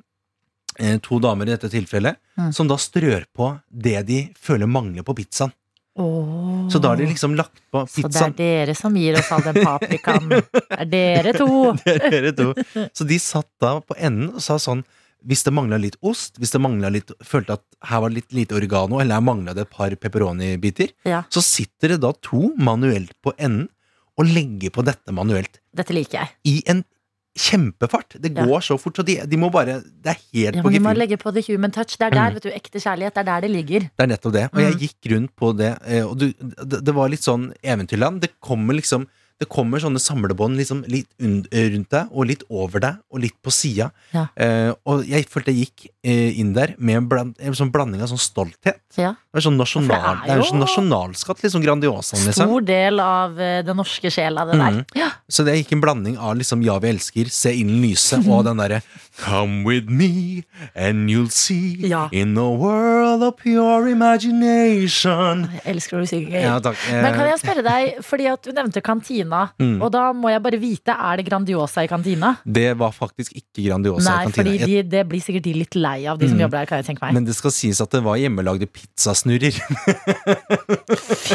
eh, 0.79 0.97
to 1.03 1.19
damer 1.19 1.47
i 1.49 1.51
dette 1.55 1.69
tilfellet, 1.69 2.15
Mm. 2.39 2.53
som 2.55 2.67
da 2.67 2.77
strør 2.79 3.25
på 3.35 3.59
det 3.69 4.05
de 4.07 4.19
føler 4.39 4.65
mangler 4.71 5.03
på 5.03 5.13
pizzaen. 5.17 5.51
Oh. 5.99 6.69
Så 6.71 6.79
da 6.79 6.93
har 6.93 6.95
de 7.01 7.05
liksom 7.09 7.35
lagt 7.35 7.59
på 7.71 7.81
pizzaen. 7.85 8.31
Så 8.31 8.37
det 8.37 8.45
er 8.47 8.65
dere 8.65 8.75
som 8.79 8.95
gir 8.95 9.17
oss 9.19 9.31
all 9.35 9.43
den 9.43 9.59
paprikaen. 9.67 10.29
Det 10.31 11.01
er 11.03 11.27
dere 11.27 11.33
to. 11.35 11.73
Det 11.83 11.97
er 11.99 12.09
dere 12.15 12.31
to. 12.31 12.53
Så 12.95 13.05
de 13.07 13.17
satt 13.19 13.49
da 13.59 13.73
på 13.83 13.97
enden 13.99 14.31
og 14.31 14.41
sa 14.41 14.55
sånn 14.57 14.85
Hvis 15.27 15.43
det 15.45 15.51
mangla 15.53 15.77
litt 15.77 15.99
ost, 16.01 16.39
hvis 16.41 16.49
det 16.55 16.61
litt 16.95 17.11
følte 17.21 17.53
at 17.59 17.61
her 17.85 17.99
var 18.01 18.09
det 18.09 18.15
litt 18.23 18.33
lite 18.33 18.55
oregano, 18.57 18.97
eller 18.99 19.19
her 19.19 19.21
mangla 19.21 19.53
det 19.53 19.67
et 19.67 19.69
par 19.69 19.91
pepperoni-biter, 19.91 20.89
Ja, 21.05 21.23
så 21.29 21.43
sitter 21.43 21.89
det 21.93 21.99
da 22.01 22.11
to 22.13 22.55
manuelt 22.57 23.11
på 23.21 23.33
enden 23.37 23.67
og 24.17 24.25
legger 24.25 24.71
på 24.71 24.81
dette 24.83 25.11
manuelt. 25.13 25.59
dette 25.75 25.93
liker 25.93 26.23
jeg. 26.23 26.29
I 26.45 26.63
en 26.71 26.83
kjempefart. 27.37 28.15
Det 28.21 28.33
Ja. 28.35 28.45
går 28.45 28.59
så 28.61 28.77
fort, 28.79 28.95
så 28.97 29.03
de, 29.05 29.15
de 29.25 29.37
må 29.37 29.49
bare 29.51 29.81
Det 29.81 30.05
er 30.05 30.17
helt 30.33 30.55
Ja, 30.55 30.61
på 30.61 30.69
gefühl. 30.69 30.71
vi 30.71 30.79
må 30.79 30.93
legge 30.97 31.17
på 31.17 31.31
the 31.33 31.41
human 31.53 31.71
touch. 31.71 31.97
Det 31.97 32.07
er 32.07 32.09
der, 32.11 32.29
Mm. 32.29 32.33
vet 32.33 32.43
du, 32.43 32.49
ekte 32.49 32.79
kjærlighet. 32.81 33.13
Det 33.13 33.17
er 33.17 33.23
der 33.23 33.41
det 33.41 33.51
ligger. 33.51 33.79
Det 33.79 33.99
er 33.99 34.07
nettopp 34.07 34.33
det. 34.33 34.49
Og 34.53 34.59
jeg 34.61 34.73
Mm. 34.73 34.79
gikk 34.79 35.11
rundt 35.11 35.35
på 35.35 35.57
det, 35.57 35.77
eh, 35.87 36.03
og 36.05 36.17
du, 36.17 36.33
det, 36.33 36.83
det 36.85 36.93
var 36.93 37.07
litt 37.09 37.21
sånn 37.21 37.53
eventyrland. 37.63 38.19
Det 38.21 38.31
kommer 38.41 38.73
liksom 38.75 39.07
det 39.41 39.49
kommer 39.49 39.79
sånne 39.79 39.97
samlebånd 39.97 40.55
liksom 40.55 40.83
litt 40.87 41.07
rundt 41.19 41.89
deg, 41.89 42.07
og 42.11 42.27
litt 42.27 42.43
over 42.51 42.79
deg, 42.79 42.97
og 43.11 43.21
litt 43.21 43.33
på 43.41 43.49
sida. 43.51 43.91
Ja. 44.13 44.27
Eh, 44.37 44.71
og 44.85 45.03
jeg 45.07 45.25
følte 45.27 45.45
jeg 45.51 45.65
gikk 45.65 45.87
eh, 46.00 46.00
inn 46.03 46.53
der 46.53 46.73
med 46.79 46.95
en, 46.97 47.07
bland, 47.07 47.35
en 47.39 47.53
sånn 47.53 47.69
blanding 47.71 48.01
av 48.01 48.07
sånn 48.09 48.17
stolthet. 48.21 48.79
Ja. 48.97 49.11
Det 49.31 49.37
er, 49.39 49.43
sånn 49.45 49.55
nasjonal, 49.59 50.17
det 50.25 50.31
er 50.33 50.39
jo 50.41 50.47
sånn 50.49 50.59
nasjonalskatt, 50.59 51.43
Liksom 51.43 51.61
Grandiosaen. 51.63 52.17
Grandiosa. 52.17 52.17
Liksom. 52.25 52.47
Stor 52.49 52.61
del 52.67 52.99
av 52.99 53.37
eh, 53.39 53.61
den 53.63 53.77
norske 53.77 54.09
sjela, 54.11 54.43
det 54.49 54.57
der. 54.59 54.71
Mhm. 54.81 54.85
Ja. 54.97 55.11
Så 55.31 55.45
det 55.47 55.53
gikk 55.59 55.71
en 55.77 55.81
blanding 55.85 56.17
av 56.17 56.35
liksom 56.39 56.63
Ja, 56.65 56.79
vi 56.83 56.89
elsker, 56.89 57.29
Se 57.31 57.53
ilden 57.53 57.81
lyset, 57.85 58.25
og 58.27 58.43
den 58.49 58.57
derre 58.59 58.81
Come 59.21 59.63
with 59.67 59.89
me, 59.91 60.43
and 60.75 61.09
you'll 61.11 61.29
see 61.31 61.87
Ja. 61.87 62.07
In 62.11 62.35
a 62.37 62.49
world 62.49 63.23
of 63.23 63.37
pure 63.37 63.91
imagination. 63.91 65.45
Jeg 65.59 65.65
elsker 65.75 65.97
når 65.99 66.05
du 66.07 66.11
synger. 66.11 66.41
Ja, 66.45 66.55
takk. 66.63 66.79
Eh, 66.89 67.01
Men 67.03 67.13
kan 67.17 67.29
jeg 67.29 67.39
spørre 67.41 67.63
deg, 67.65 68.01
fordi 68.07 68.27
at 68.31 68.41
du 68.47 68.51
nevnte 68.57 68.81
kantina, 68.83 69.41
Mm. 69.61 69.81
og 69.83 69.91
da 69.93 70.11
må 70.13 70.29
jeg 70.31 70.41
bare 70.43 70.57
vite, 70.59 70.91
er 70.95 71.17
det 71.17 71.25
Grandiosa 71.27 71.83
i 71.83 71.87
kantina? 71.87 72.35
Det 72.45 72.75
var 72.77 72.91
faktisk 72.91 73.33
ikke 73.37 73.67
Grandiosa 73.67 74.09
Nei, 74.09 74.21
i 74.21 74.31
kantina. 74.31 74.43
fordi 74.43 74.65
de, 74.65 74.81
det 74.95 75.03
blir 75.09 75.21
sikkert 75.21 75.43
de 75.43 75.53
litt 75.53 75.75
lei 75.75 75.90
av, 76.11 76.17
de 76.21 76.27
som 76.29 76.37
Mm. 76.37 76.43
jobber 76.45 76.57
der, 76.61 76.65
kan 76.69 76.77
jeg 76.81 76.85
tenke 76.89 77.03
meg. 77.05 77.13
Men 77.17 77.25
det 77.27 77.35
skal 77.37 77.51
sies 77.51 77.81
at 77.83 77.91
det 77.91 78.01
var 78.05 78.15
hjemmelagde 78.21 78.67
pizzasnurrer. 78.71 79.57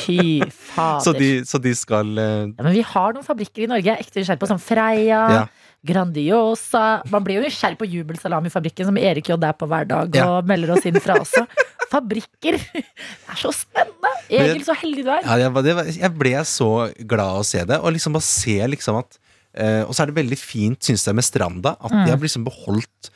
Fy 0.02 0.40
fader. 0.48 1.00
så, 1.04 1.12
de, 1.16 1.30
så 1.46 1.60
de 1.62 1.72
skal 1.76 2.10
uh... 2.18 2.48
Ja, 2.50 2.64
men 2.66 2.72
vi 2.76 2.82
har 2.86 3.14
noen 3.16 3.26
fabrikker 3.26 3.64
i 3.66 3.70
Norge. 3.70 3.86
Jeg 3.88 3.96
er 3.96 4.02
ekte 4.04 4.20
nysgjerrig 4.22 4.42
på 4.42 4.50
sånn 4.50 4.62
Freia, 4.62 5.22
Ja. 5.36 5.44
Grandiosa 5.86 7.02
Man 7.12 7.22
blir 7.22 7.36
jo 7.38 7.44
nysgjerrig 7.44 7.76
på 7.78 7.86
Jubelsalamifabrikken, 7.86 8.88
som 8.88 8.96
Erik 8.98 9.28
J 9.30 9.36
er 9.38 9.54
på 9.54 9.68
hver 9.70 9.86
dag 9.86 10.16
Ja. 10.18 10.24
og 10.38 10.48
melder 10.48 10.72
oss 10.74 10.86
inn 10.88 10.98
fra 11.02 11.18
også. 11.20 11.44
Fabrikker! 11.92 12.56
Det 12.74 12.82
er 13.30 13.38
så 13.38 13.52
spennende! 13.54 14.10
Egil, 14.26 14.64
så 14.66 14.74
heldig 14.74 15.04
du 15.06 15.10
er. 15.14 15.22
ja, 15.22 15.36
jeg, 15.44 15.52
var- 15.54 15.62
det 15.62 15.76
jeg 16.00 16.12
ble 16.18 16.32
så 16.48 16.70
glad 17.06 17.28
av 17.36 17.44
å 17.44 17.46
se 17.46 17.62
det, 17.68 17.78
og 17.78 17.92
liksom 17.94 18.16
bare 18.16 18.26
se 18.26 18.56
liksom 18.72 18.98
at 18.98 19.18
eh, 19.54 19.84
Og 19.86 19.94
så 19.94 20.02
er 20.02 20.10
det 20.10 20.16
veldig 20.18 20.38
fint, 20.40 20.80
syns 20.82 21.06
jeg, 21.06 21.14
med 21.14 21.24
Stranda, 21.28 21.76
at 21.78 21.92
Mm. 21.94 22.02
de 22.04 22.10
har 22.10 22.18
liksom 22.24 22.44
beholdt 22.48 23.12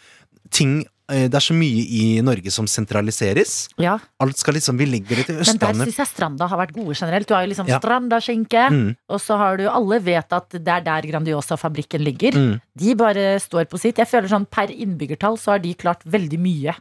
ting 0.55 0.85
Det 1.11 1.35
er 1.35 1.45
så 1.45 1.55
mye 1.57 1.83
i 1.91 2.21
Norge 2.23 2.51
som 2.55 2.67
sentraliseres. 2.71 3.69
Ja, 3.83 3.99
Alt 4.23 4.39
skal 4.39 4.55
liksom 4.55 4.79
Vi 4.79 4.87
legger 4.87 5.17
det 5.21 5.27
til 5.27 5.35
Men 5.37 5.45
der 5.45 5.53
Østlandet. 5.53 5.87
syns 5.91 5.97
jeg 5.99 6.07
Stranda 6.13 6.47
har 6.49 6.59
vært 6.63 6.73
gode 6.77 6.95
generelt. 6.95 7.27
Du 7.27 7.35
har 7.35 7.43
jo 7.45 7.51
liksom 7.53 7.69
Ja. 7.69 7.79
Strandaskinke, 7.81 8.69
Mm, 8.71 8.97
og 9.09 9.21
så 9.21 9.37
har 9.37 9.57
du 9.59 9.69
Alle 9.69 9.99
vet 10.01 10.33
at 10.33 10.49
det 10.51 10.69
er 10.69 10.81
der 10.81 11.03
Grandiosa-fabrikken 11.11 12.05
ligger. 12.05 12.33
mm. 12.33 12.61
De 12.79 12.95
bare 12.95 13.39
står 13.41 13.67
på 13.69 13.79
sitt. 13.79 13.97
Jeg 13.99 14.07
føler 14.09 14.29
sånn 14.29 14.47
Per 14.51 14.69
innbyggertall 14.69 15.37
så 15.39 15.53
har 15.53 15.59
de 15.59 15.75
klart 15.75 16.03
veldig 16.05 16.39
mye 16.39 16.75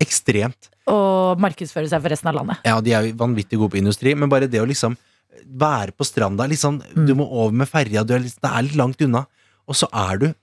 Ekstremt. 0.00 0.68
Og 0.86 1.38
markedsføre 1.42 1.88
seg 1.90 2.00
for 2.00 2.08
resten 2.12 2.28
av 2.30 2.34
landet. 2.38 2.58
Ja, 2.64 2.80
de 2.80 2.92
er 2.94 3.08
jo 3.08 3.14
vanvittig 3.18 3.58
gode 3.58 3.72
på 3.74 3.80
industri, 3.80 4.14
men 4.16 4.28
bare 4.30 4.46
det 4.48 4.60
å 4.62 4.66
liksom 4.68 4.96
være 5.58 5.92
på 5.96 6.04
stranda 6.06 6.46
liksom, 6.48 6.80
Mm. 6.96 7.06
Du 7.06 7.14
må 7.14 7.26
over 7.30 7.52
med 7.52 7.68
ferja, 7.68 8.04
du 8.06 8.14
er 8.14 8.20
det 8.20 8.32
er 8.44 8.62
litt 8.62 8.76
langt 8.76 9.00
unna, 9.02 9.26
og 9.68 9.74
så 9.74 9.88
er 9.92 10.18
du 10.18 10.34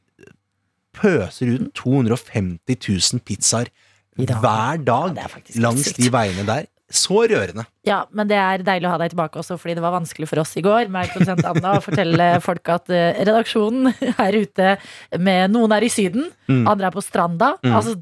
pøser 1.00 1.56
ut 1.56 1.68
250 1.78 2.78
000 3.16 3.26
pizzaer 3.28 3.70
dag. 4.16 4.40
hver 4.40 4.86
dag 4.88 5.18
Ja, 5.20 5.28
langs 5.68 5.92
de 5.98 6.10
veiene 6.14 6.46
der. 6.48 6.66
Så 6.96 7.24
rørende. 7.26 7.64
Ja, 7.84 8.04
men 8.14 8.28
det 8.30 8.38
er 8.38 8.62
deilig 8.62 8.86
å 8.86 8.92
ha 8.94 8.98
deg 9.02 9.10
tilbake 9.10 9.40
også, 9.42 9.56
fordi 9.58 9.74
det 9.74 9.82
var 9.82 9.96
vanskelig 9.96 10.28
for 10.30 10.38
oss 10.44 10.52
i 10.56 10.62
går 10.62 10.86
meg 10.94 11.10
produsent 11.10 11.42
Anna, 11.50 11.72
å 11.80 11.82
fortelle 11.82 12.28
folk 12.46 12.70
at 12.70 12.92
eh, 12.94 13.18
redaksjonen 13.26 13.90
er 14.22 14.38
ute 14.38 14.68
med 15.18 15.50
Noen 15.56 15.74
er 15.76 15.88
i 15.88 15.90
Syden, 15.90 16.30
Mm. 16.46 16.68
andre 16.70 16.86
er 16.86 16.94
på 16.94 17.02
Stranda. 17.02 17.48
Altså 17.66 17.96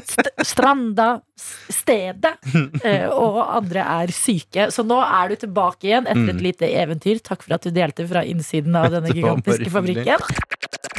st 0.00 0.30
Stranda 0.48 1.10
stedet. 1.36 2.30
eh, 2.88 3.04
og 3.12 3.36
andre 3.58 3.82
er 3.84 4.12
syke. 4.16 4.70
Så 4.72 4.80
nå 4.88 4.96
er 5.04 5.28
du 5.28 5.36
tilbake 5.42 5.90
igjen 5.90 6.08
etter 6.08 6.30
et 6.32 6.40
lite 6.40 6.70
eventyr. 6.72 7.20
Takk 7.20 7.44
for 7.44 7.58
at 7.58 7.68
du 7.68 7.70
delte 7.76 8.06
fra 8.08 8.24
innsiden 8.24 8.80
av 8.80 8.88
denne 8.96 9.12
Mm. 9.12 9.18
Gigantiske 9.20 9.68
fabrikken. 9.76 10.24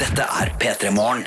Dette 0.02 0.26
er 0.42 0.50
P3 0.60 0.92
Morgen. 0.96 1.26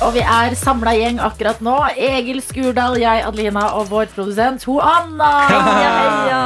Og 0.00 0.14
vi 0.14 0.22
er 0.24 0.54
samla 0.56 0.94
gjeng 0.96 1.18
akkurat 1.20 1.58
nå. 1.60 1.74
Egil 2.00 2.38
Skurdal, 2.40 2.94
jeg, 3.02 3.20
Adelina 3.28 3.66
og 3.76 3.90
vår 3.90 4.06
produsent, 4.14 4.64
ho 4.64 4.78
Anna. 4.80 5.28
Heia. 5.50 6.38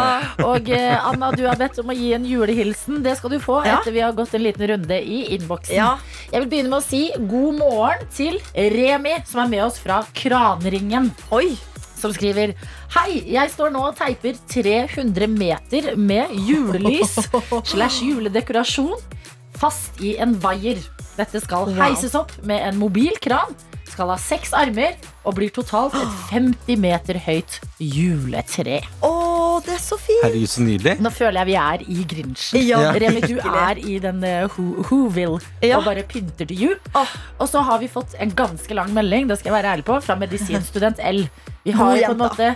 Og 0.42 0.66
eh, 0.74 0.96
Anna, 1.06 1.28
du 1.38 1.44
har 1.46 1.60
bedt 1.60 1.78
om 1.78 1.92
å 1.92 1.94
gi 1.94 2.08
en 2.16 2.26
julehilsen. 2.26 2.98
Det 3.04 3.14
skal 3.20 3.36
du 3.36 3.38
få 3.42 3.60
Ja. 3.62 3.76
etter 3.78 3.94
vi 3.94 4.02
har 4.02 4.16
gått 4.18 4.34
en 4.34 4.42
liten 4.42 4.66
runde 4.72 4.98
i 4.98 5.20
innboksen. 5.36 5.76
Ja. 5.78 5.92
Jeg 6.32 6.42
vil 6.42 6.50
begynne 6.50 6.72
med 6.74 6.80
å 6.80 6.88
si 6.88 7.04
god 7.30 7.60
morgen 7.62 8.10
til 8.16 8.40
Remi, 8.74 9.14
som 9.30 9.44
er 9.44 9.52
med 9.54 9.64
oss 9.68 9.78
fra 9.78 10.02
Kranringen. 10.18 11.12
Oi. 11.30 11.52
Som 11.94 12.10
skriver 12.12 12.56
Hei, 12.98 13.22
jeg 13.32 13.50
står 13.54 13.70
nå 13.72 13.80
og 13.86 13.94
teiper 13.96 14.34
300 14.50 15.30
meter 15.30 15.94
med 15.96 16.34
julelys 16.46 17.14
slash 17.70 18.02
juledekorasjon 18.02 18.98
fast 19.60 20.00
i 20.04 20.16
en 20.22 20.34
vaier. 20.42 20.80
Dette 21.18 21.40
skal 21.44 21.68
Wow. 21.68 21.76
heises 21.78 22.14
opp 22.18 22.32
med 22.42 22.62
en 22.66 22.76
mobil 22.80 23.12
kran. 23.22 23.54
Skal 23.86 24.08
ha 24.10 24.16
seks 24.18 24.50
armer 24.56 24.96
og 25.24 25.36
blir 25.36 25.52
totalt 25.54 25.94
et 25.94 26.14
50 26.32 26.76
meter 26.82 27.18
høyt 27.22 27.60
juletre. 27.78 28.80
Oh, 29.06 29.60
det 29.64 29.76
er 29.76 29.82
så 29.84 29.98
fint. 30.00 30.24
Herregud, 30.24 30.50
så 30.50 30.64
nydelig. 30.66 30.96
Nå 31.04 31.12
føler 31.14 31.38
jeg 31.42 31.50
vi 31.52 31.56
er 31.60 31.84
i 31.94 32.06
Grinchen. 32.10 32.64
Ja. 32.66 32.80
Remi, 32.98 33.22
du 33.22 33.38
er 33.68 33.78
i 33.78 33.98
den 34.02 34.24
uh, 34.24 34.58
Whoville 34.90 35.38
Ja. 35.62 35.78
og 35.78 35.86
bare 35.86 36.02
pynter 36.10 36.48
til 36.50 36.64
jul. 36.66 36.76
Oh. 36.98 37.14
Og 37.38 37.48
så 37.52 37.62
har 37.62 37.78
vi 37.82 37.88
fått 37.92 38.16
en 38.18 38.34
ganske 38.34 38.74
lang 38.74 38.90
melding 38.96 39.28
det 39.30 39.38
skal 39.38 39.52
jeg 39.52 39.58
være 39.62 39.76
ærlig 39.76 39.86
på, 39.86 40.00
fra 40.02 40.16
medisinstudent 40.18 40.98
L. 41.12 41.26
Vi 41.64 41.72
har 41.78 41.94
jo 42.00 42.10
på 42.10 42.16
en 42.18 42.24
måte 42.26 42.54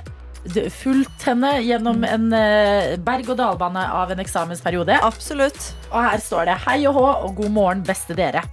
fulgt 0.74 1.26
henne 1.28 1.58
gjennom 1.64 2.04
en 2.06 2.28
eh, 2.36 2.94
berg-og-dal-bane 3.04 3.84
av 3.94 4.12
en 4.14 4.22
eksamensperiode. 4.22 5.00
Absolutt. 5.04 5.72
Og 5.90 5.98
her 6.04 6.22
står 6.22 6.48
det 6.50 6.60
hei 6.66 6.78
og 6.90 6.96
hå 6.98 7.08
og 7.26 7.42
god 7.42 7.52
morgen, 7.54 7.84
beste 7.86 8.16
dere. 8.18 8.44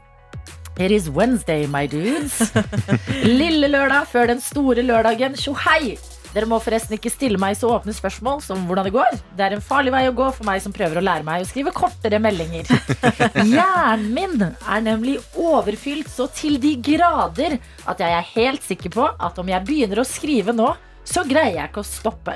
It 0.77 0.91
is 0.91 1.07
Wednesday, 1.09 1.67
my 1.67 1.85
dudes. 1.87 2.51
Lille 3.23 3.69
lørdag 3.71 4.09
før 4.11 4.27
den 4.33 4.43
store 4.43 4.83
lørdagen. 4.83 5.37
Tjo 5.39 5.55
hei! 5.65 5.95
Dere 6.35 6.49
må 6.51 6.57
forresten 6.59 6.97
ikke 6.97 7.13
stille 7.13 7.39
meg 7.39 7.55
så 7.55 7.69
åpne 7.71 7.93
spørsmål 7.95 8.41
som 8.43 8.65
hvordan 8.67 8.89
det 8.89 8.91
går. 8.91 9.13
Det 9.39 9.45
er 9.45 9.53
en 9.55 9.63
farlig 9.63 9.93
vei 9.95 10.01
å 10.09 10.15
gå 10.15 10.25
for 10.35 10.43
meg 10.47 10.59
som 10.59 10.73
prøver 10.75 10.99
å 10.99 11.03
lære 11.05 11.23
meg 11.23 11.45
å 11.45 11.47
skrive 11.47 11.71
kortere 11.75 12.19
meldinger. 12.19 12.67
Hjernen 13.53 14.09
min 14.11 14.43
er 14.43 14.83
nemlig 14.83 15.15
overfylt 15.39 16.11
så 16.11 16.27
til 16.35 16.59
de 16.59 16.73
grader 16.83 17.55
at 17.87 18.03
jeg 18.03 18.17
er 18.17 18.27
helt 18.33 18.67
sikker 18.67 18.91
på 18.97 19.07
at 19.07 19.39
om 19.39 19.53
jeg 19.53 19.63
begynner 19.63 20.03
å 20.03 20.07
skrive 20.09 20.51
nå, 20.55 20.73
så 21.05 21.21
greier 21.27 21.59
jeg 21.59 21.69
ikke 21.69 21.83
å 21.83 21.87
stoppe. 21.87 22.35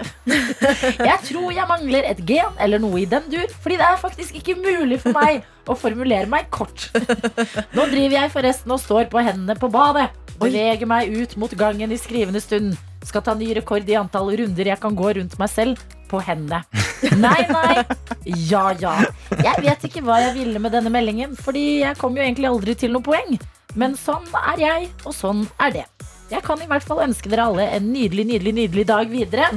Jeg 1.09 1.17
tror 1.25 1.49
jeg 1.55 1.67
mangler 1.69 2.05
et 2.09 2.19
gen 2.27 2.57
eller 2.61 2.81
noe 2.81 3.01
i 3.01 3.07
den 3.09 3.25
dur, 3.31 3.47
fordi 3.63 3.79
det 3.79 3.87
er 3.87 4.01
faktisk 4.01 4.37
ikke 4.37 4.55
mulig 4.59 4.99
for 5.01 5.15
meg 5.17 5.41
å 5.69 5.75
formulere 5.77 6.29
meg 6.29 6.49
kort. 6.53 6.89
Nå 7.75 7.85
driver 7.91 8.15
jeg 8.15 8.33
forresten 8.33 8.73
og 8.73 8.81
står 8.81 9.09
på 9.11 9.21
hendene 9.25 9.57
på 9.59 9.69
badet. 9.73 10.07
Beveger 10.39 10.89
meg 10.89 11.11
ut 11.13 11.35
mot 11.41 11.53
gangen 11.57 11.91
i 11.91 11.99
skrivende 11.99 12.41
stund. 12.41 12.77
Skal 13.05 13.23
ta 13.25 13.35
ny 13.37 13.51
rekord 13.57 13.89
i 13.89 13.97
antall 13.99 14.31
runder 14.39 14.71
jeg 14.71 14.81
kan 14.81 14.97
gå 14.97 15.13
rundt 15.17 15.37
meg 15.39 15.51
selv 15.51 15.81
på 16.09 16.21
hendene. 16.25 16.63
Nei, 17.23 17.45
nei. 17.47 17.83
Ja, 18.49 18.73
ja. 18.75 18.95
Jeg 19.31 19.61
vet 19.63 19.85
ikke 19.87 20.01
hva 20.03 20.17
jeg 20.23 20.33
ville 20.35 20.59
med 20.59 20.73
denne 20.75 20.91
meldingen, 20.91 21.35
fordi 21.37 21.81
jeg 21.83 21.95
kom 22.01 22.17
jo 22.17 22.25
egentlig 22.25 22.49
aldri 22.49 22.75
til 22.75 22.91
noe 22.95 23.05
poeng. 23.05 23.37
Men 23.79 23.95
sånn 23.95 24.25
er 24.41 24.59
jeg, 24.59 24.89
og 25.05 25.15
sånn 25.15 25.45
er 25.61 25.75
det. 25.77 25.85
Jeg 26.29 26.43
kan 26.45 26.61
i 26.61 26.67
hvert 26.69 26.85
fall 26.85 27.01
ønske 27.07 27.29
dere 27.31 27.47
alle 27.49 27.63
en 27.73 27.87
nydelig, 27.89 28.27
nydelig, 28.29 28.53
nydelig 28.53 28.83
dag 28.85 29.09
videre. 29.09 29.47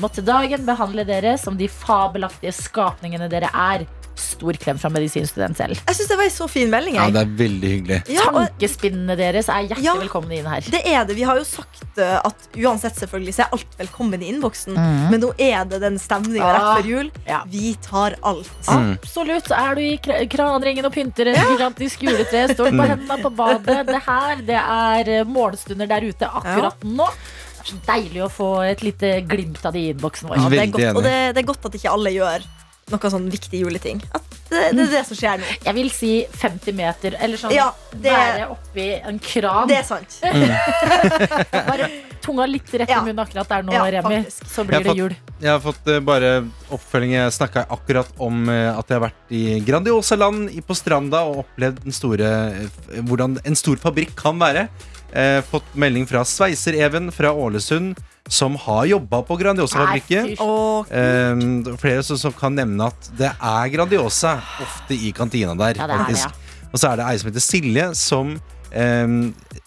Måtte 0.00 0.24
dagen 0.24 0.64
behandle 0.64 1.04
dere 1.06 1.34
som 1.38 1.58
de 1.58 1.68
fabelaktige 1.68 2.54
skapningene 2.56 3.28
dere 3.28 3.50
er. 3.52 3.84
Stor 4.14 4.52
klem 4.60 4.78
fra 4.78 4.90
medisinstudent 4.94 5.58
selv. 5.58 5.80
Jeg 5.88 5.98
syns 5.98 6.10
det 6.12 6.18
var 6.20 6.28
en 6.28 6.34
så 6.36 6.48
fin 6.50 6.70
melding. 6.70 6.98
Ja, 6.98 7.08
det 7.14 7.22
er 7.24 7.32
veldig 7.38 7.70
hyggelig. 7.72 7.98
Ja, 8.14 8.28
og 8.30 8.40
Tankespinnene 8.44 9.16
deres 9.18 9.48
er 9.50 9.66
hjertelig 9.68 9.84
Ja. 9.84 9.94
velkomne 9.98 10.38
inn 10.38 10.46
her. 10.46 10.60
det 10.70 10.82
er 10.86 11.04
det. 11.04 11.16
Vi 11.18 11.26
har 11.26 11.36
jo 11.40 11.44
sagt 11.44 11.98
uh, 11.98 12.20
at 12.24 12.48
uansett 12.56 12.96
selvfølgelig 13.00 13.34
så 13.34 13.42
er 13.46 13.56
alt 13.58 13.78
velkommen 13.78 14.22
i 14.22 14.30
innboksen. 14.32 14.74
mm. 14.78 15.10
Men 15.10 15.20
nå 15.20 15.32
er 15.38 15.64
det 15.64 15.80
den 15.82 15.98
stemninga 15.98 16.52
rett 16.54 16.62
Ah. 16.64 16.76
før 16.78 16.88
jul. 16.88 17.10
Ja. 17.26 17.42
Vi 17.50 17.74
tar 17.82 18.16
alt. 18.22 18.50
Mm. 18.68 18.92
Absolutt. 19.02 19.50
Er 19.50 19.74
du 19.74 19.80
i 19.82 19.96
kranringen 20.30 20.84
og 20.86 20.92
pynter 20.94 21.28
en 21.32 21.40
gigantisk 21.54 22.02
juletre, 22.06 22.48
står 22.54 22.70
på 22.70 22.88
hendene 22.88 23.20
på 23.22 23.34
badet. 23.34 23.86
Det 23.86 24.02
her 24.06 24.36
det 24.44 24.60
er 24.60 25.24
målestunder 25.24 25.64
morgenstunder 25.64 25.88
der 25.88 26.08
ute 26.08 26.28
akkurat 26.28 26.84
nå. 26.84 27.08
Det 27.54 27.64
er 27.64 27.70
så 27.70 27.78
deilig 27.88 28.22
å 28.24 28.30
få 28.32 28.48
et 28.66 28.82
lite 28.84 29.14
glimt 29.28 29.64
av 29.64 29.72
det 29.72 29.80
i 29.80 29.92
innboksen 29.94 30.28
vår. 30.28 30.36
Ja, 30.36 30.48
det 30.52 30.60
er 30.60 30.72
godt, 30.74 30.96
og 30.98 31.02
det, 31.06 31.14
det 31.34 31.42
er 31.42 31.48
godt 31.48 31.64
at 31.70 31.78
ikke 31.78 31.92
alle 31.94 32.12
gjør 32.12 32.44
noe 32.92 33.10
sånn 33.10 33.28
viktig 33.32 33.60
juleting. 33.64 34.00
At 34.14 34.22
det, 34.50 34.60
det 34.76 34.82
er 34.84 34.90
det 34.92 35.02
som 35.08 35.16
skjer 35.16 35.38
nå. 35.40 35.46
Jeg 35.64 35.74
vil 35.78 35.90
si 35.90 36.10
50 36.36 36.74
meter, 36.76 37.16
eller 37.24 37.40
sånn 37.40 37.54
Ja, 37.54 37.70
det- 37.94 38.12
være 38.12 38.48
oppi 38.52 38.88
en 39.00 39.18
kran. 39.18 39.68
Det 39.70 39.78
er 39.80 39.86
sant. 39.88 40.18
Bare 41.70 41.88
tunga 42.24 42.46
litt 42.48 42.70
rett 42.72 42.88
i 42.90 42.96
munnen 43.04 43.20
akkurat 43.24 43.48
der 43.50 43.64
nå, 43.66 43.72
Ja, 43.74 43.84
Remi. 43.98 44.20
faktisk. 44.22 44.46
Så 44.48 44.64
blir 44.64 44.78
det 44.80 44.88
fått- 44.90 44.96
jul. 45.00 45.16
Jeg 45.40 45.50
har 45.50 45.60
fått 45.60 45.88
uh, 45.92 45.98
bare 46.00 46.30
oppfølging. 46.72 47.12
Jeg 47.18 47.32
snakka 47.36 47.66
akkurat 47.68 48.08
om 48.18 48.48
uh, 48.48 48.78
at 48.78 48.88
jeg 48.88 48.96
har 49.00 49.04
vært 49.08 49.34
i 49.34 49.42
Grandiosa-land 49.66 50.50
i- 50.54 50.62
på 50.64 50.76
stranda 50.78 51.24
og 51.28 51.42
opplevd 51.44 51.82
den 51.84 51.92
store, 51.92 52.30
uh, 52.64 53.00
hvordan 53.02 53.38
en 53.44 53.56
stor 53.56 53.76
fabrikk 53.82 54.14
kan 54.16 54.38
være. 54.40 54.68
Eh, 55.12 55.40
fått 55.46 55.74
melding 55.78 56.06
fra 56.10 56.24
Sveiser-Even 56.26 57.12
fra 57.12 57.30
Ålesund, 57.32 57.98
som 58.28 58.56
har 58.56 58.86
jobba 58.86 59.20
på 59.22 59.36
Grandiosa-fabrikken. 59.38 60.32
Fy- 60.32 60.40
Og 60.42 60.90
Eh, 60.90 61.76
flere 61.78 62.02
som, 62.02 62.16
som 62.18 62.32
kan 62.32 62.54
nevne 62.54 62.86
at 62.88 63.10
det 63.16 63.30
er 63.30 63.68
Grandiosa 63.68 64.40
ofte 64.62 64.94
i 64.96 65.12
kantina 65.12 65.54
der. 65.54 65.76
Ja, 65.78 65.86
er 65.86 66.10
ja. 66.10 66.30
Og 66.72 66.80
så 66.80 66.90
er 66.92 66.96
det 66.96 67.06
ei 67.06 67.16
som 67.18 67.30
heter 67.30 67.44
Silje, 67.44 67.94
som 67.94 68.40
eh, 68.72 69.06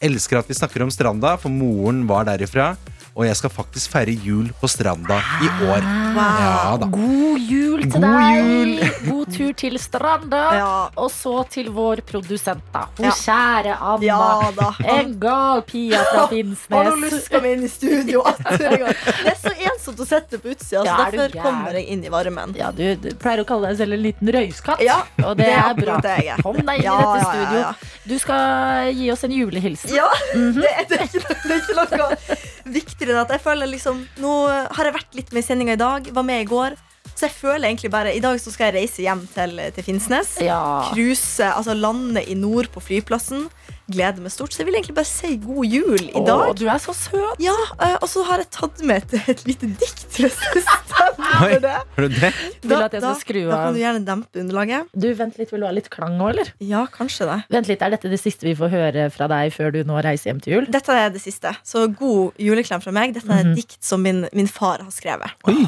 elsker 0.03 0.39
at 0.41 0.47
vi 0.49 0.53
snakker 0.57 0.83
om 0.83 0.91
stranda, 0.91 1.37
for 1.39 1.49
moren 1.49 2.05
var 2.07 2.25
derifra. 2.25 2.75
Og 3.17 3.25
jeg 3.25 3.33
skal 3.39 3.49
faktisk 3.49 3.89
feire 3.95 4.13
jul 4.21 4.51
på 4.61 4.67
stranda 4.69 5.15
i 5.41 5.47
år. 5.65 5.81
Ja 6.17 6.75
da. 6.77 6.85
God 6.93 7.39
jul 7.49 7.81
til 7.81 7.89
God 7.95 8.03
deg. 8.03 8.35
jul. 8.37 8.91
God 9.07 9.31
tur 9.33 9.53
til 9.57 9.77
stranda. 9.81 10.41
Ja. 10.53 10.67
Og 11.01 11.09
så 11.09 11.33
til 11.49 11.71
vår 11.73 12.03
produsent, 12.05 12.61
da. 12.73 12.83
Hun 12.99 13.07
Ja. 13.07 13.13
kjære 13.17 13.73
Anna. 13.81 14.05
ja 14.05 14.51
da. 14.59 14.67
En 14.97 15.15
gal 15.19 15.63
Pia 15.65 16.03
fra 16.11 16.19
Har 16.19 16.27
nå 16.27 16.35
Finnsnes. 16.35 17.11
luska 17.15 17.41
meg 17.41 17.57
inn 17.57 17.63
i 17.65 17.71
studio 17.73 18.21
atter 18.29 18.67
en 18.67 18.79
gang. 18.85 18.93
Det 19.23 19.33
er 19.33 19.39
så 19.41 19.53
ensomt 19.71 19.99
å 19.99 20.07
sitte 20.11 20.37
på 20.43 20.53
utsida, 20.53 20.83
så 20.83 20.85
Ja, 20.85 20.97
er 21.07 21.11
derfor 21.17 21.41
kommer 21.41 21.73
jeg 21.73 21.87
inn 21.95 22.05
i 22.05 22.09
varmen. 22.13 22.53
Ja, 22.55 22.69
du, 22.71 22.83
du 23.01 23.09
pleier 23.15 23.41
å 23.41 23.47
kalle 23.49 23.71
deg 23.73 23.77
selv 23.81 23.97
en 23.97 24.03
liten 24.05 24.29
røyskatt, 24.37 24.79
Ja, 24.85 24.99
og 25.25 25.37
det, 25.41 25.49
det 25.49 25.57
er 25.57 25.73
bra. 25.81 25.97
det 26.05 26.17
jeg. 26.29 26.37
Kom 26.43 26.61
deg 26.61 26.77
inn 26.77 26.85
Ja, 26.85 26.99
i 27.01 27.17
dette 27.17 27.17
ja, 27.17 27.25
ja, 27.25 27.33
studio. 27.33 27.59
ja. 27.65 27.73
Du 28.07 28.15
skal 28.19 28.93
gi 28.93 29.09
oss 29.11 29.23
en 29.25 29.31
julehilsen. 29.31 29.95
Ja, 29.97 30.07
det, 30.37 30.53
det, 30.93 31.01
er 31.01 31.09
ikke, 31.09 31.25
det 31.25 31.57
er 31.57 31.65
ikke 31.65 31.97
noe 31.97 32.37
viktigere 32.77 33.06
enn 33.13 33.21
at 33.21 33.31
jeg 33.35 33.43
føler 33.43 33.69
liksom 33.71 34.03
Nå 34.21 34.33
har 34.49 34.89
jeg 34.89 34.95
vært 34.95 35.17
litt 35.17 35.33
med 35.33 35.43
i 35.43 35.47
sendinga 35.47 35.77
i 35.77 35.81
dag, 35.81 36.11
var 36.13 36.25
med 36.27 36.43
i 36.43 36.49
går. 36.49 36.77
Så 37.17 37.25
jeg 37.25 37.33
føler 37.33 37.69
egentlig 37.69 37.89
bare 37.93 38.13
I 38.13 38.21
dag 38.21 38.37
så 38.41 38.51
skal 38.53 38.69
jeg 38.69 38.83
reise 38.83 39.01
hjem 39.05 39.23
til, 39.33 39.61
til 39.73 39.85
Finnsnes. 39.85 40.35
Ja. 40.43 40.59
Cruise, 40.91 41.45
altså 41.45 41.73
lande 41.77 42.23
i 42.23 42.35
nord 42.37 42.69
på 42.73 42.83
flyplassen. 42.83 43.47
Gleder 43.87 44.19
meg 44.19 44.33
stort. 44.33 44.51
Så 44.51 44.59
jeg 44.61 44.67
vil 44.67 44.75
egentlig 44.75 44.95
bare 44.97 45.07
si 45.07 45.29
god 45.39 45.63
jul 45.71 46.01
i 46.09 46.21
dag. 46.27 46.41
Åh, 46.49 46.55
du 46.59 46.65
er 46.67 46.79
så 46.83 46.91
søt. 46.97 47.39
Ja, 47.39 47.53
eh, 47.79 47.93
Og 48.01 48.09
så 48.11 48.23
har 48.27 48.41
jeg 48.43 48.49
tatt 48.51 48.81
med 48.83 49.05
et, 49.05 49.29
et 49.31 49.43
lite 49.47 49.69
dikt. 49.79 50.01
Hvis 50.17 50.35
det 50.53 50.63
stemmer 50.65 51.45
Oi. 51.45 51.59
det. 51.63 51.71
Har 51.95 52.03
du 52.07 52.17
det? 52.17 52.31
Vil 52.63 52.73
du 52.73 52.83
at 52.83 52.97
jeg 52.97 53.03
skal 53.05 53.19
skru 53.21 53.39
da 53.47 53.59
kan 53.61 53.77
du 53.77 53.79
gjerne 53.79 54.03
dempe 54.07 54.41
underlaget. 54.43 54.89
Du, 54.91 55.07
Vent 55.17 55.37
litt, 55.39 55.53
vil 55.53 55.63
du 55.63 55.67
ha 55.69 55.71
litt 55.75 55.87
klang 55.93 56.17
òg, 56.19 56.33
eller? 56.33 56.51
Ja, 56.59 56.83
kanskje 56.91 57.29
det. 57.29 57.37
Vent 57.55 57.69
litt, 57.71 57.81
Er 57.87 57.93
dette 57.95 58.11
det 58.11 58.19
siste 58.19 58.47
vi 58.49 58.55
får 58.59 58.73
høre 58.73 59.05
fra 59.13 59.29
deg 59.31 59.53
før 59.55 59.71
du 59.75 59.79
nå 59.87 60.01
reiser 60.03 60.31
hjem 60.33 60.41
til 60.43 60.57
jul? 60.57 60.67
Dette 60.73 60.91
er 60.91 61.13
det 61.15 61.21
siste. 61.23 61.53
Så 61.63 61.85
god 61.87 62.35
juleklem 62.43 62.83
fra 62.83 62.91
meg. 62.95 63.15
Dette 63.15 63.31
er 63.31 63.45
et 63.45 63.55
dikt 63.61 63.79
som 63.83 64.03
min, 64.03 64.25
min 64.35 64.51
far 64.51 64.83
har 64.83 64.91
skrevet. 64.91 65.37
Oi. 65.47 65.61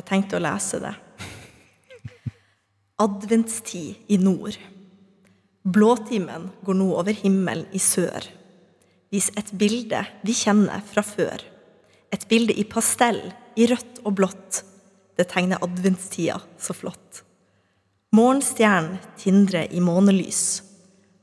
Jeg 0.00 0.08
tenkte 0.08 0.40
å 0.40 0.42
lese 0.44 0.80
det. 0.80 0.94
Adventstid 3.04 3.96
i 4.08 4.16
nord. 4.16 4.56
Blåtimen 5.66 6.50
går 6.62 6.76
nå 6.78 6.92
over 6.94 7.16
himmelen 7.16 7.66
i 7.74 7.80
sør. 7.82 8.28
Vis 9.10 9.32
et 9.34 9.48
bilde 9.58 9.98
vi 10.22 10.34
kjenner 10.36 10.82
fra 10.86 11.02
før. 11.02 11.42
Et 12.14 12.26
bilde 12.30 12.54
i 12.54 12.62
pastell, 12.70 13.18
i 13.58 13.66
rødt 13.66 13.98
og 14.04 14.14
blått. 14.20 14.60
Det 15.18 15.26
tegner 15.32 15.62
adventstida 15.64 16.38
så 16.60 16.76
flott. 16.76 17.22
Morgenstjernen 18.14 19.00
tindrer 19.18 19.72
i 19.74 19.82
månelys. 19.82 20.62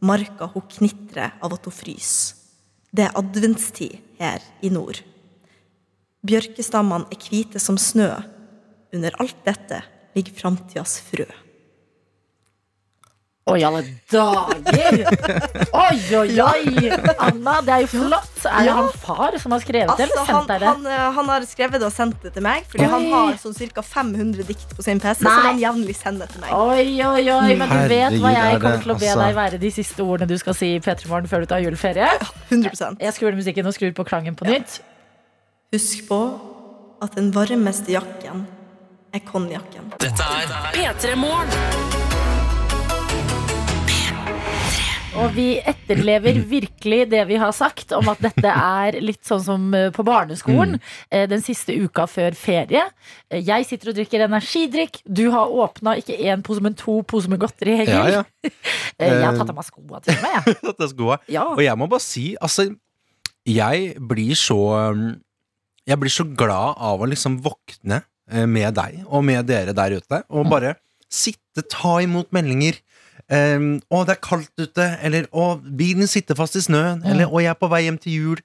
Marka 0.04 0.50
hun 0.52 0.68
knitrer 0.68 1.38
av 1.40 1.56
at 1.56 1.70
hun 1.70 1.78
fryser. 1.78 2.36
Det 2.94 3.08
er 3.08 3.16
adventstid 3.18 3.96
her 4.20 4.44
i 4.62 4.70
nord. 4.70 5.00
Bjørkestammene 6.28 7.08
er 7.10 7.24
hvite 7.26 7.62
som 7.64 7.80
snø. 7.80 8.12
Under 8.94 9.16
alt 9.24 9.40
dette 9.48 9.80
ligger 10.14 10.36
framtidas 10.38 11.00
frø. 11.08 11.26
Oi, 13.52 13.60
alle 13.68 13.82
dager! 14.08 15.02
Oi, 15.76 15.98
oi, 16.16 16.30
oi! 16.40 16.92
Anna, 17.20 17.58
det 17.68 17.74
er 17.76 17.82
jo 17.84 17.90
flott. 17.92 18.30
Er 18.48 18.62
det 18.64 18.70
Ja. 18.70 18.76
han 18.78 18.88
far 19.04 19.36
som 19.42 19.52
har 19.52 19.60
skrevet 19.60 19.92
det, 20.00 20.06
Altså, 20.06 20.06
eller 20.06 20.22
han, 20.24 20.30
sendt 20.38 20.48
deg 20.54 20.60
det? 20.62 20.68
han, 20.70 20.86
eh, 20.88 21.12
han 21.18 21.28
har 21.34 21.42
skrevet 21.50 21.82
det 21.84 21.88
og 21.90 21.92
sendt 21.92 22.22
det 22.24 22.32
til 22.38 22.46
meg, 22.46 22.64
fordi 22.72 22.88
han 22.94 23.08
har 23.12 23.34
sånn 23.42 23.58
ca. 23.76 23.82
500 23.84 24.46
dikt 24.48 24.72
på 24.78 24.86
sin 24.86 25.02
PC, 25.04 25.26
Nei. 25.28 25.34
som 25.36 25.48
han 25.50 25.60
jevnlig 25.60 25.96
sender 26.00 26.32
til 26.32 26.40
meg. 26.46 26.54
Oi, 26.56 26.88
oi, 27.04 27.26
oi, 27.36 27.56
men 27.60 27.68
du 27.68 27.76
vet 27.76 27.92
Herregud, 27.92 28.22
hva 28.24 28.32
er 28.32 28.40
jeg 28.54 28.62
kommer 28.62 28.82
til 28.86 28.92
å 28.96 29.00
be 29.00 29.06
altså- 29.12 29.26
deg 29.28 29.36
være 29.36 29.60
de 29.60 29.72
siste 29.76 30.00
ordene 30.08 30.28
du 30.32 30.38
skal 30.40 30.54
si 30.54 30.70
i 30.76 30.80
P3 30.80 31.10
Morgen 31.12 31.28
før 31.28 31.40
du 31.44 31.46
tar 31.52 31.60
juleferie. 31.60 32.08
100 32.50 32.98
Jeg 33.02 33.14
skrur 33.14 33.36
musikken 33.36 33.68
og 33.68 33.74
skrur 33.76 33.92
på 33.92 34.06
klangen 34.08 34.36
på 34.40 34.48
nytt. 34.48 34.80
Husk 35.74 36.08
på 36.08 36.22
at 37.02 37.12
den 37.16 37.34
varmeste 37.34 37.92
jakken 37.92 38.48
er 39.14 39.20
konjakken. 39.20 39.92
P3 40.00 41.16
Morgen. 41.18 41.93
Og 45.14 45.30
vi 45.36 45.60
etterlever 45.62 46.40
virkelig 46.50 47.04
det 47.12 47.20
vi 47.30 47.36
har 47.38 47.52
sagt 47.54 47.92
om 47.94 48.08
at 48.10 48.22
dette 48.24 48.50
er 48.50 48.96
litt 49.04 49.22
sånn 49.28 49.42
som 49.46 49.66
eh, 49.78 49.92
på 49.94 50.02
barneskolen. 50.08 50.80
eh, 51.14 51.28
Den 51.30 51.44
siste 51.46 51.76
uka 51.78 52.08
før 52.10 52.34
ferie. 52.38 52.82
Eh, 53.30 53.44
Jeg 53.46 53.68
sitter 53.70 53.92
og 53.92 53.98
drikker 54.00 54.24
energidrikk. 54.26 55.02
Du 55.06 55.28
har 55.36 55.52
åpna 55.54 55.94
ikke 56.02 56.18
én 56.18 56.42
pose, 56.46 56.64
men 56.66 56.74
to 56.80 57.02
poser 57.06 57.30
med 57.30 57.44
godteri. 57.44 57.76
Ja, 57.86 58.08
ja. 58.10 58.24
Jeg 59.04 59.20
har 59.22 59.38
tatt 59.38 59.52
av 59.54 59.58
meg 59.60 59.68
skoa 59.68 60.02
til 60.06 60.18
og 60.18 60.26
med. 60.26 60.50
Ja. 61.36 61.46
Og 61.54 61.62
jeg 61.62 61.78
må 61.78 61.88
bare 61.92 62.04
si, 62.04 62.34
altså 62.42 62.68
Jeg 63.46 63.94
blir 64.00 64.34
så 64.40 64.58
um, 64.94 65.06
Jeg 65.90 66.00
blir 66.02 66.14
så 66.14 66.26
glad 66.26 66.80
av 66.80 67.02
å 67.06 67.10
liksom 67.10 67.38
våkne 67.44 68.02
med 68.48 68.74
deg 68.78 69.02
og 69.12 69.22
med 69.28 69.46
dere 69.50 69.74
der 69.76 69.98
ute, 70.00 70.22
og 70.32 70.48
bare 70.50 70.78
sitte, 71.12 71.62
ta 71.70 71.98
imot 72.02 72.32
meldinger. 72.34 72.78
Um, 73.32 73.80
'Å, 73.88 74.04
det 74.06 74.18
er 74.18 74.24
kaldt 74.24 74.60
ute', 74.60 74.88
eller 75.02 75.28
'Å, 75.32 75.62
bilen 75.64 76.08
sitter 76.08 76.36
fast 76.36 76.58
i 76.60 76.64
snøen', 76.64 77.04
eller 77.08 77.26
'Å, 77.28 77.42
jeg 77.42 77.54
er 77.54 77.60
på 77.60 77.70
vei 77.72 77.84
hjem 77.86 77.98
til 77.98 78.14
jul'. 78.14 78.44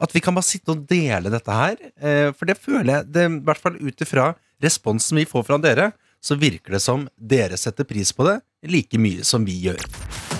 At 0.00 0.14
vi 0.14 0.20
kan 0.20 0.34
bare 0.34 0.48
sitte 0.48 0.72
og 0.72 0.86
dele 0.88 1.28
dette 1.28 1.52
her. 1.52 1.76
Uh, 2.00 2.32
for 2.32 2.46
det 2.46 2.56
føler 2.56 2.94
jeg, 2.94 3.12
det, 3.12 3.26
i 3.26 3.42
hvert 3.44 3.60
fall 3.60 3.76
ut 3.76 4.00
ifra 4.06 4.34
responsen 4.62 5.20
vi 5.20 5.28
får 5.28 5.44
fra 5.44 5.58
dere, 5.58 5.92
så 6.20 6.36
virker 6.36 6.76
det 6.76 6.82
som 6.84 7.08
dere 7.16 7.56
setter 7.56 7.84
pris 7.84 8.12
på 8.12 8.28
det 8.28 8.40
like 8.68 9.00
mye 9.00 9.24
som 9.24 9.44
vi 9.44 9.56
gjør. 9.68 10.39